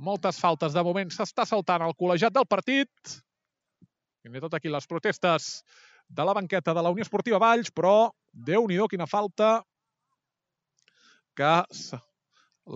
Moltes 0.00 0.40
faltes 0.40 0.72
de 0.72 0.84
moment. 0.86 1.12
S'està 1.12 1.44
saltant 1.44 1.84
el 1.84 1.92
col·legiat 2.00 2.32
del 2.32 2.48
partit. 2.48 3.12
Fins 4.24 4.40
i 4.40 4.42
tot 4.42 4.56
aquí 4.56 4.72
les 4.72 4.88
protestes 4.88 5.50
de 6.08 6.26
la 6.26 6.34
banqueta 6.40 6.72
de 6.74 6.82
la 6.82 6.94
Unió 6.96 7.04
Esportiva 7.04 7.38
Valls, 7.42 7.68
però 7.70 8.08
Déu-n'hi-do, 8.32 8.88
quina 8.88 9.08
falta 9.10 9.50
que 11.36 11.52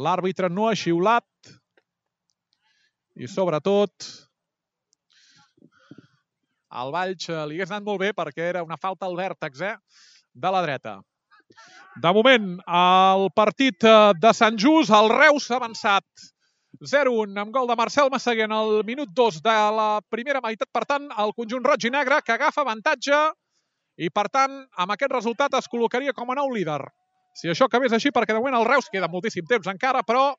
l'àrbitre 0.04 0.50
no 0.52 0.68
ha 0.68 0.76
xiulat 0.76 1.52
i 3.14 3.28
sobretot 3.30 4.08
al 6.74 6.92
Valls 6.94 7.28
eh, 7.30 7.40
li 7.48 7.58
hagués 7.58 7.72
anat 7.72 7.86
molt 7.86 8.02
bé 8.02 8.12
perquè 8.16 8.50
era 8.50 8.62
una 8.66 8.78
falta 8.80 9.06
al 9.06 9.16
vèrtex 9.18 9.64
eh, 9.64 9.74
de 10.34 10.54
la 10.54 10.62
dreta. 10.66 10.98
De 12.02 12.10
moment, 12.14 12.54
el 12.66 13.28
partit 13.38 13.86
eh, 13.86 14.12
de 14.18 14.32
Sant 14.34 14.58
Just, 14.58 14.90
el 14.94 15.10
Reus 15.12 15.46
avançat 15.54 16.04
0-1 16.82 17.38
amb 17.38 17.54
gol 17.54 17.70
de 17.70 17.76
Marcel 17.78 18.10
Massaguer 18.10 18.48
en 18.48 18.56
el 18.56 18.82
minut 18.86 19.12
2 19.14 19.40
de 19.44 19.54
la 19.78 19.88
primera 20.10 20.42
meitat. 20.42 20.68
Per 20.74 20.82
tant, 20.90 21.06
el 21.22 21.32
conjunt 21.38 21.64
roig 21.64 21.86
i 21.86 21.92
negre 21.94 22.18
que 22.26 22.34
agafa 22.34 22.64
avantatge 22.64 23.20
i, 23.96 24.10
per 24.10 24.26
tant, 24.34 24.64
amb 24.82 24.94
aquest 24.96 25.14
resultat 25.14 25.54
es 25.60 25.70
col·locaria 25.70 26.14
com 26.16 26.30
a 26.30 26.38
nou 26.40 26.50
líder. 26.50 26.80
Si 27.38 27.50
això 27.50 27.68
acabés 27.70 27.94
així, 27.94 28.10
perquè 28.14 28.34
de 28.34 28.40
moment 28.42 28.58
el 28.58 28.66
Reus 28.66 28.90
queda 28.90 29.10
moltíssim 29.10 29.46
temps 29.46 29.70
encara, 29.70 30.02
però 30.06 30.32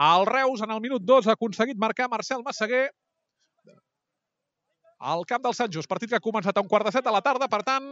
el 0.00 0.26
Reus 0.28 0.60
en 0.64 0.72
el 0.72 0.80
minut 0.84 1.04
2 1.04 1.28
ha 1.28 1.36
aconseguit 1.36 1.80
marcar 1.80 2.08
Marcel 2.12 2.44
Massaguer 2.44 2.88
al 5.00 5.24
camp 5.26 5.42
del 5.44 5.56
Sant 5.56 5.72
Just. 5.72 5.88
Partit 5.88 6.12
que 6.12 6.20
ha 6.20 6.24
començat 6.24 6.56
a 6.56 6.62
un 6.64 6.68
quart 6.68 6.86
de 6.86 6.92
set 6.92 7.04
de 7.04 7.12
la 7.14 7.22
tarda, 7.24 7.48
per 7.48 7.62
tant, 7.66 7.90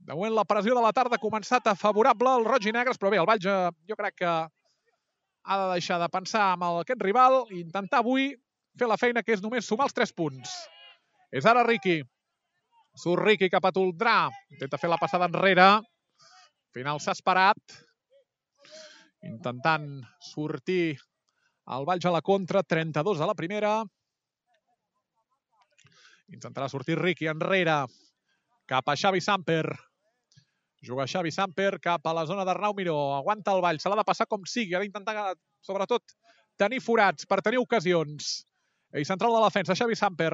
de 0.00 0.16
moment 0.16 0.34
la 0.34 0.46
pressió 0.48 0.74
de 0.74 0.82
la 0.82 0.92
tarda 0.96 1.18
ha 1.18 1.22
començat 1.22 1.66
a 1.70 1.76
favorable 1.78 2.30
al 2.30 2.46
roig 2.46 2.66
i 2.66 2.72
negres, 2.74 2.98
però 2.98 3.12
bé, 3.12 3.20
el 3.20 3.28
Valls 3.28 3.44
jo 3.46 3.96
crec 3.98 4.16
que 4.22 4.30
ha 4.30 5.58
de 5.60 5.68
deixar 5.74 6.00
de 6.00 6.08
pensar 6.12 6.46
amb 6.54 6.66
aquest 6.70 7.02
rival 7.04 7.44
i 7.50 7.60
intentar 7.60 8.00
avui 8.00 8.32
fer 8.78 8.88
la 8.88 8.98
feina 9.00 9.22
que 9.22 9.36
és 9.36 9.44
només 9.44 9.66
sumar 9.66 9.86
els 9.88 9.94
3 9.96 10.12
punts. 10.16 10.56
És 11.30 11.46
ara 11.46 11.62
Riqui. 11.66 12.00
Surt 12.98 13.22
Riqui 13.22 13.50
cap 13.52 13.68
a 13.68 13.72
Toldrà. 13.74 14.16
Intenta 14.50 14.80
fer 14.80 14.90
la 14.90 14.98
passada 14.98 15.28
enrere. 15.30 15.68
Al 15.78 16.74
final 16.74 16.98
s'ha 16.98 17.14
esperat. 17.14 17.78
Intentant 19.30 19.86
sortir 20.32 20.96
el 21.70 21.86
Valls 21.86 22.08
a 22.08 22.14
la 22.14 22.22
contra. 22.22 22.64
32 22.66 23.20
a 23.20 23.30
la 23.30 23.38
primera. 23.38 23.78
Intentarà 26.30 26.68
sortir 26.70 26.98
Ricky 26.98 27.28
enrere. 27.30 27.84
Cap 28.70 28.88
a 28.88 28.96
Xavi 28.96 29.20
Samper. 29.20 29.64
Juga 30.80 31.06
Xavi 31.10 31.32
Samper 31.34 31.74
cap 31.82 32.06
a 32.06 32.14
la 32.16 32.24
zona 32.26 32.44
d'Arnau 32.46 32.74
Miró. 32.76 32.96
Aguanta 33.16 33.52
el 33.52 33.62
ball. 33.64 33.80
Se 33.82 33.90
l'ha 33.90 33.98
de 33.98 34.06
passar 34.06 34.28
com 34.30 34.46
sigui. 34.46 34.76
Ha 34.76 34.82
d'intentar, 34.82 35.34
sobretot, 35.66 36.14
tenir 36.60 36.80
forats 36.80 37.26
per 37.26 37.40
tenir 37.42 37.60
ocasions. 37.60 38.30
Ell 38.94 39.06
central 39.06 39.34
de 39.34 39.42
la 39.42 39.50
defensa, 39.50 39.76
Xavi 39.76 39.98
Samper. 39.98 40.32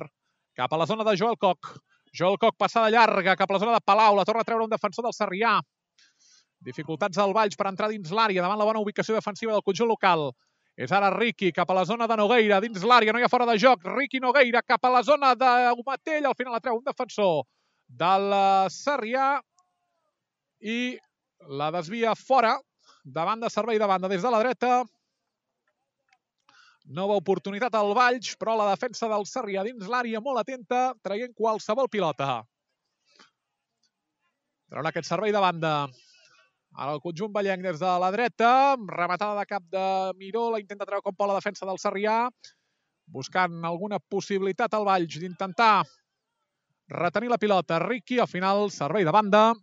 Cap 0.56 0.72
a 0.72 0.80
la 0.80 0.86
zona 0.88 1.04
de 1.04 1.16
Joel 1.16 1.36
Koch. 1.40 1.74
Joel 2.16 2.38
Koch 2.40 2.56
passada 2.56 2.92
llarga 2.92 3.36
cap 3.36 3.50
a 3.50 3.56
la 3.56 3.62
zona 3.64 3.74
de 3.76 3.84
Palau. 3.84 4.16
La 4.16 4.24
torna 4.24 4.44
a 4.44 4.48
treure 4.48 4.64
un 4.64 4.72
defensor 4.72 5.04
del 5.04 5.16
Sarrià. 5.16 5.58
Dificultats 6.64 7.18
al 7.20 7.34
Valls 7.36 7.56
per 7.56 7.68
entrar 7.68 7.90
dins 7.92 8.12
l'àrea 8.12 8.42
davant 8.42 8.58
la 8.58 8.68
bona 8.68 8.80
ubicació 8.80 9.16
defensiva 9.16 9.52
del 9.52 9.64
conjunt 9.64 9.90
local. 9.90 10.30
És 10.76 10.92
ara 10.92 11.08
Ricky 11.14 11.54
cap 11.56 11.70
a 11.72 11.74
la 11.78 11.86
zona 11.88 12.04
de 12.06 12.16
Nogueira, 12.20 12.60
dins 12.60 12.82
l'àrea, 12.84 13.12
no 13.12 13.20
hi 13.20 13.24
ha 13.24 13.32
fora 13.32 13.46
de 13.48 13.56
joc. 13.58 13.84
Ricky 13.96 14.20
Nogueira 14.20 14.60
cap 14.60 14.84
a 14.84 14.92
la 14.92 15.02
zona 15.02 15.32
de 15.34 15.52
Matell, 15.86 16.26
al 16.28 16.36
final 16.36 16.52
la 16.52 16.60
treu 16.60 16.76
un 16.76 16.84
defensor 16.84 17.46
del 17.88 18.34
Sarrià 18.74 19.38
i 20.60 20.98
la 21.48 21.70
desvia 21.72 22.12
fora, 22.14 22.56
davant 23.04 23.40
de 23.40 23.48
servei 23.52 23.80
de 23.80 23.88
banda 23.88 24.10
des 24.12 24.20
de 24.22 24.32
la 24.34 24.42
dreta. 24.42 24.82
Nova 26.86 27.16
oportunitat 27.18 27.74
al 27.74 27.94
Valls, 27.96 28.36
però 28.36 28.58
la 28.58 28.68
defensa 28.74 29.08
del 29.08 29.24
Sarrià 29.26 29.64
dins 29.64 29.88
l'àrea 29.88 30.20
molt 30.20 30.42
atenta, 30.44 30.90
traient 31.02 31.32
qualsevol 31.34 31.88
pilota. 31.88 32.42
Traurà 34.68 34.92
aquest 34.92 35.08
servei 35.08 35.32
de 35.32 35.40
banda 35.40 35.72
Ara 36.76 36.92
el 36.92 37.00
conjunt 37.00 37.32
ballenc 37.32 37.62
des 37.64 37.78
de 37.80 37.90
la 38.02 38.10
dreta, 38.12 38.50
rematada 38.76 39.38
de 39.40 39.46
cap 39.48 39.62
de 39.72 39.84
Miró, 40.20 40.50
la 40.52 40.60
intenta 40.60 40.84
treure 40.84 41.04
com 41.04 41.14
pot 41.16 41.30
la 41.30 41.38
defensa 41.38 41.64
del 41.64 41.80
Sarrià, 41.80 42.16
buscant 43.06 43.62
alguna 43.64 43.98
possibilitat 44.12 44.74
al 44.76 44.84
Valls 44.84 45.16
d'intentar 45.22 45.86
retenir 46.88 47.30
la 47.32 47.38
pilota. 47.38 47.78
Ricky, 47.80 48.18
al 48.20 48.28
final, 48.28 48.68
servei 48.70 49.08
de 49.08 49.14
banda, 49.14 49.54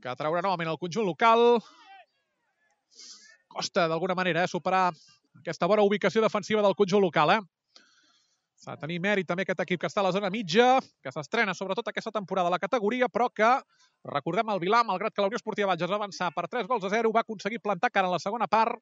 que 0.00 0.14
traurà 0.16 0.40
novament 0.42 0.70
el 0.72 0.80
conjunt 0.80 1.06
local. 1.06 1.58
Costa, 3.52 3.86
d'alguna 3.88 4.16
manera, 4.16 4.44
eh, 4.44 4.48
superar 4.48 4.88
aquesta 5.42 5.68
bona 5.68 5.84
ubicació 5.84 6.22
defensiva 6.22 6.62
del 6.62 6.76
conjunt 6.78 7.04
local. 7.04 7.36
Eh? 7.36 7.40
S'ha 8.66 8.74
de 8.74 8.82
tenir 8.82 8.96
mèrit 8.98 9.28
també 9.30 9.44
aquest 9.46 9.60
equip 9.62 9.78
que 9.78 9.86
està 9.86 10.00
a 10.02 10.08
la 10.08 10.10
zona 10.10 10.26
mitja, 10.26 10.80
que 10.98 11.10
s'estrena 11.14 11.52
sobretot 11.54 11.86
aquesta 11.86 12.10
temporada 12.10 12.50
a 12.50 12.54
la 12.56 12.58
categoria, 12.58 13.06
però 13.06 13.28
que, 13.30 13.50
recordem 14.10 14.48
el 14.50 14.58
Vilà, 14.58 14.80
malgrat 14.88 15.14
que 15.14 15.22
la 15.22 15.28
Unió 15.30 15.38
Esportiva 15.38 15.68
Valls 15.70 15.84
es 15.86 15.92
va 15.92 16.00
avançar 16.00 16.32
per 16.34 16.48
3 16.50 16.66
gols 16.66 16.82
a 16.88 16.90
0, 16.90 17.12
va 17.14 17.22
aconseguir 17.22 17.60
plantar 17.62 17.92
cara 17.94 18.10
en 18.10 18.16
la 18.16 18.18
segona 18.18 18.48
part, 18.50 18.74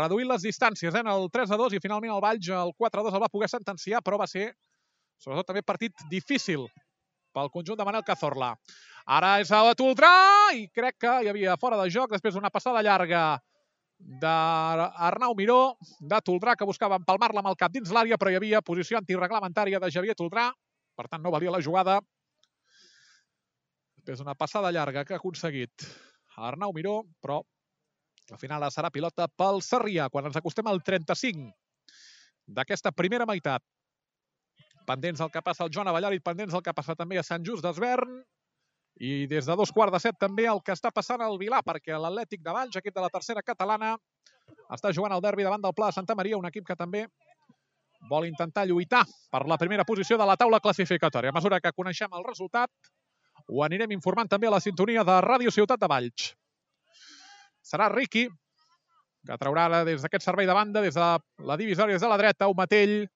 reduint 0.00 0.32
les 0.32 0.42
distàncies 0.42 0.90
eh, 0.90 1.04
en 1.04 1.12
el 1.12 1.28
3 1.30 1.54
a 1.54 1.60
2 1.62 1.78
i 1.78 1.82
finalment 1.84 2.16
el 2.16 2.24
Valls 2.26 2.50
el 2.58 2.74
4 2.74 3.04
a 3.04 3.06
2 3.06 3.14
el 3.14 3.22
va 3.22 3.30
poder 3.30 3.52
sentenciar, 3.54 4.02
però 4.02 4.18
va 4.18 4.26
ser 4.26 4.48
sobretot 5.22 5.52
també 5.52 5.62
partit 5.62 6.06
difícil 6.10 6.66
pel 7.30 7.54
conjunt 7.54 7.78
de 7.78 7.86
Manel 7.86 8.02
Cazorla. 8.02 8.50
Ara 9.06 9.36
és 9.44 9.54
a 9.54 9.62
Toldrà 9.78 10.14
i 10.58 10.66
crec 10.74 10.98
que 11.06 11.18
hi 11.22 11.30
havia 11.30 11.54
fora 11.60 11.78
de 11.78 11.86
joc 11.86 12.10
després 12.10 12.34
d'una 12.34 12.50
passada 12.50 12.82
llarga 12.82 13.38
d'Arnau 14.04 15.32
Miró, 15.36 15.76
de 16.00 16.20
Toldrà, 16.20 16.54
que 16.56 16.68
buscava 16.68 16.98
empalmar-la 17.00 17.40
amb 17.40 17.50
el 17.52 17.56
cap 17.60 17.72
dins 17.72 17.92
l'àrea, 17.92 18.18
però 18.20 18.30
hi 18.30 18.36
havia 18.36 18.60
posició 18.62 18.98
antireglamentària 19.00 19.80
de 19.80 19.90
Javier 19.90 20.16
Toldrà, 20.18 20.50
per 20.94 21.08
tant 21.08 21.24
no 21.24 21.32
valia 21.32 21.54
la 21.54 21.62
jugada. 21.64 21.98
És 24.04 24.20
una 24.20 24.36
passada 24.36 24.72
llarga 24.72 25.04
que 25.08 25.16
ha 25.16 25.20
aconseguit 25.22 25.86
Arnau 26.36 26.74
Miró, 26.76 27.00
però 27.24 27.40
al 28.32 28.40
final 28.40 28.64
serà 28.72 28.90
pilota 28.92 29.28
pel 29.28 29.62
Sarrià 29.64 30.10
quan 30.12 30.28
ens 30.28 30.36
acostem 30.36 30.68
al 30.68 30.82
35 30.84 31.52
d'aquesta 32.46 32.92
primera 32.92 33.26
meitat. 33.28 33.64
Pendents 34.84 35.20
del 35.20 35.32
que 35.32 35.40
passa 35.40 35.64
al 35.64 35.72
Joan 35.72 35.88
Avallari, 35.88 36.20
pendents 36.20 36.52
del 36.52 36.62
que 36.64 36.76
passa 36.76 36.96
també 36.96 37.16
a 37.16 37.24
Sant 37.24 37.44
Just 37.44 37.64
d'Esvern, 37.64 38.18
i 39.00 39.26
des 39.26 39.46
de 39.46 39.56
dos 39.58 39.72
quarts 39.74 39.92
de 39.92 40.00
set 40.00 40.18
també 40.20 40.46
el 40.46 40.60
que 40.62 40.74
està 40.74 40.92
passant 40.94 41.22
al 41.22 41.38
Vilà, 41.38 41.60
perquè 41.66 41.98
l'Atlètic 41.98 42.42
de 42.44 42.52
Valls, 42.54 42.76
equip 42.78 42.94
de 42.94 43.02
la 43.02 43.10
tercera 43.10 43.42
catalana, 43.42 43.96
està 44.70 44.92
jugant 44.94 45.12
el 45.16 45.22
derbi 45.24 45.46
davant 45.46 45.62
del 45.62 45.74
Pla 45.74 45.90
de 45.90 45.98
Santa 45.98 46.14
Maria, 46.14 46.38
un 46.38 46.46
equip 46.46 46.66
que 46.66 46.76
també 46.78 47.06
vol 48.08 48.26
intentar 48.28 48.66
lluitar 48.68 49.02
per 49.32 49.44
la 49.48 49.58
primera 49.58 49.84
posició 49.84 50.18
de 50.20 50.26
la 50.28 50.36
taula 50.36 50.60
classificatòria. 50.60 51.32
A 51.32 51.36
mesura 51.36 51.60
que 51.60 51.72
coneixem 51.72 52.12
el 52.12 52.24
resultat, 52.26 52.70
ho 53.48 53.64
anirem 53.64 53.92
informant 53.96 54.28
també 54.28 54.46
a 54.46 54.54
la 54.54 54.60
sintonia 54.60 55.04
de 55.04 55.18
Ràdio 55.24 55.50
Ciutat 55.50 55.80
de 55.80 55.90
Valls. 55.90 56.30
Serà 57.64 57.88
Riqui, 57.90 58.28
que 59.24 59.38
traurà 59.40 59.66
ara 59.66 59.84
des 59.88 60.04
d'aquest 60.04 60.24
servei 60.24 60.46
de 60.46 60.54
banda, 60.54 60.82
des 60.84 60.94
de 60.94 61.10
la 61.48 61.56
divisòria 61.56 61.96
des 61.96 62.04
de 62.04 62.08
la 62.12 62.18
dreta, 62.20 62.48
Matell, 62.54 63.08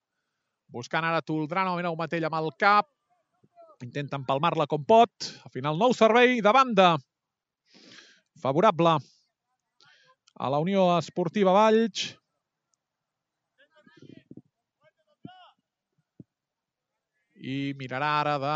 buscant 0.72 1.04
ara 1.04 1.22
Toldrà, 1.22 1.64
novament 1.64 1.96
Matell 1.96 2.24
amb 2.24 2.40
el 2.40 2.50
cap, 2.58 2.88
intenta 3.86 4.18
empalmar-la 4.18 4.66
com 4.66 4.82
pot. 4.84 5.30
Al 5.44 5.52
final, 5.54 5.78
nou 5.78 5.94
servei 5.94 6.40
de 6.44 6.52
banda. 6.54 6.96
Favorable 8.42 8.98
a 10.38 10.48
la 10.50 10.60
Unió 10.62 10.86
Esportiva 10.98 11.52
Valls. 11.52 12.14
I 17.38 17.74
mirarà 17.78 18.12
ara 18.20 18.38
de 18.42 18.54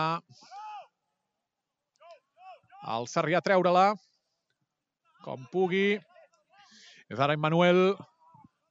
el 2.92 3.06
Sarrià 3.06 3.42
treure-la 3.42 3.92
com 5.22 5.44
pugui. 5.52 6.00
És 7.10 7.20
ara 7.20 7.36
Emmanuel 7.38 7.92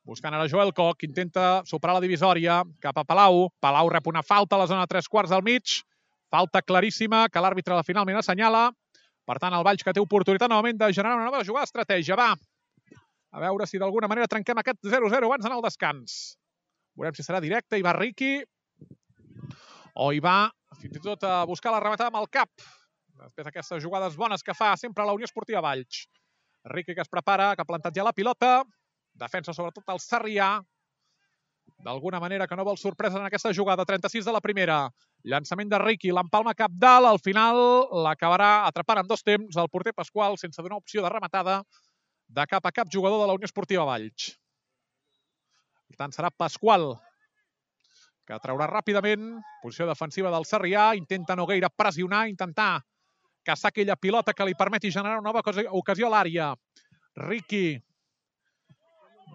buscant 0.08 0.34
ara 0.36 0.50
Joel 0.52 0.74
Coc, 0.76 1.06
intenta 1.08 1.62
superar 1.68 1.96
la 1.96 2.04
divisòria 2.04 2.62
cap 2.84 2.98
a 2.98 3.06
Palau. 3.08 3.48
Palau 3.64 3.92
rep 3.92 4.08
una 4.12 4.24
falta 4.24 4.58
a 4.58 4.64
la 4.64 4.68
zona 4.68 4.88
tres 4.90 5.08
quarts 5.08 5.32
del 5.32 5.44
mig. 5.46 5.80
Falta 6.32 6.62
claríssima 6.64 7.26
que 7.30 7.42
l'àrbitre 7.44 7.82
finalment 7.84 8.22
assenyala. 8.22 8.70
Per 9.28 9.38
tant, 9.38 9.54
el 9.54 9.66
Valls 9.68 9.84
que 9.84 9.94
té 9.94 10.02
oportunitat 10.02 10.50
novament 10.50 10.80
de 10.80 10.90
generar 10.96 11.18
una 11.20 11.28
nova 11.28 11.44
jugada 11.48 11.68
estratègia. 11.68 12.16
Va, 12.18 12.32
a 13.32 13.44
veure 13.44 13.68
si 13.68 13.80
d'alguna 13.80 14.10
manera 14.12 14.30
trenquem 14.32 14.60
aquest 14.60 14.80
0-0 14.88 15.28
abans 15.28 15.44
d'anar 15.44 15.60
al 15.60 15.66
descans. 15.68 16.16
Veurem 16.98 17.16
si 17.16 17.24
serà 17.24 17.40
directe, 17.44 17.78
hi 17.78 17.86
va 17.86 17.94
Riqui, 17.96 18.34
o 19.96 20.12
hi 20.12 20.20
va 20.24 20.50
fins 20.82 20.98
i 20.98 21.04
tot 21.04 21.24
a 21.28 21.44
buscar 21.48 21.72
la 21.74 21.80
rematada 21.84 22.10
amb 22.12 22.20
el 22.22 22.30
cap. 22.32 22.50
Després 23.22 23.46
d'aquestes 23.46 23.84
jugades 23.84 24.16
bones 24.18 24.44
que 24.44 24.56
fa 24.58 24.74
sempre 24.80 25.06
la 25.06 25.14
Unió 25.14 25.28
Esportiva 25.28 25.62
Valls. 25.62 26.06
Riqui 26.72 26.96
que 26.96 27.04
es 27.04 27.12
prepara, 27.12 27.52
que 27.56 27.64
ha 27.64 27.70
plantat 27.70 27.96
ja 27.96 28.06
la 28.08 28.16
pilota, 28.16 28.62
defensa 29.20 29.54
sobretot 29.54 29.92
el 29.94 30.02
Sarrià, 30.02 30.52
d'alguna 31.84 32.20
manera 32.22 32.48
que 32.48 32.56
no 32.56 32.66
vol 32.66 32.78
sorpresa 32.78 33.20
en 33.20 33.26
aquesta 33.26 33.54
jugada. 33.54 33.86
36 33.86 34.26
de 34.26 34.34
la 34.34 34.42
primera. 34.42 34.90
Llançament 35.24 35.70
de 35.70 35.80
Ricky, 35.82 36.12
l'empalma 36.14 36.54
cap 36.58 36.74
dalt. 36.74 37.10
Al 37.10 37.20
final 37.20 37.62
l'acabarà 38.06 38.68
atrapant 38.68 39.02
en 39.02 39.10
dos 39.10 39.24
temps 39.24 39.58
el 39.58 39.70
porter 39.70 39.94
Pasqual 39.94 40.38
sense 40.38 40.62
donar 40.62 40.82
opció 40.82 41.02
de 41.02 41.10
rematada 41.10 41.62
de 42.28 42.46
cap 42.48 42.66
a 42.66 42.72
cap 42.72 42.90
jugador 42.92 43.22
de 43.22 43.28
la 43.28 43.38
Unió 43.38 43.50
Esportiva 43.50 43.86
Valls. 43.86 44.32
Per 45.90 45.98
tant, 46.00 46.14
serà 46.16 46.32
Pasqual 46.32 46.94
que 48.28 48.40
traurà 48.40 48.70
ràpidament. 48.70 49.36
Posició 49.64 49.90
defensiva 49.90 50.32
del 50.32 50.48
Sarrià. 50.48 50.92
Intenta 50.96 51.36
Nogueira 51.36 51.70
pressionar, 51.70 52.28
intentar 52.32 52.80
caçar 53.44 53.72
aquella 53.72 53.98
pilota 53.98 54.34
que 54.38 54.46
li 54.46 54.56
permeti 54.56 54.92
generar 54.94 55.20
una 55.20 55.32
nova 55.32 55.42
ocasió 55.74 56.08
a 56.08 56.14
l'àrea. 56.14 56.54
Ricky 57.18 57.82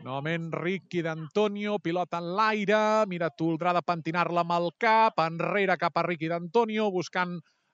Novament 0.07 0.53
Ricky 0.55 1.01
d'Antonio, 1.03 1.81
pilota 1.83 2.21
en 2.23 2.29
l'aire, 2.39 2.79
mira 3.11 3.27
Toldrà 3.35 3.73
de 3.75 3.81
pentinar-la 3.83 4.45
amb 4.45 4.53
el 4.55 4.69
cap, 4.79 5.19
enrere 5.19 5.75
cap 5.81 5.99
a 5.99 6.05
Ricky 6.07 6.29
d'Antonio, 6.31 6.93
buscant 6.95 7.33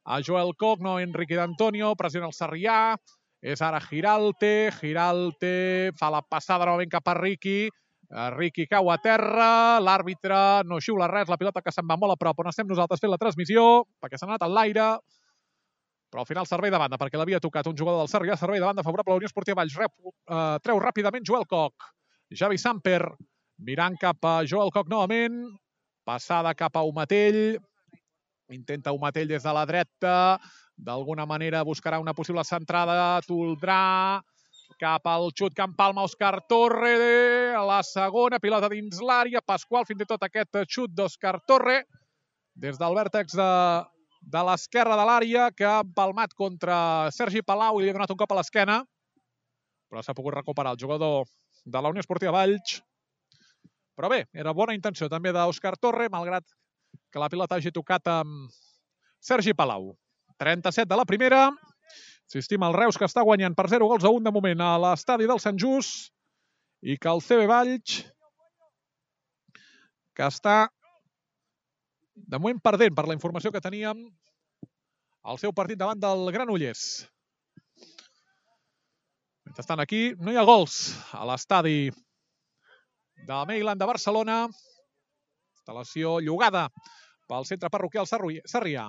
a 0.09 0.21
Joel 0.25 0.55
no 0.81 0.99
en 0.99 1.13
Ricky 1.13 1.37
d'Antonio, 1.37 1.93
pressiona 1.95 2.31
el 2.31 2.33
Sarrià, 2.33 2.97
és 3.43 3.61
ara 3.61 3.83
Giralte, 3.85 4.71
Giralte 4.81 5.93
fa 5.99 6.09
la 6.09 6.23
passada 6.23 6.65
novament 6.65 6.89
cap 6.89 7.07
a 7.07 7.15
Ricky, 7.21 7.69
eh, 7.69 8.31
Ricky 8.39 8.67
cau 8.67 8.89
a 8.89 8.97
terra, 8.97 9.79
l'àrbitre 9.79 10.65
no 10.65 10.81
xiula 10.81 11.13
res, 11.13 11.29
la 11.29 11.37
pilota 11.37 11.61
que 11.61 11.71
se'n 11.71 11.85
va 11.85 12.01
molt 12.01 12.17
a 12.17 12.17
prop 12.17 12.41
on 12.41 12.49
estem 12.49 12.67
nosaltres 12.67 12.99
fent 12.99 13.13
la 13.13 13.21
transmissió, 13.21 13.85
perquè 14.01 14.17
s'ha 14.17 14.27
anat 14.27 14.41
a 14.41 14.49
l'aire, 14.49 14.91
però 16.09 16.25
al 16.25 16.33
final 16.33 16.47
servei 16.49 16.71
de 16.73 16.81
banda, 16.81 16.97
perquè 16.97 17.21
l'havia 17.21 17.41
tocat 17.41 17.69
un 17.69 17.77
jugador 17.77 18.01
del 18.01 18.09
Sarrià, 18.09 18.41
servei 18.41 18.59
de 18.59 18.65
banda 18.65 18.83
favorable 18.83 19.13
a 19.13 19.15
la 19.19 19.21
Unió 19.21 19.29
Esportiva 19.29 19.61
Valls, 19.61 19.77
rep, 19.77 19.99
eh, 20.31 20.57
treu 20.65 20.81
ràpidament 20.81 21.29
Joel 21.29 21.45
Koch. 21.45 21.93
Javi 22.33 22.57
Samper 22.59 23.03
mirant 23.61 23.97
cap 24.01 24.25
a 24.25 24.41
Joel 24.49 24.73
Coc 24.73 24.89
novament. 24.89 25.45
Passada 26.05 26.55
cap 26.57 26.77
a 26.77 26.83
Umatell. 26.89 27.59
Intenta 28.53 28.93
Umatell 28.97 29.29
des 29.31 29.45
de 29.45 29.53
la 29.53 29.65
dreta. 29.69 30.17
D'alguna 30.77 31.27
manera 31.29 31.63
buscarà 31.65 32.01
una 32.01 32.15
possible 32.17 32.43
centrada. 32.45 33.21
Toldrà 33.29 34.21
cap 34.81 35.07
al 35.07 35.29
xut 35.37 35.55
que 35.55 35.63
empalma 35.63 36.07
Òscar 36.09 36.41
Torre. 36.49 37.55
La 37.69 37.83
segona, 37.87 38.41
pilota 38.43 38.71
dins 38.73 39.01
l'àrea. 39.05 39.45
Pasqual, 39.45 39.87
fins 39.87 40.03
i 40.03 40.09
tot 40.09 40.25
aquest 40.27 40.63
xut 40.67 40.95
d'Òscar 40.97 41.39
Torre. 41.47 41.83
Des 42.57 42.81
del 42.81 42.97
vèrtex 42.97 43.37
de, 43.39 43.51
de 44.33 44.43
l'esquerra 44.49 44.97
de 44.99 45.05
l'àrea, 45.09 45.51
que 45.55 45.69
ha 45.69 45.85
empalmat 45.85 46.35
contra 46.35 47.11
Sergi 47.15 47.45
Palau 47.45 47.79
i 47.79 47.85
li 47.85 47.93
ha 47.93 47.97
donat 48.01 48.11
un 48.13 48.19
cop 48.25 48.35
a 48.35 48.41
l'esquena. 48.41 48.83
Però 49.93 50.03
s'ha 50.03 50.17
pogut 50.17 50.35
recuperar 50.41 50.75
el 50.75 50.81
jugador 50.81 51.29
de 51.65 51.83
la 51.83 51.93
Unió 51.93 52.03
Esportiva 52.03 52.33
Valls. 52.35 52.81
Però 53.97 54.09
bé, 54.09 54.25
era 54.33 54.55
bona 54.57 54.75
intenció 54.75 55.09
també 55.13 55.33
d'Òscar 55.35 55.75
Torre, 55.81 56.09
malgrat 56.13 56.47
que 57.13 57.21
la 57.21 57.29
pilota 57.33 57.59
hagi 57.59 57.73
tocat 57.73 58.09
amb 58.09 58.51
Sergi 59.21 59.55
Palau. 59.55 59.93
37 60.41 60.89
de 60.89 60.99
la 60.99 61.07
primera. 61.07 61.45
Assistim 62.27 62.63
al 62.65 62.75
Reus 62.75 62.97
que 62.99 63.07
està 63.07 63.23
guanyant 63.23 63.55
per 63.55 63.69
0 63.69 63.87
gols 63.91 64.05
a 64.09 64.11
1 64.11 64.25
de 64.25 64.33
moment 64.33 64.65
a 64.65 64.73
l'estadi 64.81 65.29
del 65.29 65.41
Sant 65.43 65.59
Just 65.61 66.11
i 66.83 66.97
que 66.99 67.11
el 67.13 67.21
CB 67.23 67.47
Valls 67.51 68.01
que 70.17 70.27
està 70.29 70.57
de 72.15 72.39
moment 72.39 72.61
perdent 72.65 72.97
per 72.97 73.07
la 73.09 73.17
informació 73.17 73.53
que 73.53 73.63
teníem 73.65 74.03
el 75.33 75.39
seu 75.39 75.53
partit 75.55 75.79
davant 75.79 76.01
del 76.01 76.31
Granollers. 76.35 77.05
Mentrestant, 79.53 79.83
aquí 79.83 80.15
no 80.17 80.33
hi 80.33 80.37
ha 80.41 80.47
gols 80.49 80.75
a 81.13 81.27
l'estadi 81.29 81.91
de 83.29 83.41
Mailand 83.45 83.83
de 83.83 83.89
Barcelona. 83.91 84.37
Instal·lació 85.59 86.13
llogada 86.25 86.63
pel 87.29 87.45
centre 87.45 87.69
parroquial 87.75 88.07
Sarrià. 88.09 88.87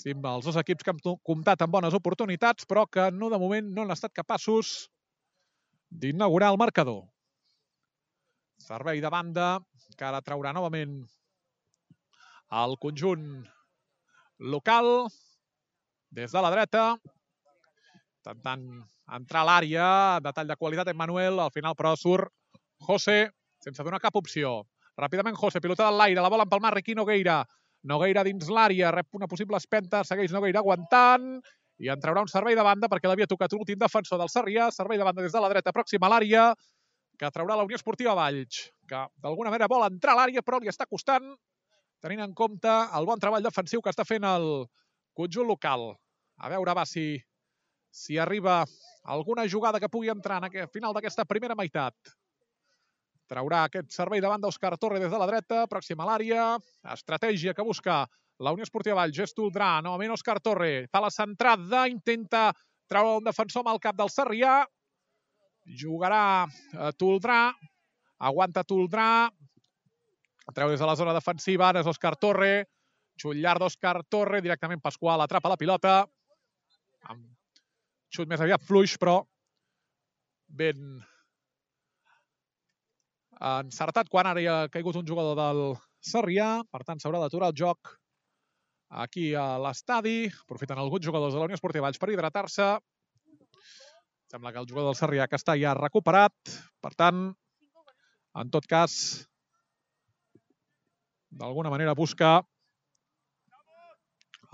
Sí, 0.00 0.14
els 0.16 0.48
dos 0.48 0.56
equips 0.62 0.86
que 0.86 0.94
han 0.94 1.18
comptat 1.28 1.60
amb 1.66 1.76
bones 1.76 1.96
oportunitats, 1.98 2.64
però 2.64 2.86
que 2.88 3.10
no 3.12 3.28
de 3.28 3.40
moment 3.42 3.68
no 3.74 3.84
han 3.84 3.92
estat 3.92 4.14
capaços 4.16 4.70
d'inaugurar 5.90 6.54
el 6.54 6.60
marcador. 6.62 7.02
Servei 8.64 9.02
de 9.04 9.10
banda, 9.12 9.50
que 9.92 10.06
ara 10.08 10.22
traurà 10.24 10.54
novament 10.56 11.02
el 12.62 12.78
conjunt 12.80 13.28
local 14.56 14.90
des 16.16 16.32
de 16.32 16.44
la 16.46 16.54
dreta 16.56 16.86
intentant 18.26 18.82
entrar 19.14 19.42
a 19.44 19.46
l'àrea, 19.46 19.88
detall 20.22 20.48
de 20.50 20.56
qualitat 20.58 20.88
Emmanuel, 20.90 21.38
al 21.38 21.52
final 21.54 21.74
però 21.78 21.94
surt 21.96 22.32
José 22.82 23.30
sense 23.62 23.82
donar 23.82 24.00
cap 24.00 24.16
opció. 24.16 24.64
Ràpidament 24.98 25.36
José, 25.36 25.60
pilota 25.60 25.86
de 25.86 25.96
l'aire, 25.96 26.20
la 26.20 26.30
bola 26.30 26.44
empalmar 26.44 26.74
Riqui 26.74 26.94
Nogueira. 26.94 27.44
Nogueira 27.86 28.24
dins 28.24 28.48
l'àrea, 28.50 28.90
rep 28.90 29.14
una 29.14 29.28
possible 29.28 29.56
espenta, 29.56 30.02
segueix 30.04 30.32
Nogueira 30.32 30.60
aguantant 30.60 31.36
i 31.78 31.90
en 31.92 32.00
traurà 32.00 32.22
un 32.24 32.30
servei 32.32 32.56
de 32.56 32.64
banda 32.64 32.88
perquè 32.88 33.06
l'havia 33.06 33.28
tocat 33.28 33.52
un 33.52 33.62
últim 33.62 33.78
defensor 33.78 34.18
del 34.18 34.32
Sarrià, 34.32 34.70
servei 34.72 34.98
de 34.98 35.04
banda 35.04 35.22
des 35.22 35.32
de 35.32 35.42
la 35.42 35.50
dreta 35.52 35.74
pròxima 35.76 36.08
a 36.08 36.14
l'àrea, 36.14 36.46
que 37.20 37.30
traurà 37.30 37.56
la 37.56 37.66
Unió 37.68 37.76
Esportiva 37.76 38.14
Valls, 38.16 38.70
que 38.88 39.02
d'alguna 39.22 39.52
manera 39.52 39.68
vol 39.70 39.84
entrar 39.86 40.16
a 40.16 40.22
l'àrea 40.22 40.42
però 40.42 40.58
li 40.58 40.72
està 40.72 40.88
costant, 40.88 41.28
tenint 42.00 42.24
en 42.24 42.34
compte 42.34 42.72
el 42.96 43.06
bon 43.06 43.20
treball 43.20 43.44
defensiu 43.44 43.84
que 43.84 43.92
està 43.92 44.04
fent 44.08 44.24
el 44.24 44.66
conjunt 45.16 45.48
local. 45.48 45.92
A 46.40 46.50
veure, 46.52 46.74
va, 46.76 46.84
si 46.88 47.20
si 47.96 48.18
arriba 48.18 48.60
alguna 49.04 49.46
jugada 49.48 49.80
que 49.80 49.88
pugui 49.88 50.10
entrar 50.12 50.42
en 50.42 50.50
aquest 50.50 50.72
final 50.74 50.92
d'aquesta 50.92 51.24
primera 51.24 51.56
meitat. 51.56 51.94
Traurà 53.26 53.64
aquest 53.66 53.90
servei 53.94 54.20
davant 54.20 54.42
d'Òscar 54.42 54.76
Torre 54.78 55.00
des 55.00 55.10
de 55.10 55.18
la 55.18 55.26
dreta, 55.26 55.64
pròxima 55.70 56.04
a 56.04 56.10
l'àrea, 56.10 56.44
estratègia 56.92 57.54
que 57.56 57.64
busca 57.64 58.04
la 58.38 58.52
Unió 58.52 58.66
Esportiva 58.66 59.00
Vall, 59.00 59.14
gest 59.16 59.34
Toldrà, 59.38 59.80
novament 59.82 60.12
Òscar 60.14 60.36
Torre, 60.44 60.86
fa 60.92 61.00
la 61.02 61.10
centrada, 61.10 61.86
intenta 61.88 62.50
treure 62.86 63.16
un 63.22 63.26
defensor 63.26 63.64
amb 63.64 63.72
el 63.72 63.82
cap 63.82 63.96
del 63.98 64.12
Sarrià, 64.12 64.60
jugarà 65.80 66.44
eh, 66.46 66.92
Toldrà, 67.00 67.40
aguanta 68.28 68.62
Toldrà, 68.62 69.10
treu 70.54 70.70
des 70.70 70.80
de 70.80 70.86
la 70.86 70.98
zona 71.00 71.16
defensiva, 71.16 71.70
ara 71.70 71.82
és 71.82 71.88
Òscar 71.90 72.14
Torre, 72.20 72.66
Xut 73.16 73.40
llarg 73.40 73.64
d'Òscar 73.64 74.02
Torre, 74.12 74.42
directament 74.44 74.84
Pasqual 74.84 75.24
atrapa 75.24 75.48
la 75.48 75.56
pilota. 75.56 75.94
Amb 77.08 77.35
xut 78.14 78.30
més 78.30 78.42
aviat 78.42 78.62
fluix, 78.62 78.96
però 79.00 79.20
ben 80.46 81.02
encertat 83.36 84.08
quan 84.08 84.26
ara 84.30 84.40
hi 84.40 84.48
ha 84.48 84.58
caigut 84.72 84.96
un 84.96 85.06
jugador 85.06 85.36
del 85.38 85.62
Sarrià. 86.00 86.62
Per 86.70 86.82
tant, 86.86 87.00
s'haurà 87.02 87.20
d'aturar 87.20 87.50
el 87.52 87.58
joc 87.58 87.96
aquí 88.88 89.32
a 89.34 89.56
l'estadi. 89.60 90.30
Aprofiten 90.46 90.78
alguns 90.78 91.04
jugadors 91.04 91.34
de 91.34 91.40
la 91.40 91.48
Unió 91.48 91.58
Esportiva 91.58 91.86
Valls 91.86 92.00
per 92.00 92.10
hidratar-se. 92.12 92.68
Sembla 94.30 94.52
que 94.52 94.62
el 94.62 94.68
jugador 94.68 94.90
del 94.90 94.98
Sarrià 94.98 95.28
que 95.28 95.38
està 95.38 95.56
ja 95.58 95.74
recuperat. 95.78 96.34
Per 96.82 96.92
tant, 96.98 97.28
en 98.36 98.50
tot 98.50 98.66
cas, 98.70 99.26
d'alguna 101.30 101.70
manera 101.70 101.94
busca 101.94 102.38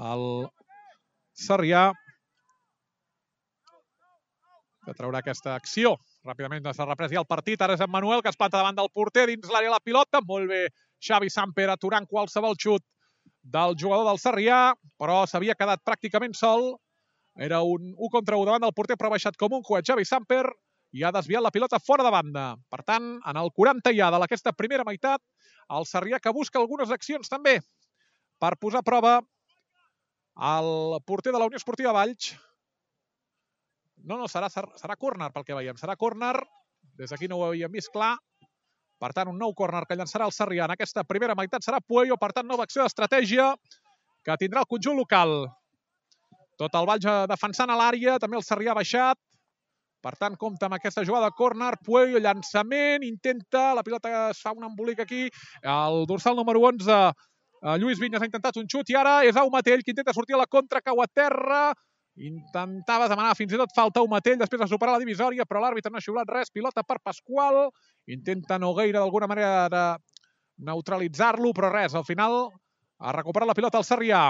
el 0.03 0.49
Sarrià 1.37 1.91
que 4.85 4.95
traurà 4.99 5.23
aquesta 5.23 5.55
acció. 5.55 5.97
Ràpidament 6.27 6.67
s'ha 6.73 6.87
reprès 6.89 7.13
ja 7.13 7.21
el 7.23 7.29
partit. 7.29 7.61
Ara 7.63 7.77
és 7.77 7.85
en 7.85 7.91
Manuel 7.91 8.23
que 8.23 8.31
es 8.33 8.39
planta 8.39 8.59
davant 8.59 8.79
del 8.79 8.91
porter 8.95 9.29
dins 9.31 9.51
l'àrea 9.51 9.73
la 9.73 9.83
pilota. 9.83 10.23
Molt 10.27 10.51
bé 10.51 10.67
Xavi 11.03 11.31
Samper 11.31 11.69
aturant 11.71 12.07
qualsevol 12.11 12.59
xut 12.59 12.85
del 13.43 13.77
jugador 13.79 14.07
del 14.07 14.21
Sarrià, 14.23 14.75
però 14.99 15.23
s'havia 15.27 15.59
quedat 15.59 15.83
pràcticament 15.87 16.35
sol. 16.39 16.77
Era 17.39 17.63
un 17.63 17.95
1 17.97 18.11
contra 18.13 18.37
1 18.37 18.47
davant 18.47 18.67
del 18.67 18.75
porter, 18.77 18.99
però 18.99 19.09
ha 19.09 19.17
baixat 19.17 19.39
com 19.41 19.55
un 19.57 19.65
coet 19.67 19.87
Xavi 19.89 20.05
Samper 20.05 20.45
i 20.93 21.03
ha 21.03 21.13
desviat 21.15 21.43
la 21.43 21.51
pilota 21.51 21.81
fora 21.81 22.05
de 22.05 22.13
banda. 22.13 22.47
Per 22.71 22.83
tant, 22.85 23.15
en 23.25 23.39
el 23.41 23.51
40 23.57 23.95
ja 23.97 24.11
de 24.13 24.21
aquesta 24.21 24.53
primera 24.53 24.85
meitat, 24.85 25.23
el 25.73 25.89
Sarrià 25.89 26.21
que 26.21 26.35
busca 26.35 26.61
algunes 26.61 26.91
accions 26.93 27.33
també 27.33 27.61
per 28.43 28.57
posar 28.61 28.83
a 28.83 28.87
prova 28.87 29.21
el 30.53 30.99
porter 31.07 31.33
de 31.33 31.39
la 31.39 31.47
Unió 31.49 31.61
Esportiva 31.61 31.93
Valls. 31.97 32.33
No, 34.05 34.19
no, 34.19 34.27
serà, 34.31 34.49
serà 34.51 34.97
córner 34.99 35.31
pel 35.33 35.47
que 35.47 35.57
veiem. 35.57 35.79
Serà 35.81 35.97
córner. 35.97 36.35
Des 36.99 37.13
d'aquí 37.13 37.29
no 37.31 37.39
ho 37.39 37.49
havíem 37.49 37.73
vist 37.73 37.93
clar. 37.95 38.17
Per 39.03 39.11
tant, 39.15 39.31
un 39.31 39.39
nou 39.39 39.55
córner 39.59 39.83
que 39.89 39.97
llançarà 39.99 40.29
el 40.29 40.35
Sarrià 40.35 40.67
en 40.69 40.75
aquesta 40.75 41.03
primera 41.07 41.35
meitat 41.39 41.65
serà 41.65 41.81
Puello. 41.81 42.19
Per 42.21 42.31
tant, 42.35 42.47
nova 42.47 42.67
acció 42.69 42.85
d'estratègia 42.85 43.53
que 44.23 44.39
tindrà 44.39 44.63
el 44.63 44.71
conjunt 44.71 44.99
local. 44.99 45.37
Tot 46.59 46.75
el 46.79 46.87
Valls 46.87 47.09
defensant 47.31 47.71
a 47.71 47.79
l'àrea. 47.79 48.19
També 48.23 48.39
el 48.39 48.47
Sarrià 48.47 48.75
baixat. 48.79 49.19
Per 50.03 50.15
tant, 50.19 50.35
compta 50.39 50.67
amb 50.67 50.79
aquesta 50.79 51.05
jugada 51.07 51.31
de 51.31 51.39
córner. 51.39 51.75
Puello, 51.87 52.19
llançament, 52.23 53.07
intenta, 53.07 53.71
la 53.79 53.85
pilota 53.87 54.31
es 54.31 54.41
fa 54.43 54.55
un 54.55 54.67
embolic 54.67 55.03
aquí. 55.03 55.29
El 55.63 56.07
dorsal 56.11 56.39
número 56.39 56.63
11 56.71 57.03
Uh, 57.63 57.77
Lluís 57.79 58.01
Vinyes 58.03 58.19
ha 58.19 58.27
intentat 58.27 58.57
un 58.59 58.67
xut 58.67 58.89
i 58.91 58.97
ara 58.99 59.21
és 59.23 59.37
Au 59.39 59.47
Matell 59.55 59.85
que 59.87 59.93
intenta 59.93 60.11
sortir 60.17 60.35
a 60.35 60.41
la 60.41 60.49
contra, 60.51 60.81
cau 60.83 60.99
a 60.99 61.07
terra. 61.07 61.61
Intentava 62.21 63.09
demanar 63.09 63.33
fins 63.39 63.55
i 63.55 63.59
tot 63.61 63.73
falta 63.73 64.03
a 64.03 64.09
Matell 64.11 64.37
després 64.41 64.61
de 64.61 64.69
superar 64.69 64.99
la 64.99 65.01
divisòria, 65.01 65.47
però 65.49 65.63
l'àrbitre 65.63 65.93
no 65.93 65.97
ha 65.97 66.05
xiulat 66.05 66.29
res. 66.29 66.53
Pilota 66.53 66.85
per 66.85 66.99
Pasqual. 67.01 67.71
Intenta 68.07 68.59
Nogueira 68.61 69.01
d'alguna 69.01 69.29
manera 69.31 69.69
de 69.73 69.85
neutralitzar-lo, 70.69 71.55
però 71.57 71.73
res. 71.73 71.97
Al 71.97 72.05
final 72.05 72.51
ha 73.01 73.17
recuperat 73.17 73.49
la 73.49 73.57
pilota 73.57 73.81
al 73.81 73.89
Sarrià. 73.89 74.27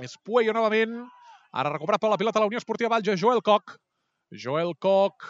És 0.00 0.16
Puello 0.24 0.56
novament. 0.56 0.96
Ara 1.52 1.74
recuperat 1.74 2.00
per 2.00 2.10
la 2.10 2.18
pilota 2.18 2.40
la 2.40 2.48
Unió 2.48 2.58
Esportiva 2.62 2.94
Valja, 2.94 3.18
Joel 3.18 3.42
Coc. 3.44 3.76
Joel 4.30 4.76
Coc 4.78 5.26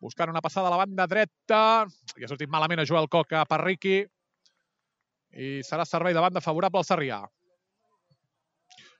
buscant 0.00 0.30
una 0.30 0.40
passada 0.40 0.68
a 0.68 0.70
la 0.72 0.82
banda 0.82 1.06
dreta. 1.06 1.86
I 2.16 2.24
ha 2.24 2.30
sortit 2.30 2.50
malament 2.50 2.82
a 2.82 2.86
Joel 2.88 3.08
Coc 3.10 3.34
a 3.38 3.44
Riqui 3.62 3.98
i 5.38 5.48
serà 5.66 5.84
servei 5.84 6.14
de 6.16 6.22
banda 6.24 6.40
favorable 6.40 6.80
al 6.80 6.86
Sarrià. 6.88 7.20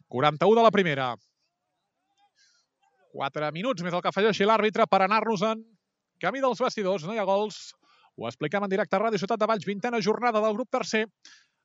41 0.09 0.57
de 0.57 0.65
la 0.65 0.71
primera. 0.71 1.15
4 3.19 3.51
minuts 3.55 3.83
més 3.83 3.95
el 3.95 4.03
que 4.05 4.11
afegeixi 4.13 4.47
l'àrbitre 4.47 4.87
per 4.87 5.03
anar-nos 5.03 5.43
en 5.43 5.65
camí 6.23 6.43
dels 6.45 6.61
vestidors. 6.63 7.07
No 7.07 7.15
hi 7.15 7.19
ha 7.19 7.27
gols. 7.27 7.73
Ho 8.19 8.27
expliquem 8.31 8.65
en 8.67 8.71
directe 8.71 8.97
a 8.97 9.03
Ràdio 9.03 9.19
Ciutat 9.19 9.41
de 9.43 9.47
Valls, 9.47 9.67
vintena 9.67 10.03
jornada 10.03 10.43
del 10.43 10.55
grup 10.55 10.71
tercer 10.71 11.05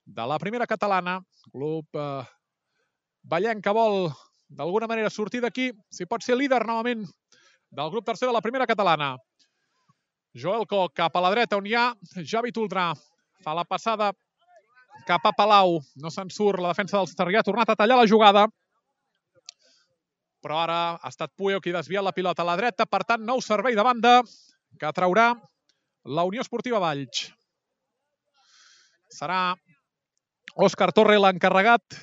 de 0.05 0.25
la 0.29 0.39
primera 0.41 0.67
catalana. 0.69 1.19
Club 1.51 1.97
eh, 1.97 3.53
que 3.63 3.73
vol 3.73 4.11
d'alguna 4.49 4.89
manera 4.89 5.09
sortir 5.09 5.41
d'aquí, 5.41 5.71
si 5.89 6.05
pot 6.05 6.21
ser 6.21 6.37
líder 6.37 6.65
novament 6.65 7.05
del 7.71 7.89
grup 7.89 8.05
tercer 8.05 8.27
de 8.27 8.33
la 8.33 8.41
primera 8.41 8.67
catalana. 8.69 9.15
Joel 10.33 10.65
Coc 10.69 10.93
cap 10.97 11.15
a 11.15 11.21
la 11.21 11.31
dreta 11.33 11.57
on 11.57 11.65
hi 11.65 11.75
ha 11.77 11.93
Javi 12.25 12.51
Toldrà. 12.51 12.91
Fa 13.45 13.53
la 13.53 13.65
passada 13.65 14.11
cap 15.07 15.25
a 15.25 15.33
Palau. 15.37 15.79
No 16.01 16.09
se'n 16.09 16.29
surt 16.33 16.61
la 16.61 16.73
defensa 16.73 16.97
del 16.97 17.09
Sarrià. 17.09 17.41
Ha 17.41 17.49
tornat 17.49 17.69
a 17.69 17.77
tallar 17.77 17.99
la 17.99 18.09
jugada. 18.09 18.47
Però 20.43 20.59
ara 20.59 20.79
ha 20.99 21.09
estat 21.09 21.31
Puyo 21.39 21.61
qui 21.63 21.71
desvia 21.71 22.03
la 22.03 22.11
pilota 22.11 22.43
a 22.43 22.49
la 22.49 22.57
dreta. 22.59 22.85
Per 22.85 23.01
tant, 23.07 23.23
nou 23.23 23.39
servei 23.41 23.77
de 23.79 23.85
banda 23.85 24.17
que 24.79 24.91
traurà 24.95 25.31
la 26.03 26.25
Unió 26.27 26.43
Esportiva 26.43 26.81
Valls. 26.83 27.29
Serà 29.13 29.55
Òscar 30.67 30.91
Torre 30.91 31.15
l'encarregat 31.21 31.95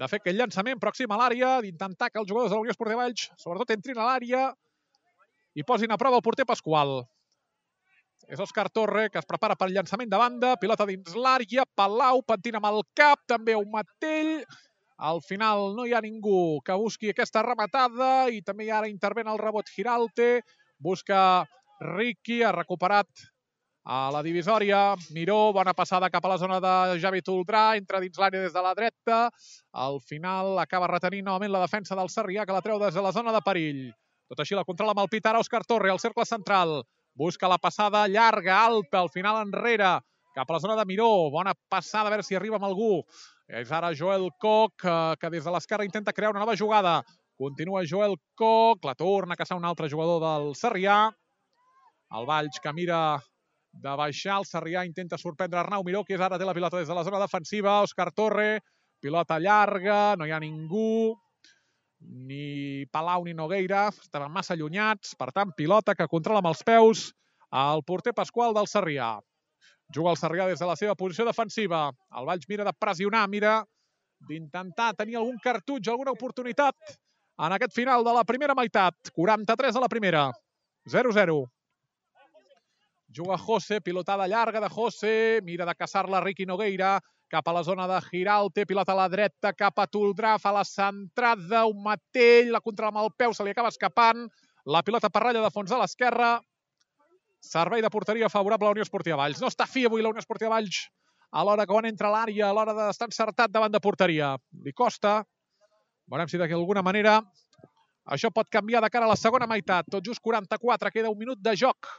de 0.00 0.08
fer 0.08 0.20
aquell 0.20 0.38
llançament 0.38 0.78
pròxim 0.80 1.10
a 1.12 1.18
l'àrea, 1.20 1.56
d'intentar 1.64 2.08
que 2.08 2.20
els 2.22 2.28
jugadors 2.28 2.52
de 2.52 2.56
la 2.56 2.62
Unió 2.62 2.72
Esportiva 2.72 3.02
Valls, 3.02 3.26
sobretot, 3.36 3.74
entrin 3.74 3.98
a 3.98 4.06
l'àrea 4.06 4.46
i 5.58 5.66
posin 5.66 5.90
a 5.90 5.98
prova 6.00 6.20
el 6.20 6.24
porter 6.24 6.46
Pasqual. 6.48 7.02
És 8.30 8.38
Òscar 8.38 8.68
Torre, 8.70 9.08
que 9.10 9.18
es 9.18 9.26
prepara 9.26 9.56
pel 9.58 9.74
llançament 9.74 10.10
de 10.10 10.18
banda. 10.20 10.54
Pilota 10.62 10.86
dins 10.86 11.16
l'àrea. 11.18 11.64
Palau 11.74 12.22
pentina 12.22 12.60
amb 12.60 12.68
el 12.70 12.84
cap. 12.94 13.24
També 13.26 13.56
un 13.58 13.66
matell. 13.72 14.44
Al 15.00 15.22
final 15.24 15.70
no 15.72 15.86
hi 15.88 15.94
ha 15.96 16.02
ningú 16.04 16.60
que 16.60 16.76
busqui 16.76 17.08
aquesta 17.08 17.40
rematada 17.46 18.28
i 18.28 18.42
també 18.44 18.68
ara 18.68 18.88
interven 18.90 19.30
el 19.32 19.38
rebot 19.40 19.70
Giralte. 19.72 20.42
Busca 20.76 21.46
Ricky, 21.80 22.42
ha 22.44 22.52
recuperat 22.52 23.08
a 23.84 24.10
la 24.12 24.20
divisòria. 24.22 24.94
Miró, 25.16 25.54
bona 25.56 25.72
passada 25.72 26.10
cap 26.12 26.24
a 26.24 26.34
la 26.34 26.36
zona 26.42 26.60
de 26.60 26.98
Javi 27.00 27.22
Toldrà, 27.24 27.78
entra 27.80 28.02
dins 28.04 28.20
l'àrea 28.20 28.44
des 28.44 28.52
de 28.52 28.64
la 28.66 28.74
dreta. 28.76 29.22
Al 29.72 29.98
final 30.04 30.60
acaba 30.60 30.92
retenint 30.92 31.24
novament 31.24 31.56
la 31.56 31.64
defensa 31.64 31.96
del 31.96 32.12
Sarrià, 32.12 32.44
que 32.44 32.52
la 32.52 32.60
treu 32.60 32.78
des 32.78 32.94
de 32.94 33.02
la 33.02 33.16
zona 33.16 33.32
de 33.32 33.40
perill. 33.46 33.82
Tot 34.28 34.44
així 34.44 34.54
la 34.54 34.68
controla 34.68 34.92
amb 34.92 35.00
el 35.06 35.10
Pitar 35.10 35.34
Òscar 35.40 35.64
Torre, 35.64 35.90
al 35.90 36.02
cercle 36.04 36.28
central. 36.28 36.82
Busca 37.16 37.48
la 37.48 37.58
passada 37.58 38.06
llarga, 38.06 38.60
alta, 38.68 39.00
al 39.00 39.08
final 39.10 39.40
enrere, 39.40 39.96
cap 40.36 40.50
a 40.50 40.58
la 40.58 40.60
zona 40.60 40.76
de 40.76 40.84
Miró. 40.86 41.30
Bona 41.32 41.56
passada, 41.72 42.08
a 42.08 42.12
veure 42.12 42.22
si 42.22 42.36
arriba 42.36 42.60
amb 42.60 42.68
algú. 42.68 43.00
És 43.50 43.70
ara 43.74 43.90
Joel 43.98 44.28
Koch, 44.38 44.84
eh, 44.86 45.16
que 45.18 45.30
des 45.30 45.42
de 45.44 45.50
l'esquerra 45.50 45.84
intenta 45.84 46.12
crear 46.14 46.30
una 46.30 46.42
nova 46.44 46.54
jugada. 46.54 47.00
Continua 47.36 47.82
Joel 47.82 48.14
Koch, 48.38 48.84
la 48.86 48.94
torna 48.94 49.34
a 49.34 49.40
caçar 49.40 49.56
un 49.58 49.64
altre 49.64 49.88
jugador 49.90 50.20
del 50.22 50.54
Sarrià. 50.54 51.10
El 52.14 52.26
Valls 52.26 52.60
que 52.62 52.72
mira 52.72 53.18
de 53.72 53.94
baixar, 53.96 54.38
el 54.38 54.46
Sarrià 54.46 54.84
intenta 54.86 55.18
sorprendre 55.18 55.58
Arnau 55.58 55.82
Miró, 55.82 56.04
que 56.04 56.14
és 56.14 56.22
ara 56.22 56.38
té 56.38 56.46
la 56.46 56.54
pilota 56.54 56.78
des 56.78 56.88
de 56.88 56.94
la 56.94 57.04
zona 57.06 57.18
defensiva. 57.18 57.80
Òscar 57.82 58.10
Torre, 58.14 58.60
pilota 59.02 59.38
llarga, 59.38 60.14
no 60.16 60.26
hi 60.26 60.30
ha 60.30 60.40
ningú 60.42 61.16
ni 62.00 62.86
Palau 62.92 63.24
ni 63.24 63.34
Nogueira 63.34 63.88
estaven 63.90 64.32
massa 64.32 64.54
allunyats, 64.54 65.16
per 65.18 65.30
tant, 65.32 65.50
pilota 65.56 65.94
que 65.94 66.08
controla 66.08 66.40
amb 66.40 66.52
els 66.52 66.62
peus 66.64 67.10
el 67.50 67.82
porter 67.84 68.14
Pasqual 68.14 68.54
del 68.54 68.70
Sarrià. 68.70 69.18
Juga 69.94 70.12
el 70.14 70.18
Sarrià 70.18 70.46
des 70.46 70.60
de 70.60 70.66
la 70.68 70.76
seva 70.78 70.94
posició 70.94 71.26
defensiva. 71.26 71.88
El 72.16 72.26
Valls 72.28 72.48
mira 72.48 72.64
de 72.66 72.72
pressionar, 72.78 73.26
mira 73.28 73.60
d'intentar 74.28 74.92
tenir 74.94 75.16
algun 75.18 75.38
cartutge, 75.42 75.90
alguna 75.90 76.12
oportunitat 76.12 76.76
en 77.40 77.54
aquest 77.56 77.72
final 77.74 78.04
de 78.04 78.12
la 78.14 78.24
primera 78.24 78.54
meitat. 78.54 79.10
43 79.16 79.76
a 79.76 79.80
la 79.80 79.88
primera. 79.88 80.28
0-0. 80.86 81.40
Juga 83.10 83.36
José, 83.38 83.80
pilotada 83.80 84.28
llarga 84.28 84.60
de 84.60 84.68
José, 84.68 85.40
mira 85.42 85.66
de 85.66 85.74
caçar-la 85.74 86.20
Ricky 86.20 86.46
Nogueira, 86.46 87.00
cap 87.30 87.48
a 87.48 87.52
la 87.52 87.62
zona 87.64 87.88
de 87.88 87.98
Giralte, 88.06 88.66
pilota 88.66 88.92
a 88.92 89.00
la 89.00 89.08
dreta, 89.08 89.52
cap 89.52 89.78
a 89.78 89.86
Toldrà, 89.86 90.36
fa 90.38 90.52
la 90.54 90.62
centrada, 90.66 91.64
un 91.66 91.82
matell, 91.82 92.52
la 92.54 92.60
contra 92.60 92.90
amb 92.90 93.02
el 93.02 93.10
peu, 93.16 93.34
se 93.34 93.46
li 93.46 93.50
acaba 93.50 93.70
escapant, 93.70 94.28
la 94.66 94.82
pilota 94.86 95.10
per 95.10 95.24
ratlla 95.24 95.42
de 95.42 95.50
fons 95.54 95.72
a 95.72 95.80
l'esquerra, 95.80 96.36
servei 97.40 97.82
de 97.82 97.90
porteria 97.90 98.28
favorable 98.28 98.66
a 98.66 98.70
la 98.70 98.76
Unió 98.78 98.86
Esportiva 98.86 99.18
Valls. 99.20 99.40
No 99.40 99.48
està 99.50 99.66
fi 99.66 99.86
avui 99.88 100.04
la 100.04 100.12
Unió 100.12 100.22
Esportiva 100.22 100.52
Valls 100.54 100.84
a 101.30 101.44
l'hora 101.46 101.66
que 101.66 101.72
quan 101.72 101.86
entra 101.86 102.10
l'àrea, 102.10 102.48
a 102.48 102.54
l'hora 102.54 102.74
d'estar 102.74 103.08
encertat 103.08 103.52
davant 103.52 103.72
de 103.72 103.80
porteria. 103.80 104.34
Li 104.64 104.72
costa. 104.76 105.20
Veurem 106.10 106.28
si 106.28 106.38
d'alguna 106.40 106.82
manera 106.82 107.20
això 108.10 108.30
pot 108.34 108.48
canviar 108.50 108.82
de 108.82 108.90
cara 108.90 109.06
a 109.06 109.12
la 109.12 109.18
segona 109.18 109.46
meitat. 109.46 109.86
Tot 109.90 110.04
just 110.04 110.22
44, 110.22 110.90
queda 110.90 111.10
un 111.10 111.18
minut 111.18 111.38
de 111.38 111.54
joc 111.56 111.90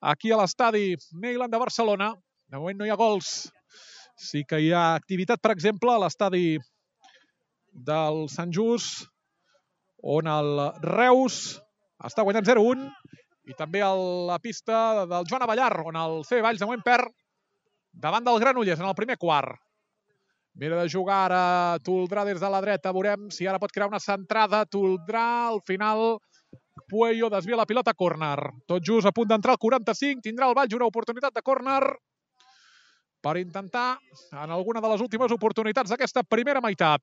aquí 0.00 0.32
a 0.32 0.38
l'estadi 0.40 0.96
Neyland 1.12 1.52
de 1.52 1.60
Barcelona. 1.60 2.14
De 2.48 2.58
moment 2.58 2.80
no 2.80 2.88
hi 2.88 2.92
ha 2.92 3.00
gols 3.00 3.52
Sí 4.22 4.44
que 4.48 4.60
hi 4.60 4.70
ha 4.72 4.94
activitat, 4.94 5.40
per 5.42 5.52
exemple, 5.54 5.90
a 5.92 6.00
l'estadi 6.02 6.58
del 7.72 8.26
Sant 8.30 8.52
Just, 8.54 9.06
on 10.02 10.28
el 10.28 10.60
Reus 10.84 11.38
està 12.04 12.24
guanyant 12.26 12.46
0-1, 12.46 12.84
i 13.48 13.56
també 13.58 13.82
a 13.82 13.90
la 14.28 14.38
pista 14.42 15.04
del 15.10 15.26
Joan 15.28 15.44
Avellar, 15.46 15.74
on 15.86 15.98
el 15.98 16.22
CB 16.28 16.42
Valls 16.44 16.62
de 16.62 16.68
moment 16.68 16.84
perd 16.86 17.10
davant 17.92 18.24
del 18.24 18.40
Granollers 18.40 18.80
en 18.80 18.88
el 18.88 18.98
primer 18.98 19.18
quart. 19.18 19.58
Mira 20.54 20.76
de 20.82 20.90
jugar 20.92 21.24
ara 21.30 21.78
Toldrà 21.80 22.26
des 22.28 22.40
de 22.40 22.48
la 22.52 22.60
dreta. 22.60 22.92
Veurem 22.92 23.30
si 23.32 23.46
ara 23.48 23.60
pot 23.60 23.72
crear 23.72 23.88
una 23.88 24.00
centrada. 24.00 24.66
Toldrà, 24.68 25.48
al 25.48 25.62
final, 25.64 26.18
Puello 26.88 27.30
desvia 27.32 27.56
la 27.56 27.66
pilota 27.66 27.92
a 27.92 27.96
córner. 27.96 28.36
Tot 28.68 28.84
just 28.84 29.08
a 29.08 29.14
punt 29.16 29.30
d'entrar 29.30 29.56
al 29.56 29.62
45. 29.62 30.20
Tindrà 30.24 30.50
el 30.50 30.56
Valls 30.58 30.76
una 30.76 30.88
oportunitat 30.92 31.32
de 31.32 31.42
córner 31.42 31.80
per 33.22 33.36
intentar 33.38 33.96
en 34.32 34.50
alguna 34.50 34.82
de 34.82 34.90
les 34.92 35.00
últimes 35.00 35.32
oportunitats 35.32 35.92
d'aquesta 35.92 36.24
primera 36.26 36.60
meitat. 36.60 37.02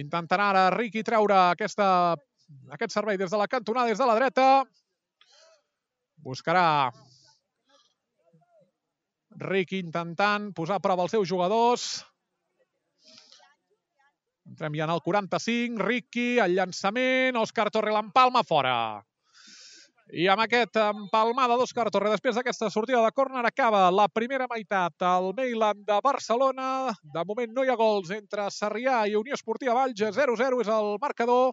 Intentarà 0.00 0.50
ara 0.52 0.64
Riqui 0.70 1.02
treure 1.04 1.36
aquesta, 1.50 1.88
aquest 2.76 2.94
servei 2.94 3.18
des 3.18 3.30
de 3.30 3.38
la 3.40 3.48
cantonada, 3.48 3.88
des 3.88 3.98
de 3.98 4.06
la 4.06 4.16
dreta. 4.18 4.48
Buscarà 6.26 6.92
Riqui 9.36 9.82
intentant 9.84 10.52
posar 10.56 10.78
a 10.78 10.84
prova 10.84 11.04
els 11.04 11.12
seus 11.12 11.28
jugadors. 11.28 12.04
Entrem 14.46 14.78
ja 14.78 14.86
en 14.86 14.94
el 14.94 15.02
45, 15.02 15.82
Riqui, 15.82 16.38
el 16.40 16.54
llançament, 16.56 17.36
Òscar 17.36 17.68
Torre 17.74 17.92
l'empalma 17.92 18.44
fora. 18.46 18.76
I 20.14 20.28
amb 20.30 20.44
aquest 20.44 20.78
empalmada 20.78 21.56
d'Òscar 21.58 21.88
Torre, 21.90 22.12
després 22.14 22.36
d'aquesta 22.38 22.68
sortida 22.70 23.00
de 23.02 23.10
córner, 23.10 23.42
acaba 23.42 23.88
la 23.90 24.06
primera 24.06 24.46
meitat. 24.46 24.94
El 25.02 25.32
Mailand 25.34 25.82
de 25.88 25.96
Barcelona, 26.04 26.68
de 27.02 27.24
moment 27.26 27.50
no 27.52 27.64
hi 27.66 27.72
ha 27.72 27.76
gols 27.80 28.12
entre 28.14 28.46
Sarrià 28.54 29.02
i 29.10 29.18
Unió 29.18 29.34
Esportiva 29.34 29.74
Valls, 29.74 29.98
0-0 29.98 30.62
és 30.62 30.70
el 30.70 30.92
marcador 31.02 31.50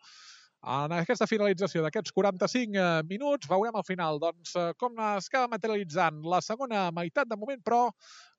en 0.64 0.93
aquesta 0.95 1.28
finalització 1.28 1.82
d'aquests 1.84 2.14
45 2.16 2.78
eh, 2.80 3.01
minuts. 3.09 3.49
Veurem 3.51 3.76
al 3.76 3.86
final 3.88 4.20
doncs, 4.22 4.53
eh, 4.55 4.72
com 4.80 4.95
es 5.16 5.28
acaba 5.28 5.51
materialitzant 5.51 6.22
la 6.24 6.39
segona 6.41 6.86
meitat. 6.95 7.28
De 7.28 7.38
moment, 7.39 7.59
però, 7.64 7.82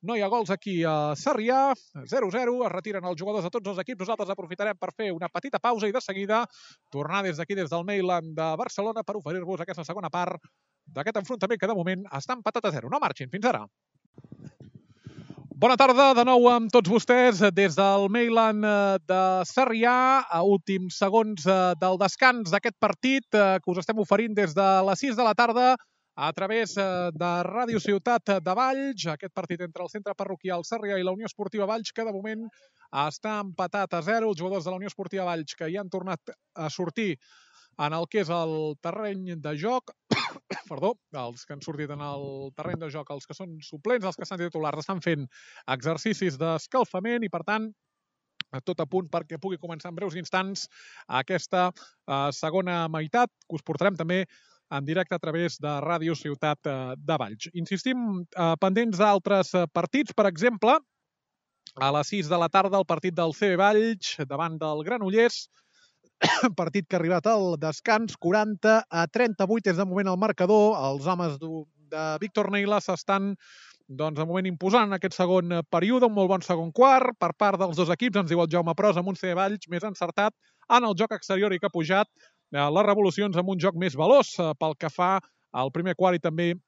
no 0.09 0.16
hi 0.16 0.25
ha 0.25 0.31
gols 0.33 0.53
aquí 0.55 0.79
a 0.89 1.12
Sarrià. 1.20 1.75
0-0, 2.09 2.57
es 2.64 2.72
retiren 2.72 3.05
els 3.05 3.20
jugadors 3.20 3.45
de 3.45 3.53
tots 3.53 3.75
els 3.75 3.81
equips. 3.85 4.07
Nosaltres 4.07 4.33
aprofitarem 4.33 4.81
per 4.81 4.93
fer 4.97 5.11
una 5.12 5.29
petita 5.29 5.61
pausa 5.61 5.89
i 5.89 5.93
de 5.93 6.01
seguida 6.05 6.45
tornar 6.93 7.22
des 7.29 7.41
d'aquí, 7.41 7.57
des 7.59 7.70
del 7.70 7.85
Mailand 7.85 8.33
de 8.39 8.51
Barcelona, 8.61 9.05
per 9.05 9.18
oferir-vos 9.20 9.61
aquesta 9.61 9.85
segona 9.85 10.11
part 10.11 10.41
d'aquest 10.85 11.20
enfrontament 11.20 11.61
que 11.61 11.68
de 11.68 11.77
moment 11.77 12.09
està 12.12 12.37
empatat 12.37 12.70
a 12.70 12.75
0. 12.79 12.93
No 12.93 13.01
marxin, 13.01 13.33
fins 13.33 13.53
ara. 13.53 13.66
Bona 15.55 15.76
tarda 15.78 16.09
de 16.18 16.22
nou 16.26 16.48
amb 16.50 16.72
tots 16.74 16.90
vostès 16.90 17.38
des 17.55 17.76
del 17.78 18.09
Mailand 18.11 18.66
eh, 18.66 18.96
de 19.07 19.18
Sarrià, 19.46 20.24
a 20.26 20.40
últims 20.42 20.96
segons 20.98 21.44
eh, 21.46 21.59
del 21.78 21.94
descans 22.00 22.50
d'aquest 22.50 22.74
partit 22.82 23.38
eh, 23.38 23.61
que 23.62 23.70
us 23.70 23.78
estem 23.84 24.00
oferint 24.02 24.34
des 24.34 24.57
de 24.57 24.66
les 24.88 25.05
6 25.07 25.14
de 25.14 25.26
la 25.28 25.36
tarda 25.38 25.68
a 26.18 26.32
través 26.34 26.74
de 26.74 27.30
Ràdio 27.46 27.78
Ciutat 27.82 28.34
de 28.42 28.55
Valls, 28.55 29.07
aquest 29.12 29.34
partit 29.34 29.62
entre 29.66 29.86
el 29.86 29.90
centre 29.90 30.14
parroquial 30.18 30.66
Sarrià 30.66 30.98
i 30.98 31.07
la 31.07 31.14
Unió 31.14 31.30
Esportiva 31.30 31.66
Valls, 31.70 31.94
que 31.94 32.07
de 32.07 32.14
moment 32.14 32.44
està 33.07 33.40
empatat 33.42 33.94
a 33.94 34.02
0. 34.02 34.30
Els 34.30 34.38
jugadors 34.38 34.66
de 34.66 34.74
la 34.74 34.78
Unió 34.82 34.90
Esportiva 34.90 35.26
Valls 35.26 35.55
que 35.59 35.70
ja 35.70 35.82
han 35.82 35.90
tornat 35.90 36.34
a 36.55 36.70
sortir 36.70 37.12
en 37.79 37.97
el 37.97 38.07
que 38.11 38.22
és 38.22 38.31
el 38.33 38.75
terreny 38.85 39.35
de 39.43 39.55
joc, 39.59 39.93
perdó, 40.70 40.95
els 41.25 41.45
que 41.45 41.57
han 41.57 41.64
sortit 41.64 41.91
en 41.95 42.03
el 42.05 42.27
terreny 42.57 42.81
de 42.83 42.91
joc, 42.95 43.11
els 43.14 43.27
que 43.27 43.37
són 43.37 43.57
suplents, 43.64 44.07
els 44.07 44.18
que 44.18 44.27
estan 44.27 44.43
titulars, 44.43 44.85
estan 44.85 45.03
fent 45.05 45.27
exercicis 45.77 46.39
d'escalfament 46.41 47.27
i, 47.27 47.33
per 47.33 47.43
tant, 47.49 47.70
tot 48.62 48.81
a 48.81 48.87
punt 48.87 49.09
perquè 49.11 49.41
pugui 49.43 49.59
començar 49.59 49.91
en 49.91 49.97
breus 49.99 50.14
instants 50.14 50.68
aquesta 51.20 51.68
eh, 51.70 52.31
segona 52.37 52.85
meitat, 52.93 53.33
que 53.49 53.59
us 53.59 53.66
portarem 53.66 53.97
també 53.99 54.25
en 54.75 54.85
directe 54.87 55.14
a 55.14 55.18
través 55.22 55.59
de 55.61 55.72
Ràdio 55.85 56.14
Ciutat 56.18 56.70
eh, 56.70 56.95
de 56.97 57.18
Valls. 57.20 57.51
Insistim, 57.55 58.22
eh, 58.22 58.55
pendents 58.62 59.01
d'altres 59.01 59.55
eh, 59.55 59.66
partits, 59.72 60.14
per 60.14 60.29
exemple, 60.31 60.79
a 61.75 61.91
les 61.97 62.11
6 62.12 62.31
de 62.31 62.39
la 62.39 62.49
tarda 62.53 62.79
el 62.79 62.87
partit 62.87 63.14
del 63.16 63.35
CB 63.35 63.59
Valls 63.59 64.14
davant 64.31 64.59
del 64.61 64.85
Granollers, 64.87 65.49
partit 66.60 66.86
que 66.88 66.96
ha 66.96 67.00
arribat 67.00 67.26
al 67.30 67.54
descans, 67.60 68.16
40 68.20 68.80
a 68.88 69.06
38 69.12 69.72
és 69.72 69.78
de 69.80 69.86
moment 69.88 70.12
el 70.12 70.20
marcador. 70.20 70.74
Els 70.90 71.06
homes 71.06 71.38
de 71.40 72.04
Víctor 72.22 72.50
Neila 72.54 72.80
s'estan 72.82 73.34
doncs, 73.88 74.16
de 74.16 74.24
moment 74.24 74.46
imposant 74.48 74.88
en 74.88 74.96
aquest 74.96 75.16
segon 75.18 75.52
període, 75.70 76.08
un 76.08 76.16
molt 76.16 76.30
bon 76.30 76.44
segon 76.44 76.70
quart 76.72 77.18
per 77.20 77.34
part 77.36 77.60
dels 77.60 77.76
dos 77.76 77.90
equips, 77.92 78.22
ens 78.22 78.30
diu 78.30 78.40
el 78.40 78.50
Jaume 78.50 78.74
Pros, 78.78 78.96
amb 78.96 79.12
un 79.12 79.18
C 79.20 79.34
Valls 79.36 79.68
més 79.68 79.84
encertat 79.84 80.32
en 80.72 80.88
el 80.88 80.96
joc 80.96 81.12
exterior 81.12 81.52
i 81.52 81.60
que 81.60 81.68
ha 81.68 81.74
pujat 81.74 82.08
eh, 82.08 82.64
les 82.64 82.86
revolucions 82.86 83.36
amb 83.36 83.52
un 83.52 83.60
joc 83.60 83.76
més 83.76 83.96
veloç 83.98 84.38
eh, 84.38 84.52
pel 84.58 84.76
que 84.80 84.90
fa 84.92 85.18
al 85.54 85.70
primer 85.70 85.94
quart 85.98 86.16
i 86.16 86.22
també 86.22 86.48
eh, 86.54 86.58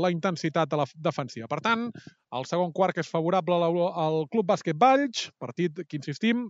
la 0.00 0.10
intensitat 0.10 0.70
de 0.72 0.80
la 0.80 0.88
defensiva. 0.96 1.50
Per 1.50 1.60
tant, 1.60 1.90
el 2.32 2.48
segon 2.48 2.72
quart 2.72 2.96
que 2.96 3.04
és 3.04 3.12
favorable 3.12 3.60
al 3.60 4.24
Club 4.32 4.48
Bàsquet 4.48 4.80
Valls, 4.80 5.28
partit 5.38 5.84
que 5.84 6.00
insistim, 6.00 6.48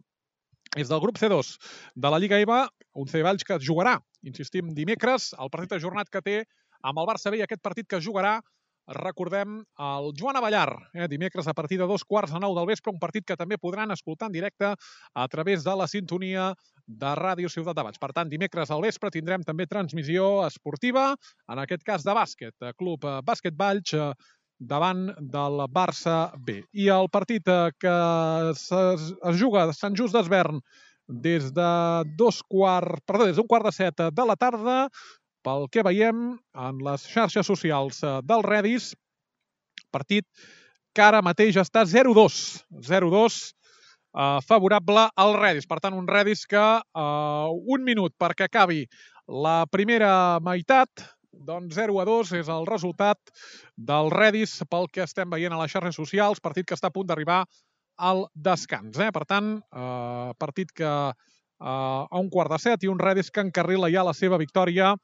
és 0.76 0.88
del 0.88 1.02
grup 1.02 1.20
C2 1.20 1.56
de 1.94 2.10
la 2.12 2.18
Lliga 2.22 2.40
EVA, 2.40 2.64
un 2.96 3.08
C 3.08 3.22
Valls 3.24 3.44
que 3.44 3.60
jugarà, 3.60 3.98
insistim, 4.24 4.72
dimecres, 4.76 5.32
el 5.38 5.52
partit 5.52 5.76
ajornat 5.76 6.08
que 6.12 6.24
té 6.24 6.40
amb 6.82 6.98
el 6.98 7.08
Barça 7.08 7.30
B 7.30 7.40
i 7.40 7.44
aquest 7.44 7.62
partit 7.62 7.88
que 7.88 8.00
jugarà 8.00 8.40
recordem 8.92 9.60
el 9.78 10.08
Joan 10.18 10.36
Avellar, 10.36 10.72
eh, 10.92 11.06
dimecres 11.08 11.46
a 11.46 11.54
partir 11.54 11.78
de 11.78 11.86
dos 11.86 12.02
quarts 12.04 12.32
de 12.32 12.40
nou 12.40 12.54
del 12.56 12.66
vespre, 12.66 12.90
un 12.90 12.98
partit 12.98 13.24
que 13.24 13.36
també 13.36 13.58
podran 13.58 13.92
escoltar 13.94 14.26
en 14.26 14.32
directe 14.32 14.72
a 15.14 15.28
través 15.28 15.62
de 15.62 15.76
la 15.76 15.86
sintonia 15.86 16.52
de 16.86 17.14
Ràdio 17.14 17.48
Ciutat 17.48 17.76
de 17.76 17.84
Valls. 17.86 18.00
Per 18.02 18.10
tant, 18.12 18.28
dimecres 18.28 18.70
al 18.70 18.82
vespre 18.82 19.10
tindrem 19.10 19.44
també 19.46 19.68
transmissió 19.70 20.44
esportiva, 20.46 21.14
en 21.48 21.62
aquest 21.62 21.84
cas 21.84 22.02
de 22.02 22.12
bàsquet, 22.12 22.72
Club 22.76 23.06
Bàsquet 23.22 23.54
Valls, 23.54 23.94
eh, 23.94 24.12
davant 24.68 25.08
del 25.18 25.64
Barça 25.72 26.32
B. 26.38 26.62
I 26.72 26.88
el 26.94 27.10
partit 27.12 27.48
eh, 27.48 27.70
que 27.80 27.96
es, 28.52 28.68
es 28.72 29.38
juga 29.40 29.66
a 29.66 29.76
Sant 29.76 29.98
Just 29.98 30.14
d'Esvern 30.16 30.62
des 31.08 31.50
de 31.52 31.70
dos 32.16 32.40
quart, 32.48 33.02
perdó, 33.06 33.26
des 33.26 33.36
d'un 33.36 33.48
quart 33.48 33.66
de 33.66 33.72
set 33.74 34.04
de 34.14 34.26
la 34.26 34.36
tarda, 34.38 34.86
pel 35.42 35.66
que 35.74 35.82
veiem 35.82 36.36
en 36.54 36.82
les 36.86 37.06
xarxes 37.10 37.46
socials 37.46 38.02
eh, 38.06 38.18
del 38.24 38.44
Redis, 38.46 38.92
partit 39.92 40.26
que 40.94 41.02
ara 41.04 41.22
mateix 41.24 41.58
està 41.60 41.84
0-2. 41.88 42.38
0-2 42.86 43.40
eh, 43.42 44.38
favorable 44.46 45.08
al 45.16 45.34
Redis. 45.38 45.66
Per 45.68 45.80
tant, 45.82 45.96
un 45.98 46.08
Redis 46.08 46.46
que 46.46 46.62
eh, 46.62 47.48
un 47.76 47.84
minut 47.84 48.14
perquè 48.20 48.48
acabi 48.48 48.84
la 49.28 49.62
primera 49.70 50.38
meitat 50.44 51.04
doncs 51.32 51.74
0 51.74 51.98
a 52.00 52.04
2 52.08 52.32
és 52.38 52.48
el 52.52 52.66
resultat 52.68 53.18
del 53.76 54.10
Redis 54.12 54.60
pel 54.70 54.88
que 54.92 55.04
estem 55.04 55.30
veient 55.32 55.52
a 55.52 55.60
les 55.62 55.72
xarxes 55.72 55.98
socials, 55.98 56.40
partit 56.40 56.68
que 56.68 56.76
està 56.76 56.90
a 56.90 56.94
punt 56.94 57.08
d'arribar 57.08 57.42
al 57.98 58.26
descans. 58.34 58.98
Eh? 58.98 59.10
Per 59.12 59.24
tant, 59.28 59.54
eh, 59.58 60.32
partit 60.38 60.72
que 60.72 60.92
eh, 61.12 61.14
a 61.64 62.18
un 62.18 62.30
quart 62.30 62.52
de 62.52 62.58
set 62.58 62.84
i 62.84 62.92
un 62.92 63.00
Redis 63.00 63.30
que 63.30 63.44
encarrila 63.44 63.90
ja 63.92 64.04
la 64.04 64.14
seva 64.16 64.38
victòria 64.38 64.94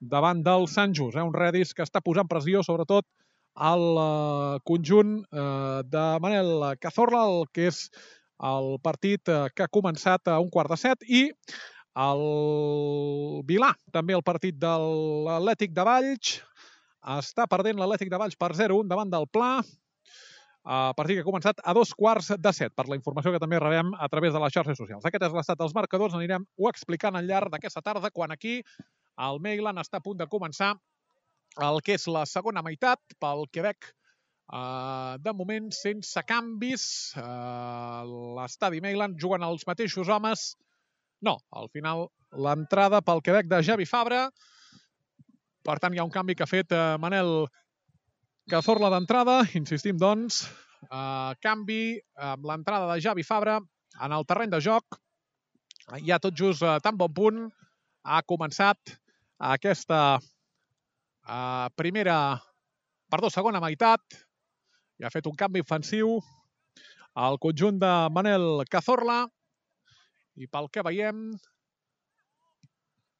davant 0.00 0.42
del 0.44 0.68
Sant 0.68 0.94
Just. 0.94 1.16
Eh? 1.16 1.22
Un 1.22 1.34
Redis 1.34 1.74
que 1.74 1.84
està 1.84 2.02
posant 2.04 2.28
pressió, 2.28 2.62
sobretot, 2.62 3.06
al 3.54 3.84
eh, 4.02 4.58
conjunt 4.66 5.16
eh, 5.30 5.80
de 5.86 6.04
Manel 6.20 6.76
Cazorla, 6.80 7.24
el 7.30 7.48
que 7.52 7.68
és 7.70 7.88
el 8.44 8.74
partit 8.82 9.30
eh, 9.30 9.46
que 9.54 9.64
ha 9.64 9.72
començat 9.72 10.28
a 10.28 10.40
un 10.42 10.50
quart 10.50 10.72
de 10.74 10.78
set 10.80 11.06
i 11.06 11.28
el 11.94 13.42
Vilà, 13.46 13.70
també 13.94 14.16
el 14.16 14.24
partit 14.26 14.58
de 14.58 14.72
l'Atlètic 15.28 15.72
de 15.74 15.86
Valls. 15.86 16.34
Està 17.14 17.46
perdent 17.50 17.78
l'Atlètic 17.78 18.10
de 18.10 18.18
Valls 18.18 18.38
per 18.40 18.50
0-1 18.56 18.90
davant 18.90 19.10
del 19.12 19.28
Pla. 19.30 19.56
Uh, 20.64 20.94
partit 20.96 21.18
que 21.18 21.20
ha 21.20 21.28
començat 21.28 21.58
a 21.60 21.74
dos 21.76 21.92
quarts 21.92 22.30
de 22.40 22.52
set, 22.56 22.72
per 22.72 22.86
la 22.88 22.96
informació 22.96 23.34
que 23.34 23.40
també 23.42 23.58
rebem 23.60 23.90
a 24.00 24.08
través 24.08 24.32
de 24.32 24.40
les 24.40 24.54
xarxes 24.54 24.78
socials. 24.80 25.04
Aquest 25.04 25.26
és 25.28 25.34
l'estat 25.36 25.60
dels 25.60 25.74
marcadors, 25.76 26.16
anirem 26.16 26.46
ho 26.56 26.70
explicant 26.70 27.18
al 27.18 27.28
llarg 27.28 27.52
d'aquesta 27.52 27.82
tarda, 27.84 28.10
quan 28.10 28.32
aquí 28.32 28.62
el 29.28 29.42
Mailand 29.44 29.82
està 29.82 30.00
a 30.00 30.04
punt 30.06 30.16
de 30.16 30.26
començar 30.30 30.72
el 31.62 31.82
que 31.84 31.98
és 31.98 32.08
la 32.08 32.24
segona 32.26 32.64
meitat 32.64 33.20
pel 33.20 33.46
Quebec 33.52 33.92
Uh, 34.44 35.16
de 35.24 35.32
moment, 35.32 35.70
sense 35.72 36.20
canvis, 36.28 36.82
uh, 37.16 38.04
l'estadi 38.36 38.82
Mailand 38.84 39.16
juguen 39.16 39.42
els 39.46 39.64
mateixos 39.64 40.10
homes 40.12 40.50
no, 41.22 41.38
al 41.52 41.70
final 41.72 42.08
l'entrada 42.34 43.00
pel 43.04 43.22
Quebec 43.24 43.48
de 43.50 43.62
Javi 43.62 43.86
Fabra. 43.86 44.26
Per 45.64 45.78
tant, 45.80 45.94
hi 45.94 46.00
ha 46.00 46.06
un 46.06 46.12
canvi 46.12 46.34
que 46.36 46.44
ha 46.44 46.50
fet 46.50 46.74
eh, 46.74 46.96
Manel 47.00 47.46
Cazorla 48.50 48.90
d'entrada. 48.92 49.38
Insistim, 49.60 49.96
doncs, 50.00 50.42
eh, 50.90 51.32
canvi 51.44 51.96
amb 52.30 52.44
l'entrada 52.50 52.90
de 52.92 53.00
Javi 53.00 53.24
Fabra 53.24 53.60
en 54.02 54.12
el 54.12 54.26
terreny 54.28 54.52
de 54.52 54.60
joc. 54.64 54.98
Ja 56.04 56.18
tot 56.18 56.36
just 56.36 56.64
a 56.64 56.78
tan 56.80 56.96
bon 56.96 57.12
punt 57.12 57.40
ha 58.04 58.20
començat 58.24 58.94
aquesta 59.38 60.00
eh, 61.28 61.66
primera, 61.76 62.18
perdó, 63.12 63.30
segona 63.32 63.62
meitat 63.64 64.20
i 65.00 65.04
ha 65.04 65.12
fet 65.12 65.26
un 65.26 65.36
canvi 65.36 65.62
ofensiu 65.64 66.18
al 67.14 67.38
conjunt 67.42 67.78
de 67.82 67.92
Manel 68.14 68.64
Cazorla 68.70 69.24
i 70.40 70.48
pel 70.50 70.70
que 70.72 70.82
veiem, 70.86 71.26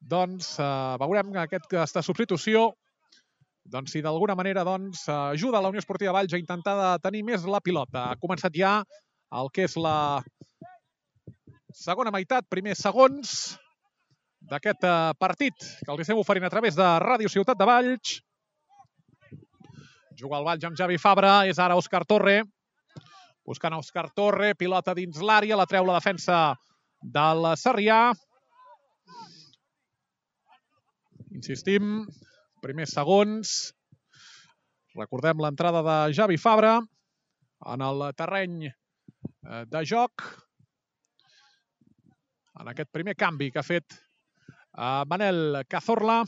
doncs 0.05 0.55
eh, 0.59 0.95
veurem 1.01 1.31
que 1.33 1.43
aquest, 1.45 1.69
aquesta 1.71 2.03
substitució 2.05 2.69
doncs, 3.65 3.95
si 3.95 4.01
d'alguna 4.05 4.35
manera 4.37 4.63
doncs, 4.63 5.07
ajuda 5.09 5.61
la 5.61 5.71
Unió 5.71 5.81
Esportiva 5.81 6.13
Valls 6.13 6.35
a 6.35 6.41
intentar 6.41 6.99
tenir 7.01 7.23
més 7.25 7.47
la 7.49 7.61
pilota. 7.65 8.11
Ha 8.11 8.19
començat 8.21 8.53
ja 8.53 8.77
el 9.33 9.49
que 9.53 9.65
és 9.65 9.75
la 9.81 10.21
segona 11.73 12.13
meitat, 12.13 12.45
primers 12.49 12.83
segons 12.85 13.55
d'aquest 14.45 14.85
eh, 14.85 15.13
partit 15.17 15.65
que 15.81 15.91
els 15.91 16.05
estem 16.05 16.21
oferint 16.21 16.45
a 16.45 16.53
través 16.53 16.77
de 16.77 16.85
Ràdio 17.01 17.31
Ciutat 17.31 17.57
de 17.57 17.67
Valls. 17.67 18.19
Juga 20.15 20.37
el 20.39 20.45
Valls 20.47 20.67
amb 20.69 20.77
Javi 20.77 20.99
Fabra, 21.01 21.41
és 21.49 21.57
ara 21.59 21.75
Òscar 21.75 22.05
Torre. 22.07 22.43
Buscant 23.45 23.75
Òscar 23.77 24.07
Torre, 24.15 24.53
pilota 24.57 24.93
dins 24.97 25.17
l'àrea, 25.21 25.57
la 25.57 25.67
treu 25.69 25.85
la 25.85 25.97
defensa 25.97 26.53
del 27.13 27.45
Sarrià. 27.59 28.13
Insistim, 31.35 32.05
primers 32.63 32.95
segons. 32.95 33.51
Recordem 34.95 35.43
l'entrada 35.43 35.83
de 35.85 35.97
Javi 36.15 36.39
Fabra 36.39 36.79
en 37.73 37.83
el 37.83 38.05
terreny 38.17 38.65
eh, 38.69 39.63
de 39.67 39.83
joc. 39.85 40.23
En 42.61 42.71
aquest 42.71 42.89
primer 42.95 43.17
canvi 43.19 43.51
que 43.51 43.59
ha 43.59 43.67
fet 43.67 43.97
eh, 43.97 45.03
Manel 45.11 45.61
Cazorla. 45.69 46.21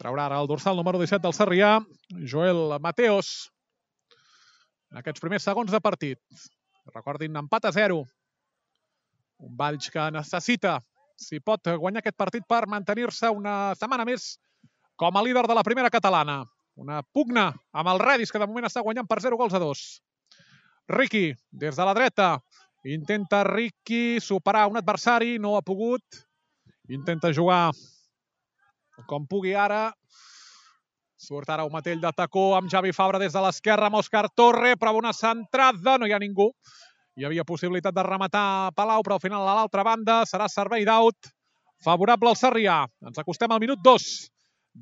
Traurà 0.00 0.24
ara 0.26 0.40
el 0.42 0.50
dorsal 0.50 0.74
número 0.80 0.98
17 0.98 1.22
del 1.22 1.36
Sarrià, 1.36 1.76
Joel 2.32 2.80
Mateos. 2.82 3.52
En 4.90 4.98
aquests 5.00 5.22
primers 5.22 5.46
segons 5.46 5.70
de 5.70 5.80
partit. 5.84 6.18
Recordin, 6.94 7.36
empat 7.36 7.64
a 7.66 7.72
0. 7.74 8.02
Un 9.44 9.56
Valls 9.58 9.90
que 9.90 10.02
necessita, 10.14 10.78
si 11.18 11.40
pot, 11.42 11.72
guanyar 11.82 12.02
aquest 12.04 12.16
partit 12.16 12.44
per 12.48 12.64
mantenir-se 12.70 13.30
una 13.34 13.74
setmana 13.78 14.06
més 14.06 14.36
com 14.96 15.16
a 15.16 15.22
líder 15.26 15.46
de 15.50 15.56
la 15.58 15.64
primera 15.66 15.90
catalana. 15.90 16.44
Una 16.78 17.02
pugna 17.02 17.48
amb 17.72 17.90
el 17.90 18.00
Redis, 18.02 18.30
que 18.30 18.38
de 18.38 18.46
moment 18.46 18.66
està 18.66 18.82
guanyant 18.82 19.08
per 19.10 19.20
0 19.22 19.38
gols 19.38 19.54
a 19.54 19.62
2. 19.62 19.82
Ricky, 20.94 21.32
des 21.50 21.76
de 21.76 21.84
la 21.86 21.94
dreta, 21.94 22.28
intenta 22.84 23.42
Ricky 23.46 24.20
superar 24.20 24.66
un 24.70 24.78
adversari, 24.78 25.38
no 25.38 25.56
ha 25.56 25.62
pogut. 25.66 26.22
Intenta 26.92 27.32
jugar 27.32 27.72
com 29.08 29.26
pugui 29.26 29.54
ara. 29.58 29.88
Surt 31.24 31.48
ara 31.48 31.64
un 31.64 31.72
matell 31.72 32.02
de 32.02 32.10
tacó 32.12 32.50
amb 32.56 32.68
Javi 32.70 32.92
Fabra 32.92 33.18
des 33.22 33.32
de 33.32 33.40
l'esquerra 33.40 33.88
amb 33.88 33.96
Òscar 33.96 34.26
Torre, 34.36 34.74
prova 34.76 35.00
una 35.00 35.14
centrada, 35.16 35.96
no 35.98 36.06
hi 36.06 36.12
ha 36.12 36.20
ningú. 36.20 36.50
Hi 37.14 37.22
havia 37.28 37.44
possibilitat 37.46 37.94
de 37.94 38.02
rematar 38.02 38.72
Palau, 38.74 39.02
però 39.06 39.14
al 39.16 39.22
final 39.22 39.46
a 39.46 39.52
l'altra 39.54 39.84
banda 39.86 40.24
serà 40.26 40.48
servei 40.50 40.82
d'aut 40.82 41.28
favorable 41.84 42.32
al 42.32 42.38
Sarrià. 42.38 42.78
Ens 43.06 43.20
acostem 43.22 43.52
al 43.54 43.60
minut 43.62 43.78
2 43.84 44.06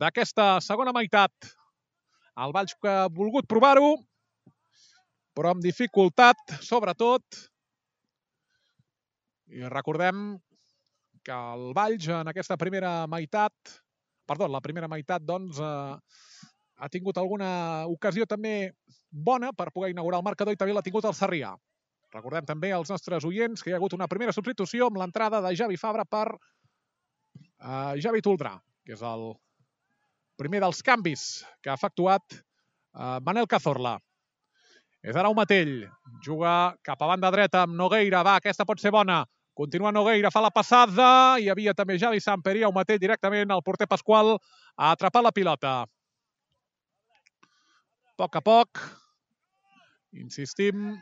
d'aquesta 0.00 0.46
segona 0.64 0.94
meitat. 0.96 1.32
El 2.40 2.54
Valls 2.56 2.72
que 2.80 2.88
ha 2.88 3.10
volgut 3.12 3.44
provar-ho, 3.44 3.90
però 5.36 5.52
amb 5.52 5.60
dificultat, 5.60 6.40
sobretot. 6.64 7.36
I 9.52 9.68
recordem 9.68 10.22
que 11.26 11.36
el 11.36 11.66
Valls 11.76 12.06
en 12.16 12.30
aquesta 12.32 12.56
primera 12.56 12.94
meitat, 13.12 13.74
perdó, 14.24 14.48
la 14.48 14.62
primera 14.64 14.88
meitat, 14.88 15.20
doncs, 15.20 15.60
eh, 15.60 16.48
ha 16.80 16.88
tingut 16.88 17.20
alguna 17.20 17.84
ocasió 17.92 18.24
també 18.24 18.72
bona 19.12 19.52
per 19.52 19.68
poder 19.68 19.92
inaugurar 19.92 20.22
el 20.22 20.26
marcador 20.30 20.56
i 20.56 20.56
també 20.56 20.72
l'ha 20.72 20.86
tingut 20.88 21.04
el 21.04 21.18
Sarrià. 21.20 21.52
Recordem 22.12 22.44
també 22.44 22.72
als 22.76 22.90
nostres 22.92 23.24
oients 23.24 23.62
que 23.62 23.70
hi 23.70 23.74
ha 23.74 23.78
hagut 23.80 23.94
una 23.96 24.08
primera 24.08 24.34
substitució 24.36 24.90
amb 24.90 25.00
l'entrada 25.00 25.40
de 25.44 25.54
Javi 25.56 25.78
Fabra 25.80 26.04
per 26.04 26.26
uh, 26.34 27.94
Javi 27.96 28.20
Toldrà, 28.24 28.58
que 28.84 28.92
és 28.96 29.02
el 29.08 29.30
primer 30.36 30.60
dels 30.60 30.82
canvis 30.84 31.22
que 31.64 31.72
ha 31.72 31.78
efectuat 31.78 32.36
uh, 32.36 33.18
Manel 33.24 33.48
Cazorla. 33.48 33.96
És 35.02 35.16
ara 35.16 35.30
un 35.32 35.38
matell, 35.38 35.88
juga 36.22 36.76
cap 36.86 37.00
a 37.02 37.08
banda 37.10 37.30
dreta 37.34 37.64
amb 37.66 37.74
Nogueira, 37.78 38.20
va, 38.22 38.36
aquesta 38.38 38.66
pot 38.68 38.78
ser 38.82 38.92
bona, 38.94 39.24
Continua 39.52 39.92
Nogueira, 39.92 40.30
fa 40.32 40.40
la 40.40 40.52
passada, 40.52 41.36
hi 41.36 41.48
havia 41.52 41.74
també 41.76 41.98
Javi 42.00 42.20
Samperia, 42.24 42.68
un 42.70 42.76
matell 42.76 43.00
directament, 43.00 43.50
el 43.52 43.64
porter 43.64 43.88
Pasqual 43.88 44.36
ha 44.76 44.92
atrapat 44.92 45.26
la 45.26 45.32
pilota. 45.32 45.72
A 48.08 48.14
poc 48.16 48.36
a 48.38 48.42
poc, 48.44 48.80
insistim, 50.16 50.94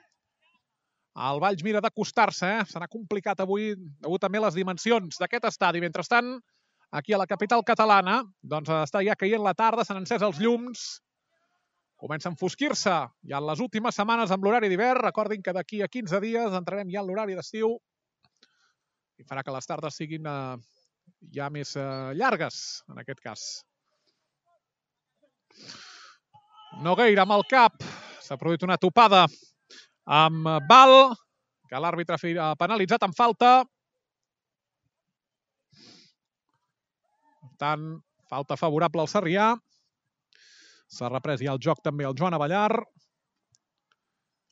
el 1.18 1.40
Valls 1.42 1.62
mira 1.66 1.82
d'acostar-se, 1.82 2.46
eh? 2.46 2.64
serà 2.70 2.86
complicat 2.88 3.40
avui, 3.42 3.74
degut 3.74 4.22
també 4.22 4.40
les 4.40 4.54
dimensions 4.54 5.18
d'aquest 5.18 5.48
estadi. 5.50 5.82
Mentrestant, 5.82 6.36
aquí 6.94 7.12
a 7.12 7.18
la 7.18 7.26
capital 7.26 7.64
catalana, 7.66 8.20
doncs 8.42 8.70
està 8.80 9.02
ja 9.02 9.18
caient 9.18 9.42
la 9.42 9.54
tarda, 9.58 9.84
s'han 9.84 10.02
encès 10.04 10.22
els 10.22 10.38
llums, 10.38 11.00
comença 12.00 12.30
a 12.30 12.32
enfosquir-se 12.32 12.96
ja 13.28 13.38
en 13.40 13.46
les 13.46 13.60
últimes 13.60 13.94
setmanes 13.94 14.30
amb 14.30 14.46
l'horari 14.46 14.70
d'hivern. 14.70 15.02
Recordin 15.04 15.42
que 15.42 15.52
d'aquí 15.52 15.82
a 15.82 15.88
15 15.88 16.20
dies 16.22 16.56
entrarem 16.56 16.88
ja 16.92 17.02
en 17.02 17.10
l'horari 17.10 17.36
d'estiu 17.36 17.74
i 19.20 19.26
farà 19.28 19.42
que 19.44 19.52
les 19.52 19.68
tardes 19.68 19.98
siguin 20.00 20.24
eh, 20.24 20.56
ja 21.34 21.50
més 21.52 21.74
eh, 21.76 22.14
llargues, 22.16 22.62
en 22.88 23.02
aquest 23.02 23.20
cas. 23.20 23.44
Nogueira 26.80 27.26
amb 27.26 27.36
el 27.36 27.44
cap. 27.50 27.82
S'ha 28.22 28.38
produït 28.40 28.62
una 28.64 28.78
topada 28.80 29.26
amb 30.10 30.48
Val, 30.66 31.14
que 31.70 31.78
l'àrbitre 31.78 32.18
ha 32.42 32.54
penalitzat 32.58 33.04
amb 33.06 33.14
falta. 33.14 33.50
Per 37.40 37.52
tant, 37.62 37.84
falta 38.30 38.58
favorable 38.58 39.04
al 39.04 39.10
Sarrià. 39.12 39.52
S'ha 40.90 41.10
reprès 41.12 41.44
ja 41.44 41.54
el 41.54 41.62
joc 41.62 41.82
també 41.84 42.08
el 42.08 42.16
Joan 42.18 42.34
Avellar. 42.34 42.72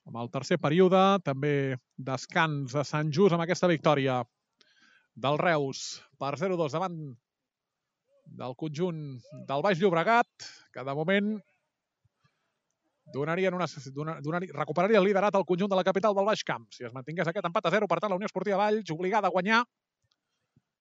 Amb 0.09 0.21
el 0.23 0.31
tercer 0.33 0.61
període, 0.63 1.19
també 1.27 1.77
descans 1.99 2.77
a 2.79 2.85
Sant 2.87 3.11
Just 3.13 3.35
amb 3.35 3.45
aquesta 3.45 3.69
victòria 3.69 4.23
del 5.19 5.37
Reus 5.43 5.99
per 6.23 6.37
0-2 6.39 6.77
davant 6.77 6.97
del 8.39 8.55
conjunt 8.61 9.03
del 9.49 9.65
Baix 9.65 9.83
Llobregat, 9.83 10.31
que 10.73 10.85
de 10.87 10.95
moment 10.95 11.35
donarien 13.13 13.55
una, 13.55 13.67
donaria, 14.21 14.53
recuperaria 14.55 14.99
el 14.99 15.05
liderat 15.05 15.35
al 15.35 15.47
conjunt 15.49 15.71
de 15.71 15.77
la 15.77 15.85
capital 15.85 16.15
del 16.15 16.27
Baix 16.29 16.45
Camp. 16.45 16.67
Si 16.71 16.85
es 16.85 16.95
mantingués 16.95 17.29
aquest 17.29 17.47
empat 17.47 17.67
a 17.67 17.73
0, 17.75 17.89
per 17.89 18.01
tant, 18.01 18.13
la 18.13 18.19
Unió 18.21 18.29
Esportiva 18.29 18.61
Valls 18.61 18.91
obligada 18.95 19.29
a 19.29 19.35
guanyar. 19.35 19.63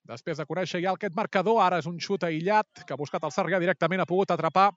Després 0.07 0.39
de 0.39 0.45
conèixer 0.47 0.79
ja 0.83 0.93
aquest 0.95 1.15
marcador, 1.15 1.59
ara 1.59 1.81
és 1.81 1.87
un 1.89 1.97
xut 1.99 2.23
aïllat 2.23 2.83
que 2.87 2.95
ha 2.95 2.99
buscat 2.99 3.23
el 3.27 3.33
Sarrià 3.35 3.59
directament, 3.59 3.99
ha 3.99 4.07
pogut 4.07 4.31
atrapar 4.31 4.69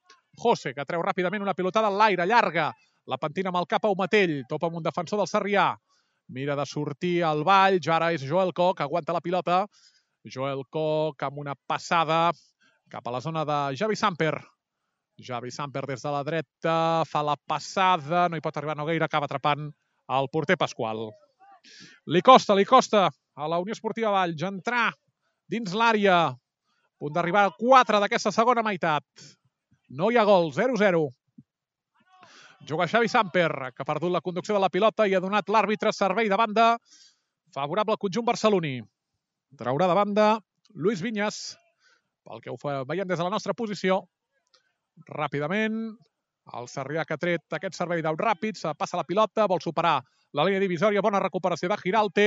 José, 0.42 0.72
que 0.74 0.86
treu 0.86 1.02
ràpidament 1.06 1.42
una 1.42 1.54
pilotada 1.54 1.90
en 1.90 1.98
l'aire, 1.98 2.26
llarga. 2.26 2.72
La 3.06 3.18
pentina 3.18 3.52
amb 3.52 3.60
el 3.60 3.68
cap 3.70 3.86
a 3.86 3.92
Umatell, 3.94 4.40
topa 4.50 4.66
amb 4.66 4.80
un 4.80 4.86
defensor 4.86 5.22
del 5.22 5.30
Sarrià. 5.30 5.70
Mira 6.34 6.54
de 6.58 6.66
sortir 6.66 7.22
al 7.26 7.44
Valls, 7.46 7.86
ara 7.90 8.12
és 8.14 8.26
Joel 8.26 8.52
Koch, 8.54 8.82
aguanta 8.82 9.14
la 9.14 9.22
pilota. 9.22 9.64
Joel 10.26 10.64
Koch 10.70 11.22
amb 11.26 11.38
una 11.42 11.54
passada 11.54 12.30
cap 12.90 13.06
a 13.06 13.14
la 13.14 13.20
zona 13.22 13.44
de 13.46 13.58
Javi 13.78 13.96
Samper. 13.96 14.34
Javi 15.22 15.50
Samper 15.52 15.84
des 15.86 16.02
de 16.02 16.12
la 16.12 16.22
dreta, 16.26 16.76
fa 17.08 17.22
la 17.26 17.36
passada, 17.36 18.28
no 18.28 18.38
hi 18.38 18.44
pot 18.44 18.56
arribar 18.56 18.76
Nogueira, 18.78 19.06
acaba 19.06 19.28
atrapant 19.28 19.68
el 20.16 20.28
porter 20.32 20.56
Pasqual. 20.58 21.08
Li 22.08 22.22
costa, 22.24 22.56
li 22.56 22.64
costa 22.64 23.06
a 23.08 23.48
la 23.48 23.60
Unió 23.62 23.76
Esportiva 23.76 24.12
Valls 24.14 24.42
entrar 24.48 24.88
dins 25.50 25.74
l'àrea. 25.76 26.30
Punt 27.00 27.14
d'arribar 27.16 27.46
al 27.48 27.54
4 27.58 28.00
d'aquesta 28.02 28.32
segona 28.32 28.64
meitat. 28.64 29.04
No 29.96 30.10
hi 30.10 30.18
ha 30.20 30.26
gol, 30.28 30.50
0-0. 30.56 31.06
Juga 32.68 32.86
Xavi 32.86 33.08
Samper, 33.08 33.72
que 33.72 33.82
ha 33.82 33.88
perdut 33.88 34.12
la 34.12 34.20
conducció 34.20 34.54
de 34.54 34.60
la 34.60 34.68
pilota 34.68 35.06
i 35.08 35.14
ha 35.16 35.22
donat 35.22 35.48
l'àrbitre 35.48 35.94
servei 35.96 36.28
de 36.28 36.36
banda 36.36 36.74
favorable 37.54 37.96
al 37.96 38.02
conjunt 38.02 38.26
barceloní. 38.26 38.78
Traurà 39.58 39.88
de 39.88 39.96
banda 39.96 40.26
Luis 40.74 41.00
Vinyes, 41.02 41.40
pel 42.22 42.42
que 42.44 42.52
ho 42.52 42.58
veiem 42.86 43.08
des 43.08 43.18
de 43.18 43.24
la 43.24 43.32
nostra 43.32 43.56
posició. 43.56 44.04
Ràpidament, 45.08 45.76
el 46.58 46.66
Sarrià 46.68 47.04
que 47.06 47.14
ha 47.14 47.20
tret 47.20 47.56
aquest 47.56 47.76
servei 47.78 48.02
d'aut 48.02 48.20
ràpid, 48.20 48.58
se 48.58 48.72
passa 48.78 48.98
la 48.98 49.06
pilota, 49.06 49.46
vol 49.50 49.62
superar 49.62 50.00
la 50.34 50.46
línia 50.46 50.62
divisòria, 50.62 51.02
bona 51.02 51.22
recuperació 51.22 51.70
de 51.70 51.78
Giralte, 51.80 52.26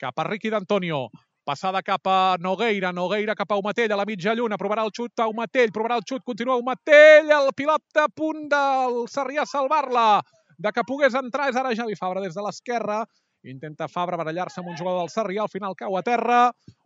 cap 0.00 0.18
a 0.18 0.26
Riqui 0.28 0.50
d'Antonio. 0.50 1.06
Passada 1.44 1.82
cap 1.82 2.06
a 2.06 2.36
Nogueira, 2.38 2.92
Nogueira 2.94 3.34
cap 3.34 3.50
a 3.50 3.58
Umatell, 3.58 3.92
a 3.92 3.98
la 3.98 4.06
mitja 4.06 4.34
lluna, 4.38 4.58
provarà 4.58 4.84
el 4.86 4.92
xut 4.94 5.18
a 5.18 5.26
Umatell, 5.30 5.72
provarà 5.74 5.98
el 5.98 6.06
xut, 6.06 6.22
continua 6.24 6.58
Umatell, 6.60 7.32
el 7.34 7.50
pilot 7.58 7.98
a 7.98 8.06
punt 8.14 8.46
del 8.52 9.02
Sarrià 9.10 9.46
salvar-la, 9.48 10.22
de 10.58 10.70
que 10.70 10.86
pogués 10.86 11.18
entrar, 11.18 11.48
és 11.50 11.58
ara 11.58 11.74
Javi 11.74 11.98
Fabra 11.98 12.22
des 12.22 12.36
de 12.38 12.46
l'esquerra, 12.46 13.02
intenta 13.42 13.90
Fabra 13.90 14.20
barallar-se 14.20 14.62
amb 14.62 14.70
un 14.70 14.78
jugador 14.78 15.02
del 15.02 15.10
Sarrià, 15.10 15.42
al 15.42 15.50
final 15.50 15.74
cau 15.74 15.98
a 15.98 16.04
terra, 16.06 16.40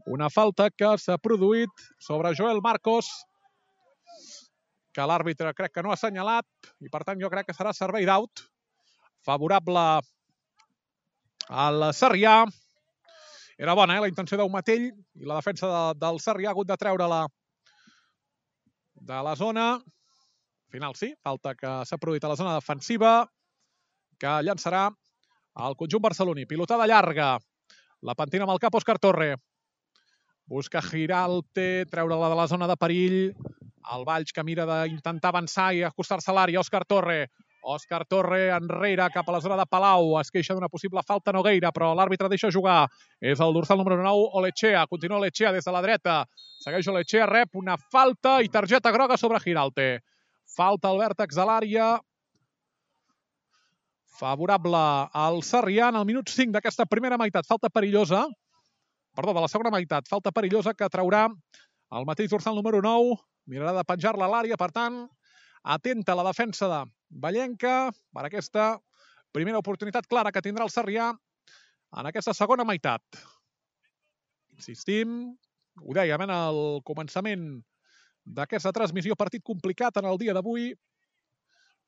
una 0.06 0.30
falta 0.32 0.70
que 0.72 0.94
s'ha 1.02 1.18
produït 1.20 1.84
sobre 2.00 2.32
Joel 2.38 2.62
Marcos, 2.64 3.10
que 4.97 5.05
l'àrbitre 5.05 5.53
crec 5.53 5.74
que 5.76 5.84
no 5.84 5.92
ha 5.92 5.97
assenyalat, 5.99 6.47
i 6.80 6.88
per 6.92 7.03
tant 7.05 7.20
jo 7.20 7.28
crec 7.32 7.51
que 7.51 7.57
serà 7.57 7.74
servei 7.76 8.09
d'aut, 8.09 8.47
favorable 9.26 9.82
al 11.64 11.90
Sarrià, 11.94 12.38
era 13.57 13.74
bona, 13.76 13.97
eh, 13.97 14.01
la 14.05 14.09
intenció 14.09 14.36
d'un 14.36 14.53
matell 14.53 14.88
i 14.88 15.28
la 15.28 15.38
defensa 15.38 15.68
de, 15.68 15.82
del 16.01 16.20
Sarrià 16.20 16.51
ha 16.51 16.57
hagut 16.57 16.68
de 16.68 16.76
treure-la 16.76 17.22
de 19.11 19.20
la 19.28 19.34
zona. 19.36 19.66
Final 20.72 20.97
sí, 20.99 21.12
falta 21.24 21.55
que 21.57 21.72
s'ha 21.88 21.99
produït 22.01 22.24
a 22.24 22.32
la 22.32 22.36
zona 22.36 22.57
defensiva, 22.59 23.12
que 24.20 24.32
llançarà 24.44 24.88
el 25.66 25.76
conjunt 25.80 26.05
barceloní. 26.05 26.44
Pilotada 26.49 26.88
llarga, 26.90 27.36
la 28.03 28.16
pentina 28.18 28.44
amb 28.44 28.57
el 28.57 28.61
cap 28.61 28.76
Òscar 28.76 28.99
Torre. 29.01 29.36
Busca 30.47 30.82
Giralte, 30.84 31.86
treure-la 31.90 32.28
de 32.32 32.38
la 32.38 32.49
zona 32.51 32.68
de 32.68 32.76
perill. 32.76 33.20
El 33.95 34.05
Valls 34.07 34.32
que 34.34 34.43
mira 34.43 34.64
d'intentar 34.66 35.30
avançar 35.30 35.72
i 35.74 35.82
acostar-se 35.87 36.30
a 36.32 36.34
l'àrea. 36.34 36.62
Òscar 36.62 36.82
Torre. 36.89 37.26
Òscar 37.66 38.05
Torre 38.07 38.53
enrere 38.55 39.09
cap 39.14 39.28
a 39.28 39.34
la 39.34 39.41
zona 39.43 39.57
de 39.59 39.66
Palau. 39.70 40.12
Es 40.20 40.30
queixa 40.30 40.55
d'una 40.55 40.70
possible 40.70 41.03
falta 41.07 41.34
Nogueira, 41.34 41.72
però 41.74 41.93
l'àrbitre 41.99 42.30
deixa 42.30 42.51
jugar. 42.55 42.87
És 43.20 43.43
el 43.43 43.55
dorsal 43.55 43.78
número 43.82 43.99
9, 44.03 44.28
Olechea. 44.41 44.87
Continua 44.91 45.18
Olechea 45.18 45.53
des 45.53 45.66
de 45.66 45.74
la 45.74 45.82
dreta. 45.82 46.16
Segueix 46.62 46.87
Olechea, 46.89 47.26
rep 47.26 47.59
una 47.59 47.76
falta 47.76 48.39
i 48.43 48.51
targeta 48.51 48.93
groga 48.95 49.18
sobre 49.18 49.43
Giralte. 49.43 49.89
Falta 50.57 50.93
al 50.93 51.03
vèrtex 51.03 51.34
de 51.34 51.47
l'àrea. 51.47 51.91
Favorable 54.16 54.82
al 55.12 55.43
Sarrià 55.45 55.91
en 55.93 55.99
el 56.01 56.07
minut 56.09 56.30
5 56.32 56.55
d'aquesta 56.55 56.87
primera 56.87 57.18
meitat. 57.20 57.47
Falta 57.47 57.68
perillosa. 57.68 58.24
Perdó, 59.16 59.34
de 59.34 59.43
la 59.43 59.51
segona 59.51 59.74
meitat. 59.74 60.07
Falta 60.09 60.32
perillosa 60.32 60.72
que 60.74 60.89
traurà 60.93 61.26
el 61.26 62.07
mateix 62.09 62.30
dorsal 62.30 62.55
número 62.55 62.80
9. 62.84 63.18
Mirarà 63.47 63.76
de 63.76 63.84
penjar-la 63.86 64.26
a 64.26 64.32
l'àrea, 64.32 64.59
per 64.59 64.70
tant, 64.74 65.05
atenta 65.76 66.16
la 66.18 66.24
defensa 66.26 66.68
de 66.70 66.80
Vallenca 67.22 67.76
per 68.14 68.26
aquesta 68.26 68.74
primera 69.34 69.61
oportunitat 69.62 70.09
clara 70.11 70.32
que 70.34 70.42
tindrà 70.42 70.66
el 70.66 70.72
Sarrià 70.74 71.12
en 72.01 72.11
aquesta 72.11 72.34
segona 72.34 72.66
meitat. 72.66 73.03
Insistim, 74.57 75.14
ho 75.82 75.94
dèiem 75.94 76.26
en 76.26 76.32
el 76.32 76.61
començament 76.88 77.47
d'aquesta 78.26 78.72
transmissió, 78.74 79.14
partit 79.14 79.44
complicat 79.47 80.01
en 80.01 80.09
el 80.11 80.18
dia 80.18 80.34
d'avui, 80.34 80.72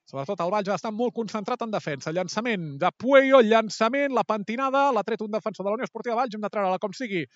Sobretot 0.09 0.41
el 0.41 0.49
Valls 0.49 0.71
està 0.73 0.89
molt 0.89 1.13
concentrat 1.13 1.61
en 1.67 1.73
defensa. 1.73 2.13
Llançament 2.17 2.63
de 2.81 2.89
Pueyo, 2.97 3.43
llançament, 3.45 4.15
la 4.17 4.23
pentinada, 4.25 4.87
l'ha 4.97 5.03
tret 5.05 5.21
un 5.21 5.35
defensor 5.35 5.67
de 5.67 5.69
la 5.69 5.77
Unió 5.77 5.85
Esportiva 5.85 6.15
Valls, 6.17 6.33
hem 6.33 6.45
de 6.47 6.49
treure-la 6.49 6.79
com 6.81 6.95
sigui 6.97 7.27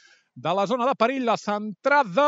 de 0.46 0.54
la 0.56 0.64
zona 0.70 0.86
de 0.88 0.94
perill, 0.96 1.26
la 1.28 1.36
centrada, 1.36 2.24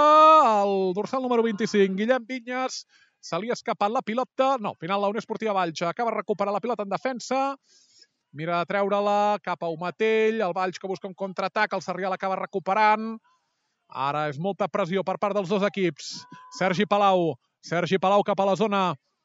el 0.67 0.93
dorsal 0.99 1.25
número 1.25 1.47
25, 1.47 1.97
Guillem 1.97 2.27
Vinyes, 2.29 2.83
se 3.25 3.41
li 3.41 3.49
ha 3.49 3.57
escapat 3.57 3.95
la 3.95 4.03
pilota, 4.05 4.59
no, 4.61 4.75
final 4.77 5.01
la 5.01 5.09
Unió 5.15 5.23
Esportiva 5.23 5.55
Valls 5.57 5.81
acaba 5.89 6.13
de 6.13 6.19
recuperar 6.19 6.53
la 6.53 6.61
pilota 6.61 6.85
en 6.85 6.93
defensa, 6.93 7.41
mira 8.37 8.59
de 8.59 8.69
treure-la 8.69 9.39
cap 9.41 9.65
a 9.65 9.73
Umatell, 9.73 10.43
el 10.45 10.53
Valls 10.53 10.77
que 10.77 10.91
busca 10.91 11.09
un 11.09 11.17
contraatac, 11.17 11.73
el 11.73 11.87
Sarrià 11.87 12.13
l'acaba 12.13 12.37
recuperant, 12.43 13.15
ara 13.89 14.27
és 14.29 14.37
molta 14.37 14.69
pressió 14.69 15.07
per 15.09 15.17
part 15.17 15.41
dels 15.41 15.49
dos 15.49 15.65
equips, 15.65 16.13
Sergi 16.61 16.85
Palau, 16.85 17.31
Sergi 17.65 17.97
Palau 17.97 18.21
cap 18.29 18.45
a 18.45 18.51
la 18.53 18.59
zona 18.61 18.85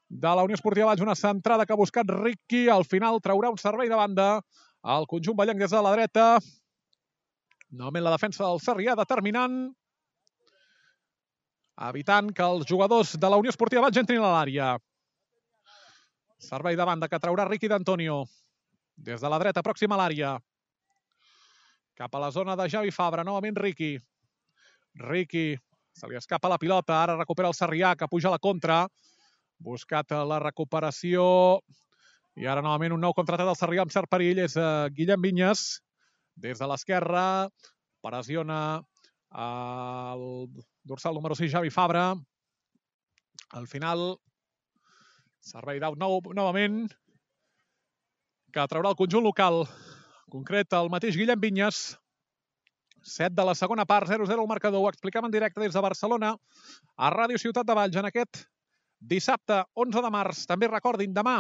de 0.10 0.28
la 0.36 0.44
Unió 0.44 0.58
Esportiva 0.58 0.88
Valls, 0.90 1.02
una 1.06 1.16
centrada 1.16 1.66
que 1.66 1.74
ha 1.74 1.78
buscat 1.78 2.10
Ricky, 2.10 2.68
al 2.68 2.84
final 2.84 3.22
traurà 3.22 3.52
un 3.54 3.62
servei 3.62 3.90
de 3.90 3.96
banda 3.96 4.42
al 4.82 5.06
conjunt 5.08 5.38
ballenc 5.38 5.62
des 5.62 5.72
de 5.72 5.82
la 5.86 5.94
dreta. 5.94 6.26
Novament 7.70 8.04
la 8.04 8.16
defensa 8.16 8.44
del 8.48 8.62
Sarrià 8.64 8.96
determinant, 8.98 9.60
evitant 11.90 12.32
que 12.34 12.44
els 12.44 12.66
jugadors 12.66 13.14
de 13.22 13.30
la 13.30 13.38
Unió 13.38 13.54
Esportiva 13.54 13.86
Valls 13.86 14.02
entrin 14.02 14.26
a 14.26 14.34
l'àrea. 14.34 14.74
Servei 16.42 16.76
de 16.76 16.88
banda 16.88 17.08
que 17.08 17.20
traurà 17.22 17.46
Ricky 17.46 17.70
d'Antonio 17.70 18.24
des 18.98 19.22
de 19.22 19.30
la 19.30 19.38
dreta, 19.40 19.62
pròxima 19.62 19.96
a 19.96 20.02
l'àrea. 20.02 20.34
Cap 21.96 22.16
a 22.16 22.24
la 22.24 22.32
zona 22.32 22.56
de 22.56 22.66
Javi 22.72 22.92
Fabra, 22.92 23.24
novament 23.24 23.56
Ricky. 23.56 23.94
Ricky, 25.06 25.54
se 25.94 26.08
li 26.10 26.18
escapa 26.18 26.50
la 26.50 26.58
pilota, 26.58 26.98
ara 27.04 27.20
recupera 27.20 27.52
el 27.52 27.54
Sarrià, 27.56 27.94
que 27.96 28.08
puja 28.08 28.32
a 28.32 28.34
la 28.34 28.42
contra 28.42 28.88
buscat 29.60 30.12
la 30.26 30.40
recuperació. 30.42 31.24
I 32.40 32.48
ara 32.48 32.64
novament 32.64 32.96
un 32.96 33.04
nou 33.04 33.14
contratat 33.16 33.48
del 33.50 33.58
Sarrià 33.60 33.84
amb 33.84 33.94
cert 33.94 34.10
perill. 34.12 34.40
És 34.46 34.56
uh, 34.58 34.88
Guillem 34.96 35.22
Vinyes 35.22 35.66
des 36.40 36.60
de 36.60 36.70
l'esquerra. 36.72 37.50
Pressiona 38.04 38.80
el 39.36 40.26
dorsal 40.88 41.18
número 41.20 41.36
6 41.36 41.52
Javi 41.52 41.70
Fabra. 41.70 42.14
Al 43.60 43.68
final 43.68 44.16
servei 45.44 45.80
d'out 45.82 45.98
nou, 46.00 46.20
novament 46.36 46.84
que 48.54 48.68
traurà 48.72 48.94
el 48.94 49.00
conjunt 49.00 49.26
local. 49.26 49.66
Concret 50.32 50.74
el 50.78 50.92
mateix 50.94 51.18
Guillem 51.18 51.42
Vinyes 51.42 51.98
7 53.04 53.34
de 53.36 53.46
la 53.48 53.56
segona 53.56 53.86
part, 53.90 54.08
0-0 54.08 54.36
el 54.36 54.48
marcador. 54.48 54.84
Ho 54.84 54.90
explicam 54.90 55.26
en 55.26 55.34
directe 55.34 55.62
des 55.62 55.74
de 55.74 55.84
Barcelona 55.84 56.36
a 56.98 57.12
Ràdio 57.14 57.40
Ciutat 57.42 57.68
de 57.68 57.76
Valls 57.78 58.00
en 58.00 58.10
aquest 58.10 58.44
Dissabte, 59.00 59.64
11 59.80 60.02
de 60.04 60.12
març, 60.12 60.44
també 60.48 60.68
recordin, 60.68 61.14
demà, 61.16 61.40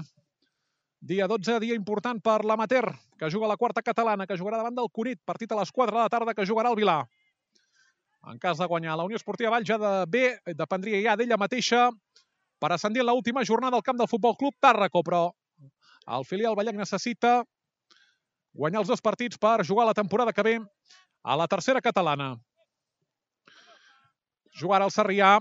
dia 0.99 1.27
12, 1.27 1.59
dia 1.63 1.75
important 1.75 2.19
per 2.23 2.43
l'amater, 2.47 2.83
que 3.19 3.29
juga 3.31 3.47
a 3.47 3.53
la 3.53 3.57
quarta 3.57 3.83
catalana, 3.83 4.27
que 4.27 4.37
jugarà 4.39 4.57
davant 4.59 4.75
del 4.75 4.89
Cunit, 4.91 5.19
partit 5.25 5.51
a 5.51 5.59
les 5.59 5.71
4 5.71 5.95
de 5.95 6.01
la 6.01 6.11
tarda, 6.11 6.33
que 6.35 6.47
jugarà 6.47 6.71
al 6.71 6.75
Vilà. 6.79 7.01
En 8.27 8.39
cas 8.39 8.57
de 8.59 8.67
guanyar 8.67 8.97
la 8.99 9.05
Unió 9.07 9.15
Esportiva 9.15 9.51
Vall, 9.51 9.67
ja 9.67 9.77
de 9.79 9.91
B, 10.07 10.23
dependria 10.55 10.99
ja 11.03 11.15
d'ella 11.15 11.37
mateixa 11.39 11.87
per 12.59 12.73
ascendir 12.75 13.01
en 13.01 13.07
l'última 13.07 13.45
jornada 13.47 13.79
al 13.79 13.83
camp 13.83 13.99
del 13.99 14.09
Futbol 14.11 14.35
Club 14.35 14.55
Tàrraco, 14.59 15.03
però 15.03 15.29
el 16.17 16.25
filial 16.27 16.57
Vallenc 16.59 16.79
necessita 16.79 17.43
guanyar 18.51 18.81
els 18.83 18.91
dos 18.91 19.01
partits 19.01 19.39
per 19.39 19.63
jugar 19.63 19.87
la 19.87 19.95
temporada 19.95 20.33
que 20.33 20.43
ve 20.43 20.59
a 21.23 21.35
la 21.39 21.47
tercera 21.47 21.79
catalana. 21.81 22.33
Jugarà 24.59 24.89
el 24.89 24.91
Sarrià, 24.91 25.37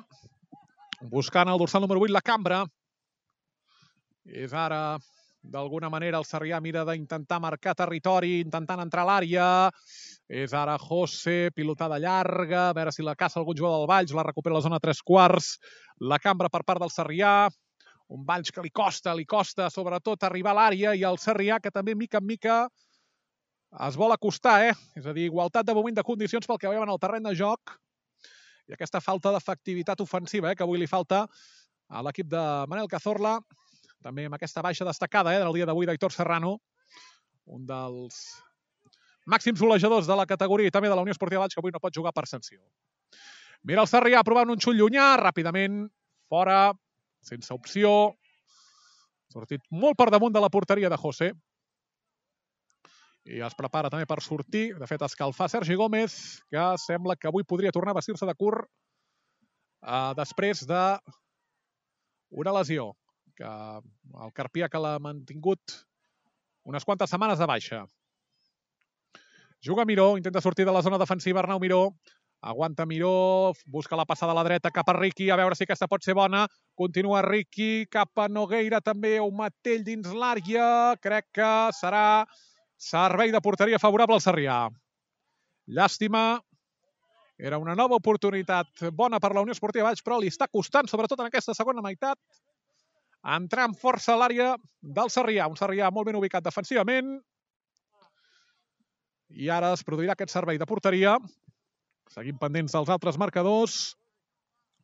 buscant 1.01 1.49
el 1.49 1.59
dorsal 1.59 1.82
número 1.82 2.01
8, 2.01 2.12
la 2.12 2.22
cambra. 2.22 2.64
És 4.28 4.53
ara, 4.53 4.99
d'alguna 5.42 5.88
manera, 5.88 6.18
el 6.18 6.26
Sarrià 6.28 6.61
mira 6.61 6.84
d'intentar 6.84 7.40
marcar 7.40 7.74
territori, 7.78 8.40
intentant 8.42 8.82
entrar 8.82 9.07
a 9.07 9.11
l'àrea. 9.12 9.46
És 10.28 10.53
ara 10.53 10.76
José, 10.82 11.51
pilotada 11.55 12.01
llarga, 12.03 12.68
a 12.68 12.74
veure 12.76 12.92
si 12.92 13.07
la 13.07 13.16
caça 13.16 13.40
algun 13.40 13.57
jugador 13.57 13.80
del 13.80 13.88
Valls, 13.88 14.12
la 14.12 14.26
recupera 14.26 14.59
la 14.59 14.64
zona 14.64 14.82
tres 14.82 15.01
quarts. 15.03 15.57
La 16.01 16.18
cambra 16.18 16.51
per 16.53 16.64
part 16.66 16.84
del 16.84 16.92
Sarrià. 16.92 17.49
Un 18.09 18.24
Valls 18.28 18.53
que 18.53 18.64
li 18.64 18.70
costa, 18.72 19.14
li 19.14 19.26
costa, 19.28 19.68
sobretot, 19.70 20.22
arribar 20.24 20.55
a 20.55 20.61
l'àrea 20.62 20.94
i 20.96 21.05
el 21.05 21.18
Sarrià, 21.20 21.61
que 21.61 21.72
també, 21.72 21.94
mica 21.94 22.20
en 22.20 22.26
mica, 22.26 22.61
es 23.84 23.96
vol 24.01 24.12
acostar, 24.12 24.62
eh? 24.70 24.72
És 24.96 25.05
a 25.07 25.12
dir, 25.12 25.26
igualtat 25.28 25.66
de 25.68 25.74
moment 25.76 25.96
de 25.96 26.05
condicions 26.05 26.49
pel 26.49 26.57
que 26.61 26.70
veiem 26.70 26.86
en 26.86 26.94
el 26.94 27.01
terreny 27.01 27.28
de 27.28 27.34
joc 27.36 27.76
i 28.68 28.76
aquesta 28.76 29.00
falta 29.00 29.32
d'efectivitat 29.32 30.00
ofensiva 30.04 30.52
eh, 30.52 30.56
que 30.56 30.64
avui 30.66 30.80
li 30.80 30.88
falta 30.90 31.24
a 31.88 32.02
l'equip 32.04 32.28
de 32.28 32.42
Manel 32.68 32.90
Cazorla, 32.92 33.38
també 34.04 34.26
amb 34.28 34.36
aquesta 34.36 34.62
baixa 34.64 34.86
destacada 34.88 35.32
eh, 35.34 35.40
del 35.40 35.56
dia 35.56 35.68
d'avui 35.68 35.88
d'Aitor 35.88 36.12
Serrano, 36.12 36.58
un 37.48 37.64
dels 37.66 38.18
màxims 39.28 39.60
golejadors 39.60 40.08
de 40.08 40.16
la 40.16 40.28
categoria 40.28 40.68
i 40.68 40.74
també 40.74 40.90
de 40.92 40.96
la 40.96 41.04
Unió 41.04 41.16
Esportiva 41.16 41.42
Valls, 41.44 41.56
que 41.56 41.62
avui 41.64 41.72
no 41.72 41.80
pot 41.80 41.96
jugar 41.96 42.12
per 42.16 42.26
sanció. 42.28 42.60
Mira 43.64 43.82
el 43.82 43.90
Sarrià 43.90 44.22
provant 44.24 44.52
un 44.52 44.60
xut 44.60 44.76
llunyà, 44.76 45.14
ràpidament, 45.20 45.82
fora, 46.28 46.72
sense 47.24 47.52
opció. 47.56 48.14
Sortit 49.32 49.64
molt 49.72 49.96
per 49.98 50.08
damunt 50.12 50.32
de 50.32 50.40
la 50.44 50.52
porteria 50.52 50.88
de 50.92 51.00
José 51.00 51.32
i 53.29 53.43
es 53.45 53.57
prepara 53.59 53.91
també 53.93 54.07
per 54.09 54.20
sortir, 54.24 54.72
de 54.79 54.87
fet 54.89 55.03
escalfar 55.05 55.49
Sergi 55.53 55.76
Gómez, 55.76 56.14
que 56.51 56.64
sembla 56.81 57.16
que 57.16 57.29
avui 57.29 57.45
podria 57.45 57.72
tornar 57.74 57.93
a 57.93 57.99
vestir-se 58.01 58.26
de 58.26 58.35
curt 58.39 58.64
eh, 59.85 60.12
després 60.16 60.64
de 60.68 60.83
una 62.43 62.55
lesió, 62.59 62.93
que 63.37 63.49
el 63.49 64.35
Carpià 64.37 64.68
que 64.72 64.81
l'ha 64.81 64.97
mantingut 65.03 65.79
unes 66.68 66.85
quantes 66.85 67.11
setmanes 67.11 67.41
de 67.41 67.49
baixa. 67.49 67.85
Juga 69.64 69.85
Miró, 69.85 70.16
intenta 70.16 70.41
sortir 70.41 70.66
de 70.66 70.72
la 70.72 70.83
zona 70.83 70.99
defensiva 71.01 71.41
Arnau 71.41 71.61
Miró, 71.61 71.83
aguanta 72.41 72.87
Miró, 72.87 73.53
busca 73.66 73.97
la 73.97 74.07
passada 74.07 74.33
a 74.33 74.37
la 74.39 74.45
dreta 74.47 74.70
cap 74.70 74.89
a 74.89 74.95
Riqui, 74.95 75.31
a 75.31 75.39
veure 75.41 75.57
si 75.59 75.64
aquesta 75.66 75.89
pot 75.91 76.05
ser 76.05 76.14
bona. 76.14 76.45
Continua 76.79 77.24
Riqui, 77.26 77.89
cap 77.91 78.22
a 78.22 78.29
Nogueira 78.29 78.81
també, 78.85 79.16
un 79.20 79.35
matell 79.37 79.83
dins 79.85 80.12
l'àrea, 80.14 80.95
crec 81.03 81.26
que 81.41 81.51
serà 81.74 82.05
Servei 82.79 83.33
de 83.35 83.41
porteria 83.43 83.79
favorable 83.83 84.14
al 84.14 84.22
Sarrià. 84.22 84.68
Llàstima. 85.66 86.39
Era 87.39 87.59
una 87.59 87.74
nova 87.74 87.99
oportunitat 87.99 88.85
bona 88.95 89.18
per 89.22 89.33
la 89.35 89.43
Unió 89.43 89.55
Esportiva 89.55 89.89
Valls, 89.89 90.03
però 90.03 90.18
li 90.18 90.31
està 90.31 90.47
costant, 90.47 90.87
sobretot 90.91 91.18
en 91.18 91.26
aquesta 91.26 91.55
segona 91.59 91.83
meitat, 91.83 92.18
entrar 93.35 93.66
amb 93.66 93.79
força 93.79 94.14
a 94.14 94.18
l'àrea 94.22 94.55
del 94.83 95.11
Sarrià. 95.11 95.51
Un 95.51 95.59
Sarrià 95.59 95.91
molt 95.91 96.07
ben 96.07 96.18
ubicat 96.18 96.47
defensivament. 96.47 97.18
I 99.29 99.51
ara 99.51 99.74
es 99.74 99.85
produirà 99.85 100.14
aquest 100.14 100.33
servei 100.33 100.59
de 100.59 100.66
porteria. 100.66 101.18
Seguim 102.14 102.39
pendents 102.39 102.72
dels 102.72 102.89
altres 102.95 103.18
marcadors, 103.18 103.79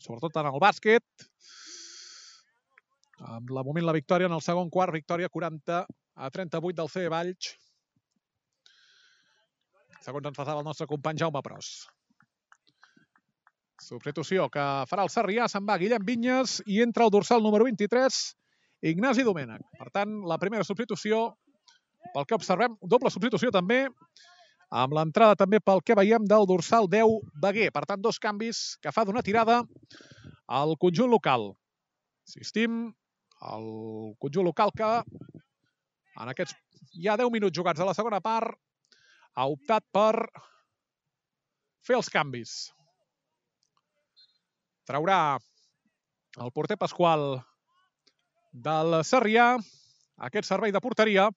sobretot 0.02 0.42
en 0.42 0.50
el 0.50 0.62
bàsquet. 0.62 1.28
Amb 3.22 3.54
la 3.54 3.62
moment 3.62 3.86
la 3.86 3.94
victòria 3.94 4.26
en 4.26 4.34
el 4.34 4.42
segon 4.42 4.68
quart, 4.70 4.92
victòria 4.92 5.30
40 5.30 5.84
a 5.86 6.30
38 6.30 6.82
del 6.82 6.90
C 6.90 7.06
Valls 7.08 7.54
segons 10.04 10.28
ens 10.28 10.36
passava 10.36 10.60
el 10.60 10.66
nostre 10.66 10.86
company 10.90 11.20
Jaume 11.22 11.40
Pros. 11.44 11.70
Substitució 13.84 14.48
que 14.52 14.64
farà 14.88 15.04
el 15.04 15.12
Sarrià, 15.12 15.46
se'n 15.50 15.64
va 15.68 15.78
Guillem 15.80 16.04
Vinyes 16.06 16.60
i 16.70 16.80
entra 16.84 17.06
el 17.08 17.12
dorsal 17.12 17.42
número 17.44 17.66
23, 17.68 18.18
Ignasi 18.90 19.24
Domènech. 19.26 19.64
Per 19.80 19.88
tant, 19.92 20.20
la 20.28 20.38
primera 20.40 20.66
substitució, 20.68 21.24
pel 22.14 22.28
que 22.28 22.36
observem, 22.36 22.76
doble 22.94 23.12
substitució 23.12 23.50
també, 23.54 23.86
amb 24.74 24.96
l'entrada 24.96 25.36
també 25.40 25.60
pel 25.60 25.82
que 25.86 25.96
veiem 25.98 26.24
del 26.28 26.46
dorsal 26.50 26.88
10 26.90 27.34
Beguer. 27.42 27.70
Per 27.74 27.84
tant, 27.88 28.02
dos 28.04 28.20
canvis 28.20 28.64
que 28.82 28.92
fa 28.94 29.04
d'una 29.04 29.24
tirada 29.26 29.62
al 30.60 30.76
conjunt 30.80 31.10
local. 31.12 31.52
Insistim, 32.28 32.86
el 33.54 33.66
conjunt 34.22 34.48
local 34.48 34.72
que 34.76 34.92
en 36.22 36.30
aquests 36.30 36.56
ja 37.04 37.16
10 37.20 37.32
minuts 37.34 37.56
jugats 37.56 37.82
a 37.82 37.88
la 37.88 37.96
segona 37.96 38.20
part 38.24 38.54
ha 39.34 39.46
optat 39.50 39.84
per 39.94 40.14
fer 41.84 41.98
els 41.98 42.10
canvis. 42.12 42.54
Traurà 44.88 45.38
el 46.44 46.52
porter 46.54 46.76
Pasqual 46.80 47.38
del 48.66 49.00
Sarrià 49.06 49.54
aquest 50.28 50.46
servei 50.46 50.72
de 50.74 50.82
porteria. 50.82 51.28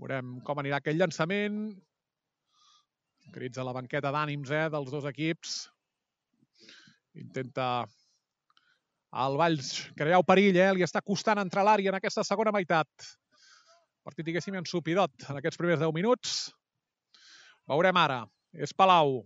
Veurem 0.00 0.38
com 0.46 0.60
anirà 0.60 0.80
aquell 0.80 0.96
llançament. 1.00 1.60
Crits 3.34 3.60
a 3.60 3.66
la 3.66 3.74
banqueta 3.76 4.12
d'ànims 4.14 4.50
eh, 4.50 4.66
dels 4.72 4.90
dos 4.90 5.06
equips. 5.10 5.58
Intenta 7.20 7.66
el 9.20 9.36
Valls 9.36 9.72
crear 9.98 10.20
el 10.20 10.26
perill, 10.26 10.56
eh? 10.56 10.70
li 10.78 10.86
està 10.86 11.02
costant 11.02 11.42
entrar 11.42 11.66
l'àrea 11.66 11.92
en 11.92 11.98
aquesta 11.98 12.24
segona 12.26 12.54
meitat. 12.54 12.88
Partit, 14.04 14.24
diguéssim, 14.26 14.56
en 14.56 14.66
supidot 14.66 15.28
en 15.28 15.38
aquests 15.40 15.60
primers 15.60 15.80
10 15.82 15.92
minuts. 15.96 16.38
Veurem 17.68 17.96
ara. 18.00 18.22
És 18.54 18.72
Palau. 18.74 19.20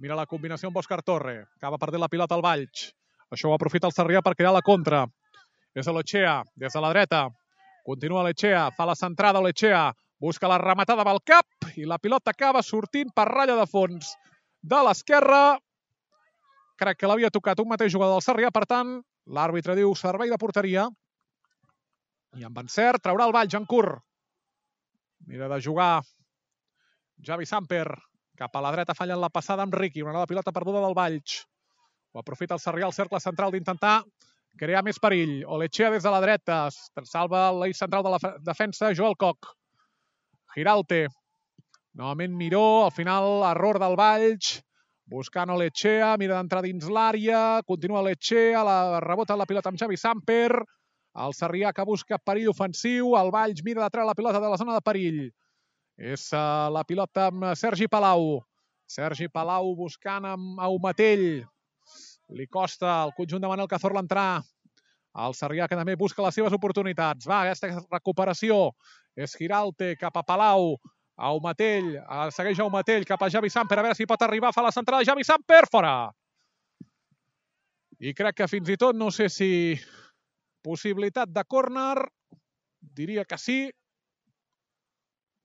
Mira 0.00 0.16
la 0.16 0.26
combinació 0.30 0.70
amb 0.70 0.78
Òscar 0.80 1.02
Torre. 1.04 1.42
Acaba 1.58 1.80
perdent 1.82 2.04
la 2.04 2.10
pilota 2.12 2.36
al 2.36 2.44
Valls. 2.44 2.90
Això 3.32 3.50
ho 3.50 3.56
aprofita 3.56 3.88
el 3.90 3.94
Sarrià 3.96 4.22
per 4.22 4.36
crear 4.36 4.52
la 4.54 4.64
contra. 4.64 5.04
És 5.76 5.88
l'Echea, 5.90 6.38
des 6.56 6.72
de 6.72 6.80
la 6.80 6.92
dreta. 6.94 7.26
Continua 7.84 8.24
l'Echea, 8.26 8.70
fa 8.76 8.86
la 8.88 8.96
centrada 8.96 9.42
l'Echea. 9.42 9.90
Busca 10.22 10.48
la 10.48 10.60
rematada 10.62 11.04
amb 11.04 11.12
el 11.12 11.20
cap 11.26 11.72
i 11.76 11.84
la 11.84 11.98
pilota 12.00 12.32
acaba 12.32 12.62
sortint 12.64 13.12
per 13.14 13.26
ratlla 13.28 13.58
de 13.58 13.66
fons 13.68 14.14
de 14.62 14.78
l'esquerra 14.86 15.58
crec 16.76 17.00
que 17.00 17.08
l'havia 17.08 17.32
tocat 17.32 17.60
un 17.60 17.70
mateix 17.72 17.92
jugador 17.92 18.18
del 18.18 18.24
Sarrià, 18.24 18.52
per 18.52 18.64
tant, 18.68 19.00
l'àrbitre 19.26 19.76
diu 19.78 19.94
servei 19.96 20.30
de 20.32 20.38
porteria. 20.40 20.86
I 22.36 22.44
amb 22.44 22.58
encert 22.60 23.02
traurà 23.04 23.26
el 23.28 23.34
Valls 23.34 23.56
en 23.56 23.64
curt. 23.68 24.02
Mira 25.26 25.48
de 25.48 25.58
jugar 25.62 26.02
Javi 27.24 27.48
Samper. 27.48 27.88
Cap 28.36 28.56
a 28.56 28.60
la 28.60 28.72
dreta 28.74 28.94
fallen 28.94 29.20
la 29.20 29.32
passada 29.32 29.64
amb 29.64 29.74
Riqui. 29.74 30.02
Una 30.04 30.12
nova 30.12 30.28
pilota 30.28 30.52
perduda 30.52 30.82
del 30.84 30.96
Valls. 30.96 31.40
Ho 32.12 32.20
aprofita 32.20 32.56
el 32.56 32.60
Sarrià 32.60 32.88
al 32.88 32.96
cercle 32.96 33.20
central 33.24 33.54
d'intentar 33.54 34.02
crear 34.60 34.82
més 34.84 35.00
perill. 35.00 35.38
Olechea 35.56 35.90
des 35.92 36.04
de 36.04 36.12
la 36.12 36.20
dreta. 36.24 36.66
Salva 37.08 37.48
l'eix 37.56 37.80
central 37.80 38.04
de 38.04 38.12
la 38.12 38.34
defensa, 38.44 38.92
Joel 38.92 39.16
Koch. 39.16 39.54
Giralte. 40.54 41.06
Novament 41.96 42.36
Miró. 42.36 42.84
Al 42.84 42.92
final, 42.92 43.42
error 43.54 43.80
del 43.80 43.96
Valls 43.96 44.58
buscant 45.06 45.52
Olechea, 45.54 46.16
mira 46.18 46.34
d'entrar 46.34 46.64
dins 46.64 46.88
l'àrea, 46.90 47.62
continua 47.66 48.02
Olechea, 48.02 48.62
la 48.66 49.00
rebota 49.04 49.36
la 49.38 49.46
pilota 49.46 49.70
amb 49.70 49.78
Xavi 49.78 49.98
Samper, 50.00 50.50
el 51.24 51.34
Sarrià 51.36 51.72
que 51.72 51.84
busca 51.88 52.18
perill 52.20 52.50
ofensiu, 52.52 53.14
el 53.16 53.32
Valls 53.32 53.62
mira 53.64 53.82
de 53.82 53.90
treure 53.92 54.08
la 54.08 54.16
pilota 54.18 54.40
de 54.42 54.50
la 54.52 54.58
zona 54.60 54.76
de 54.76 54.84
perill. 54.84 55.20
És 55.96 56.28
uh, 56.36 56.68
la 56.72 56.84
pilota 56.84 57.30
amb 57.30 57.46
Sergi 57.56 57.88
Palau. 57.88 58.42
Sergi 58.86 59.30
Palau 59.32 59.72
buscant 59.78 60.26
amb 60.28 60.60
Aumatell. 60.60 61.40
Li 62.36 62.46
costa 62.52 62.90
al 63.06 63.14
conjunt 63.16 63.40
de 63.40 63.48
Manel 63.48 63.70
Cazorla 63.70 64.02
entrar. 64.04 64.42
El 65.16 65.32
Sarrià 65.32 65.70
que 65.70 65.78
també 65.78 65.96
busca 65.96 66.24
les 66.26 66.36
seves 66.36 66.52
oportunitats. 66.52 67.24
Va, 67.24 67.46
aquesta 67.46 67.72
recuperació. 67.88 68.74
És 69.16 69.38
Giralte 69.40 69.94
cap 69.96 70.20
a 70.20 70.24
Palau. 70.26 70.74
Aumatell, 71.16 71.94
segueix 72.36 72.58
Aumatell 72.60 73.06
cap 73.08 73.22
a 73.24 73.30
Javi 73.32 73.48
Samper, 73.48 73.78
a 73.80 73.84
veure 73.86 73.96
si 73.96 74.04
pot 74.04 74.20
arribar, 74.20 74.50
fa 74.52 74.60
la 74.66 74.72
centrada, 74.74 75.06
Javi 75.08 75.24
Samper, 75.24 75.62
fora! 75.72 76.10
I 78.04 78.12
crec 78.12 78.36
que 78.36 78.48
fins 78.52 78.68
i 78.68 78.76
tot, 78.76 78.92
no 78.92 79.08
sé 79.08 79.30
si 79.32 79.48
possibilitat 80.66 81.30
de 81.30 81.44
córner, 81.46 82.08
diria 82.98 83.24
que 83.24 83.38
sí. 83.38 83.58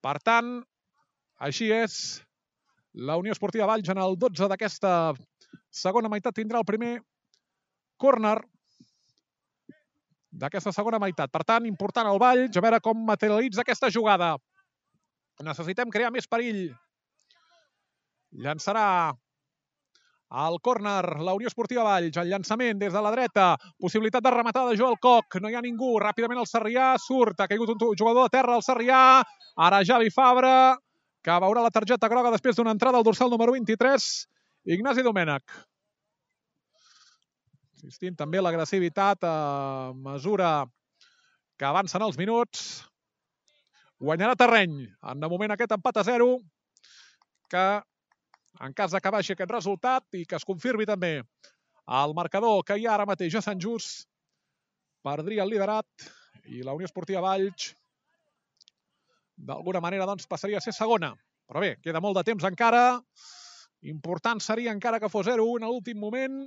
Per 0.01 0.17
tant, 0.25 0.55
així 1.37 1.69
és, 1.73 1.95
la 3.07 3.19
Unió 3.21 3.35
Esportiva 3.35 3.69
Valls 3.69 3.91
en 3.93 4.01
el 4.01 4.17
12 4.19 4.49
d'aquesta 4.51 5.13
segona 5.71 6.09
meitat 6.11 6.35
tindrà 6.35 6.59
el 6.59 6.67
primer 6.67 6.95
córner 8.01 8.39
d'aquesta 10.41 10.73
segona 10.73 10.99
meitat. 10.99 11.31
Per 11.31 11.43
tant, 11.45 11.67
important 11.69 12.09
el 12.09 12.19
Valls, 12.19 12.57
a 12.57 12.63
veure 12.63 12.81
com 12.83 13.05
materialitza 13.07 13.61
aquesta 13.63 13.91
jugada. 13.93 14.33
Necessitem 15.45 15.91
crear 15.93 16.11
més 16.13 16.27
perill. 16.29 16.69
Llançarà 18.43 18.85
al 20.31 20.61
córner, 20.61 21.19
la 21.19 21.33
Unió 21.35 21.49
Esportiva 21.49 21.83
Valls, 21.83 22.15
el 22.17 22.29
llançament 22.31 22.79
des 22.79 22.93
de 22.93 23.01
la 23.03 23.11
dreta, 23.11 23.47
possibilitat 23.79 24.23
de 24.23 24.31
rematar 24.31 24.63
de 24.69 24.77
Joel 24.79 24.95
Coc, 25.03 25.35
no 25.43 25.49
hi 25.51 25.57
ha 25.59 25.63
ningú, 25.63 25.97
ràpidament 25.99 26.39
el 26.39 26.47
Sarrià, 26.47 26.93
surt, 27.03 27.41
ha 27.43 27.49
caigut 27.51 27.73
un 27.73 27.81
jugador 27.99 28.29
de 28.29 28.37
terra, 28.37 28.55
el 28.55 28.63
Sarrià, 28.63 29.01
ara 29.67 29.81
Javi 29.83 30.07
Fabra, 30.15 30.77
que 31.21 31.35
veurà 31.43 31.65
la 31.65 31.73
targeta 31.73 32.07
groga 32.07 32.31
després 32.31 32.55
d'una 32.55 32.71
entrada 32.71 32.97
al 32.97 33.03
dorsal 33.03 33.29
número 33.29 33.51
23, 33.57 34.07
Ignasi 34.71 35.03
Domènech. 35.03 35.59
Insistint 37.81 38.15
també 38.15 38.39
l'agressivitat 38.39 39.27
a 39.27 39.91
mesura 39.97 40.63
que 41.59 41.67
avancen 41.67 42.07
els 42.07 42.17
minuts. 42.17 42.85
Guanyarà 44.01 44.37
terreny. 44.37 44.85
En 45.11 45.19
de 45.19 45.29
moment 45.29 45.51
aquest 45.53 45.75
empat 45.75 45.99
a 45.99 46.03
0 46.07 46.37
que 47.51 47.65
en 48.59 48.73
cas 48.75 48.93
que 48.93 49.13
baixi 49.13 49.33
aquest 49.33 49.51
resultat 49.51 50.19
i 50.19 50.25
que 50.25 50.35
es 50.35 50.47
confirmi 50.47 50.85
també 50.85 51.21
el 52.01 52.13
marcador 52.17 52.63
que 52.67 52.77
hi 52.77 52.87
ha 52.87 52.95
ara 52.95 53.07
mateix 53.09 53.35
a 53.35 53.43
Sant 53.45 53.61
Just 53.63 54.07
perdria 55.05 55.43
el 55.43 55.53
liderat 55.53 56.09
i 56.51 56.61
la 56.65 56.75
Unió 56.77 56.89
Esportiva 56.89 57.23
Valls 57.23 57.71
d'alguna 59.41 59.81
manera 59.81 60.05
doncs 60.05 60.27
passaria 60.29 60.59
a 60.59 60.63
ser 60.63 60.73
segona. 60.75 61.13
Però 61.49 61.61
bé, 61.63 61.75
queda 61.83 62.01
molt 62.03 62.19
de 62.19 62.23
temps 62.27 62.45
encara. 62.47 63.01
Important 63.91 64.39
seria 64.39 64.73
encara 64.75 64.99
que 65.01 65.09
fos 65.09 65.25
0-1 65.27 65.65
a 65.65 65.71
l'últim 65.71 65.97
moment 65.99 66.43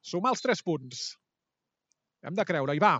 sumar 0.00 0.32
els 0.32 0.44
3 0.44 0.62
punts. 0.62 1.06
Hem 2.22 2.36
de 2.38 2.46
creure, 2.46 2.74
hi 2.74 2.82
va. 2.82 2.94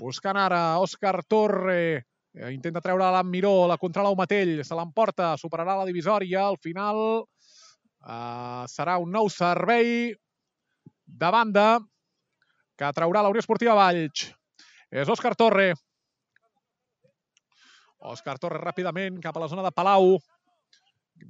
Buscant 0.00 0.40
ara 0.40 0.80
Òscar 0.80 1.20
Torre. 1.28 2.06
Eh, 2.34 2.52
intenta 2.54 2.80
treure 2.80 3.10
la 3.10 3.22
Miró, 3.26 3.66
la 3.66 3.78
controla 3.78 4.14
Matell, 4.14 4.60
se 4.62 4.76
l'emporta, 4.78 5.34
superarà 5.36 5.80
la 5.80 5.86
divisòria. 5.88 6.46
Al 6.46 6.58
final 6.62 7.00
eh, 8.06 8.64
serà 8.70 8.98
un 9.02 9.10
nou 9.10 9.30
servei 9.34 10.12
de 11.10 11.30
banda 11.34 11.80
que 12.78 12.92
traurà 12.94 13.24
la 13.24 13.32
Unió 13.32 13.42
Esportiva 13.42 13.74
Valls. 13.74 14.28
És 14.90 15.10
Òscar 15.10 15.34
Torre. 15.38 15.72
Òscar 18.00 18.38
Torre 18.40 18.62
ràpidament 18.62 19.18
cap 19.20 19.36
a 19.36 19.42
la 19.42 19.50
zona 19.50 19.66
de 19.66 19.74
Palau. 19.74 20.14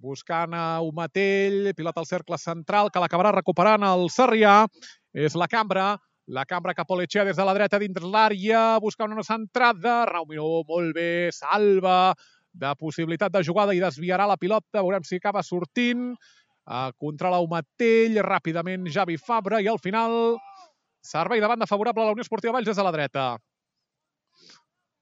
Buscant 0.00 0.52
a 0.54 0.78
Umatell, 0.86 1.72
pilota 1.74 1.98
al 2.04 2.06
cercle 2.06 2.38
central, 2.38 2.92
que 2.92 3.00
l'acabarà 3.02 3.32
recuperant 3.34 3.82
el 3.88 4.06
Sarrià. 4.12 4.62
És 5.10 5.34
la 5.34 5.48
cambra. 5.50 5.96
La 6.30 6.44
cambra 6.46 6.76
cap 6.78 6.90
a 6.92 6.96
l'Echea 6.98 7.24
des 7.26 7.34
de 7.34 7.44
la 7.44 7.52
dreta 7.56 7.78
dins 7.82 8.04
l'àrea, 8.06 8.78
buscant 8.78 9.10
una 9.10 9.24
centrada. 9.26 10.04
Raumio 10.06 10.60
molt 10.68 10.94
bé, 10.94 11.30
salva 11.34 12.14
de 12.54 12.70
possibilitat 12.78 13.32
de 13.34 13.42
jugada 13.42 13.74
i 13.74 13.80
desviarà 13.82 14.28
la 14.30 14.36
pilota. 14.38 14.78
Veurem 14.78 15.02
si 15.02 15.18
acaba 15.18 15.42
sortint. 15.42 16.12
Uh, 16.70 16.92
controla 17.02 17.40
Matell, 17.50 18.20
ràpidament 18.22 18.86
Javi 18.94 19.16
Fabra 19.18 19.58
i 19.58 19.66
al 19.66 19.80
final 19.82 20.36
servei 21.02 21.42
de 21.42 21.48
banda 21.50 21.66
favorable 21.66 22.04
a 22.04 22.06
la 22.06 22.14
Unió 22.14 22.22
Esportiva 22.22 22.54
Valls 22.54 22.70
des 22.70 22.78
de 22.78 22.86
la 22.86 22.94
dreta. 22.94 23.26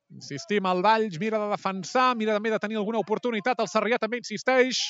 Insistim, 0.08 0.64
el 0.64 0.80
Valls 0.80 1.20
mira 1.20 1.36
de 1.42 1.50
defensar, 1.52 2.14
mira 2.16 2.38
també 2.38 2.54
de 2.54 2.62
tenir 2.62 2.80
alguna 2.80 3.04
oportunitat. 3.04 3.60
El 3.60 3.68
Sarrià 3.68 4.00
també 4.00 4.22
insisteix. 4.22 4.86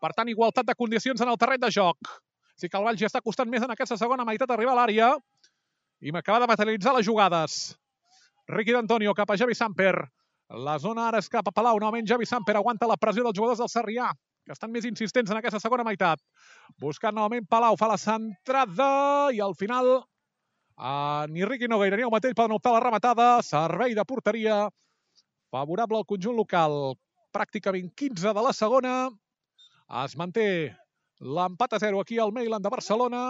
Per 0.00 0.14
tant, 0.16 0.32
igualtat 0.32 0.64
de 0.64 0.80
condicions 0.80 1.20
en 1.20 1.28
el 1.28 1.36
terreny 1.36 1.60
de 1.60 1.74
joc. 1.76 2.16
Així 2.56 2.70
que 2.70 2.80
el 2.80 2.88
Valls 2.88 3.04
ja 3.04 3.12
està 3.12 3.20
costant 3.20 3.50
més 3.52 3.66
en 3.66 3.74
aquesta 3.74 4.00
segona 4.00 4.24
meitat 4.24 4.48
arribar 4.48 4.72
a 4.72 4.80
l'àrea 4.80 5.12
i 6.04 6.12
m'acaba 6.12 6.42
de 6.42 6.50
materialitzar 6.50 6.92
les 6.98 7.06
jugades. 7.06 7.74
Riqui 8.52 8.74
d'Antonio 8.76 9.14
cap 9.16 9.30
a 9.32 9.38
Javi 9.40 9.56
Samper. 9.56 9.94
La 10.52 10.76
zona 10.78 11.06
ara 11.08 11.20
és 11.22 11.30
cap 11.32 11.46
a 11.48 11.52
Palau. 11.56 11.78
Novament 11.80 12.06
Javi 12.06 12.28
Samper 12.28 12.58
aguanta 12.58 12.88
la 12.90 12.98
pressió 13.00 13.24
dels 13.24 13.38
jugadors 13.38 13.62
del 13.62 13.70
Sarrià, 13.72 14.10
que 14.44 14.52
estan 14.52 14.72
més 14.74 14.84
insistents 14.84 15.32
en 15.32 15.40
aquesta 15.40 15.62
segona 15.62 15.86
meitat. 15.86 16.20
Buscant 16.80 17.16
novament 17.16 17.48
Palau, 17.48 17.78
fa 17.80 17.88
la 17.88 17.96
centrada 17.96 18.90
i 19.32 19.40
al 19.40 19.56
final 19.56 19.88
uh, 19.96 21.24
ni 21.32 21.48
Riqui 21.48 21.72
Nogueira 21.72 21.96
ni 21.96 22.04
el 22.04 22.12
mateix 22.12 22.36
poden 22.36 22.58
optar 22.58 22.76
la 22.76 22.84
rematada. 22.84 23.30
Servei 23.46 23.96
de 23.96 24.04
porteria 24.04 24.60
favorable 25.54 26.02
al 26.02 26.08
conjunt 26.10 26.36
local. 26.36 26.98
Pràcticament 27.32 27.88
15 27.96 28.36
de 28.36 28.44
la 28.44 28.52
segona. 28.52 28.94
Es 30.04 30.20
manté 30.20 30.46
l'empat 31.24 31.78
a 31.78 31.80
0 31.80 32.04
aquí 32.04 32.20
al 32.20 32.36
Mailand 32.36 32.68
de 32.68 32.76
Barcelona. 32.76 33.24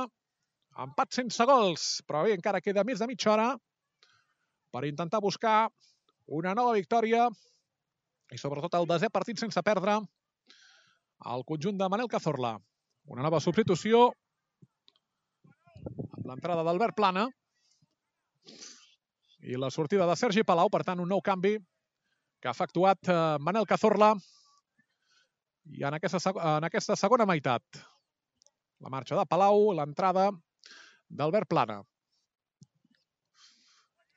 Empat 0.74 1.14
sense 1.14 1.44
gols, 1.46 2.02
però 2.02 2.24
bé, 2.26 2.34
encara 2.34 2.60
queda 2.60 2.82
més 2.86 2.98
de 2.98 3.06
mitja 3.06 3.30
hora 3.30 3.50
per 4.74 4.82
intentar 4.88 5.20
buscar 5.22 5.68
una 6.26 6.54
nova 6.58 6.72
victòria 6.74 7.28
i 8.34 8.38
sobretot 8.40 8.74
el 8.74 8.88
desè 8.90 9.10
partit 9.12 9.38
sense 9.38 9.62
perdre 9.62 10.00
al 11.30 11.44
conjunt 11.46 11.78
de 11.78 11.88
Manel 11.88 12.10
Cazorla. 12.10 12.56
Una 13.06 13.22
nova 13.22 13.38
substitució 13.44 14.08
amb 15.86 16.26
l'entrada 16.26 16.64
d'Albert 16.66 16.96
Plana 16.98 17.28
i 19.44 19.58
la 19.60 19.70
sortida 19.70 20.08
de 20.08 20.16
Sergi 20.16 20.42
Palau, 20.42 20.72
per 20.72 20.82
tant 20.82 20.98
un 20.98 21.08
nou 21.12 21.22
canvi 21.22 21.54
que 22.40 22.50
ha 22.50 22.56
efectuat 22.56 23.12
eh, 23.12 23.18
Manel 23.44 23.68
Cazorla 23.68 24.14
i 25.70 25.84
en 25.86 25.94
aquesta, 26.00 26.18
en 26.56 26.66
aquesta 26.66 26.96
segona 26.98 27.28
meitat. 27.28 27.62
La 28.82 28.90
marxa 28.90 29.16
de 29.16 29.24
Palau, 29.28 29.70
l'entrada 29.76 30.32
d'Albert 31.14 31.48
Plana. 31.50 31.80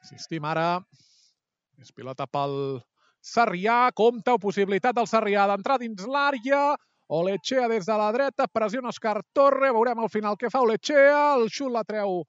Insistim 0.03 0.45
ara, 0.47 0.79
és 1.81 1.91
pilota 1.93 2.27
pel 2.27 2.57
Sarrià, 3.21 3.91
compta 3.95 4.37
o 4.37 4.41
possibilitat 4.41 4.95
del 4.97 5.09
Sarrià 5.09 5.47
d'entrar 5.51 5.77
dins 5.81 6.05
l'àrea, 6.07 6.61
Olechea 7.07 7.69
des 7.71 7.85
de 7.87 7.95
la 7.95 8.09
dreta, 8.11 8.49
pressiona 8.51 8.91
Oscar 8.91 9.21
Torre, 9.35 9.71
veurem 9.71 9.99
al 10.03 10.11
final 10.11 10.35
què 10.39 10.51
fa 10.51 10.63
Olechea, 10.65 11.37
el 11.37 11.47
xut 11.47 11.71
la 11.71 11.85
treu 11.87 12.25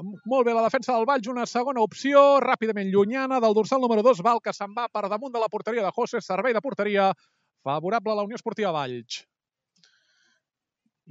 molt 0.00 0.46
bé 0.46 0.54
la 0.54 0.64
defensa 0.64 0.94
del 0.94 1.04
Valls, 1.08 1.28
una 1.28 1.44
segona 1.46 1.82
opció, 1.84 2.40
ràpidament 2.40 2.88
llunyana, 2.92 3.40
del 3.40 3.54
dorsal 3.54 3.80
número 3.80 4.02
2, 4.02 4.22
Val, 4.24 4.40
que 4.40 4.54
se'n 4.56 4.72
va 4.76 4.88
per 4.88 5.08
damunt 5.08 5.32
de 5.34 5.40
la 5.42 5.50
porteria 5.52 5.84
de 5.84 5.92
José, 5.92 6.20
servei 6.20 6.54
de 6.56 6.64
porteria 6.64 7.10
favorable 7.62 8.12
a 8.12 8.16
la 8.16 8.24
Unió 8.24 8.36
Esportiva 8.40 8.72
Valls. 8.72 9.22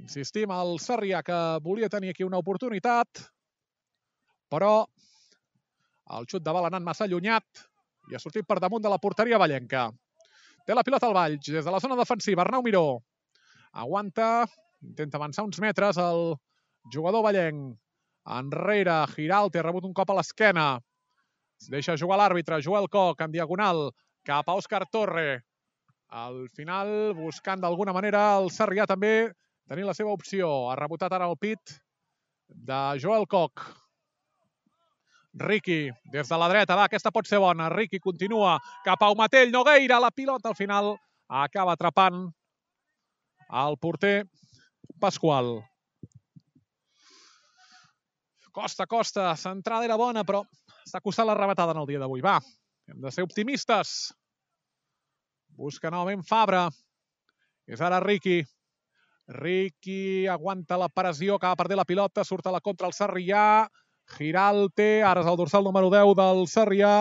Insistim, 0.00 0.50
el 0.54 0.78
Sarrià 0.80 1.20
que 1.26 1.38
volia 1.64 1.90
tenir 1.92 2.12
aquí 2.12 2.24
una 2.24 2.40
oportunitat, 2.40 3.22
però 4.52 4.86
el 6.16 6.28
xut 6.28 6.44
de 6.44 6.54
bal 6.54 6.66
ha 6.66 6.70
anat 6.72 6.84
massa 6.84 7.04
allunyat 7.04 7.62
i 8.10 8.16
ha 8.16 8.20
sortit 8.22 8.46
per 8.48 8.58
damunt 8.60 8.82
de 8.84 8.90
la 8.92 9.00
porteria 9.02 9.40
vallenca. 9.40 9.90
Té 10.66 10.74
la 10.74 10.84
pilota 10.86 11.08
al 11.08 11.16
Valls, 11.16 11.48
des 11.50 11.64
de 11.64 11.74
la 11.74 11.80
zona 11.82 11.98
defensiva, 11.98 12.42
Arnau 12.44 12.62
Miró. 12.62 13.02
Aguanta, 13.72 14.46
intenta 14.82 15.18
avançar 15.18 15.44
uns 15.44 15.60
metres 15.60 15.98
el 15.98 16.34
jugador 16.94 17.24
vallenc. 17.26 17.76
Enrere, 18.38 19.00
Giralt, 19.14 19.56
ha 19.56 19.64
rebut 19.66 19.86
un 19.88 19.94
cop 19.94 20.10
a 20.12 20.18
l'esquena. 20.18 20.66
Es 21.58 21.70
deixa 21.70 21.98
jugar 21.98 22.18
l'àrbitre, 22.20 22.60
Joel 22.62 22.88
Coc, 22.90 23.22
en 23.22 23.32
diagonal, 23.34 23.88
cap 24.26 24.48
a 24.48 24.54
Òscar 24.58 24.84
Torre. 24.90 25.42
Al 26.10 26.44
final, 26.54 27.14
buscant 27.18 27.62
d'alguna 27.62 27.94
manera 27.96 28.22
el 28.38 28.50
Sarrià 28.54 28.86
també 28.86 29.32
tenir 29.68 29.86
la 29.86 29.94
seva 29.94 30.12
opció. 30.12 30.48
Ha 30.70 30.76
rebotat 30.78 31.12
ara 31.12 31.28
el 31.30 31.38
pit 31.40 31.76
de 32.48 32.80
Joel 33.02 33.26
Coc. 33.30 33.64
Riqui, 35.32 35.88
des 36.12 36.28
de 36.28 36.36
la 36.36 36.48
dreta, 36.52 36.76
va, 36.76 36.84
aquesta 36.90 37.10
pot 37.10 37.28
ser 37.28 37.40
bona. 37.40 37.70
Riqui 37.72 38.00
continua 38.04 38.58
cap 38.84 39.00
a 39.00 39.10
Umatell, 39.14 39.52
Nogueira, 39.52 40.00
la 40.00 40.10
pilota 40.12 40.50
al 40.50 40.58
final 40.58 40.92
acaba 41.28 41.72
atrapant 41.72 42.26
el 43.62 43.78
porter 43.80 44.26
Pasqual. 45.00 45.56
Costa, 48.52 48.86
costa, 48.86 49.30
centrada 49.40 49.88
era 49.88 49.96
bona, 49.96 50.26
però 50.28 50.42
s'ha 50.84 51.00
costat 51.00 51.26
la 51.26 51.36
rebatada 51.38 51.72
en 51.72 51.80
el 51.80 51.88
dia 51.88 52.00
d'avui. 52.02 52.20
Va, 52.20 52.36
hem 52.90 53.00
de 53.00 53.10
ser 53.10 53.24
optimistes. 53.24 54.12
Busca 55.56 55.90
novament 55.90 56.24
Fabra. 56.28 56.66
És 57.66 57.80
ara 57.80 58.02
Riqui. 58.04 58.42
Riqui 59.32 60.28
aguanta 60.28 60.76
la 60.76 60.90
pressió, 60.92 61.36
acaba 61.36 61.56
perdent 61.56 61.80
la 61.80 61.88
pilota, 61.88 62.24
surt 62.24 62.46
a 62.46 62.52
la 62.54 62.60
contra 62.60 62.86
el 62.86 62.94
Sarrià. 62.96 63.66
Giralte, 64.12 65.00
ara 65.06 65.22
és 65.22 65.30
el 65.30 65.38
dorsal 65.40 65.64
número 65.64 65.88
10 65.92 66.14
del 66.18 66.44
Sarrià, 66.50 66.94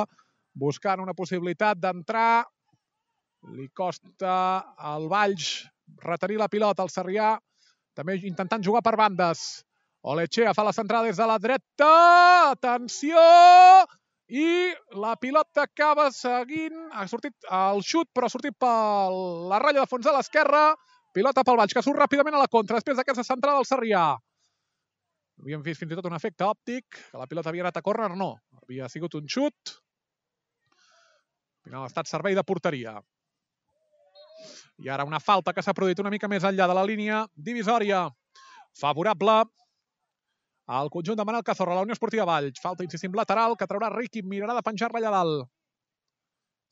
buscant 0.53 1.01
una 1.03 1.15
possibilitat 1.17 1.79
d'entrar. 1.81 2.45
Li 3.57 3.67
costa 3.73 4.35
al 4.77 5.09
Valls 5.11 5.65
retenir 6.05 6.37
la 6.39 6.47
pilota 6.47 6.85
al 6.85 6.93
Sarrià, 6.93 7.33
també 7.97 8.15
intentant 8.23 8.63
jugar 8.63 8.83
per 8.85 8.95
bandes. 8.95 9.63
Olechea 10.01 10.53
fa 10.57 10.63
la 10.65 10.73
centrada 10.73 11.09
des 11.09 11.17
de 11.17 11.25
la 11.29 11.37
dreta. 11.37 11.89
Atenció! 12.53 13.17
I 14.31 14.71
la 14.95 15.17
pilota 15.19 15.65
acaba 15.67 16.07
seguint. 16.15 16.77
Ha 16.95 17.03
sortit 17.11 17.35
el 17.51 17.83
xut, 17.83 18.07
però 18.15 18.25
ha 18.25 18.33
sortit 18.33 18.55
per 18.57 19.11
la 19.51 19.59
ratlla 19.59 19.83
de 19.83 19.91
fons 19.91 20.07
a 20.07 20.15
l'esquerra. 20.15 20.71
Pilota 21.11 21.43
pel 21.43 21.57
Valls, 21.59 21.73
que 21.75 21.83
surt 21.83 21.99
ràpidament 21.99 22.37
a 22.37 22.41
la 22.43 22.51
contra 22.51 22.79
després 22.79 22.97
d'aquesta 22.97 23.25
centrada 23.27 23.59
del 23.59 23.67
Sarrià. 23.67 24.05
Havíem 25.41 25.63
vist 25.65 25.81
fins 25.81 25.91
i 25.91 25.97
tot 25.97 26.07
un 26.07 26.15
efecte 26.15 26.45
òptic, 26.47 26.85
que 27.11 27.19
la 27.19 27.27
pilota 27.27 27.49
havia 27.51 27.65
anat 27.65 27.79
a 27.79 27.83
córner, 27.83 28.11
no. 28.15 28.35
Havia 28.61 28.87
sigut 28.93 29.17
un 29.19 29.27
xut. 29.27 29.73
Al 30.71 31.69
final 31.69 31.83
ha 31.83 31.89
estat 31.91 32.09
servei 32.09 32.37
de 32.37 32.43
porteria. 32.47 32.95
I 34.81 34.89
ara 34.89 35.05
una 35.05 35.19
falta 35.19 35.53
que 35.53 35.61
s'ha 35.65 35.75
produït 35.77 35.99
una 36.01 36.13
mica 36.13 36.29
més 36.31 36.45
enllà 36.47 36.67
de 36.69 36.77
la 36.77 36.85
línia 36.87 37.25
divisòria. 37.35 38.05
Favorable 38.79 39.41
al 40.71 40.89
conjunt 40.89 41.17
de 41.19 41.25
Manel 41.27 41.43
Cazorra, 41.43 41.75
la 41.75 41.83
Unió 41.83 41.97
Esportiva 41.97 42.25
Valls. 42.25 42.61
Falta, 42.63 42.85
insistim, 42.87 43.11
lateral, 43.17 43.57
que 43.59 43.67
traurà 43.67 43.89
Riqui, 43.91 44.21
mirarà 44.23 44.55
de 44.55 44.63
penjar-la 44.63 45.01
allà 45.01 45.11
dalt. 45.17 45.49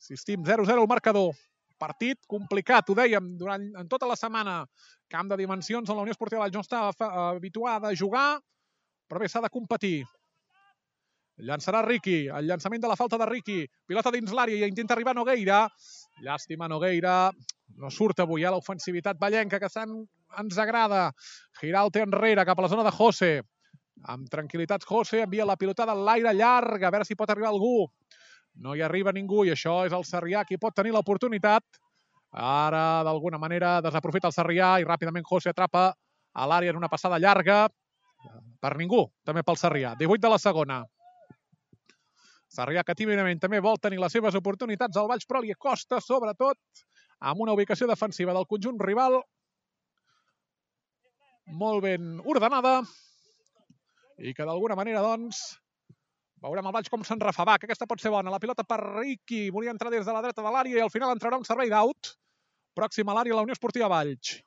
Insistim, 0.00 0.46
0-0 0.46 0.80
el 0.80 0.88
marcador. 0.88 1.34
Partit 1.80 2.20
complicat, 2.28 2.90
ho 2.90 2.94
dèiem, 2.94 3.32
durant 3.40 3.64
en 3.80 3.88
tota 3.88 4.06
la 4.06 4.18
setmana. 4.20 4.60
Camp 5.08 5.32
de 5.32 5.40
dimensions 5.40 5.88
on 5.88 5.96
la 5.96 6.04
Unió 6.04 6.12
Esportiva 6.12 6.44
Valls 6.44 6.58
no 6.58 6.64
està 6.66 6.84
habituada 7.32 7.88
a 7.88 7.96
jugar 7.96 8.28
però 9.10 9.18
bé, 9.18 9.26
s'ha 9.26 9.42
de 9.42 9.50
competir. 9.50 10.04
Llançarà 11.48 11.80
Riqui, 11.82 12.28
el 12.30 12.46
llançament 12.46 12.82
de 12.84 12.88
la 12.90 12.96
falta 13.00 13.18
de 13.18 13.26
Riqui. 13.26 13.64
Pilota 13.88 14.12
dins 14.14 14.30
l'àrea 14.36 14.60
i 14.60 14.70
intenta 14.70 14.94
arribar 14.94 15.16
Nogueira. 15.16 15.64
Llàstima 16.22 16.68
Nogueira. 16.70 17.14
No 17.80 17.90
surt 17.90 18.20
avui, 18.22 18.44
eh, 18.44 18.52
l'ofensivitat 18.52 19.18
ballenca 19.18 19.58
que 19.58 19.70
tant 19.72 19.96
ens 20.38 20.58
agrada. 20.58 21.08
Giralte 21.60 22.04
enrere 22.06 22.44
cap 22.44 22.58
a 22.58 22.62
la 22.62 22.68
zona 22.68 22.84
de 22.86 22.94
José. 22.94 23.32
Amb 24.14 24.28
tranquil·litat 24.30 24.86
José 24.86 25.24
envia 25.24 25.48
la 25.48 25.56
pilotada 25.56 25.96
en 25.96 26.04
l'aire 26.04 26.34
llarg, 26.34 26.84
a 26.84 26.90
veure 26.90 27.04
si 27.04 27.16
pot 27.16 27.30
arribar 27.30 27.50
algú. 27.50 27.88
No 28.54 28.74
hi 28.74 28.82
arriba 28.82 29.12
ningú 29.12 29.44
i 29.46 29.52
això 29.54 29.84
és 29.86 29.94
el 29.96 30.04
Sarrià 30.04 30.44
qui 30.44 30.58
pot 30.58 30.74
tenir 30.74 30.92
l'oportunitat. 30.92 31.64
Ara, 32.30 33.02
d'alguna 33.06 33.38
manera, 33.38 33.80
desaprofita 33.82 34.28
el 34.28 34.36
Sarrià 34.36 34.78
i 34.80 34.86
ràpidament 34.86 35.26
José 35.26 35.50
atrapa 35.50 35.90
a 35.90 36.46
l'àrea 36.46 36.74
en 36.74 36.78
una 36.78 36.88
passada 36.88 37.18
llarga. 37.18 37.66
Per 38.60 38.76
ningú, 38.76 39.06
també 39.24 39.42
pel 39.42 39.56
Sarrià. 39.56 39.94
18 39.98 40.20
de 40.20 40.30
la 40.30 40.38
segona. 40.38 40.82
Sarrià 42.50 42.82
que 42.84 42.96
tímidament 42.98 43.38
també 43.40 43.60
vol 43.62 43.78
tenir 43.78 44.00
les 44.02 44.12
seves 44.12 44.34
oportunitats 44.34 44.98
al 44.98 45.08
Valls, 45.08 45.26
però 45.26 45.40
li 45.40 45.54
costa, 45.54 46.00
sobretot, 46.02 46.58
amb 47.20 47.40
una 47.44 47.54
ubicació 47.54 47.86
defensiva 47.86 48.34
del 48.34 48.48
conjunt 48.50 48.80
rival 48.82 49.20
molt 51.60 51.82
ben 51.82 52.18
ordenada 52.24 52.80
i 54.18 54.34
que 54.34 54.46
d'alguna 54.46 54.76
manera, 54.78 55.02
doncs, 55.02 55.40
veurem 56.42 56.66
el 56.66 56.74
Valls 56.74 56.90
com 56.92 57.04
se'n 57.04 57.20
refà. 57.20 57.58
que 57.58 57.68
aquesta 57.68 57.86
pot 57.86 58.00
ser 58.00 58.10
bona. 58.10 58.30
La 58.30 58.40
pilota 58.40 58.64
per 58.64 58.80
Riqui, 58.80 59.50
volia 59.50 59.70
entrar 59.70 59.90
des 59.90 60.06
de 60.06 60.12
la 60.12 60.22
dreta 60.22 60.42
de 60.42 60.50
l'àrea 60.50 60.78
i 60.78 60.80
al 60.80 60.90
final 60.90 61.12
entrarà 61.14 61.38
un 61.38 61.44
servei 61.44 61.70
d'out. 61.70 62.14
Pròxim 62.76 63.08
a 63.08 63.14
l'àrea 63.14 63.34
la 63.34 63.42
Unió 63.42 63.52
Esportiva 63.52 63.88
Valls. 63.88 64.38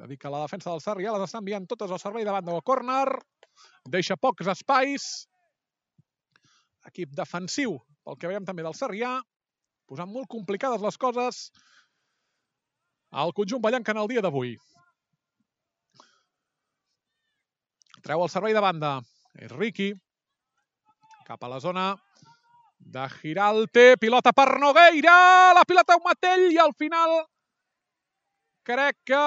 Dedica 0.00 0.30
la 0.32 0.40
defensa 0.46 0.70
del 0.70 0.80
Sarrià, 0.80 1.12
les 1.12 1.26
està 1.28 1.38
enviant 1.42 1.66
totes 1.68 1.90
al 1.90 2.00
servei 2.00 2.24
de 2.24 2.32
banda 2.32 2.52
del 2.52 2.64
córner. 2.64 3.06
Deixa 3.84 4.16
pocs 4.16 4.48
espais. 4.48 5.26
Equip 6.88 7.12
defensiu, 7.12 7.76
pel 8.04 8.16
que 8.16 8.30
veiem 8.30 8.46
també 8.48 8.64
del 8.64 8.76
Sarrià. 8.78 9.18
Posant 9.90 10.08
molt 10.08 10.30
complicades 10.30 10.80
les 10.80 10.96
coses 10.96 11.50
al 13.10 13.34
conjunt 13.34 13.62
ballanc 13.62 13.88
en 13.90 14.00
el 14.00 14.08
dia 14.08 14.22
d'avui. 14.24 14.54
Treu 18.00 18.22
el 18.24 18.30
servei 18.32 18.56
de 18.56 18.62
banda. 18.64 18.94
És 19.36 19.52
Riqui. 19.52 19.92
Cap 21.30 21.44
a 21.46 21.48
la 21.48 21.60
zona 21.62 21.94
de 22.82 23.02
Giralte. 23.20 23.94
Pilota 24.02 24.32
per 24.34 24.58
Nogueira. 24.58 25.52
La 25.54 25.62
pilota 25.62 25.94
un 25.94 26.02
matell 26.02 26.48
i 26.50 26.56
al 26.58 26.72
final 26.74 27.20
crec 28.66 28.96
que 29.06 29.20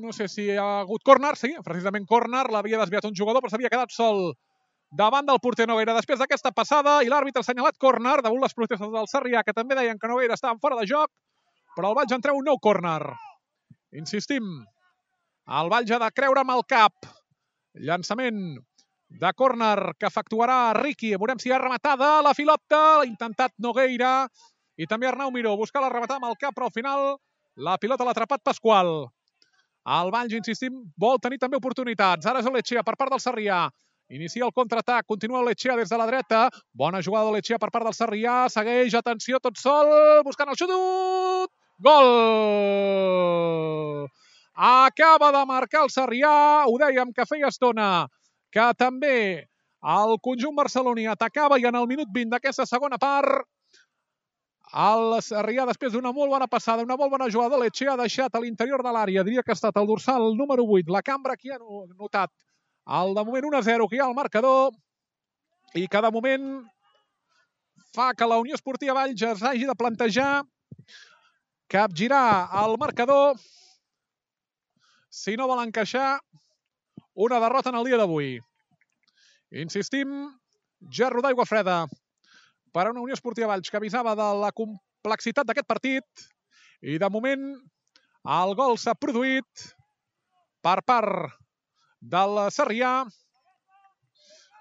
no 0.00 0.14
sé 0.16 0.24
si 0.32 0.46
ha 0.56 0.80
hagut 0.80 1.04
córner, 1.04 1.34
sí, 1.36 1.50
precisament 1.66 2.06
córner, 2.08 2.46
l'havia 2.48 2.78
desviat 2.80 3.04
un 3.10 3.18
jugador, 3.18 3.42
però 3.42 3.50
s'havia 3.52 3.72
quedat 3.72 3.92
sol 3.92 4.30
davant 5.02 5.28
del 5.28 5.42
porter 5.44 5.66
Nogueira. 5.68 5.98
Després 5.98 6.22
d'aquesta 6.22 6.54
passada, 6.56 6.96
i 7.04 7.12
l'àrbitre 7.12 7.42
ha 7.42 7.44
assenyalat 7.44 7.76
córner, 7.76 8.16
damunt 8.24 8.40
les 8.46 8.56
protestes 8.56 8.94
del 8.94 9.10
Sarrià, 9.10 9.44
que 9.44 9.52
també 9.52 9.76
deien 9.76 10.00
que 10.00 10.08
Nogueira 10.08 10.38
estava 10.38 10.56
fora 10.62 10.80
de 10.80 10.88
joc, 10.88 11.12
però 11.76 11.90
el 11.90 11.98
Valls 11.98 12.16
en 12.16 12.24
treu 12.24 12.40
un 12.40 12.48
nou 12.48 12.56
córner. 12.62 13.02
Insistim, 14.00 14.48
el 15.60 15.74
Valls 15.74 15.92
ha 15.92 16.00
de 16.06 16.10
creure 16.16 16.40
amb 16.40 16.56
el 16.56 16.64
cap. 16.70 17.10
Llançament 17.74 18.56
de 19.10 19.32
córner 19.34 19.94
que 19.98 20.06
efectuarà 20.06 20.72
Riqui. 20.76 21.16
Veurem 21.18 21.38
si 21.42 21.50
ha 21.50 21.58
rematada 21.58 22.20
la 22.22 22.34
filota, 22.34 22.98
l'ha 23.00 23.08
intentat 23.08 23.52
Nogueira, 23.58 24.28
i 24.78 24.86
també 24.86 25.08
Arnau 25.10 25.30
Miró 25.34 25.56
buscar 25.58 25.82
la 25.82 25.90
rematada 25.90 26.20
amb 26.22 26.30
el 26.30 26.38
cap, 26.40 26.54
però 26.54 26.70
al 26.70 26.76
final 26.76 27.18
La 27.56 27.76
pilota 27.76 28.04
l'ha 28.06 28.12
atrapat 28.14 28.40
Pasqual. 28.46 29.10
El 29.90 30.10
Valls, 30.14 30.32
insistim, 30.36 30.76
vol 30.96 31.18
tenir 31.20 31.38
també 31.42 31.56
oportunitats. 31.58 32.26
Ara 32.26 32.40
és 32.40 32.46
l'Etxea 32.46 32.82
per 32.86 32.94
part 32.96 33.10
del 33.10 33.20
Sarrià. 33.20 33.68
Inicia 34.10 34.44
el 34.46 34.52
contraatac, 34.54 35.04
continua 35.06 35.42
l'Etxea 35.44 35.76
des 35.76 35.90
de 35.90 35.98
la 35.98 36.06
dreta. 36.06 36.48
Bona 36.72 37.02
jugada 37.02 37.26
de 37.26 37.32
l'Etxea 37.36 37.58
per 37.58 37.70
part 37.74 37.84
del 37.84 37.96
Sarrià. 37.98 38.48
Segueix, 38.48 38.94
atenció, 38.94 39.38
tot 39.42 39.58
sol, 39.58 39.90
buscant 40.24 40.48
el 40.48 40.56
xut. 40.56 40.70
Gol! 41.84 42.08
Acaba 44.54 45.32
de 45.36 45.44
marcar 45.46 45.82
el 45.84 45.90
Sarrià. 45.90 46.64
Ho 46.70 46.78
dèiem 46.78 47.12
que 47.12 47.26
feia 47.26 47.48
estona 47.52 48.08
que 48.52 48.66
també 48.78 49.46
el 49.80 50.18
conjunt 50.22 50.56
barceloní 50.56 51.06
atacava 51.08 51.58
i 51.58 51.64
en 51.70 51.78
el 51.78 51.88
minut 51.88 52.10
20 52.12 52.34
d'aquesta 52.34 52.66
segona 52.66 52.98
part 53.00 53.46
el 54.70 55.16
Sarrià, 55.26 55.64
després 55.66 55.92
d'una 55.92 56.12
molt 56.14 56.30
bona 56.30 56.46
passada, 56.46 56.84
una 56.86 56.96
molt 56.96 57.10
bona 57.10 57.26
jugada, 57.30 57.58
l'Etxe 57.58 57.88
ha 57.90 57.96
deixat 57.98 58.34
a 58.34 58.42
l'interior 58.42 58.84
de 58.86 58.92
l'àrea, 58.94 59.24
diria 59.26 59.42
que 59.42 59.50
ha 59.50 59.58
estat 59.58 59.76
el 59.80 59.88
dorsal 59.88 60.36
número 60.38 60.62
8, 60.62 60.92
la 60.94 61.02
cambra 61.02 61.34
qui 61.36 61.50
ha 61.50 61.58
notat 61.58 62.30
el 62.86 63.14
de 63.16 63.24
moment 63.24 63.48
1-0 63.50 63.88
que 63.88 63.98
hi 63.98 64.00
ha 64.00 64.06
al 64.06 64.14
marcador 64.14 64.70
i 65.74 65.88
que 65.90 66.02
de 66.02 66.10
moment 66.14 66.46
fa 67.94 68.12
que 68.14 68.26
la 68.26 68.38
Unió 68.38 68.54
Esportiva 68.54 68.94
Valls 68.94 69.22
es 69.22 69.42
hagi 69.42 69.66
de 69.66 69.74
plantejar 69.74 70.44
capgirar 71.70 72.50
el 72.64 72.76
marcador. 72.78 73.36
Si 75.10 75.36
no 75.36 75.46
vol 75.50 75.62
encaixar 75.62 76.20
una 77.14 77.40
derrota 77.40 77.70
en 77.70 77.80
el 77.80 77.88
dia 77.88 77.98
d'avui. 78.00 78.38
Insistim, 79.62 80.12
gerro 80.90 81.22
d'aigua 81.22 81.48
freda 81.48 81.84
per 82.72 82.86
a 82.86 82.90
una 82.92 83.02
Unió 83.02 83.16
Esportiva 83.16 83.50
Valls 83.50 83.70
que 83.70 83.78
avisava 83.80 84.14
de 84.14 84.28
la 84.40 84.52
complexitat 84.54 85.46
d'aquest 85.46 85.66
partit 85.66 86.28
i 86.80 86.98
de 87.02 87.10
moment 87.10 87.50
el 88.30 88.54
gol 88.54 88.78
s'ha 88.78 88.94
produït 88.94 89.66
per 90.62 90.78
part 90.86 91.34
del 92.00 92.38
Sarrià 92.54 92.92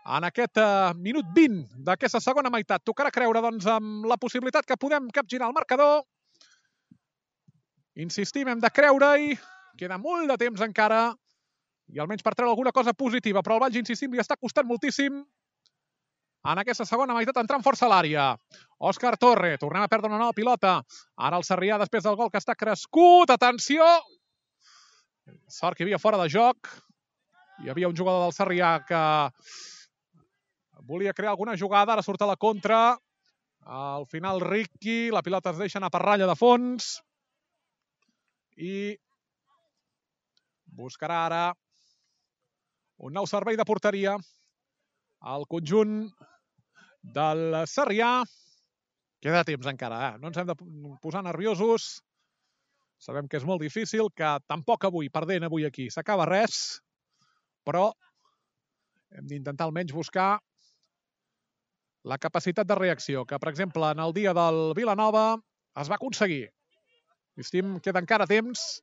en 0.10 0.26
aquest 0.26 0.58
uh, 0.58 0.96
minut 0.98 1.28
20 1.36 1.84
d'aquesta 1.86 2.22
segona 2.24 2.50
meitat. 2.50 2.82
Tocarà 2.88 3.12
creure 3.14 3.44
doncs, 3.44 3.68
amb 3.70 4.08
la 4.10 4.18
possibilitat 4.18 4.66
que 4.66 4.80
podem 4.80 5.10
capgirar 5.14 5.50
el 5.50 5.56
marcador. 5.56 6.02
Insistim, 8.00 8.48
hem 8.48 8.64
de 8.64 8.72
creure-hi. 8.74 9.36
Queda 9.78 10.00
molt 10.02 10.32
de 10.32 10.38
temps 10.40 10.64
encara 10.66 11.12
i 11.94 12.00
almenys 12.00 12.24
per 12.26 12.36
treure 12.38 12.54
alguna 12.54 12.74
cosa 12.76 12.94
positiva, 12.94 13.42
però 13.42 13.58
el 13.58 13.64
Valls, 13.66 13.80
insistim, 13.82 14.14
li 14.14 14.22
està 14.22 14.38
costant 14.38 14.68
moltíssim 14.70 15.24
en 16.50 16.62
aquesta 16.62 16.86
segona 16.88 17.16
meitat 17.18 17.38
entrant 17.42 17.64
força 17.66 17.86
a 17.88 17.90
l'àrea. 17.92 18.30
Òscar 18.80 19.18
Torre, 19.20 19.58
tornem 19.60 19.84
a 19.84 19.90
perdre 19.92 20.08
una 20.12 20.22
nova 20.22 20.36
pilota. 20.36 20.78
Ara 21.20 21.40
el 21.40 21.44
Sarrià 21.44 21.80
després 21.82 22.06
del 22.06 22.16
gol 22.20 22.32
que 22.32 22.40
està 22.40 22.56
crescut. 22.56 23.34
Atenció! 23.34 23.84
Sort 25.52 25.76
que 25.76 25.84
hi 25.84 25.90
havia 25.90 26.00
fora 26.00 26.22
de 26.22 26.30
joc. 26.32 26.72
Hi 27.60 27.70
havia 27.70 27.90
un 27.92 27.98
jugador 27.98 28.24
del 28.24 28.36
Sarrià 28.38 28.72
que 28.88 29.04
volia 30.88 31.14
crear 31.14 31.36
alguna 31.36 31.58
jugada. 31.60 31.98
Ara 31.98 32.06
surt 32.06 32.24
a 32.24 32.32
la 32.32 32.40
contra. 32.40 32.96
Al 33.68 34.08
final 34.08 34.40
Ricky, 34.42 35.12
la 35.12 35.22
pilota 35.22 35.52
es 35.52 35.60
deixa 35.60 35.78
anar 35.82 35.92
per 35.92 36.06
ratlla 36.06 36.30
de 36.30 36.40
fons. 36.40 36.94
I 38.56 38.96
buscarà 40.80 41.26
ara 41.28 41.44
un 43.00 43.16
nou 43.16 43.28
servei 43.28 43.56
de 43.56 43.66
porteria 43.68 44.18
al 45.20 45.46
conjunt 45.48 46.04
del 47.16 47.64
Sarrià. 47.68 48.20
Queda 49.24 49.46
temps 49.48 49.68
encara, 49.72 50.00
eh? 50.10 50.12
no 50.20 50.30
ens 50.32 50.40
hem 50.40 50.48
de 50.48 50.56
posar 51.04 51.24
nerviosos. 51.24 52.00
Sabem 53.00 53.28
que 53.32 53.40
és 53.40 53.48
molt 53.48 53.64
difícil, 53.64 54.12
que 54.16 54.30
tampoc 54.52 54.86
avui, 54.88 55.08
perdent 55.12 55.48
avui 55.48 55.66
aquí, 55.68 55.88
s'acaba 55.92 56.28
res, 56.28 56.80
però 57.68 57.90
hem 59.16 59.28
d'intentar 59.28 59.68
almenys 59.68 59.96
buscar 59.96 60.38
la 62.04 62.18
capacitat 62.20 62.68
de 62.68 62.76
reacció, 62.76 63.26
que, 63.28 63.40
per 63.40 63.52
exemple, 63.52 63.88
en 63.92 64.00
el 64.04 64.16
dia 64.16 64.34
del 64.36 64.74
Vilanova 64.76 65.40
es 65.80 65.92
va 65.92 66.00
aconseguir. 66.00 66.48
Estim, 67.40 67.78
queda 67.84 68.04
encara 68.04 68.28
temps 68.28 68.82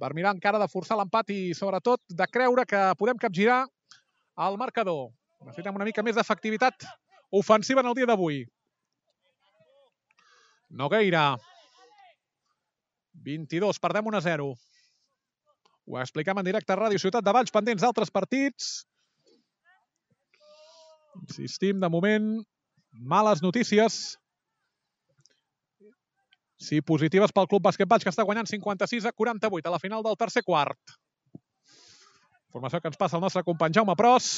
per 0.00 0.12
mirar 0.16 0.32
encara 0.34 0.60
de 0.62 0.68
forçar 0.70 0.96
l'empat 0.98 1.30
i, 1.34 1.40
sobretot, 1.56 2.00
de 2.08 2.26
creure 2.30 2.64
que 2.68 2.80
podem 2.98 3.18
capgirar 3.20 3.62
el 4.46 4.58
marcador. 4.60 5.10
Necessitem 5.42 5.76
una 5.76 5.86
mica 5.88 6.04
més 6.06 6.16
d'efectivitat 6.16 6.86
ofensiva 7.32 7.82
en 7.82 7.90
el 7.90 7.96
dia 7.98 8.08
d'avui. 8.08 8.42
Nogueira. 10.72 11.36
22, 13.22 13.78
perdem 13.82 14.06
1 14.08 14.18
a 14.18 14.22
0. 14.24 14.52
Ho 15.86 15.98
expliquem 16.00 16.38
en 16.38 16.46
directe 16.46 16.72
a 16.72 16.78
Ràdio 16.78 17.00
Ciutat 17.02 17.24
de 17.26 17.34
Valls, 17.34 17.52
pendents 17.52 17.82
d'altres 17.84 18.10
partits. 18.14 18.72
Insistim, 21.20 21.80
de 21.82 21.90
moment, 21.92 22.28
males 22.92 23.42
notícies. 23.44 24.16
Sí, 26.62 26.78
positives 26.86 27.32
pel 27.34 27.48
Club 27.50 27.64
Bàsquet 27.66 27.88
Valls, 27.90 28.04
que 28.06 28.12
està 28.12 28.22
guanyant 28.22 28.46
56 28.46 29.08
a 29.08 29.12
48 29.18 29.66
a 29.66 29.72
la 29.74 29.80
final 29.82 30.04
del 30.06 30.18
tercer 30.18 30.44
quart. 30.46 30.94
Formació 32.54 32.78
que 32.78 32.92
ens 32.92 33.00
passa 33.00 33.18
el 33.18 33.24
nostre 33.24 33.42
company 33.42 33.74
Jaume 33.74 33.96
Pros. 33.98 34.28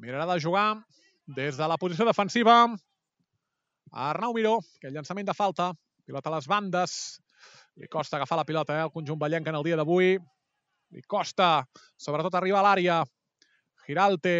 Mirarà 0.00 0.24
de 0.30 0.38
jugar 0.40 0.68
des 1.36 1.58
de 1.58 1.68
la 1.68 1.76
posició 1.76 2.06
defensiva. 2.08 2.56
Arnau 3.92 4.32
Miró, 4.32 4.54
aquell 4.78 4.96
llançament 4.96 5.28
de 5.28 5.36
falta. 5.36 5.68
Pilota 6.08 6.32
a 6.32 6.36
les 6.38 6.48
bandes. 6.48 6.96
Li 7.76 7.90
costa 7.90 8.16
agafar 8.16 8.38
la 8.40 8.46
pilota, 8.48 8.78
eh, 8.78 8.86
el 8.88 8.94
conjunt 8.94 9.20
ballenc 9.20 9.48
en 9.50 9.60
el 9.60 9.66
dia 9.66 9.76
d'avui. 9.76 10.16
Li 10.94 11.04
costa, 11.04 11.66
sobretot, 12.00 12.34
arribar 12.38 12.62
a 12.62 12.68
l'àrea. 12.70 13.02
Giralte. 13.84 14.38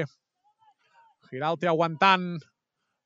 Giralte 1.28 1.68
aguantant. 1.68 2.38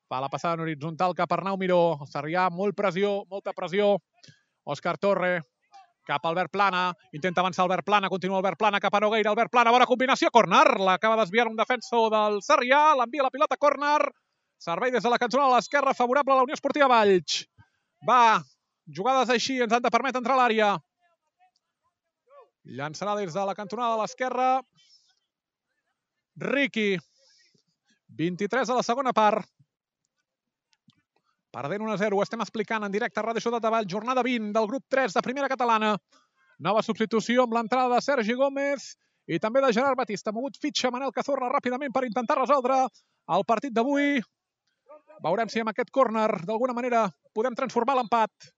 Fa 0.08 0.22
la 0.24 0.30
passada 0.32 0.56
en 0.56 0.64
horitzontal 0.64 1.14
cap 1.14 1.32
a 1.32 1.36
Arnau 1.36 1.58
Miró. 1.60 1.98
Sarrià, 2.08 2.48
molt 2.50 2.76
pressió, 2.76 3.22
molta 3.28 3.52
pressió. 3.52 3.98
Òscar 4.68 4.96
Torre, 5.00 5.42
cap 6.08 6.24
a 6.24 6.30
Albert 6.32 6.50
Plana, 6.52 6.82
intenta 7.12 7.42
avançar 7.42 7.66
Albert 7.66 7.84
Plana, 7.84 8.08
continua 8.08 8.38
Albert 8.40 8.58
Plana 8.60 8.80
cap 8.80 8.94
a 8.94 9.00
Nogueira, 9.04 9.30
Albert 9.30 9.52
Plana, 9.52 9.72
bona 9.72 9.86
combinació, 9.88 10.30
corner, 10.32 10.78
l'acaba 10.80 11.18
desviant 11.20 11.50
un 11.52 11.56
defensor 11.60 12.08
del 12.14 12.40
Sarrià, 12.44 12.94
l'envia 12.96 13.26
la 13.26 13.32
pilota, 13.32 13.58
corner, 13.60 14.00
servei 14.58 14.92
des 14.94 15.04
de 15.04 15.12
la 15.12 15.20
cançonada 15.20 15.52
a 15.52 15.58
l'esquerra, 15.58 15.96
favorable 15.96 16.32
a 16.32 16.38
la 16.40 16.46
Unió 16.48 16.56
Esportiva 16.56 16.88
Valls. 16.88 17.42
Va, 18.08 18.40
jugades 18.88 19.32
així 19.34 19.58
ens 19.60 19.72
han 19.76 19.84
de 19.84 19.92
permetre 19.92 20.22
entrar 20.22 20.38
a 20.38 20.42
l'àrea. 20.42 20.70
Llançarà 22.78 23.14
des 23.16 23.32
de 23.32 23.44
la 23.48 23.56
cantonada 23.56 23.96
de 23.96 24.02
l'esquerra. 24.02 24.48
Ricky. 26.40 26.98
23 28.18 28.68
a 28.72 28.76
la 28.80 28.84
segona 28.86 29.12
part. 29.12 29.44
Perdent 31.50 31.80
1-0, 31.80 32.12
ho 32.12 32.22
estem 32.22 32.42
explicant 32.44 32.84
en 32.84 32.92
directe 32.92 33.20
a 33.20 33.24
Ràdio 33.24 33.40
Ciutat 33.40 33.62
de 33.64 33.70
Vall, 33.72 33.86
jornada 33.88 34.22
20 34.24 34.52
del 34.52 34.66
grup 34.68 34.84
3 34.92 35.14
de 35.16 35.22
primera 35.24 35.48
catalana. 35.48 35.94
Nova 36.60 36.82
substitució 36.84 37.46
amb 37.46 37.54
l'entrada 37.56 37.94
de 37.94 38.04
Sergi 38.04 38.34
Gómez 38.36 38.90
i 39.32 39.38
també 39.40 39.62
de 39.64 39.70
Gerard 39.72 39.96
Batista. 39.96 40.34
Mogut 40.36 40.58
fitxa 40.60 40.90
Manel 40.92 41.14
Cazorla 41.16 41.48
ràpidament 41.54 41.94
per 41.94 42.04
intentar 42.04 42.36
resoldre 42.40 42.82
el 43.36 43.46
partit 43.48 43.72
d'avui. 43.72 44.20
Veurem 45.24 45.48
si 45.48 45.62
amb 45.62 45.72
aquest 45.72 45.90
córner 45.94 46.26
d'alguna 46.44 46.76
manera 46.76 47.06
podem 47.34 47.56
transformar 47.56 47.96
l'empat. 47.96 48.50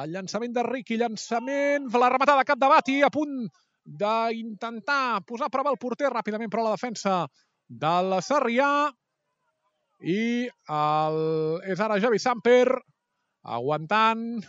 El 0.00 0.14
llançament 0.14 0.54
de 0.54 0.64
Ricky, 0.64 0.96
llançament, 0.96 1.90
la 1.92 2.08
rematada 2.08 2.46
cap 2.48 2.58
de 2.62 2.70
Bati, 2.72 2.96
a 3.02 3.10
punt 3.12 3.36
d'intentar 3.84 5.20
posar 5.28 5.50
a 5.50 5.52
prova 5.52 5.74
el 5.74 5.80
porter 5.82 6.08
ràpidament, 6.08 6.48
però 6.48 6.64
la 6.64 6.76
defensa 6.78 7.26
de 7.68 7.94
la 8.08 8.20
Sarrià 8.24 8.70
i 10.00 10.48
el, 10.48 11.18
és 11.68 11.80
ara 11.80 12.00
Javi 12.00 12.18
Samper 12.18 12.66
aguantant 13.44 14.40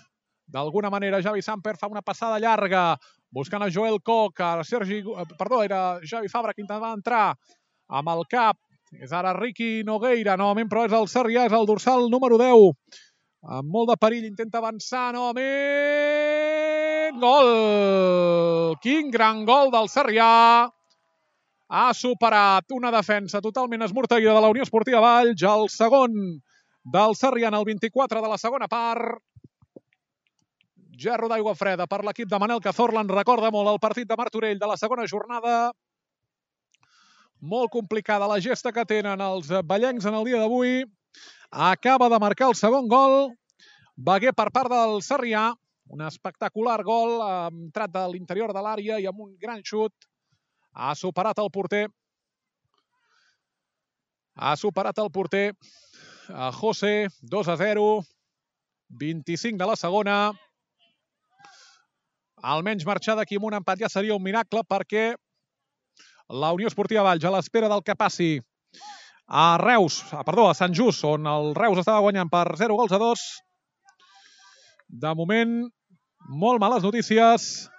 d'alguna 0.52 0.90
manera 0.92 1.22
Javi 1.24 1.42
Samper 1.44 1.78
fa 1.80 1.88
una 1.92 2.02
passada 2.04 2.40
llarga 2.40 2.98
buscant 3.32 3.64
a 3.64 3.70
Joel 3.72 4.02
Koch, 4.04 4.40
a 4.44 4.64
Sergi, 4.64 5.00
eh, 5.00 5.26
perdó, 5.38 5.64
era 5.64 6.00
Javi 6.04 6.28
Fabra 6.28 6.54
que 6.54 6.62
intentava 6.62 6.94
entrar 6.94 7.36
amb 7.92 8.10
el 8.12 8.26
cap, 8.32 8.58
és 8.92 9.12
ara 9.16 9.34
Ricky 9.38 9.84
Nogueira, 9.88 10.36
novament, 10.40 10.68
però 10.72 10.86
és 10.88 10.92
el 10.96 11.08
Sarrià, 11.08 11.46
és 11.48 11.56
el 11.56 11.66
dorsal 11.68 12.10
número 12.12 12.38
10, 12.40 12.76
amb 13.60 13.72
molt 13.72 13.90
de 13.92 13.98
perill, 14.00 14.28
intenta 14.28 14.60
avançar 14.60 15.14
novament, 15.16 15.50
gol! 17.24 18.76
Quin 18.84 19.12
gran 19.12 19.46
gol 19.48 19.72
del 19.72 19.88
Sarrià! 19.92 20.68
Ha 21.72 21.94
superat 21.96 22.74
una 22.76 22.90
defensa 22.92 23.40
totalment 23.40 23.86
esmorteguida 23.86 24.34
de 24.36 24.42
la 24.44 24.50
Unió 24.52 24.64
Esportiva 24.66 25.00
Valls, 25.00 25.44
el 25.48 25.70
segon 25.72 26.18
del 26.84 27.16
Sarrià 27.16 27.48
el 27.48 27.64
24 27.64 28.22
de 28.22 28.32
la 28.32 28.38
segona 28.38 28.68
part. 28.68 29.22
Gerro 31.00 31.30
d'aigua 31.32 31.56
freda 31.56 31.88
per 31.88 32.02
l'equip 32.04 32.28
de 32.28 32.40
Manel 32.40 32.60
Cazorla. 32.60 33.06
recorda 33.08 33.52
molt 33.52 33.70
el 33.72 33.80
partit 33.80 34.08
de 34.08 34.18
Martorell 34.18 34.60
de 34.60 34.68
la 34.68 34.76
segona 34.76 35.08
jornada. 35.08 35.72
Molt 37.40 37.72
complicada 37.72 38.28
la 38.28 38.42
gesta 38.42 38.74
que 38.74 38.86
tenen 38.86 39.22
els 39.22 39.48
ballencs 39.64 40.06
en 40.06 40.14
el 40.14 40.26
dia 40.26 40.40
d'avui. 40.40 40.84
Acaba 41.52 42.10
de 42.10 42.20
marcar 42.20 42.50
el 42.50 42.56
segon 42.56 42.88
gol. 42.88 43.32
Beguer 43.96 44.34
per 44.34 44.52
part 44.52 44.70
del 44.70 45.02
Sarrià. 45.02 45.56
Un 45.88 46.02
espectacular 46.02 46.84
gol, 46.84 47.22
entrat 47.48 47.92
de 47.92 48.08
l'interior 48.12 48.52
de 48.54 48.60
l'àrea 48.60 49.00
i 49.00 49.08
amb 49.08 49.20
un 49.22 49.38
gran 49.40 49.64
xut. 49.64 50.11
Ha 50.74 50.94
superat 50.96 51.40
el 51.40 51.50
porter. 51.52 51.88
Ha 54.36 54.56
superat 54.56 54.98
el 55.04 55.12
porter. 55.12 55.52
A 56.30 56.52
José, 56.52 57.08
2 57.22 57.48
a 57.48 57.58
0. 57.58 58.02
25 58.92 59.58
de 59.58 59.68
la 59.68 59.76
segona. 59.76 60.16
Almenys 62.42 62.86
marxar 62.88 63.16
d'aquí 63.16 63.38
amb 63.38 63.52
un 63.52 63.60
empat 63.60 63.84
ja 63.84 63.90
seria 63.90 64.16
un 64.18 64.24
miracle 64.24 64.64
perquè 64.68 65.12
la 66.32 66.52
Unió 66.56 66.68
Esportiva 66.68 67.04
Valls, 67.06 67.24
a 67.24 67.32
l'espera 67.32 67.70
del 67.70 67.84
que 67.84 67.96
passi 67.96 68.40
a 69.28 69.58
Reus, 69.62 70.02
ah, 70.12 70.24
perdó, 70.28 70.50
a 70.50 70.56
Sant 70.58 70.74
Just, 70.76 71.04
on 71.08 71.28
el 71.28 71.54
Reus 71.56 71.80
estava 71.80 72.04
guanyant 72.04 72.32
per 72.32 72.46
0 72.60 72.76
gols 72.80 72.92
a 72.92 73.00
2. 73.00 73.26
De 75.04 75.12
moment, 75.16 75.54
molt 76.28 76.60
males 76.60 76.84
notícies 76.84 77.70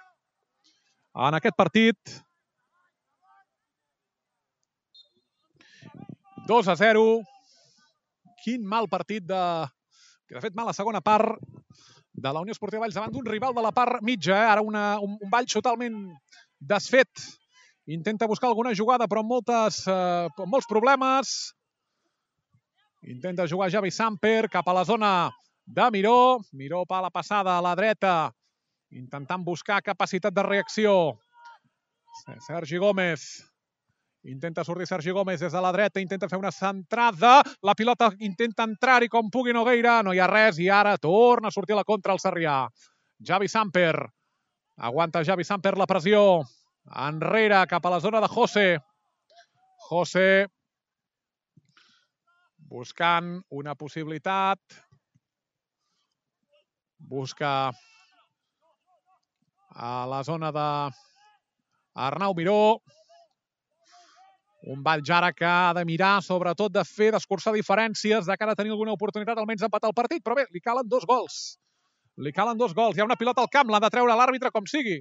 en 1.12 1.36
aquest 1.36 1.58
partit. 1.58 1.98
2 6.46 6.68
a 6.68 6.76
0. 6.76 7.22
Quin 8.42 8.66
mal 8.66 8.88
partit 8.90 9.24
de... 9.26 9.42
Que 10.26 10.38
de 10.38 10.42
fet, 10.42 10.54
mala 10.56 10.72
segona 10.74 11.02
part 11.04 11.38
de 12.12 12.32
la 12.32 12.40
Unió 12.40 12.52
Esportiva 12.52 12.82
Valls 12.82 12.96
davant 12.96 13.12
d'un 13.12 13.26
rival 13.26 13.54
de 13.54 13.62
la 13.64 13.72
part 13.72 14.02
mitja. 14.02 14.34
Eh? 14.34 14.50
Ara 14.54 14.64
una, 14.64 14.98
un, 15.00 15.16
un 15.20 15.30
Valls 15.30 15.52
totalment 15.54 15.98
desfet. 16.58 17.10
Intenta 17.86 18.28
buscar 18.30 18.48
alguna 18.50 18.74
jugada, 18.78 19.08
però 19.10 19.22
amb, 19.22 19.32
moltes, 19.34 19.82
eh, 19.90 20.28
amb 20.30 20.50
molts 20.50 20.68
problemes. 20.70 21.52
Intenta 23.02 23.48
jugar 23.50 23.70
Javi 23.74 23.90
Samper 23.90 24.46
cap 24.50 24.68
a 24.70 24.76
la 24.76 24.84
zona 24.86 25.30
de 25.66 25.88
Miró. 25.90 26.38
Miró 26.52 26.84
pa 26.86 27.00
la 27.02 27.10
passada 27.10 27.56
a 27.58 27.64
la 27.64 27.74
dreta, 27.74 28.30
intentant 28.94 29.42
buscar 29.42 29.82
capacitat 29.82 30.34
de 30.34 30.44
reacció. 30.46 30.94
Sergi 32.46 32.78
Gómez 32.78 33.42
Intenta 34.24 34.62
sortir 34.62 34.86
Sergi 34.86 35.10
Gómez 35.10 35.40
des 35.40 35.52
de 35.52 35.60
la 35.60 35.72
dreta, 35.74 35.98
intenta 35.98 36.28
fer 36.30 36.38
una 36.38 36.52
centrada, 36.54 37.40
la 37.66 37.74
pilota 37.74 38.12
intenta 38.22 38.62
entrar 38.62 39.00
i 39.02 39.08
com 39.10 39.30
pugui 39.34 39.50
Nogueira, 39.52 39.96
no 40.06 40.14
hi 40.14 40.20
ha 40.22 40.28
res 40.30 40.60
i 40.62 40.68
ara 40.70 40.94
torna 40.94 41.50
a 41.50 41.54
sortir 41.54 41.74
a 41.74 41.80
la 41.80 41.84
contra 41.88 42.14
el 42.14 42.22
Sarrià. 42.22 42.68
Javi 43.18 43.50
Samper, 43.50 43.96
aguanta 44.78 45.24
Javi 45.26 45.42
Samper 45.42 45.74
la 45.74 45.88
pressió, 45.90 46.22
enrere 47.08 47.64
cap 47.66 47.86
a 47.86 47.94
la 47.96 48.00
zona 48.00 48.22
de 48.22 48.30
José. 48.30 48.78
José 49.88 50.46
buscant 52.72 53.34
una 53.50 53.74
possibilitat, 53.74 54.58
busca 56.96 57.72
a 59.74 59.92
la 60.06 60.22
zona 60.24 60.52
de 60.54 60.70
Arnau 62.06 62.34
Miró, 62.38 62.80
un 64.62 64.82
Valljara 64.82 65.32
que 65.34 65.44
ha 65.44 65.72
de 65.74 65.84
mirar, 65.84 66.20
sobretot, 66.22 66.70
de 66.72 66.84
fer, 66.86 67.10
d'escurçar 67.14 67.54
diferències, 67.54 68.26
de 68.28 68.36
cara 68.38 68.54
a 68.54 68.58
tenir 68.58 68.70
alguna 68.70 68.94
oportunitat 68.94 69.38
almenys 69.38 69.64
d'empatar 69.64 69.90
el 69.90 69.96
partit. 69.96 70.22
Però 70.22 70.36
bé, 70.38 70.46
li 70.54 70.62
calen 70.62 70.86
dos 70.88 71.06
gols. 71.08 71.58
Li 72.22 72.32
calen 72.32 72.60
dos 72.60 72.74
gols. 72.74 72.96
Hi 72.96 73.02
ha 73.02 73.08
una 73.08 73.18
pilota 73.18 73.42
al 73.42 73.50
camp, 73.50 73.72
l'ha 73.72 73.82
de 73.82 73.90
treure 73.90 74.14
l'àrbitre 74.18 74.52
com 74.54 74.68
sigui. 74.70 75.00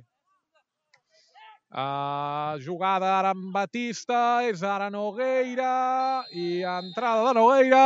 Uh, 1.72 2.58
jugada 2.60 3.14
ara 3.20 3.30
amb 3.32 3.54
Batista, 3.56 4.42
és 4.44 4.64
ara 4.64 4.90
Nogueira, 4.92 6.26
i 6.36 6.66
entrada 6.68 7.30
de 7.30 7.36
Nogueira, 7.38 7.84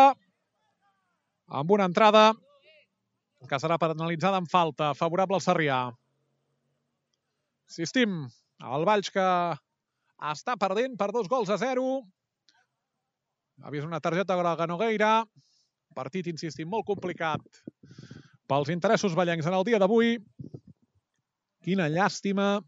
amb 1.59 1.75
una 1.75 1.85
entrada 1.91 2.31
que 3.45 3.59
serà 3.61 3.77
penalitzada 3.77 4.39
en 4.41 4.47
falta, 4.49 4.95
favorable 4.97 5.37
al 5.37 5.43
Sarrià. 5.45 5.79
Insistim, 7.69 8.23
el 8.73 8.87
Valls 8.89 9.11
que 9.13 9.27
està 10.31 10.55
perdent 10.59 10.95
per 10.97 11.11
dos 11.11 11.27
gols 11.31 11.49
a 11.49 11.57
zero. 11.57 12.03
Ha 13.63 13.71
vist 13.71 13.87
una 13.87 14.01
targeta 14.03 14.35
groga 14.35 14.67
Nogueira. 14.67 15.25
Partit, 15.95 16.27
insistim, 16.27 16.67
molt 16.67 16.85
complicat 16.87 17.41
pels 18.49 18.69
interessos 18.69 19.15
ballencs 19.15 19.47
en 19.47 19.55
el 19.57 19.63
dia 19.65 19.79
d'avui. 19.81 20.17
Quina 21.65 21.87
llàstima. 21.89 22.59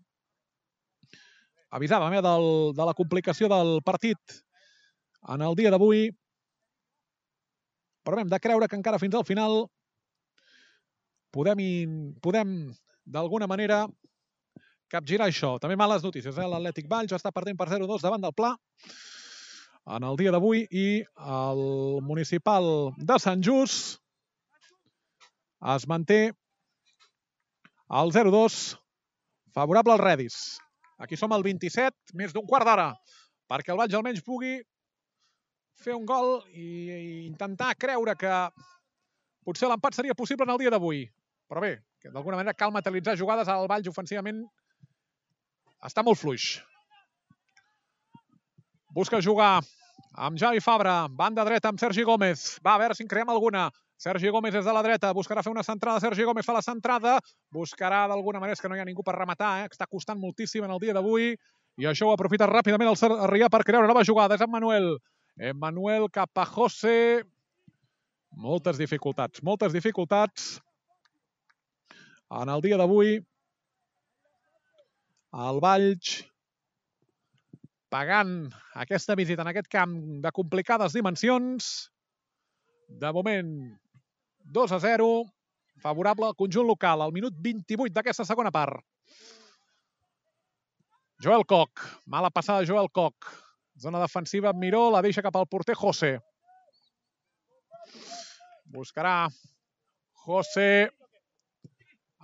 Avisàvem 1.77 2.15
eh, 2.17 2.23
del, 2.23 2.47
de 2.73 2.85
la 2.87 2.95
complicació 2.97 3.49
del 3.51 3.77
partit 3.85 4.37
en 5.27 5.43
el 5.43 5.57
dia 5.59 5.71
d'avui. 5.73 6.07
Però 8.07 8.21
hem 8.21 8.31
de 8.31 8.39
creure 8.39 8.69
que 8.71 8.79
encara 8.79 8.99
fins 9.01 9.17
al 9.19 9.27
final 9.27 9.65
podem, 11.35 11.59
podem 12.23 12.53
d'alguna 13.03 13.49
manera 13.51 13.83
capgirar 14.91 15.27
això. 15.27 15.57
També 15.61 15.77
males 15.79 16.03
notícies. 16.05 16.37
Eh? 16.37 16.47
L'Atlètic 16.47 16.89
Valls 16.89 17.13
està 17.15 17.31
perdent 17.35 17.57
per 17.59 17.69
0-2 17.71 18.03
davant 18.03 18.23
del 18.23 18.35
Pla 18.35 18.55
en 19.95 20.03
el 20.03 20.17
dia 20.19 20.33
d'avui 20.35 20.65
i 20.67 20.87
el 21.39 21.61
municipal 22.03 22.91
de 22.97 23.17
Sant 23.23 23.43
Just 23.43 24.01
es 25.75 25.87
manté 25.87 26.33
al 27.87 28.11
0-2 28.11 28.75
favorable 29.55 29.95
al 29.95 30.03
Redis. 30.03 30.59
Aquí 30.99 31.15
som 31.17 31.31
al 31.31 31.45
27, 31.45 32.13
més 32.19 32.33
d'un 32.33 32.45
quart 32.49 32.67
d'hora, 32.67 32.89
perquè 33.47 33.71
el 33.71 33.79
Valls 33.79 33.95
almenys 33.95 34.25
pugui 34.25 34.57
fer 35.77 35.95
un 35.95 36.05
gol 36.09 36.41
i, 36.51 37.25
intentar 37.29 37.75
creure 37.79 38.15
que 38.17 38.33
potser 39.45 39.69
l'empat 39.69 39.95
seria 39.95 40.17
possible 40.17 40.45
en 40.45 40.55
el 40.55 40.61
dia 40.61 40.73
d'avui. 40.73 41.05
Però 41.47 41.63
bé, 41.63 41.77
que 42.01 42.11
d'alguna 42.11 42.41
manera 42.41 42.57
cal 42.57 42.73
materialitzar 42.75 43.15
jugades 43.15 43.47
al 43.47 43.69
Valls 43.71 43.87
ofensivament 43.87 44.43
està 45.87 46.03
molt 46.03 46.19
fluix. 46.19 46.57
Busca 48.93 49.21
jugar 49.23 49.57
amb 50.17 50.39
Javi 50.41 50.61
Fabra, 50.63 51.05
banda 51.09 51.45
dreta 51.45 51.69
amb 51.71 51.79
Sergi 51.79 52.03
Gómez. 52.03 52.57
Va, 52.65 52.75
a 52.75 52.81
veure 52.81 52.95
si 52.97 53.05
en 53.05 53.11
creem 53.11 53.29
alguna. 53.29 53.67
Sergi 53.97 54.29
Gómez 54.33 54.53
és 54.57 54.65
de 54.65 54.73
la 54.73 54.83
dreta, 54.85 55.13
buscarà 55.13 55.41
fer 55.45 55.51
una 55.53 55.65
centrada. 55.65 56.01
Sergi 56.01 56.25
Gómez 56.25 56.45
fa 56.45 56.53
la 56.53 56.63
centrada, 56.65 57.17
buscarà 57.53 58.05
d'alguna 58.09 58.41
manera, 58.41 58.57
que 58.61 58.69
no 58.69 58.77
hi 58.77 58.81
ha 58.81 58.85
ningú 58.85 59.05
per 59.05 59.15
rematar, 59.17 59.53
eh? 59.63 59.69
està 59.71 59.87
costant 59.89 60.19
moltíssim 60.21 60.65
en 60.65 60.73
el 60.73 60.81
dia 60.81 60.93
d'avui, 60.97 61.31
i 61.77 61.85
això 61.85 62.09
ho 62.09 62.13
aprofita 62.13 62.49
ràpidament 62.49 62.89
el 62.89 62.97
Sarrià 62.97 63.49
per 63.53 63.63
crear 63.65 63.83
una 63.83 63.89
nova 63.93 64.05
jugada. 64.05 64.37
És 64.37 64.45
en 64.45 64.51
Manuel. 64.53 64.95
En 65.37 65.57
Manuel 65.61 66.09
cap 66.13 66.41
a 66.41 66.45
José. 66.49 67.23
Moltes 68.37 68.77
dificultats, 68.77 69.41
moltes 69.41 69.73
dificultats 69.73 70.57
en 72.29 72.49
el 72.53 72.61
dia 72.61 72.77
d'avui 72.77 73.15
el 75.37 75.59
Valls 75.61 76.17
pagant 77.93 78.49
aquesta 78.83 79.15
visita 79.15 79.45
en 79.45 79.51
aquest 79.51 79.69
camp 79.71 79.93
de 80.23 80.31
complicades 80.35 80.95
dimensions. 80.97 81.87
De 82.87 83.11
moment, 83.13 83.51
2 84.57 84.73
a 84.73 84.79
0, 84.83 85.07
favorable 85.83 86.27
al 86.27 86.37
conjunt 86.39 86.67
local, 86.67 87.03
al 87.03 87.13
minut 87.15 87.35
28 87.43 87.93
d'aquesta 87.93 88.25
segona 88.25 88.51
part. 88.51 88.81
Joel 91.21 91.45
Koch, 91.49 91.83
mala 92.05 92.29
passada 92.29 92.65
Joel 92.65 92.89
Koch. 92.93 93.29
Zona 93.77 94.01
defensiva 94.01 94.53
Miró, 94.53 94.87
la 94.89 95.03
deixa 95.05 95.21
cap 95.21 95.35
al 95.37 95.45
porter 95.49 95.75
José. 95.77 96.15
Buscarà 98.73 99.29
José 100.25 100.89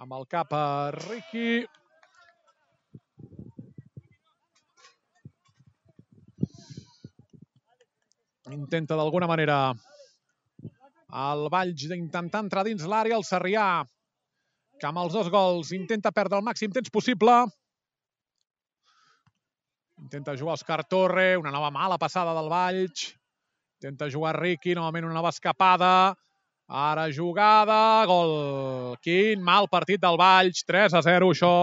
amb 0.02 0.18
el 0.18 0.26
cap 0.30 0.54
a 0.58 0.66
Ricky. 0.98 1.64
Intenta 8.52 8.98
d'alguna 9.00 9.28
manera 9.30 9.72
el 11.14 11.48
Valls 11.54 11.86
d'intentar 11.88 12.42
entrar 12.44 12.64
dins 12.68 12.84
l'àrea, 12.90 13.16
el 13.16 13.24
Sarrià, 13.24 13.86
que 14.82 14.88
amb 14.90 15.00
els 15.00 15.14
dos 15.16 15.30
gols 15.32 15.72
intenta 15.78 16.12
perdre 16.12 16.42
el 16.42 16.44
màxim 16.44 16.74
temps 16.76 16.92
possible. 16.92 17.36
Intenta 20.04 20.36
jugar 20.36 20.58
Òscar 20.58 20.82
Torre, 20.90 21.38
una 21.40 21.54
nova 21.54 21.70
mala 21.72 22.00
passada 22.02 22.34
del 22.36 22.50
Valls. 22.52 23.14
Intenta 23.80 24.10
jugar 24.12 24.36
Ricky, 24.40 24.74
novament 24.76 25.08
una 25.08 25.20
nova 25.22 25.32
escapada. 25.32 25.94
Ara 26.68 27.08
jugada, 27.14 28.04
gol. 28.10 28.98
Quin 29.04 29.44
mal 29.44 29.70
partit 29.72 30.02
del 30.02 30.20
Valls, 30.20 30.66
3 30.68 30.98
a 31.00 31.04
0 31.06 31.32
això 31.32 31.56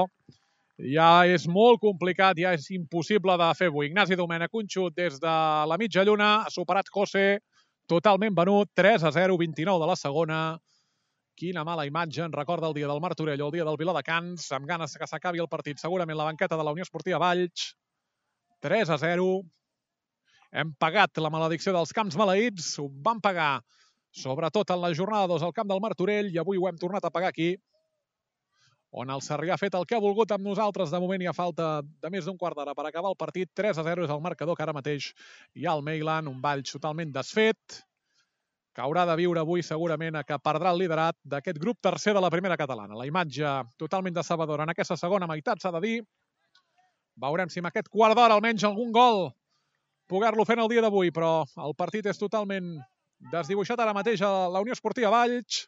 ja 0.89 1.25
és 1.29 1.47
molt 1.51 1.81
complicat, 1.83 2.39
ja 2.39 2.53
és 2.57 2.69
impossible 2.75 3.37
de 3.41 3.49
fer 3.59 3.69
avui. 3.71 3.89
Ignasi 3.91 4.17
Domènech, 4.19 4.53
un 4.57 4.69
xut 4.71 4.97
des 4.97 5.19
de 5.21 5.37
la 5.71 5.79
mitja 5.81 6.05
lluna, 6.07 6.31
ha 6.45 6.53
superat 6.53 6.91
José, 6.93 7.41
totalment 7.91 8.35
venut, 8.37 8.71
3 8.77 9.05
a 9.05 9.13
0, 9.13 9.37
29 9.39 9.83
de 9.83 9.89
la 9.91 9.97
segona. 9.97 10.41
Quina 11.41 11.65
mala 11.65 11.87
imatge, 11.89 12.23
en 12.25 12.33
recorda 12.33 12.69
el 12.69 12.75
dia 12.77 12.89
del 12.89 13.01
Martorell 13.01 13.43
o 13.43 13.49
el 13.49 13.55
dia 13.57 13.65
del 13.65 13.79
Viladecans, 13.81 14.51
amb 14.53 14.69
ganes 14.69 14.97
que 14.97 15.09
s'acabi 15.09 15.41
el 15.41 15.49
partit, 15.49 15.81
segurament 15.81 16.19
la 16.19 16.29
banqueta 16.29 16.57
de 16.57 16.65
la 16.65 16.73
Unió 16.77 16.85
Esportiva 16.85 17.19
Valls. 17.19 17.73
3 18.61 18.91
a 18.93 18.99
0. 19.01 19.29
Hem 20.53 20.75
pagat 20.79 21.17
la 21.23 21.31
maledicció 21.33 21.73
dels 21.73 21.95
camps 21.97 22.19
maleïts, 22.19 22.75
ho 22.83 22.89
vam 23.05 23.21
pagar 23.23 23.61
sobretot 24.11 24.71
en 24.75 24.81
la 24.83 24.91
jornada 24.95 25.29
2 25.31 25.43
al 25.47 25.55
camp 25.55 25.69
del 25.71 25.81
Martorell, 25.81 26.31
i 26.35 26.39
avui 26.39 26.59
ho 26.59 26.67
hem 26.69 26.79
tornat 26.79 27.05
a 27.07 27.13
pagar 27.15 27.31
aquí, 27.31 27.55
on 28.91 29.11
el 29.15 29.23
Sarrià 29.23 29.55
ha 29.55 29.61
fet 29.61 29.75
el 29.79 29.87
que 29.87 29.95
ha 29.95 30.03
volgut 30.03 30.33
amb 30.35 30.47
nosaltres. 30.47 30.91
De 30.91 31.01
moment 31.03 31.23
hi 31.23 31.29
ha 31.31 31.37
falta 31.37 31.69
de 31.83 32.11
més 32.11 32.27
d'un 32.27 32.39
quart 32.39 32.59
d'hora 32.59 32.75
per 32.75 32.87
acabar 32.89 33.13
el 33.13 33.19
partit. 33.19 33.51
3 33.55 33.79
a 33.79 33.85
0 33.87 34.07
és 34.07 34.11
el 34.11 34.23
marcador 34.25 34.59
que 34.59 34.67
ara 34.67 34.75
mateix 34.75 35.13
hi 35.55 35.67
ha 35.67 35.77
al 35.77 35.85
Meilan, 35.87 36.29
un 36.29 36.41
ball 36.43 36.65
totalment 36.67 37.13
desfet, 37.15 37.81
que 38.75 38.83
haurà 38.83 39.05
de 39.07 39.17
viure 39.19 39.43
avui 39.43 39.63
segurament 39.67 40.17
a 40.17 40.25
que 40.27 40.39
perdrà 40.39 40.73
el 40.75 40.83
liderat 40.83 41.19
d'aquest 41.23 41.59
grup 41.59 41.81
tercer 41.83 42.15
de 42.15 42.23
la 42.23 42.31
primera 42.31 42.57
catalana. 42.59 42.99
La 42.99 43.07
imatge 43.07 43.55
totalment 43.79 44.15
decebedora 44.15 44.67
en 44.67 44.75
aquesta 44.75 44.97
segona 44.97 45.29
meitat, 45.31 45.63
s'ha 45.63 45.75
de 45.75 45.83
dir. 45.87 45.99
Veurem 47.21 47.51
si 47.51 47.61
amb 47.61 47.71
aquest 47.71 47.91
quart 47.91 48.17
d'hora 48.17 48.39
almenys 48.39 48.65
algun 48.65 48.93
gol 48.95 49.31
poder-lo 50.11 50.45
fer 50.45 50.57
en 50.59 50.65
el 50.65 50.71
dia 50.73 50.83
d'avui, 50.83 51.13
però 51.15 51.45
el 51.63 51.77
partit 51.79 52.07
és 52.11 52.19
totalment 52.19 52.73
desdibuixat 53.31 53.79
ara 53.79 53.95
mateix 53.95 54.23
a 54.27 54.49
la 54.51 54.63
Unió 54.65 54.75
Esportiva 54.75 55.13
Valls. 55.15 55.67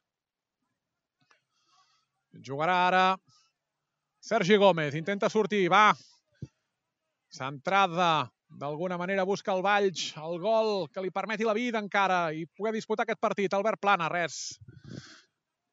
Jugarà 2.41 2.77
ara 2.89 3.05
Sergi 4.23 4.57
Gómez, 4.57 4.95
intenta 4.95 5.29
sortir, 5.29 5.67
va. 5.69 5.91
Centrada, 7.33 8.31
d'alguna 8.61 8.97
manera 9.01 9.25
busca 9.27 9.53
el 9.53 9.63
Valls, 9.65 10.13
el 10.17 10.39
gol 10.39 10.87
que 10.93 11.03
li 11.03 11.11
permeti 11.11 11.49
la 11.49 11.57
vida 11.57 11.81
encara 11.83 12.31
i 12.33 12.45
poder 12.47 12.73
disputar 12.77 13.03
aquest 13.03 13.21
partit. 13.21 13.55
Albert 13.55 13.81
Plana, 13.83 14.09
res. 14.13 14.61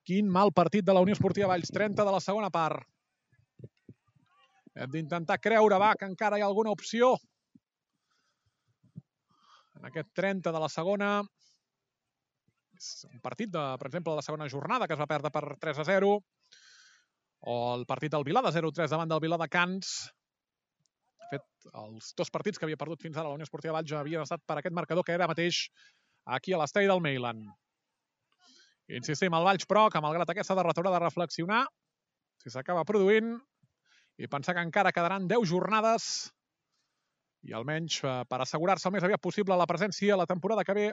Quin 0.01 0.31
mal 0.33 0.49
partit 0.55 0.85
de 0.85 0.95
la 0.95 1.03
Unió 1.05 1.13
Esportiva 1.13 1.51
Valls, 1.51 1.69
30 1.69 2.05
de 2.05 2.15
la 2.15 2.23
segona 2.25 2.49
part. 2.49 2.81
Hem 4.73 4.89
d'intentar 4.95 5.37
creure, 5.43 5.77
va, 5.77 5.93
que 5.99 6.09
encara 6.09 6.39
hi 6.39 6.41
ha 6.41 6.49
alguna 6.49 6.73
opció. 6.73 7.13
En 9.77 9.85
aquest 9.91 10.09
30 10.15 10.51
de 10.55 10.59
la 10.63 10.69
segona, 10.71 11.11
és 12.79 13.05
un 13.09 13.19
partit, 13.23 13.51
de, 13.51 13.63
per 13.79 13.89
exemple, 13.89 14.15
la 14.15 14.25
segona 14.25 14.47
jornada, 14.51 14.87
que 14.87 14.95
es 14.95 15.01
va 15.01 15.09
perdre 15.09 15.31
per 15.35 15.43
3 15.59 15.81
a 15.83 15.85
0, 15.89 16.13
o 17.51 17.57
el 17.75 17.85
partit 17.89 18.13
del 18.13 18.25
Vilà 18.27 18.43
de 18.45 18.53
0-3 18.55 18.91
davant 18.91 19.11
del 19.11 19.21
Vilà 19.23 19.39
de 19.39 19.47
Cans. 19.51 19.93
De 21.19 21.29
fet, 21.33 21.45
els 21.83 22.13
dos 22.17 22.31
partits 22.33 22.59
que 22.59 22.67
havia 22.67 22.79
perdut 22.79 23.03
fins 23.05 23.17
ara 23.17 23.29
la 23.29 23.37
Unió 23.37 23.47
Esportiva 23.47 23.75
Valls 23.77 23.93
havien 23.99 24.23
estat 24.25 24.43
per 24.47 24.57
aquest 24.59 24.75
marcador 24.75 25.05
que 25.05 25.15
era 25.15 25.27
mateix 25.29 25.67
aquí 26.37 26.55
a 26.55 26.61
l'estadi 26.61 26.89
del 26.89 27.03
Meilan. 27.03 27.43
Insistim, 28.99 29.35
el 29.37 29.45
Valls, 29.45 29.67
però, 29.69 29.85
que 29.93 30.01
malgrat 30.01 30.31
aquesta 30.33 30.57
derrota 30.57 30.81
haurà 30.81 30.95
de 30.95 31.03
reflexionar 31.03 31.61
si 32.41 32.49
s'acaba 32.49 32.87
produint 32.87 33.35
i 34.19 34.27
pensar 34.31 34.55
que 34.55 34.63
encara 34.65 34.93
quedaran 34.95 35.27
10 35.27 35.45
jornades 35.51 36.31
i 37.47 37.53
almenys 37.55 38.01
eh, 38.03 38.15
per 38.27 38.41
assegurar-se 38.43 38.89
el 38.89 38.95
més 38.95 39.05
aviat 39.05 39.21
possible 39.23 39.55
la 39.55 39.67
presència 39.69 40.17
la 40.19 40.27
temporada 40.27 40.65
que 40.67 40.75
ve 40.75 40.87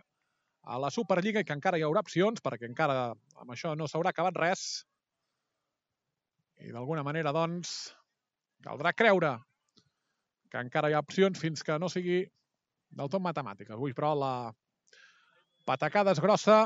a 0.66 0.78
la 0.82 0.90
Superliga 0.90 1.40
i 1.40 1.46
que 1.46 1.54
encara 1.54 1.78
hi 1.78 1.84
haurà 1.86 2.02
opcions, 2.02 2.42
perquè 2.42 2.66
encara 2.66 3.12
amb 3.38 3.52
això 3.54 3.74
no 3.78 3.86
s'haurà 3.86 4.10
acabat 4.10 4.38
res. 4.42 4.64
I 6.58 6.72
d'alguna 6.74 7.04
manera, 7.06 7.32
doncs, 7.36 7.76
caldrà 8.66 8.92
creure 8.96 9.36
que 10.50 10.62
encara 10.62 10.90
hi 10.90 10.96
ha 10.96 11.04
opcions 11.04 11.38
fins 11.38 11.62
que 11.62 11.76
no 11.78 11.90
sigui 11.92 12.24
del 12.98 13.12
tot 13.12 13.22
matemàtica. 13.22 13.76
Avui, 13.76 13.94
però, 13.94 14.14
la 14.18 14.32
patacada 15.66 16.14
és 16.14 16.22
grossa 16.22 16.64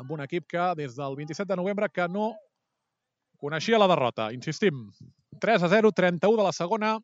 amb 0.00 0.12
un 0.14 0.22
equip 0.24 0.46
que 0.50 0.70
des 0.78 0.94
del 0.96 1.16
27 1.16 1.48
de 1.50 1.58
novembre 1.60 1.88
que 1.92 2.06
no 2.08 2.32
coneixia 3.40 3.80
la 3.80 3.88
derrota. 3.90 4.30
Insistim, 4.36 4.88
3 5.40 5.64
a 5.64 5.72
0, 5.72 5.92
31 5.96 6.36
de 6.36 6.44
la 6.44 6.52
segona, 6.52 6.98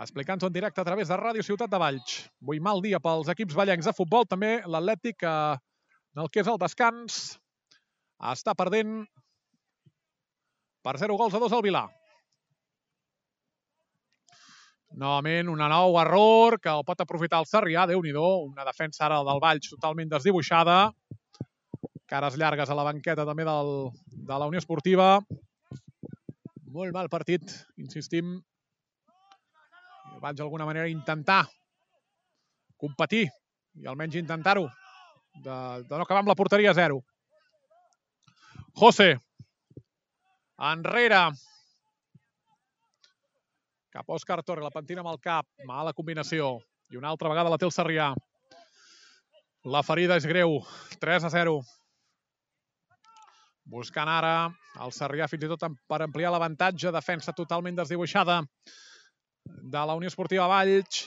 explicant-ho 0.00 0.48
en 0.48 0.52
directe 0.52 0.80
a 0.80 0.84
través 0.84 1.08
de 1.08 1.16
Ràdio 1.20 1.44
Ciutat 1.44 1.70
de 1.70 1.78
Valls. 1.80 2.16
Avui 2.40 2.60
mal 2.60 2.80
dia 2.80 3.00
pels 3.04 3.28
equips 3.32 3.56
ballencs 3.56 3.88
de 3.88 3.96
futbol, 3.96 4.26
també 4.28 4.58
l'Atlètic, 4.64 5.24
en 5.28 6.24
el 6.24 6.30
que 6.32 6.40
és 6.40 6.48
el 6.48 6.60
descans, 6.60 7.20
està 8.32 8.54
perdent 8.56 9.02
per 10.84 10.96
0 11.00 11.16
gols 11.20 11.36
a 11.36 11.42
2 11.42 11.56
al 11.56 11.64
Vilà. 11.64 11.84
Novament, 15.00 15.52
un 15.52 15.60
nou 15.70 15.94
error 16.00 16.56
que 16.58 16.72
el 16.72 16.82
pot 16.84 17.00
aprofitar 17.04 17.38
el 17.38 17.46
Sarrià. 17.46 17.86
déu 17.86 18.00
nhi 18.02 18.12
una 18.16 18.64
defensa 18.64 19.04
ara 19.06 19.22
del 19.22 19.38
Valls 19.40 19.70
totalment 19.70 20.08
desdibuixada. 20.08 20.90
Cares 22.06 22.36
llargues 22.36 22.68
a 22.68 22.74
la 22.74 22.82
banqueta 22.82 23.24
també 23.24 23.44
del, 23.44 23.92
de 24.10 24.38
la 24.38 24.46
Unió 24.46 24.58
Esportiva. 24.58 25.20
Molt 26.74 26.92
mal 26.92 27.08
partit, 27.08 27.42
insistim, 27.78 28.40
vaig 30.20 30.36
d'alguna 30.36 30.66
manera 30.68 30.88
intentar 30.88 31.44
competir 32.80 33.26
i 33.80 33.88
almenys 33.88 34.18
intentar-ho 34.20 34.66
de, 35.44 35.56
de 35.86 35.96
no 35.96 36.04
acabar 36.04 36.20
amb 36.22 36.30
la 36.30 36.36
porteria 36.36 36.72
a 36.72 36.76
zero. 36.76 37.00
José. 38.76 39.14
Enrere. 40.70 41.22
Cap 43.90 44.10
Òscar 44.12 44.42
Torre, 44.44 44.62
la 44.62 44.74
pentina 44.74 45.02
amb 45.02 45.12
el 45.12 45.20
cap. 45.22 45.46
Mala 45.66 45.94
combinació. 45.96 46.58
I 46.90 46.98
una 46.98 47.10
altra 47.10 47.30
vegada 47.30 47.50
la 47.50 47.58
té 47.58 47.66
el 47.66 47.74
Sarrià. 47.74 48.10
La 49.70 49.82
ferida 49.86 50.16
és 50.20 50.26
greu. 50.28 50.60
3 51.00 51.26
a 51.26 51.30
0. 51.32 51.58
Buscant 53.70 54.08
ara 54.10 54.50
el 54.82 54.92
Sarrià 54.94 55.28
fins 55.30 55.46
i 55.46 55.50
tot 55.50 55.66
per 55.88 56.02
ampliar 56.02 56.32
l'avantatge. 56.34 56.92
Defensa 56.94 57.36
totalment 57.36 57.78
desdibuixada 57.78 58.40
de 59.44 59.86
la 59.86 59.94
Unió 59.94 60.08
Esportiva 60.10 60.46
Valls. 60.50 61.04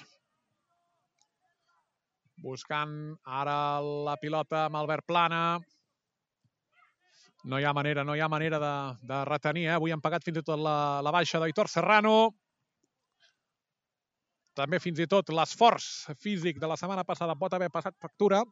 Buscant 2.44 2.96
ara 3.24 3.58
la 3.80 4.16
pilota 4.20 4.66
amb 4.68 4.80
Albert 4.82 5.06
Plana. 5.08 5.44
No 7.44 7.60
hi 7.60 7.66
ha 7.68 7.74
manera, 7.76 8.04
no 8.08 8.16
hi 8.16 8.22
ha 8.24 8.32
manera 8.32 8.60
de, 8.60 8.76
de 9.04 9.20
retenir. 9.28 9.68
Eh? 9.68 9.76
Avui 9.76 9.92
han 9.92 10.04
pagat 10.04 10.24
fins 10.24 10.40
i 10.40 10.46
tot 10.48 10.60
la, 10.60 11.02
la 11.04 11.12
baixa 11.12 11.42
d'Aitor 11.44 11.70
Serrano. 11.72 12.16
També 14.56 14.80
fins 14.80 15.00
i 15.02 15.08
tot 15.10 15.32
l'esforç 15.34 15.88
físic 16.22 16.60
de 16.62 16.70
la 16.70 16.78
setmana 16.78 17.04
passada 17.04 17.36
pot 17.40 17.54
haver 17.58 17.72
passat 17.74 17.96
factura, 18.00 18.44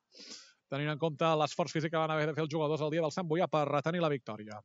tenint 0.71 0.89
en 0.89 0.99
compte 0.99 1.27
l'esforç 1.37 1.75
físic 1.75 1.93
que 1.93 2.01
van 2.01 2.11
haver 2.11 2.31
de 2.31 2.33
fer 2.33 2.43
els 2.45 2.51
jugadors 2.51 2.81
el 2.81 2.89
dia 2.93 3.03
del 3.05 3.13
Sant 3.13 3.27
Boià 3.29 3.47
per 3.51 3.67
retenir 3.69 4.01
la 4.01 4.09
victòria. 4.09 4.57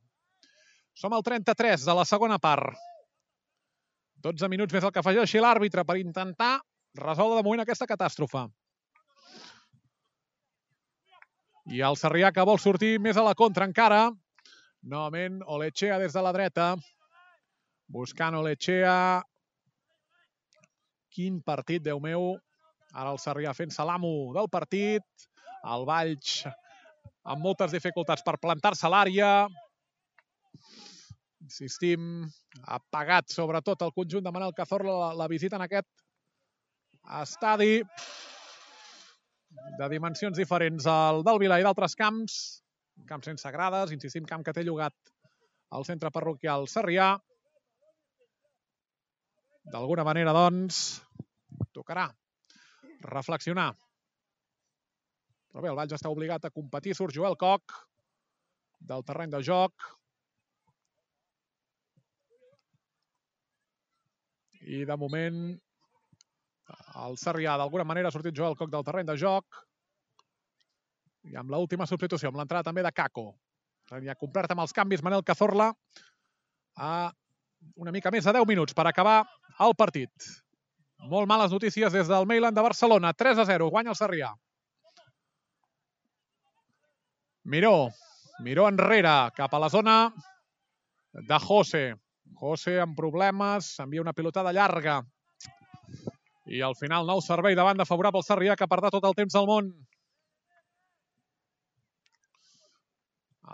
Som 0.97 1.13
al 1.13 1.21
33 1.21 1.85
de 1.85 1.93
la 1.93 2.07
segona 2.09 2.39
part. 2.41 2.73
12 4.25 4.49
minuts 4.49 4.73
més 4.73 4.85
el 4.85 4.93
que 4.93 5.01
afegeixi 5.03 5.41
l'àrbitre 5.41 5.83
per 5.85 5.99
intentar 6.01 6.57
resoldre 6.97 7.37
de 7.37 7.45
moment 7.45 7.63
aquesta 7.63 7.87
catàstrofe. 7.89 8.47
I 11.67 11.81
el 11.83 11.97
Sarrià 11.99 12.31
que 12.31 12.45
vol 12.47 12.59
sortir 12.63 12.95
més 13.03 13.17
a 13.19 13.25
la 13.27 13.35
contra 13.35 13.67
encara. 13.67 14.07
Novament 14.87 15.41
Olechea 15.45 15.97
des 15.99 16.15
de 16.15 16.23
la 16.23 16.31
dreta. 16.31 16.67
Buscant 17.91 18.37
Olechea. 18.39 19.21
Quin 21.11 21.41
partit, 21.43 21.83
Déu 21.83 21.99
meu. 21.99 22.37
Ara 22.93 23.11
el 23.11 23.19
Sarrià 23.19 23.53
fent 23.53 23.73
salamo 23.75 24.31
del 24.37 24.47
partit. 24.49 25.03
El 25.67 25.83
Valls 25.85 26.45
amb 27.27 27.43
moltes 27.43 27.73
dificultats 27.75 28.23
per 28.23 28.39
plantar-se 28.39 28.87
a 28.87 28.91
l'àrea 28.93 29.31
insistim, 31.47 32.27
ha 32.67 32.77
pagat 32.91 33.31
sobretot 33.31 33.85
el 33.85 33.93
conjunt 33.95 34.25
de 34.25 34.33
Manel 34.35 34.55
Cazorla 34.57 34.95
la, 34.99 35.09
la 35.23 35.27
visita 35.31 35.55
en 35.57 35.63
aquest 35.65 35.87
estadi 37.21 37.79
de 39.79 39.87
dimensions 39.93 40.37
diferents 40.37 40.87
al 40.91 41.23
del 41.25 41.39
Vila 41.41 41.59
i 41.59 41.65
d'altres 41.65 41.95
camps, 41.99 42.35
camps 43.07 43.31
sense 43.31 43.51
grades, 43.55 43.93
insistim, 43.95 44.27
camp 44.27 44.43
que 44.43 44.53
té 44.53 44.65
llogat 44.67 44.95
al 45.71 45.87
centre 45.87 46.11
parroquial 46.13 46.67
Sarrià. 46.71 47.15
D'alguna 49.67 50.05
manera, 50.07 50.31
doncs, 50.35 51.01
tocarà 51.75 52.07
reflexionar. 53.03 53.73
Però 55.51 55.63
bé, 55.63 55.71
el 55.71 55.77
Valls 55.79 55.95
està 55.97 56.11
obligat 56.11 56.47
a 56.47 56.53
competir. 56.53 56.95
Surt 56.95 57.15
Joel 57.15 57.35
Coc 57.39 57.75
del 58.79 59.03
terreny 59.03 59.33
de 59.33 59.41
joc. 59.43 59.73
I 64.67 64.83
de 64.87 64.97
moment 64.99 65.41
el 67.01 67.15
Sarrià 67.19 67.55
d'alguna 67.59 67.85
manera 67.87 68.09
ha 68.11 68.15
sortit 68.15 68.35
Joel 68.35 68.57
Coc 68.59 68.71
del 68.73 68.83
terreny 68.87 69.07
de 69.07 69.15
joc 69.19 69.61
i 71.27 71.35
amb 71.39 71.51
l'última 71.51 71.87
substitució, 71.87 72.31
amb 72.31 72.39
l'entrada 72.39 72.67
també 72.67 72.83
de 72.83 72.91
Caco. 72.95 73.29
Ja 74.03 74.15
complert 74.19 74.51
amb 74.51 74.63
els 74.63 74.75
canvis 74.75 75.03
Manel 75.03 75.23
Cazorla 75.27 75.69
a 76.75 76.91
una 77.75 77.93
mica 77.95 78.11
més 78.11 78.27
de 78.27 78.33
10 78.35 78.47
minuts 78.47 78.75
per 78.75 78.85
acabar 78.87 79.21
el 79.63 79.75
partit. 79.79 80.11
Molt 81.11 81.29
males 81.29 81.53
notícies 81.53 81.93
des 81.93 82.09
del 82.09 82.27
Mailand 82.27 82.57
de 82.57 82.65
Barcelona. 82.65 83.13
3 83.13 83.39
a 83.43 83.45
0, 83.47 83.69
guanya 83.71 83.93
el 83.93 83.99
Sarrià. 83.99 84.33
Miró, 87.47 87.89
Miró 88.43 88.67
enrere, 88.67 89.15
cap 89.35 89.53
a 89.53 89.59
la 89.63 89.69
zona 89.71 89.97
de 91.13 91.39
José. 91.39 91.85
José 92.35 92.77
amb 92.81 92.97
problemes, 92.97 93.69
envia 93.83 94.03
una 94.03 94.13
pilotada 94.13 94.53
llarga. 94.53 95.01
I 96.47 96.61
al 96.63 96.75
final 96.79 97.07
nou 97.07 97.21
servei 97.23 97.55
de 97.55 97.65
banda 97.65 97.85
favorable 97.85 98.21
al 98.21 98.27
Sarrià 98.27 98.55
que 98.55 98.67
perdrà 98.71 98.91
tot 98.93 99.05
el 99.07 99.15
temps 99.17 99.35
del 99.35 99.47
món. 99.49 99.71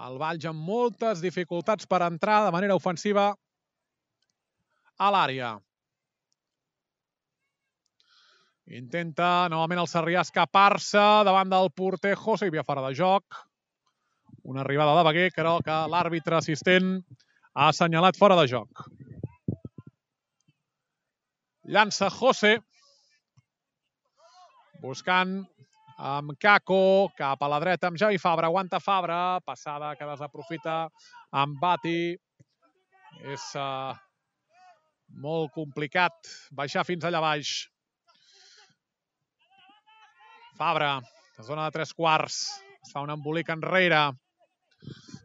El 0.03 0.17
Valls 0.21 0.45
amb 0.49 0.65
moltes 0.67 1.21
dificultats 1.21 1.87
per 1.89 2.01
entrar 2.05 2.43
de 2.45 2.53
manera 2.53 2.77
ofensiva 2.77 3.27
a 4.97 5.09
l'àrea. 5.13 5.53
Intenta 8.73 9.49
novament 9.51 9.81
el 9.83 9.89
Sarrià 9.91 10.21
escapar-se 10.23 11.01
davant 11.27 11.49
del 11.51 11.69
porter 11.75 12.15
José, 12.15 12.47
hi 12.47 12.53
havia 12.53 12.65
fora 12.67 12.85
de 12.87 12.93
joc. 12.97 13.41
Una 14.43 14.63
arribada 14.63 14.95
de 14.97 15.03
Beguer, 15.07 15.29
però 15.35 15.57
que 15.63 15.75
l'àrbitre 15.91 16.37
assistent 16.37 16.97
ha 17.53 17.69
assenyalat 17.69 18.17
fora 18.17 18.37
de 18.39 18.47
joc. 18.49 18.85
Llança 21.63 22.09
José. 22.11 22.57
Buscant 24.83 25.37
amb 26.03 26.33
Caco, 26.41 27.09
cap 27.15 27.43
a 27.43 27.47
la 27.47 27.59
dreta 27.63 27.87
amb 27.87 27.99
Javi 27.99 28.17
Fabra, 28.19 28.49
aguanta 28.49 28.81
Fabra, 28.83 29.39
passada 29.45 29.93
que 29.95 30.07
desaprofita 30.09 30.87
amb 31.31 31.61
Bati. 31.61 32.17
És 33.29 33.45
uh, 33.55 33.93
molt 35.23 35.53
complicat 35.55 36.33
baixar 36.51 36.83
fins 36.83 37.05
allà 37.05 37.21
baix. 37.23 37.53
Fabra, 40.57 40.97
zona 41.41 41.69
de 41.69 41.77
tres 41.77 41.93
quarts, 41.93 42.41
es 42.83 42.91
fa 42.91 43.05
un 43.05 43.13
embolic 43.13 43.49
enrere, 43.53 44.09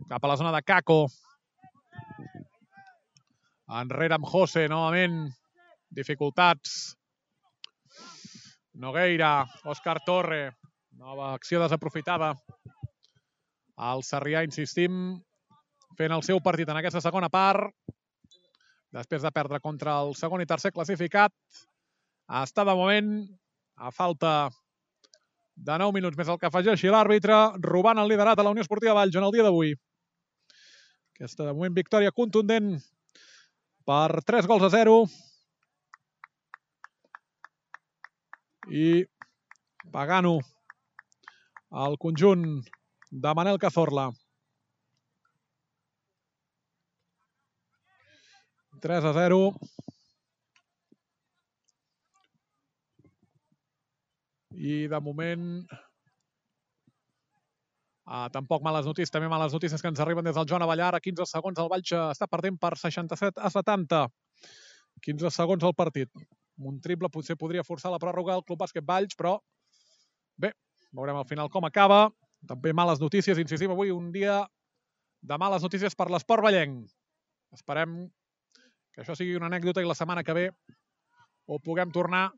cap 0.08 0.22
a 0.22 0.30
la 0.30 0.36
zona 0.38 0.52
de 0.54 0.62
Caco. 0.62 1.06
Enrere 3.68 4.16
amb 4.16 4.24
José, 4.24 4.64
novament, 4.68 5.26
dificultats. 5.92 6.94
Nogueira, 8.80 9.44
Òscar 9.68 9.98
Torre, 10.06 10.54
nova 10.96 11.34
acció 11.34 11.60
desaprofitada. 11.60 12.32
El 13.90 14.04
Sarrià, 14.06 14.40
insistim, 14.46 15.18
fent 16.00 16.16
el 16.16 16.24
seu 16.24 16.40
partit 16.40 16.72
en 16.72 16.80
aquesta 16.80 17.04
segona 17.04 17.28
part. 17.28 17.68
Després 18.96 19.20
de 19.20 19.34
perdre 19.36 19.60
contra 19.60 19.98
el 20.00 20.14
segon 20.16 20.40
i 20.40 20.48
tercer 20.48 20.72
classificat, 20.72 21.34
està 22.40 22.64
de 22.64 22.72
moment 22.72 23.12
a 23.76 23.92
falta 23.92 24.48
de 25.58 25.76
9 25.76 25.92
minuts 25.92 26.16
més 26.16 26.30
el 26.32 26.38
que 26.40 26.48
afegeixi 26.48 26.88
l'àrbitre, 26.88 27.36
robant 27.60 28.00
el 28.00 28.08
liderat 28.08 28.38
a 28.38 28.46
la 28.46 28.54
Unió 28.54 28.64
Esportiva 28.64 28.96
Valls 28.96 29.18
en 29.18 29.26
el 29.26 29.34
dia 29.34 29.44
d'avui. 29.44 29.74
Aquesta, 31.18 31.44
de 31.44 31.52
moment, 31.52 31.74
victòria 31.76 32.14
contundent 32.16 32.78
per 33.88 34.20
3 34.20 34.44
gols 34.44 34.66
a 34.68 34.70
0. 34.74 35.00
i 38.68 38.88
pagant-ho 39.92 40.34
al 41.84 41.96
conjunt 41.96 42.42
de 43.08 43.32
Manel 43.38 43.56
Cazorla. 43.62 44.10
3 48.84 49.08
a 49.08 49.12
0. 49.16 49.40
I 54.52 54.76
de 54.92 55.00
moment 55.00 55.48
Uh, 58.08 58.24
tampoc 58.32 58.62
males 58.64 58.86
notícies, 58.88 59.12
també 59.12 59.28
males 59.28 59.52
notícies 59.52 59.82
que 59.84 59.90
ens 59.92 60.00
arriben 60.00 60.24
des 60.24 60.36
del 60.38 60.48
Joan 60.48 60.64
Avallar. 60.64 60.94
A 60.96 61.00
15 61.04 61.28
segons 61.28 61.60
el 61.60 61.68
Valls 61.68 61.92
està 62.08 62.28
perdent 62.30 62.56
per 62.56 62.72
67 62.80 63.36
a 63.36 63.50
70. 63.52 64.06
15 65.04 65.30
segons 65.34 65.64
al 65.64 65.76
partit 65.76 66.08
un 66.58 66.80
triple 66.82 67.10
potser 67.10 67.36
podria 67.38 67.64
forçar 67.64 67.90
la 67.92 68.00
pròrroga 68.02 68.34
al 68.34 68.44
Club 68.46 68.60
Bàsquet 68.62 68.86
Valls, 68.86 69.14
però 69.18 69.36
bé, 70.36 70.52
veurem 70.92 71.20
al 71.20 71.28
final 71.28 71.50
com 71.52 71.66
acaba. 71.68 72.08
També 72.48 72.72
males 72.72 73.00
notícies, 73.02 73.38
insistim, 73.38 73.72
avui 73.74 73.90
un 73.90 74.12
dia 74.14 74.40
de 75.22 75.38
males 75.38 75.62
notícies 75.62 75.94
per 75.98 76.08
l'esport 76.10 76.42
ballenc. 76.42 76.86
Esperem 77.54 78.04
que 78.94 79.02
això 79.02 79.16
sigui 79.18 79.36
una 79.38 79.48
anècdota 79.50 79.82
i 79.82 79.88
la 79.88 79.96
setmana 79.98 80.24
que 80.24 80.36
ve 80.36 80.46
ho 81.48 81.58
puguem 81.64 81.90
tornar 81.90 82.28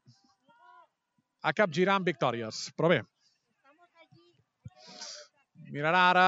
a 1.43 1.53
capgirar 1.57 1.99
amb 1.99 2.09
victòries. 2.09 2.69
Però 2.77 2.89
bé, 2.93 3.03
mirarà 5.71 6.03
ara 6.11 6.27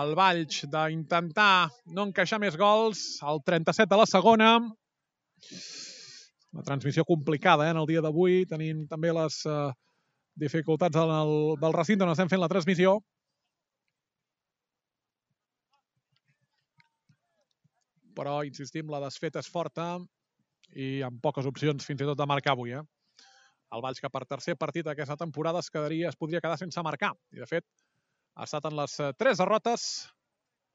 el 0.00 0.14
Valls 0.14 0.64
d'intentar 0.68 1.70
no 1.96 2.04
encaixar 2.08 2.38
més 2.42 2.56
gols, 2.60 3.00
el 3.24 3.40
37 3.46 3.88
de 3.88 3.98
la 4.00 4.06
segona. 4.06 4.50
Una 6.52 6.66
transmissió 6.66 7.04
complicada 7.08 7.66
eh, 7.66 7.70
en 7.72 7.80
el 7.80 7.88
dia 7.88 8.02
d'avui, 8.04 8.44
tenint 8.50 8.84
també 8.90 9.12
les 9.14 9.40
uh, 9.46 9.70
dificultats 10.36 10.98
en 11.00 11.14
el, 11.14 11.32
del 11.62 11.76
recinte 11.76 12.04
on 12.04 12.12
estem 12.12 12.28
fent 12.28 12.42
la 12.42 12.50
transmissió. 12.52 12.98
Però, 18.18 18.40
insistim, 18.44 18.90
la 18.92 19.00
desfeta 19.00 19.40
és 19.40 19.48
forta 19.48 19.94
i 20.76 21.00
amb 21.06 21.22
poques 21.22 21.46
opcions 21.48 21.86
fins 21.86 22.02
i 22.02 22.08
tot 22.10 22.18
de 22.18 22.26
marcar 22.28 22.52
avui. 22.52 22.74
Eh? 22.76 22.82
El 23.70 23.82
Valls 23.84 24.02
que 24.02 24.10
per 24.10 24.24
tercer 24.26 24.56
partit 24.58 24.86
d'aquesta 24.86 25.16
temporada 25.18 25.60
es, 25.62 25.70
quedaria, 25.70 26.10
es 26.10 26.18
podria 26.18 26.40
quedar 26.42 26.58
sense 26.58 26.82
marcar. 26.82 27.12
I, 27.34 27.40
de 27.42 27.46
fet, 27.46 27.66
ha 28.34 28.48
estat 28.48 28.66
en 28.66 28.76
les 28.80 28.96
eh, 28.98 29.12
tres 29.18 29.38
derrotes, 29.38 29.86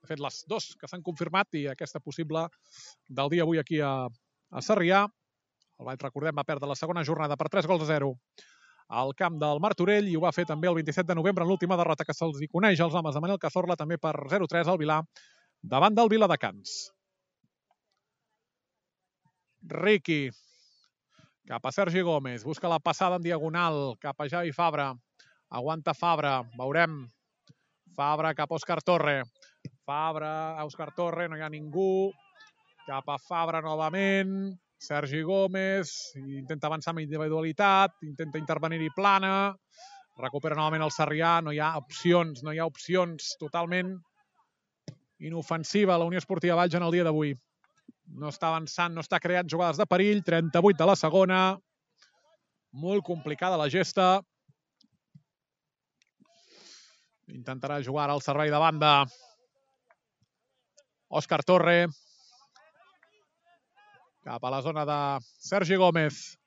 de 0.05 0.11
fet, 0.11 0.21
les 0.21 0.41
dos 0.47 0.71
que 0.79 0.87
s'han 0.87 1.03
confirmat 1.03 1.57
i 1.59 1.65
aquesta 1.71 1.99
possible 1.99 2.45
del 3.19 3.31
dia 3.33 3.43
avui 3.43 3.59
aquí 3.59 3.81
a, 3.81 3.93
a 4.07 4.63
Sarrià. 4.63 5.05
El 5.79 5.89
Valls, 5.89 6.03
recordem, 6.07 6.35
va 6.37 6.47
perdre 6.47 6.69
la 6.71 6.79
segona 6.79 7.03
jornada 7.03 7.35
per 7.35 7.49
3 7.51 7.67
gols 7.67 7.83
a 7.83 7.89
0 7.91 8.13
al 8.95 9.15
camp 9.17 9.39
del 9.41 9.59
Martorell 9.59 10.07
i 10.07 10.15
ho 10.15 10.21
va 10.21 10.33
fer 10.35 10.45
també 10.45 10.69
el 10.69 10.77
27 10.77 11.07
de 11.09 11.15
novembre 11.17 11.43
en 11.43 11.49
l'última 11.49 11.77
derrota 11.79 12.05
que 12.05 12.13
se'ls 12.13 12.41
hi 12.41 12.47
coneix 12.51 12.79
als 12.81 12.93
homes 12.93 13.15
de 13.15 13.21
Manel 13.23 13.41
Cazorla 13.41 13.75
també 13.75 13.97
per 13.97 14.13
0-3 14.29 14.69
al 14.69 14.77
Vilà 14.77 14.99
davant 15.61 15.95
del 15.97 16.09
Vila 16.09 16.29
de 16.29 16.37
Cans. 16.37 16.75
Ricky 19.65 20.29
cap 21.45 21.65
a 21.65 21.71
Sergi 21.71 22.01
Gómez, 22.01 22.43
busca 22.43 22.67
la 22.67 22.79
passada 22.79 23.17
en 23.17 23.23
diagonal 23.23 23.95
cap 24.01 24.19
a 24.21 24.27
Javi 24.29 24.51
Fabra, 24.51 24.93
aguanta 25.49 25.93
Fabra, 25.93 26.41
veurem. 26.57 27.05
Fabra 27.95 28.33
cap 28.35 28.51
a 28.51 28.57
Òscar 28.57 28.81
Torre, 28.83 29.21
Fabra 29.85 30.57
Òscar 30.65 30.89
Torre, 30.97 31.29
no 31.29 31.37
hi 31.37 31.43
ha 31.45 31.49
ningú, 31.49 32.11
cap 32.87 33.07
a 33.07 33.15
Fabra 33.21 33.61
novament, 33.63 34.51
Sergi 34.81 35.21
Gómez 35.23 35.93
intenta 36.17 36.67
avançar 36.67 36.91
amb 36.91 37.05
individualitat, 37.05 37.95
intenta 38.03 38.41
intervenir-hi 38.41 38.91
plana, 38.97 39.53
recupera 40.19 40.57
novament 40.57 40.83
el 40.83 40.91
Sarrià, 40.91 41.37
no 41.45 41.53
hi 41.53 41.61
ha 41.61 41.75
opcions, 41.79 42.43
no 42.43 42.51
hi 42.51 42.59
ha 42.59 42.67
opcions 42.67 43.35
totalment 43.39 43.95
inofensiva. 45.19 45.97
La 45.97 46.09
Unió 46.09 46.19
Esportiva 46.19 46.57
Valls 46.59 46.75
en 46.75 46.83
el 46.83 46.91
dia 46.91 47.05
d'avui. 47.07 47.35
No 48.05 48.29
està 48.29 48.51
avançant, 48.51 48.93
no 48.93 49.01
està 49.01 49.19
creant 49.19 49.49
jugades 49.49 49.81
de 49.81 49.87
perill, 49.89 50.21
38 50.23 50.77
de 50.77 50.87
la 50.87 50.95
segona, 50.99 51.41
molt 52.75 53.05
complicada 53.07 53.57
la 53.57 53.69
gesta. 53.71 54.21
Intentarà 57.33 57.81
jugar 57.81 58.09
al 58.11 58.21
servei 58.21 58.53
de 58.53 58.61
banda. 58.61 58.91
Òscar 61.09 61.41
Torre, 61.47 61.87
cap 64.25 64.43
a 64.43 64.49
la 64.49 64.61
zona 64.61 64.85
de 64.85 64.99
Sergi 65.21 65.75
Gómez. 65.77 66.37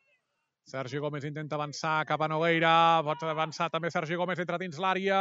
Sergi 0.68 0.98
Gómez 0.98 1.24
intenta 1.24 1.56
avançar 1.56 2.04
cap 2.04 2.20
a 2.20 2.28
Nogueira, 2.28 3.00
pot 3.06 3.22
avançar 3.24 3.70
també 3.72 3.90
Sergi 3.90 4.18
Gómez 4.18 4.42
entra 4.42 4.58
dins 4.60 4.80
l'àrea, 4.82 5.20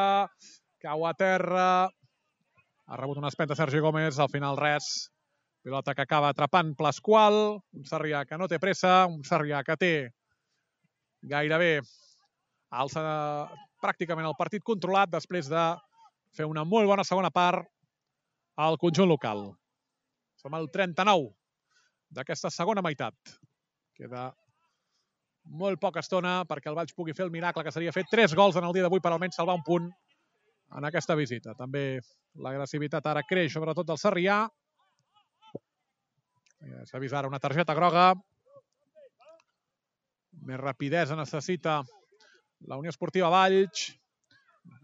cau 0.84 1.06
a 1.08 1.14
terra, 1.16 1.68
ha 2.88 2.98
rebut 3.00 3.22
una 3.22 3.30
espenta 3.32 3.56
Sergi 3.56 3.80
Gómez, 3.80 4.20
al 4.20 4.34
final 4.34 4.58
res, 4.60 4.90
pilota 5.68 5.94
que 5.94 6.02
acaba 6.02 6.30
atrapant 6.32 6.70
Plasqual, 6.80 7.60
un 7.76 7.84
Sarrià 7.84 8.22
que 8.24 8.38
no 8.40 8.48
té 8.48 8.56
pressa, 8.56 9.02
un 9.12 9.20
Sarrià 9.28 9.60
que 9.68 9.76
té 9.76 9.90
gairebé 11.28 11.82
alça 12.72 13.02
pràcticament 13.84 14.30
el 14.30 14.38
partit 14.40 14.64
controlat 14.64 15.12
després 15.12 15.50
de 15.52 15.64
fer 16.38 16.46
una 16.48 16.64
molt 16.64 16.88
bona 16.88 17.04
segona 17.04 17.34
part 17.36 17.68
al 18.56 18.80
conjunt 18.80 19.12
local. 19.12 19.50
Som 20.40 20.56
al 20.56 20.70
39 20.72 21.34
d'aquesta 22.16 22.48
segona 22.48 22.84
meitat. 22.86 23.18
Queda 24.00 24.30
molt 25.52 25.82
poca 25.84 26.00
estona 26.00 26.46
perquè 26.48 26.72
el 26.72 26.78
Valls 26.80 26.96
pugui 26.96 27.16
fer 27.18 27.26
el 27.26 27.34
miracle 27.34 27.66
que 27.66 27.74
seria 27.76 27.92
fer 27.92 28.06
tres 28.08 28.32
gols 28.40 28.56
en 28.56 28.64
el 28.64 28.78
dia 28.78 28.86
d'avui 28.88 29.04
per 29.04 29.12
almenys 29.12 29.36
salvar 29.36 29.58
un 29.60 29.68
punt 29.68 29.92
en 30.80 30.88
aquesta 30.88 31.20
visita. 31.20 31.58
També 31.60 32.00
l'agressivitat 32.40 33.12
ara 33.12 33.26
creix, 33.28 33.52
sobretot 33.52 33.92
del 33.92 34.00
Sarrià. 34.00 34.46
S'ha 36.60 37.00
vist 37.00 37.14
ara 37.14 37.30
una 37.30 37.40
targeta 37.44 37.76
groga. 37.78 38.12
Més 40.48 40.60
rapidesa 40.62 41.18
necessita 41.20 41.82
la 42.70 42.78
Unió 42.82 42.94
Esportiva 42.94 43.30
Valls. 43.34 43.90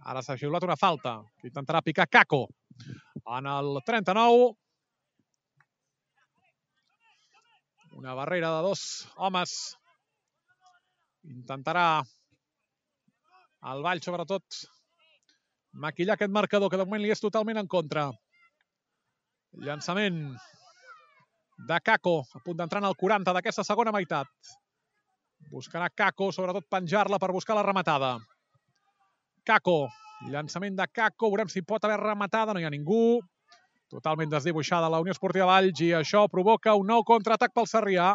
Ara 0.09 0.21
s'ha 0.23 0.37
xiulat 0.39 0.65
una 0.67 0.79
falta. 0.79 1.17
Intentarà 1.47 1.81
picar 1.85 2.09
Caco. 2.11 2.45
En 3.37 3.47
el 3.47 3.79
39 3.85 4.51
Una 7.93 8.15
barrera 8.17 8.49
de 8.55 8.61
dos 8.65 9.07
homes. 9.15 9.51
Intentarà 11.29 12.03
el 13.71 13.83
Vall, 13.85 14.01
sobretot, 14.03 14.57
maquillar 15.85 16.17
aquest 16.17 16.33
marcador, 16.33 16.71
que 16.71 16.79
de 16.81 16.87
moment 16.87 17.03
li 17.03 17.13
és 17.13 17.21
totalment 17.23 17.61
en 17.61 17.69
contra. 17.69 18.07
Llançament 19.67 20.17
de 21.57 21.79
Caco, 21.81 22.23
a 22.33 22.39
punt 22.43 22.57
d'entrar 22.57 22.81
en 22.81 22.89
el 22.89 22.95
40 22.97 23.33
d'aquesta 23.33 23.63
segona 23.63 23.91
meitat. 23.91 24.29
Buscarà 25.51 25.89
Caco, 25.89 26.31
sobretot 26.31 26.65
penjar-la 26.69 27.19
per 27.19 27.31
buscar 27.31 27.55
la 27.55 27.63
rematada. 27.63 28.17
Caco, 29.45 29.87
llançament 30.31 30.75
de 30.79 30.87
Caco, 30.87 31.29
veurem 31.29 31.51
si 31.51 31.61
pot 31.61 31.83
haver 31.83 31.99
rematada, 31.99 32.53
no 32.53 32.61
hi 32.61 32.65
ha 32.65 32.73
ningú. 32.73 33.19
Totalment 33.91 34.31
desdibuixada 34.31 34.89
la 34.89 35.01
Unió 35.03 35.13
Esportiva 35.13 35.45
Valls 35.45 35.81
i 35.85 35.91
això 35.93 36.23
provoca 36.31 36.73
un 36.79 36.87
nou 36.89 37.03
contraatac 37.05 37.53
pel 37.53 37.67
Sarrià. 37.69 38.13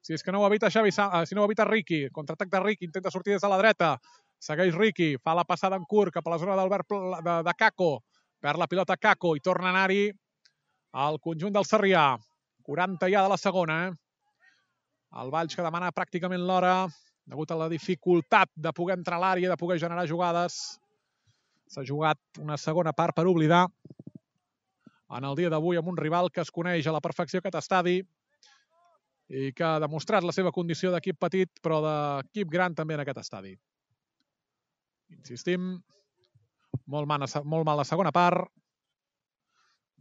Si 0.00 0.14
és 0.14 0.22
que 0.22 0.32
no 0.32 0.40
ho 0.40 0.46
evita 0.46 0.70
Xavi, 0.70 0.88
eh, 0.94 1.26
si 1.26 1.34
no 1.34 1.42
ho 1.42 1.48
evita 1.48 1.66
Riqui. 1.68 2.06
Contraatac 2.14 2.48
de 2.48 2.60
Riqui, 2.62 2.86
intenta 2.86 3.10
sortir 3.10 3.34
des 3.34 3.42
de 3.42 3.50
la 3.50 3.58
dreta. 3.58 3.96
Segueix 4.38 4.74
Riqui, 4.74 5.16
fa 5.22 5.34
la 5.34 5.44
passada 5.44 5.76
en 5.76 5.84
curt 5.84 6.14
cap 6.14 6.26
a 6.26 6.30
la 6.30 6.38
zona 6.38 6.56
d'Albert 6.56 6.94
de, 7.26 7.36
de 7.44 7.54
Caco. 7.58 7.90
Perd 8.40 8.62
la 8.62 8.68
pilota 8.70 8.96
Caco 8.96 9.34
i 9.36 9.40
torna 9.40 9.68
a 9.68 9.74
anar-hi 9.74 10.12
al 10.94 11.18
conjunt 11.20 11.52
del 11.52 11.66
Sarrià. 11.66 12.06
40 12.68 13.08
ja 13.08 13.22
de 13.24 13.32
la 13.32 13.40
segona, 13.40 13.76
eh? 13.86 13.92
El 15.22 15.30
Valls 15.32 15.56
que 15.56 15.64
demana 15.64 15.88
pràcticament 15.96 16.42
l'hora, 16.44 16.82
degut 17.24 17.48
a 17.52 17.56
la 17.56 17.68
dificultat 17.72 18.50
de 18.52 18.72
poder 18.76 18.98
entrar 18.98 19.16
a 19.16 19.22
l'àrea, 19.22 19.48
de 19.48 19.56
poder 19.56 19.78
generar 19.80 20.04
jugades. 20.10 20.58
S'ha 21.72 21.84
jugat 21.88 22.20
una 22.44 22.58
segona 22.60 22.92
part 22.92 23.16
per 23.16 23.24
oblidar 23.30 23.62
en 25.16 25.24
el 25.24 25.36
dia 25.40 25.48
d'avui 25.48 25.80
amb 25.80 25.88
un 25.88 25.96
rival 25.96 26.28
que 26.28 26.44
es 26.44 26.52
coneix 26.52 26.86
a 26.86 26.92
la 26.92 27.00
perfecció 27.00 27.40
aquest 27.40 27.56
estadi 27.62 27.96
i 29.28 29.52
que 29.56 29.64
ha 29.64 29.80
demostrat 29.80 30.24
la 30.24 30.36
seva 30.36 30.52
condició 30.52 30.92
d'equip 30.92 31.16
petit, 31.20 31.50
però 31.64 31.80
d'equip 31.84 32.52
gran 32.52 32.76
també 32.76 32.96
en 32.96 33.04
aquest 33.04 33.24
estadi. 33.24 33.54
Insistim, 35.16 35.72
molt 36.84 37.08
mal, 37.08 37.24
molt 37.44 37.64
mal 37.64 37.80
la 37.80 37.88
segona 37.88 38.12
part. 38.12 38.44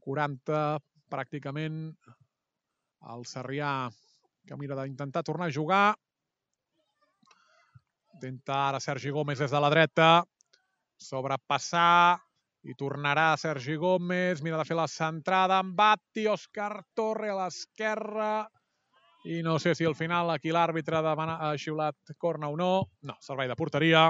40 0.03 0.61
pràcticament 1.11 1.81
el 3.13 3.25
Sarrià 3.29 3.89
que 4.47 4.57
mira 4.57 4.77
d'intentar 4.79 5.23
tornar 5.23 5.49
a 5.49 5.53
jugar. 5.53 5.95
Intenta 8.17 8.61
ara 8.69 8.79
Sergi 8.79 9.11
Gómez 9.13 9.39
des 9.39 9.51
de 9.51 9.61
la 9.61 9.69
dreta. 9.69 10.11
Sobrepassar 10.97 12.17
i 12.65 12.73
tornarà 12.73 13.35
Sergi 13.37 13.75
Gómez. 13.77 14.41
Mira 14.41 14.57
de 14.57 14.65
fer 14.65 14.77
la 14.79 14.87
centrada 14.89 15.59
amb 15.61 15.75
Batti. 15.77 16.25
Òscar 16.31 16.81
Torre 16.95 17.29
a 17.29 17.37
l'esquerra. 17.43 18.47
I 19.27 19.41
no 19.43 19.57
sé 19.59 19.75
si 19.75 19.85
al 19.85 19.95
final 19.95 20.31
aquí 20.31 20.53
l'àrbitre 20.55 21.01
ha 21.03 21.51
xiulat 21.59 22.15
corna 22.17 22.49
o 22.49 22.55
no. 22.55 22.87
No, 23.01 23.17
servei 23.21 23.47
de 23.47 23.55
porteria. 23.59 24.07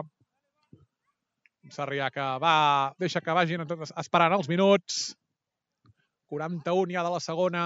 Sarrià 1.73 2.09
que 2.13 2.25
va, 2.39 2.93
deixa 2.99 3.19
que 3.19 3.33
vagin 3.33 3.65
esperant 3.65 4.33
els 4.37 4.47
minuts. 4.47 5.15
41 6.31 6.93
ja 6.93 7.03
de 7.03 7.11
la 7.11 7.19
segona. 7.23 7.63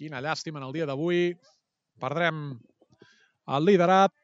Quina 0.00 0.22
llàstima 0.24 0.56
en 0.56 0.64
el 0.64 0.72
dia 0.72 0.86
d'avui. 0.88 1.34
Perdrem 2.00 2.36
el 3.56 3.66
liderat. 3.68 4.14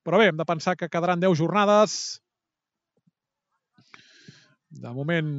Però 0.00 0.20
bé, 0.22 0.30
hem 0.30 0.38
de 0.40 0.46
pensar 0.48 0.72
que 0.80 0.88
quedaran 0.88 1.20
10 1.20 1.36
jornades. 1.36 1.96
De 4.84 4.92
moment, 4.96 5.34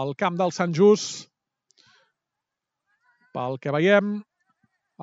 al 0.00 0.14
camp 0.16 0.40
del 0.40 0.54
Sant 0.56 0.72
Just, 0.78 1.26
pel 3.36 3.60
que 3.60 3.74
veiem, 3.76 4.16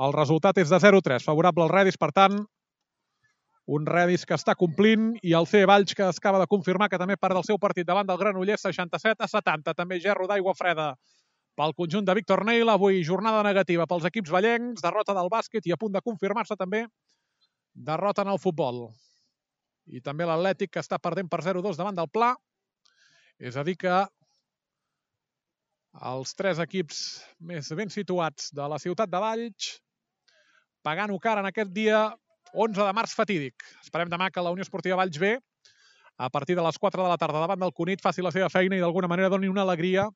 el 0.07 0.17
resultat 0.17 0.57
és 0.63 0.73
de 0.73 0.81
0-3, 0.81 1.21
favorable 1.29 1.67
al 1.67 1.73
Redis, 1.75 2.01
per 2.01 2.09
tant, 2.17 2.41
un 3.77 3.85
Redis 3.85 4.25
que 4.25 4.39
està 4.41 4.57
complint 4.57 5.11
i 5.21 5.37
el 5.37 5.45
C 5.45 5.67
Valls 5.69 5.93
que 5.93 6.09
acaba 6.09 6.41
de 6.41 6.49
confirmar 6.49 6.89
que 6.89 6.97
també 6.97 7.19
part 7.19 7.37
del 7.37 7.45
seu 7.45 7.61
partit 7.61 7.85
davant 7.85 8.09
del 8.09 8.17
Granollers 8.25 8.65
67 8.65 9.21
a 9.21 9.29
70. 9.29 9.77
També 9.77 10.01
gerro 10.01 10.25
d'aigua 10.25 10.57
freda 10.57 10.95
pel 11.57 11.73
conjunt 11.77 12.05
de 12.07 12.15
Víctor 12.17 12.43
Neil. 12.47 12.69
Avui 12.69 13.01
jornada 13.07 13.43
negativa 13.45 13.87
pels 13.89 14.07
equips 14.09 14.31
ballencs, 14.33 14.83
derrota 14.83 15.15
del 15.17 15.31
bàsquet 15.31 15.67
i 15.67 15.73
a 15.75 15.79
punt 15.79 15.93
de 15.95 16.03
confirmar-se 16.05 16.57
també 16.59 16.85
derrota 17.73 18.25
en 18.25 18.31
el 18.33 18.39
futbol. 18.39 18.87
I 19.91 20.01
també 20.01 20.27
l'Atlètic 20.27 20.71
que 20.71 20.83
està 20.83 20.99
perdent 21.01 21.29
per 21.29 21.41
0-2 21.43 21.79
davant 21.79 21.97
del 21.97 22.09
Pla. 22.11 22.33
És 23.41 23.57
a 23.57 23.65
dir 23.65 23.75
que 23.81 24.01
els 26.11 26.33
tres 26.37 26.59
equips 26.63 26.99
més 27.43 27.67
ben 27.75 27.89
situats 27.91 28.51
de 28.55 28.67
la 28.71 28.79
ciutat 28.79 29.11
de 29.11 29.19
Valls 29.19 29.71
pagant-ho 30.85 31.17
cara 31.19 31.41
en 31.43 31.49
aquest 31.49 31.73
dia 31.75 32.05
11 32.53 32.85
de 32.85 32.93
març 32.95 33.15
fatídic. 33.15 33.63
Esperem 33.83 34.09
demà 34.11 34.29
que 34.31 34.43
la 34.43 34.51
Unió 34.53 34.63
Esportiva 34.65 34.97
Valls 34.99 35.19
B, 35.19 35.35
a 36.17 36.29
partir 36.29 36.55
de 36.55 36.63
les 36.63 36.77
4 36.77 37.03
de 37.03 37.09
la 37.09 37.17
tarda 37.17 37.43
davant 37.43 37.59
del 37.59 37.73
Cunit, 37.73 38.01
faci 38.01 38.23
la 38.23 38.31
seva 38.31 38.49
feina 38.49 38.77
i 38.77 38.81
d'alguna 38.81 39.09
manera 39.11 39.29
doni 39.29 39.49
una 39.51 39.65
alegria 39.67 40.07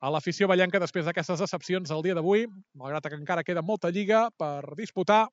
a 0.00 0.12
l'afició 0.12 0.48
ballenca 0.50 0.80
després 0.82 1.06
d'aquestes 1.06 1.40
decepcions 1.40 1.90
el 1.90 2.02
dia 2.04 2.14
d'avui, 2.16 2.46
malgrat 2.76 3.08
que 3.08 3.18
encara 3.18 3.44
queda 3.44 3.64
molta 3.64 3.90
lliga 3.90 4.26
per 4.36 4.76
disputar. 4.76 5.26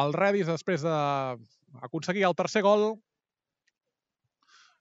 El 0.00 0.14
Redis, 0.14 0.46
després 0.46 0.84
d'aconseguir 0.86 2.26
el 2.28 2.36
tercer 2.38 2.62
gol, 2.62 2.92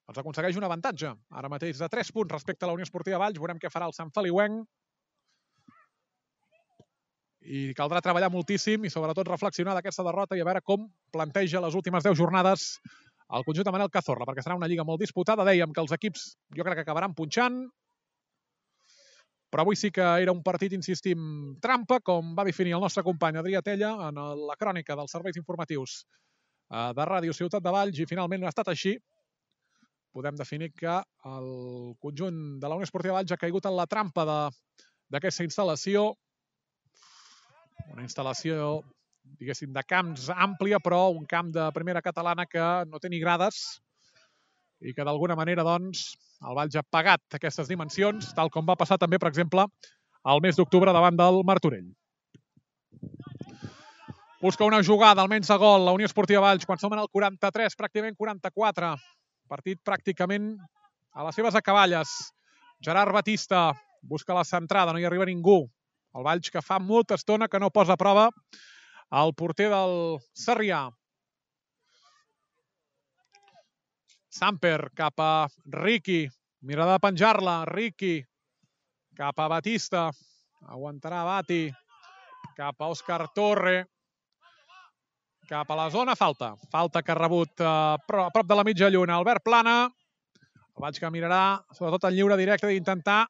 els 0.09 0.19
aconsegueix 0.21 0.57
un 0.57 0.65
avantatge, 0.65 1.13
ara 1.37 1.49
mateix 1.49 1.81
de 1.81 1.89
3 1.89 2.11
punts 2.13 2.33
respecte 2.33 2.65
a 2.65 2.69
la 2.69 2.75
Unió 2.77 2.85
Esportiva 2.85 3.19
Valls. 3.21 3.37
Veurem 3.41 3.59
què 3.61 3.69
farà 3.69 3.89
el 3.89 3.93
Sant 3.97 4.13
Feliuenc 4.13 4.65
i 7.49 7.73
caldrà 7.77 8.01
treballar 8.05 8.29
moltíssim 8.33 8.85
i 8.85 8.91
sobretot 8.93 9.29
reflexionar 9.29 9.73
d'aquesta 9.77 10.05
derrota 10.05 10.37
i 10.37 10.41
a 10.41 10.47
veure 10.47 10.61
com 10.65 10.89
planteja 11.13 11.61
les 11.63 11.77
últimes 11.77 12.05
10 12.05 12.17
jornades 12.17 12.71
el 13.37 13.45
conjunt 13.45 13.65
de 13.65 13.73
Manel 13.73 13.91
Cazorla, 13.93 14.25
perquè 14.25 14.41
serà 14.41 14.57
una 14.57 14.67
lliga 14.69 14.85
molt 14.85 15.01
disputada. 15.01 15.45
Dèiem 15.45 15.73
que 15.73 15.81
els 15.81 15.93
equips 15.93 16.25
jo 16.57 16.65
crec 16.65 16.79
que 16.79 16.85
acabaran 16.85 17.13
punxant, 17.17 17.61
però 19.49 19.65
avui 19.65 19.75
sí 19.75 19.89
que 19.91 20.05
era 20.21 20.31
un 20.31 20.43
partit, 20.45 20.73
insistim, 20.77 21.55
trampa, 21.61 21.99
com 22.05 22.35
va 22.37 22.45
definir 22.45 22.75
el 22.77 22.83
nostre 22.83 23.03
company 23.03 23.39
Adrià 23.39 23.63
Tella 23.65 23.95
en 24.07 24.19
la 24.45 24.57
crònica 24.59 24.97
dels 24.97 25.15
serveis 25.15 25.39
informatius 25.41 26.03
eh, 26.03 26.91
de 26.93 27.07
Ràdio 27.09 27.33
Ciutat 27.33 27.65
de 27.65 27.73
Valls, 27.73 27.97
i 27.97 28.07
finalment 28.09 28.45
ha 28.45 28.53
estat 28.53 28.69
així. 28.69 28.95
Podem 30.13 30.37
definir 30.37 30.71
que 30.77 30.99
el 31.29 31.49
conjunt 32.01 32.59
de 32.61 32.69
la 32.69 32.77
Unió 32.77 32.85
Esportiva 32.85 33.17
Valls 33.17 33.33
ha 33.33 33.41
caigut 33.41 33.65
en 33.69 33.77
la 33.77 33.89
trampa 33.89 34.25
d'aquesta 34.25 35.45
instal·lació. 35.45 36.07
Una 37.89 38.05
instal·lació, 38.05 38.71
diguéssim, 39.41 39.73
de 39.73 39.85
camps 39.85 40.29
àmplia, 40.33 40.81
però 40.81 41.07
un 41.09 41.25
camp 41.29 41.49
de 41.53 41.69
primera 41.73 42.05
catalana 42.05 42.45
que 42.45 42.65
no 42.89 43.01
té 43.01 43.09
ni 43.09 43.21
grades 43.21 43.79
i 44.81 44.93
que 44.95 45.05
d'alguna 45.05 45.35
manera, 45.35 45.65
doncs, 45.67 46.13
el 46.47 46.55
Valls 46.55 46.77
ha 46.79 46.83
pagat 46.83 47.37
aquestes 47.37 47.67
dimensions, 47.67 48.31
tal 48.35 48.51
com 48.53 48.67
va 48.67 48.77
passar 48.79 48.97
també, 48.97 49.19
per 49.19 49.29
exemple, 49.31 49.65
al 50.23 50.41
mes 50.43 50.59
d'octubre 50.59 50.93
davant 50.95 51.17
del 51.19 51.41
Martorell. 51.47 51.89
Busca 54.39 54.63
una 54.63 54.79
jugada, 54.83 55.21
almenys 55.21 55.49
a 55.51 55.57
gol, 55.59 55.83
la 55.83 55.91
Unió 55.91 56.07
Esportiva 56.07 56.45
Valls, 56.45 56.65
quan 56.65 56.79
som 56.79 56.93
en 56.95 57.01
el 57.01 57.09
43, 57.11 57.75
pràcticament 57.75 58.15
44. 58.15 58.93
Partit 59.51 59.81
pràcticament 59.83 60.53
a 61.11 61.25
les 61.27 61.35
seves 61.35 61.57
acaballes. 61.59 62.13
Gerard 62.79 63.11
Batista 63.11 63.73
busca 64.01 64.37
la 64.37 64.45
centrada, 64.47 64.93
no 64.93 65.01
hi 65.01 65.07
arriba 65.09 65.27
ningú. 65.27 65.65
El 66.15 66.23
Valls 66.23 66.53
que 66.53 66.63
fa 66.63 66.79
molta 66.79 67.19
estona 67.19 67.49
que 67.51 67.59
no 67.59 67.69
posa 67.69 67.97
a 67.97 67.99
prova 67.99 68.29
el 69.19 69.33
porter 69.35 69.67
del 69.73 70.19
Sarrià. 70.37 70.85
Samper 74.29 74.91
cap 74.93 75.19
a 75.19 75.47
Ricky. 75.65 76.27
Mirada 76.61 76.97
de 76.97 77.03
penjar-la. 77.03 77.63
Ricky 77.65 78.19
cap 79.17 79.39
a 79.39 79.47
Batista. 79.51 80.09
Aguantarà 80.69 81.23
Bati. 81.25 81.63
Cap 82.55 82.81
a 82.81 82.89
Òscar 82.93 83.25
Torre. 83.35 83.87
Cap 85.49 85.71
a 85.71 85.75
la 85.75 85.89
zona. 85.89 86.15
Falta. 86.15 86.53
Falta 86.71 87.01
que 87.01 87.11
ha 87.11 87.17
rebut 87.17 87.59
eh, 87.59 87.65
a 87.65 87.97
prop 88.05 88.45
de 88.45 88.55
la 88.55 88.63
mitja 88.63 88.89
lluna. 88.89 89.17
Albert 89.17 89.43
Plana. 89.43 89.79
El 89.89 90.83
Valls 90.85 91.01
que 91.01 91.09
mirarà, 91.11 91.59
sobretot 91.75 92.05
en 92.07 92.15
lliure 92.15 92.37
directe, 92.39 92.69
d'intentar 92.69 93.25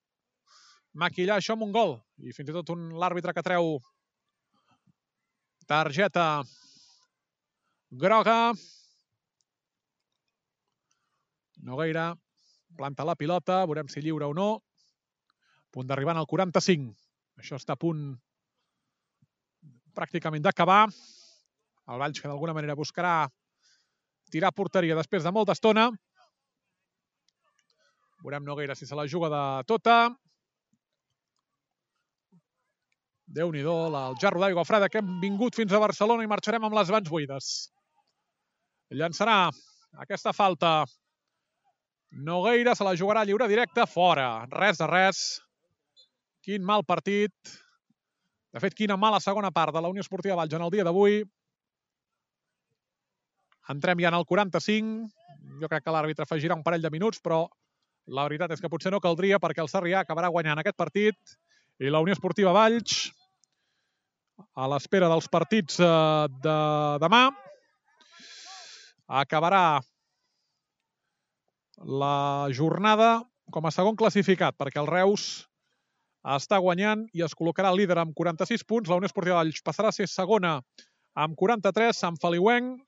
maquillar 0.94 1.40
això 1.40 1.56
amb 1.56 1.66
un 1.66 1.72
gol. 1.74 1.96
I 2.22 2.34
fins 2.36 2.52
i 2.52 2.54
tot 2.54 2.70
un 2.76 2.90
l'àrbitre 3.00 3.34
que 3.34 3.46
treu 3.46 3.78
targeta 5.70 6.44
groga. 7.90 8.54
Nogueira 11.66 12.14
planta 12.78 13.06
la 13.08 13.16
pilota, 13.20 13.64
veurem 13.68 13.90
si 13.92 14.04
lliure 14.04 14.28
o 14.30 14.34
no. 14.36 14.50
Punt 15.74 15.88
d'arribar 15.90 16.16
al 16.18 16.28
45. 16.30 16.94
Això 17.40 17.60
està 17.60 17.76
a 17.76 17.82
punt 17.82 18.14
pràcticament 19.96 20.46
d'acabar. 20.46 20.86
El 21.90 22.02
Valls 22.02 22.22
que 22.22 22.30
d'alguna 22.30 22.56
manera 22.56 22.78
buscarà 22.78 23.28
tirar 24.32 24.54
porteria 24.54 24.98
després 24.98 25.26
de 25.26 25.34
molta 25.34 25.56
estona. 25.58 25.90
Veurem 28.24 28.46
Nogueira 28.46 28.76
si 28.76 28.86
se 28.86 28.98
la 28.98 29.08
juga 29.08 29.30
de 29.32 29.44
tota 29.68 30.00
déu 33.30 33.52
nhi 33.54 33.62
el 33.62 34.16
jarro 34.22 34.42
d'aigua 34.42 34.66
freda 34.66 34.90
que 34.90 35.00
hem 35.00 35.20
vingut 35.22 35.56
fins 35.56 35.74
a 35.74 35.82
Barcelona 35.82 36.24
i 36.26 36.30
marxarem 36.30 36.64
amb 36.66 36.76
les 36.76 36.90
mans 36.90 37.10
buides. 37.10 37.50
Llançarà 38.90 39.52
aquesta 40.06 40.34
falta 40.34 40.72
Nogueira 42.12 42.74
se 42.76 42.84
la 42.84 42.96
jugarà 42.98 43.24
lliure 43.26 43.48
directe, 43.48 43.86
fora. 43.88 44.46
Res 44.50 44.80
de 44.82 44.88
res. 44.90 45.20
Quin 46.46 46.64
mal 46.66 46.84
partit. 46.84 47.34
De 48.50 48.62
fet, 48.64 48.74
quina 48.74 48.98
mala 48.98 49.20
segona 49.22 49.52
part 49.54 49.76
de 49.76 49.82
la 49.82 49.92
Unió 49.92 50.02
Esportiva 50.02 50.36
Valls 50.40 50.56
en 50.58 50.66
el 50.66 50.74
dia 50.74 50.86
d'avui. 50.88 51.22
Entrem 53.70 54.02
ja 54.02 54.10
en 54.10 54.18
el 54.18 54.26
45. 54.26 55.10
Jo 55.62 55.70
crec 55.70 55.86
que 55.86 55.94
l'àrbitre 55.94 56.26
afegirà 56.26 56.58
un 56.58 56.66
parell 56.66 56.82
de 56.82 56.90
minuts, 56.90 57.22
però 57.22 57.44
la 58.10 58.26
veritat 58.26 58.56
és 58.56 58.62
que 58.64 58.72
potser 58.72 58.92
no 58.92 59.02
caldria 59.04 59.38
perquè 59.38 59.62
el 59.62 59.70
Sarrià 59.70 60.02
acabarà 60.02 60.32
guanyant 60.34 60.58
aquest 60.58 60.78
partit 60.80 61.38
i 61.80 61.92
la 61.94 62.02
Unió 62.02 62.16
Esportiva 62.16 62.54
Valls 62.56 63.12
a 64.58 64.66
l'espera 64.72 65.10
dels 65.12 65.28
partits 65.30 65.78
eh, 65.84 66.26
de 66.44 66.58
demà 67.04 67.22
acabarà 69.22 69.62
la 71.86 72.50
jornada 72.52 73.24
com 73.52 73.66
a 73.66 73.72
segon 73.72 73.96
classificat 73.98 74.58
perquè 74.60 74.82
el 74.82 74.90
Reus 74.90 75.46
està 76.36 76.60
guanyant 76.60 77.06
i 77.16 77.24
es 77.24 77.34
col·locarà 77.38 77.72
líder 77.74 77.98
amb 78.02 78.14
46 78.16 78.66
punts. 78.68 78.90
La 78.90 79.00
Unió 79.00 79.08
Esportiva 79.08 79.40
Valls 79.40 79.64
passarà 79.66 79.90
a 79.90 79.96
ser 79.96 80.10
segona 80.12 80.60
amb 81.16 81.38
43. 81.40 81.96
Sant 81.96 82.20
Feliuenc 82.22 82.82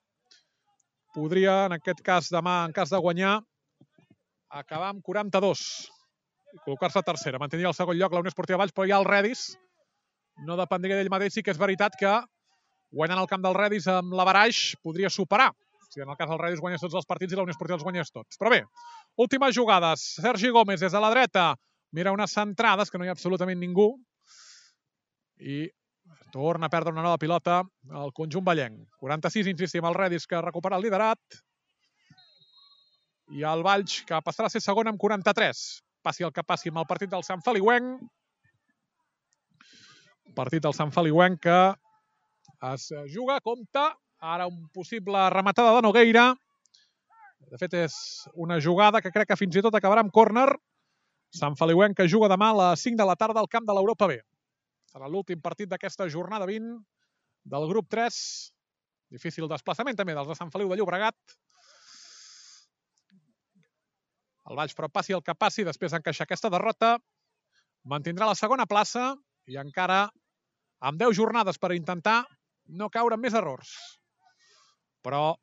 podria, 1.16 1.66
en 1.68 1.78
aquest 1.78 2.04
cas, 2.04 2.30
demà, 2.32 2.66
en 2.68 2.76
cas 2.76 2.92
de 2.92 3.00
guanyar, 3.00 3.40
acabar 4.52 4.92
amb 4.92 5.02
42 5.04 5.64
i 6.52 6.60
col·locar-se 6.66 7.04
tercera. 7.08 7.40
Mantindria 7.40 7.72
el 7.72 7.78
segon 7.78 7.98
lloc 7.98 8.14
la 8.14 8.24
Unió 8.24 8.32
Esportiva 8.32 8.60
Valls, 8.60 8.76
però 8.76 8.88
ja 8.90 9.00
el 9.00 9.08
Redis 9.08 9.54
no 10.46 10.60
dependria 10.60 11.00
d'ell 11.00 11.12
mateix. 11.12 11.34
Sí 11.36 11.44
que 11.44 11.56
és 11.56 11.60
veritat 11.60 11.96
que 12.00 12.14
guanyant 12.92 13.24
el 13.24 13.30
camp 13.32 13.44
del 13.44 13.56
Redis 13.56 13.88
amb 13.88 14.14
la 14.18 14.28
Baraix 14.28 14.76
podria 14.84 15.10
superar. 15.10 15.52
Si 15.92 16.00
en 16.00 16.08
el 16.08 16.16
cas 16.16 16.30
del 16.30 16.40
Redis 16.40 16.62
guanyés 16.64 16.80
tots 16.80 16.96
els 16.96 17.08
partits 17.08 17.34
i 17.34 17.38
la 17.38 17.44
Unió 17.44 17.52
Esportiva 17.52 17.76
els 17.76 17.84
guanyés 17.84 18.14
tots. 18.16 18.40
Però 18.40 18.52
bé, 18.54 18.62
últimes 19.20 19.52
jugades. 19.58 20.06
Sergi 20.24 20.52
Gómez 20.56 20.80
des 20.80 20.94
de 20.96 21.02
la 21.04 21.10
dreta 21.12 21.52
mira 21.92 22.14
unes 22.16 22.32
centrades 22.32 22.90
que 22.90 22.98
no 22.98 23.04
hi 23.04 23.12
ha 23.12 23.16
absolutament 23.18 23.60
ningú 23.60 23.90
i 25.44 25.66
torna 26.32 26.70
a 26.70 26.72
perdre 26.72 26.94
una 26.96 27.04
nova 27.04 27.20
pilota 27.20 27.60
el 28.04 28.14
conjunt 28.16 28.46
ballenc. 28.48 28.86
46, 29.04 29.50
insistim, 29.52 29.86
el 29.86 29.98
Redis 29.98 30.28
que 30.32 30.40
recupera 30.40 30.80
el 30.80 30.88
liderat 30.88 31.42
i 33.36 33.44
el 33.48 33.64
Valls 33.64 34.02
que 34.08 34.20
passarà 34.24 34.48
a 34.48 34.54
ser 34.54 34.64
segon 34.64 34.88
amb 34.92 35.00
43. 35.00 35.60
Passi 36.04 36.24
el 36.24 36.32
que 36.36 36.44
passi 36.44 36.72
amb 36.72 36.82
el 36.84 36.88
partit 36.88 37.12
del 37.12 37.26
Sant 37.28 37.44
Feliuenc. 37.44 38.00
Partit 40.40 40.64
del 40.64 40.76
Sant 40.78 40.96
Feliuenc 40.96 41.44
que 41.44 41.60
es 42.72 42.88
juga, 43.12 43.40
compta, 43.44 43.90
ara 44.22 44.48
un 44.48 44.70
possible 44.70 45.30
rematada 45.34 45.74
de 45.76 45.82
Nogueira. 45.82 46.30
De 47.52 47.58
fet, 47.58 47.74
és 47.74 47.96
una 48.38 48.60
jugada 48.62 49.02
que 49.02 49.12
crec 49.12 49.32
que 49.34 49.40
fins 49.40 49.58
i 49.58 49.64
tot 49.66 49.76
acabarà 49.76 50.06
amb 50.06 50.14
córner. 50.14 50.48
Sant 51.36 51.58
Feliuenc 51.58 51.98
que 51.98 52.08
juga 52.08 52.30
demà 52.32 52.52
a 52.52 52.58
les 52.60 52.84
5 52.86 53.00
de 53.00 53.08
la 53.08 53.18
tarda 53.18 53.42
al 53.42 53.50
camp 53.50 53.66
de 53.68 53.76
l'Europa 53.76 54.08
B. 54.08 54.20
Serà 54.92 55.10
l'últim 55.10 55.42
partit 55.42 55.70
d'aquesta 55.72 56.08
jornada 56.08 56.46
20 56.46 56.78
del 57.52 57.68
grup 57.68 57.90
3. 57.90 58.18
Difícil 59.12 59.50
desplaçament 59.50 59.98
també 59.98 60.14
dels 60.16 60.30
de 60.30 60.38
Sant 60.38 60.52
Feliu 60.54 60.70
de 60.70 60.78
Llobregat. 60.80 61.18
El 64.52 64.60
Valls, 64.60 64.76
però 64.76 64.90
passi 64.92 65.16
el 65.16 65.24
que 65.24 65.36
passi, 65.36 65.64
després 65.64 65.92
d'encaixar 65.96 66.28
aquesta 66.28 66.52
derrota, 66.52 66.98
mantindrà 67.84 68.28
la 68.28 68.38
segona 68.38 68.68
plaça 68.68 69.16
i 69.48 69.58
encara 69.58 70.06
amb 70.82 71.00
10 71.00 71.16
jornades 71.18 71.58
per 71.58 71.74
intentar 71.76 72.22
no 72.68 72.90
caure 72.90 73.16
en 73.16 73.24
més 73.24 73.36
errors. 73.38 74.01
Però, 75.02 75.36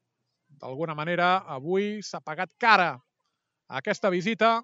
d'alguna 0.62 0.94
manera, 0.94 1.44
avui 1.59 1.98
s'ha 2.02 2.20
pagat 2.24 2.55
cara 2.59 2.93
aquesta 3.80 4.10
visita 4.10 4.59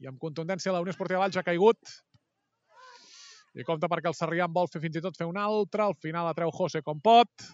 i 0.00 0.08
amb 0.10 0.20
contundència 0.20 0.72
la 0.74 0.82
Unió 0.84 0.92
Esportiva 0.92 1.22
Valls 1.22 1.38
ha 1.40 1.46
caigut 1.46 1.78
i 3.58 3.64
compta 3.66 3.88
perquè 3.90 4.10
el 4.10 4.14
Sarrià 4.14 4.46
en 4.46 4.54
vol 4.54 4.68
fer 4.70 4.82
fins 4.82 4.98
i 4.98 5.02
tot 5.02 5.16
fer 5.18 5.26
un 5.26 5.38
altre, 5.40 5.82
al 5.82 5.96
final 5.98 6.28
atreu 6.30 6.52
José 6.54 6.84
com 6.86 7.00
pot. 7.02 7.46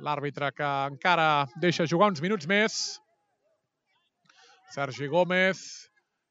L'àrbitre 0.00 0.52
que 0.54 0.68
encara 0.92 1.46
deixa 1.60 1.88
jugar 1.90 2.10
uns 2.12 2.22
minuts 2.22 2.46
més. 2.48 2.76
Sergi 4.70 5.10
Gómez, 5.10 5.64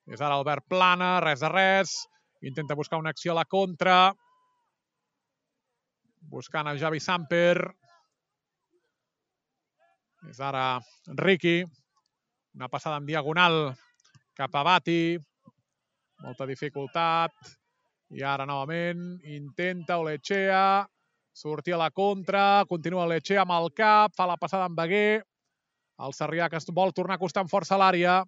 és 0.07 0.21
ara 0.23 0.39
Albert 0.39 0.69
Plana, 0.71 1.17
res 1.25 1.43
de 1.43 1.51
res, 1.51 1.97
intenta 2.47 2.77
buscar 2.79 3.01
una 3.01 3.11
acció 3.11 3.33
a 3.33 3.41
la 3.41 3.45
contra, 3.45 3.97
buscant 6.31 6.71
a 6.71 6.77
Javi 6.79 7.03
Samper, 7.03 7.57
és 10.27 10.39
ara 10.43 10.79
Ricky, 11.15 11.63
una 12.55 12.67
passada 12.67 12.97
en 12.99 13.07
diagonal 13.07 13.71
cap 14.35 14.55
a 14.55 14.63
Bati, 14.63 15.17
molta 16.23 16.47
dificultat, 16.49 17.31
i 18.09 18.23
ara 18.25 18.47
novament 18.49 19.19
intenta 19.29 19.99
Olechea, 20.01 20.83
sortir 21.31 21.75
a 21.75 21.83
la 21.85 21.89
contra, 21.91 22.65
continua 22.67 23.05
Olechea 23.05 23.45
amb 23.45 23.55
el 23.55 23.69
cap, 23.77 24.15
fa 24.17 24.27
la 24.27 24.37
passada 24.41 24.67
amb 24.67 24.79
Beguer, 24.79 25.21
el 25.99 26.15
Sarrià 26.15 26.49
que 26.49 26.59
vol 26.75 26.93
tornar 26.95 27.17
a 27.17 27.19
acostar 27.19 27.43
amb 27.43 27.51
força 27.51 27.77
l'àrea. 27.77 28.23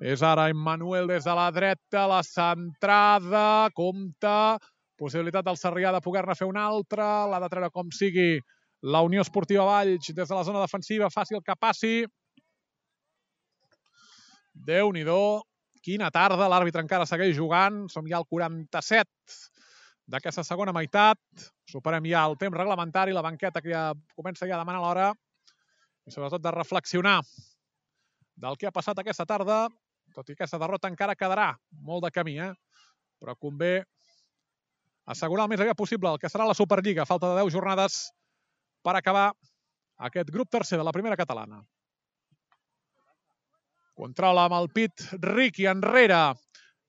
És 0.00 0.22
ara 0.24 0.48
Emmanuel 0.48 1.10
des 1.10 1.26
de 1.26 1.32
la 1.36 1.50
dreta, 1.52 2.06
la 2.08 2.22
centrada, 2.24 3.68
compta, 3.76 4.56
possibilitat 4.96 5.44
del 5.44 5.58
Sarrià 5.60 5.92
de 5.92 6.00
poder-ne 6.00 6.36
fer 6.38 6.48
una 6.48 6.64
altra, 6.64 7.26
l'ha 7.28 7.40
de 7.42 7.50
treure 7.52 7.70
com 7.74 7.90
sigui 7.92 8.38
la 8.82 9.02
Unió 9.04 9.20
Esportiva 9.20 9.64
Valls 9.64 10.08
des 10.14 10.28
de 10.28 10.34
la 10.34 10.44
zona 10.44 10.60
defensiva, 10.60 11.10
fàcil 11.12 11.42
que 11.44 11.56
passi. 11.56 12.06
déu 14.52 14.90
nhi 14.92 15.04
quina 15.80 16.10
tarda, 16.10 16.48
l'àrbitre 16.48 16.82
encara 16.82 17.06
segueix 17.06 17.36
jugant, 17.36 17.88
som 17.88 18.04
ja 18.06 18.18
al 18.18 18.26
47 18.28 19.08
d'aquesta 20.06 20.44
segona 20.44 20.72
meitat, 20.72 21.18
superem 21.64 22.04
ja 22.10 22.26
el 22.26 22.36
temps 22.36 22.56
reglamentari, 22.56 23.12
la 23.12 23.22
banqueta 23.22 23.62
que 23.62 23.70
ja 23.70 23.94
comença 24.14 24.46
ja 24.46 24.56
a 24.56 24.60
demanar 24.60 24.80
l'hora, 24.82 25.14
i 26.04 26.10
sobretot 26.10 26.42
de 26.42 26.50
reflexionar 26.50 27.20
del 28.36 28.56
que 28.56 28.66
ha 28.66 28.74
passat 28.74 28.98
aquesta 28.98 29.24
tarda, 29.24 29.68
tot 30.14 30.28
i 30.28 30.34
que 30.34 30.42
aquesta 30.42 30.58
derrota 30.58 30.90
encara 30.90 31.16
quedarà 31.16 31.54
molt 31.70 32.04
de 32.04 32.10
camí, 32.10 32.38
eh? 32.40 32.52
però 33.20 33.36
convé 33.36 33.84
assegurar 35.06 35.46
el 35.46 35.52
més 35.52 35.60
aviat 35.60 35.78
possible 35.78 36.10
el 36.10 36.18
que 36.18 36.28
serà 36.28 36.44
la 36.44 36.56
Superliga, 36.56 37.06
falta 37.06 37.30
de 37.30 37.40
10 37.40 37.52
jornades 37.54 38.10
per 38.82 38.96
acabar 38.96 39.30
aquest 40.08 40.30
grup 40.30 40.50
tercer 40.50 40.78
de 40.78 40.84
la 40.86 40.92
primera 40.92 41.16
catalana. 41.16 41.60
Controla 44.00 44.46
amb 44.48 44.56
el 44.56 44.70
pit 44.72 45.04
Ricky 45.20 45.66
enrere 45.68 46.20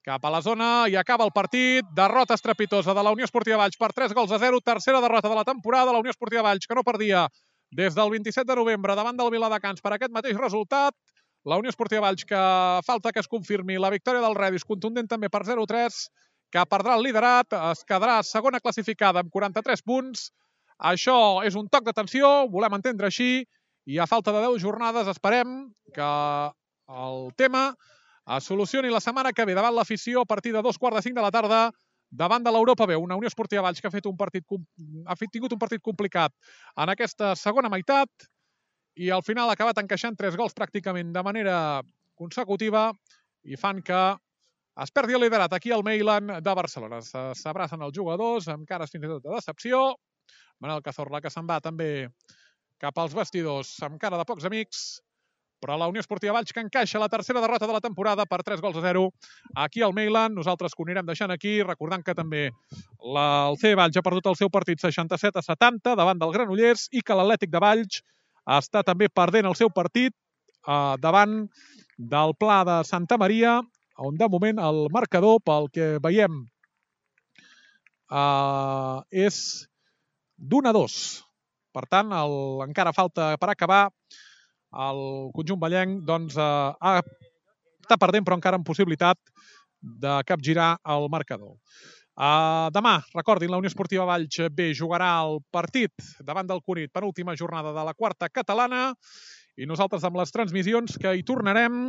cap 0.01 0.23
a 0.25 0.31
la 0.33 0.41
zona 0.41 0.87
i 0.89 0.95
acaba 0.97 1.25
el 1.27 1.33
partit. 1.35 1.85
Derrota 1.93 2.37
estrepitosa 2.37 2.95
de 2.97 3.03
la 3.03 3.11
Unió 3.11 3.27
Esportiva 3.27 3.59
Valls 3.61 3.77
per 3.77 3.91
3 3.93 4.15
gols 4.17 4.31
a 4.31 4.39
0. 4.39 4.61
Tercera 4.65 5.01
derrota 5.03 5.29
de 5.29 5.35
la 5.35 5.43
temporada. 5.45 5.91
La 5.91 5.99
Unió 5.99 6.13
Esportiva 6.13 6.45
Valls 6.47 6.67
que 6.67 6.77
no 6.77 6.85
perdia 6.87 7.27
des 7.71 7.95
del 7.95 8.09
27 8.11 8.47
de 8.47 8.55
novembre 8.55 8.95
davant 8.95 9.17
del 9.17 9.31
Viladecans 9.31 9.81
per 9.81 9.93
aquest 9.95 10.11
mateix 10.11 10.39
resultat. 10.39 10.95
La 11.45 11.57
Unió 11.57 11.69
Esportiva 11.69 12.07
Valls 12.07 12.25
que 12.25 12.41
falta 12.85 13.11
que 13.11 13.19
es 13.19 13.29
confirmi 13.29 13.77
la 13.79 13.89
victòria 13.89 14.21
del 14.21 14.35
Redis, 14.35 14.65
contundent 14.67 15.07
també 15.09 15.29
per 15.29 15.41
0-3, 15.47 16.01
que 16.51 16.65
perdrà 16.69 16.97
el 16.97 17.05
liderat, 17.05 17.55
es 17.71 17.83
quedarà 17.87 18.19
segona 18.27 18.59
classificada 18.59 19.23
amb 19.23 19.31
43 19.33 19.81
punts. 19.81 20.29
Això 20.81 21.43
és 21.45 21.55
un 21.59 21.67
toc 21.69 21.85
d'atenció, 21.85 22.27
volem 22.49 22.79
entendre 22.79 23.09
així, 23.11 23.45
i 23.85 23.97
a 24.01 24.07
falta 24.09 24.33
de 24.33 24.41
10 24.41 24.61
jornades 24.61 25.09
esperem 25.11 25.71
que 25.93 26.09
el 27.05 27.31
tema 27.37 27.69
es 28.37 28.49
solucioni 28.49 28.89
la 28.89 29.01
setmana 29.01 29.33
que 29.33 29.45
ve 29.45 29.55
davant 29.57 29.75
l'afició 29.75 30.21
a 30.21 30.29
partir 30.29 30.53
de 30.53 30.61
dos 30.61 30.77
quarts 30.77 30.99
de 30.99 31.03
cinc 31.07 31.17
de 31.17 31.23
la 31.25 31.31
tarda 31.33 31.69
davant 32.11 32.43
de 32.43 32.51
l'Europa 32.51 32.85
B, 32.85 32.97
una 32.97 33.15
Unió 33.15 33.29
Esportiva 33.29 33.63
Valls 33.63 33.81
que 33.81 33.87
ha 33.87 33.93
fet 33.93 34.05
un 34.09 34.17
partit 34.17 34.45
ha 35.05 35.15
tingut 35.21 35.53
un 35.53 35.59
partit 35.59 35.81
complicat 35.81 36.33
en 36.75 36.91
aquesta 36.91 37.35
segona 37.39 37.71
meitat 37.71 38.27
i 38.95 39.09
al 39.09 39.23
final 39.23 39.49
ha 39.49 39.55
acabat 39.55 39.79
encaixant 39.79 40.17
tres 40.17 40.35
gols 40.35 40.57
pràcticament 40.57 41.13
de 41.15 41.23
manera 41.23 41.55
consecutiva 42.19 42.89
i 43.47 43.57
fan 43.57 43.81
que 43.81 44.01
es 44.81 44.91
perdi 44.91 45.15
el 45.15 45.23
liderat 45.23 45.53
aquí 45.53 45.71
al 45.71 45.83
Mailand 45.83 46.39
de 46.43 46.53
Barcelona. 46.55 47.01
S'abracen 47.01 47.81
els 47.81 47.95
jugadors 47.95 48.47
amb 48.51 48.67
cares 48.67 48.91
fins 48.91 49.05
i 49.05 49.09
tot 49.11 49.23
de 49.23 49.33
decepció. 49.35 49.81
Manel 50.61 50.83
Cazorla 50.85 51.21
que 51.21 51.31
se'n 51.33 51.47
va 51.49 51.59
també 51.59 52.07
cap 52.81 52.97
als 52.97 53.13
vestidors 53.17 53.73
amb 53.85 53.99
cara 54.01 54.17
de 54.17 54.25
pocs 54.29 54.45
amics 54.49 55.01
però 55.61 55.77
la 55.77 55.87
Unió 55.91 56.01
Esportiva 56.01 56.33
Valls 56.33 56.51
que 56.53 56.63
encaixa 56.63 56.99
la 56.99 57.09
tercera 57.09 57.41
derrota 57.41 57.67
de 57.69 57.75
la 57.75 57.83
temporada 57.83 58.25
per 58.25 58.41
3 58.41 58.63
gols 58.63 58.79
a 58.79 58.81
0 58.81 59.03
aquí 59.53 59.83
al 59.85 59.93
Mailand. 59.93 60.33
Nosaltres 60.33 60.73
que 60.73 60.81
ho 60.81 60.87
anirem 60.87 61.05
deixant 61.05 61.31
aquí, 61.31 61.59
recordant 61.61 62.01
que 62.01 62.15
també 62.17 62.47
la, 62.97 63.25
el 63.51 63.59
C 63.61 63.75
Valls 63.77 63.97
ha 63.97 64.03
perdut 64.07 64.31
el 64.31 64.39
seu 64.39 64.49
partit 64.49 64.81
67 64.81 65.37
a 65.37 65.45
70 65.45 65.93
davant 65.99 66.17
del 66.17 66.33
Granollers 66.33 66.87
i 66.97 67.05
que 67.05 67.17
l'Atlètic 67.17 67.53
de 67.53 67.61
Valls 67.61 68.01
està 68.57 68.81
també 68.81 69.11
perdent 69.13 69.45
el 69.45 69.57
seu 69.59 69.69
partit 69.69 70.15
eh, 70.65 70.95
davant 71.05 71.45
del 71.97 72.33
Pla 72.41 72.63
de 72.65 72.81
Santa 72.89 73.19
Maria, 73.21 73.59
on 74.01 74.17
de 74.17 74.27
moment 74.33 74.57
el 74.57 74.87
marcador, 74.89 75.37
pel 75.45 75.69
que 75.69 75.93
veiem, 76.01 76.41
eh, 78.09 79.27
és 79.27 79.37
d'un 80.41 80.67
a 80.67 80.73
dos. 80.75 81.21
Per 81.71 81.85
tant, 81.87 82.11
el, 82.17 82.35
encara 82.65 82.95
falta 82.95 83.35
per 83.39 83.51
acabar 83.53 83.85
el 84.89 85.01
conjunt 85.35 85.59
ballenc 85.61 86.01
doncs, 86.07 86.35
eh, 86.35 87.01
està 87.85 87.97
perdent, 88.01 88.25
però 88.27 88.37
encara 88.39 88.59
amb 88.59 88.67
possibilitat 88.67 89.19
de 89.81 90.19
capgirar 90.27 90.75
el 90.93 91.09
marcador. 91.09 91.57
Uh, 92.11 92.67
demà, 92.75 92.99
recordin, 93.15 93.49
la 93.49 93.57
Unió 93.57 93.69
Esportiva 93.71 94.03
Valls 94.05 94.35
B 94.53 94.67
jugarà 94.77 95.13
el 95.23 95.39
partit 95.49 95.93
davant 96.19 96.45
del 96.45 96.59
Cunit, 96.61 96.91
penúltima 96.93 97.37
jornada 97.39 97.71
de 97.73 97.85
la 97.87 97.95
quarta 97.97 98.27
catalana, 98.29 98.91
i 99.57 99.65
nosaltres 99.67 100.03
amb 100.07 100.19
les 100.19 100.31
transmissions 100.31 100.99
que 101.01 101.15
hi 101.15 101.23
tornarem 101.27 101.87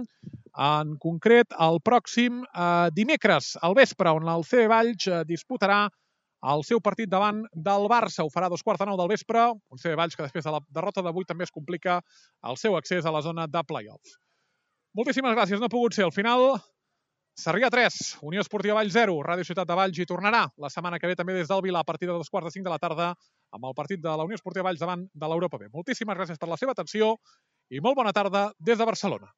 en 0.62 0.94
concret 1.02 1.52
el 1.66 1.80
pròxim 1.84 2.42
eh, 2.44 2.88
dimecres 2.94 3.56
al 3.62 3.76
vespre, 3.78 4.14
on 4.14 4.28
el 4.28 4.46
CB 4.46 4.70
Valls 4.72 5.08
eh, 5.08 5.20
disputarà 5.28 5.84
el 6.42 6.64
seu 6.66 6.80
partit 6.82 7.10
davant 7.10 7.44
del 7.54 7.86
Barça. 7.90 8.24
Ho 8.24 8.30
farà 8.32 8.48
a 8.48 8.52
dos 8.52 8.64
quarts 8.66 8.82
de 8.82 8.88
nou 8.88 8.98
del 8.98 9.10
vespre. 9.12 9.46
CB 9.78 9.94
Valls 9.98 10.18
que 10.18 10.26
després 10.26 10.44
de 10.44 10.54
la 10.54 10.60
derrota 10.68 11.04
d'avui 11.04 11.26
també 11.28 11.46
es 11.46 11.54
complica 11.54 12.00
el 12.50 12.58
seu 12.58 12.76
accés 12.76 13.06
a 13.06 13.14
la 13.14 13.22
zona 13.22 13.46
de 13.46 13.62
playoff. 13.68 14.16
Moltíssimes 14.98 15.36
gràcies. 15.36 15.60
No 15.60 15.70
ha 15.70 15.72
pogut 15.72 15.94
ser 15.94 16.04
al 16.04 16.14
final. 16.14 16.58
Sarrià 17.38 17.70
3, 17.72 17.94
Unió 18.28 18.42
Esportiva 18.44 18.74
Valls 18.76 18.92
0, 18.92 19.14
Ràdio 19.24 19.46
Ciutat 19.48 19.68
de 19.68 19.76
Valls 19.78 19.96
hi 19.96 20.04
tornarà 20.04 20.42
la 20.60 20.68
setmana 20.68 20.98
que 21.00 21.08
ve 21.08 21.14
també 21.16 21.32
des 21.32 21.48
del 21.48 21.62
Vila 21.64 21.80
a 21.80 21.88
partir 21.88 22.10
de 22.10 22.12
dos 22.12 22.28
quarts 22.28 22.50
de 22.50 22.52
cinc 22.52 22.66
de 22.66 22.72
la 22.74 22.78
tarda 22.82 23.06
amb 23.56 23.64
el 23.70 23.72
partit 23.78 24.02
de 24.04 24.12
la 24.12 24.26
Unió 24.28 24.36
Esportiva 24.36 24.66
Valls 24.66 24.82
davant 24.82 25.06
de 25.08 25.30
l'Europa 25.32 25.56
B. 25.56 25.70
Moltíssimes 25.72 26.18
gràcies 26.18 26.42
per 26.42 26.50
la 26.50 26.60
seva 26.60 26.76
atenció 26.76 27.14
i 27.72 27.80
molt 27.80 27.96
bona 27.96 28.12
tarda 28.12 28.50
des 28.60 28.76
de 28.76 28.84
Barcelona. 28.84 29.32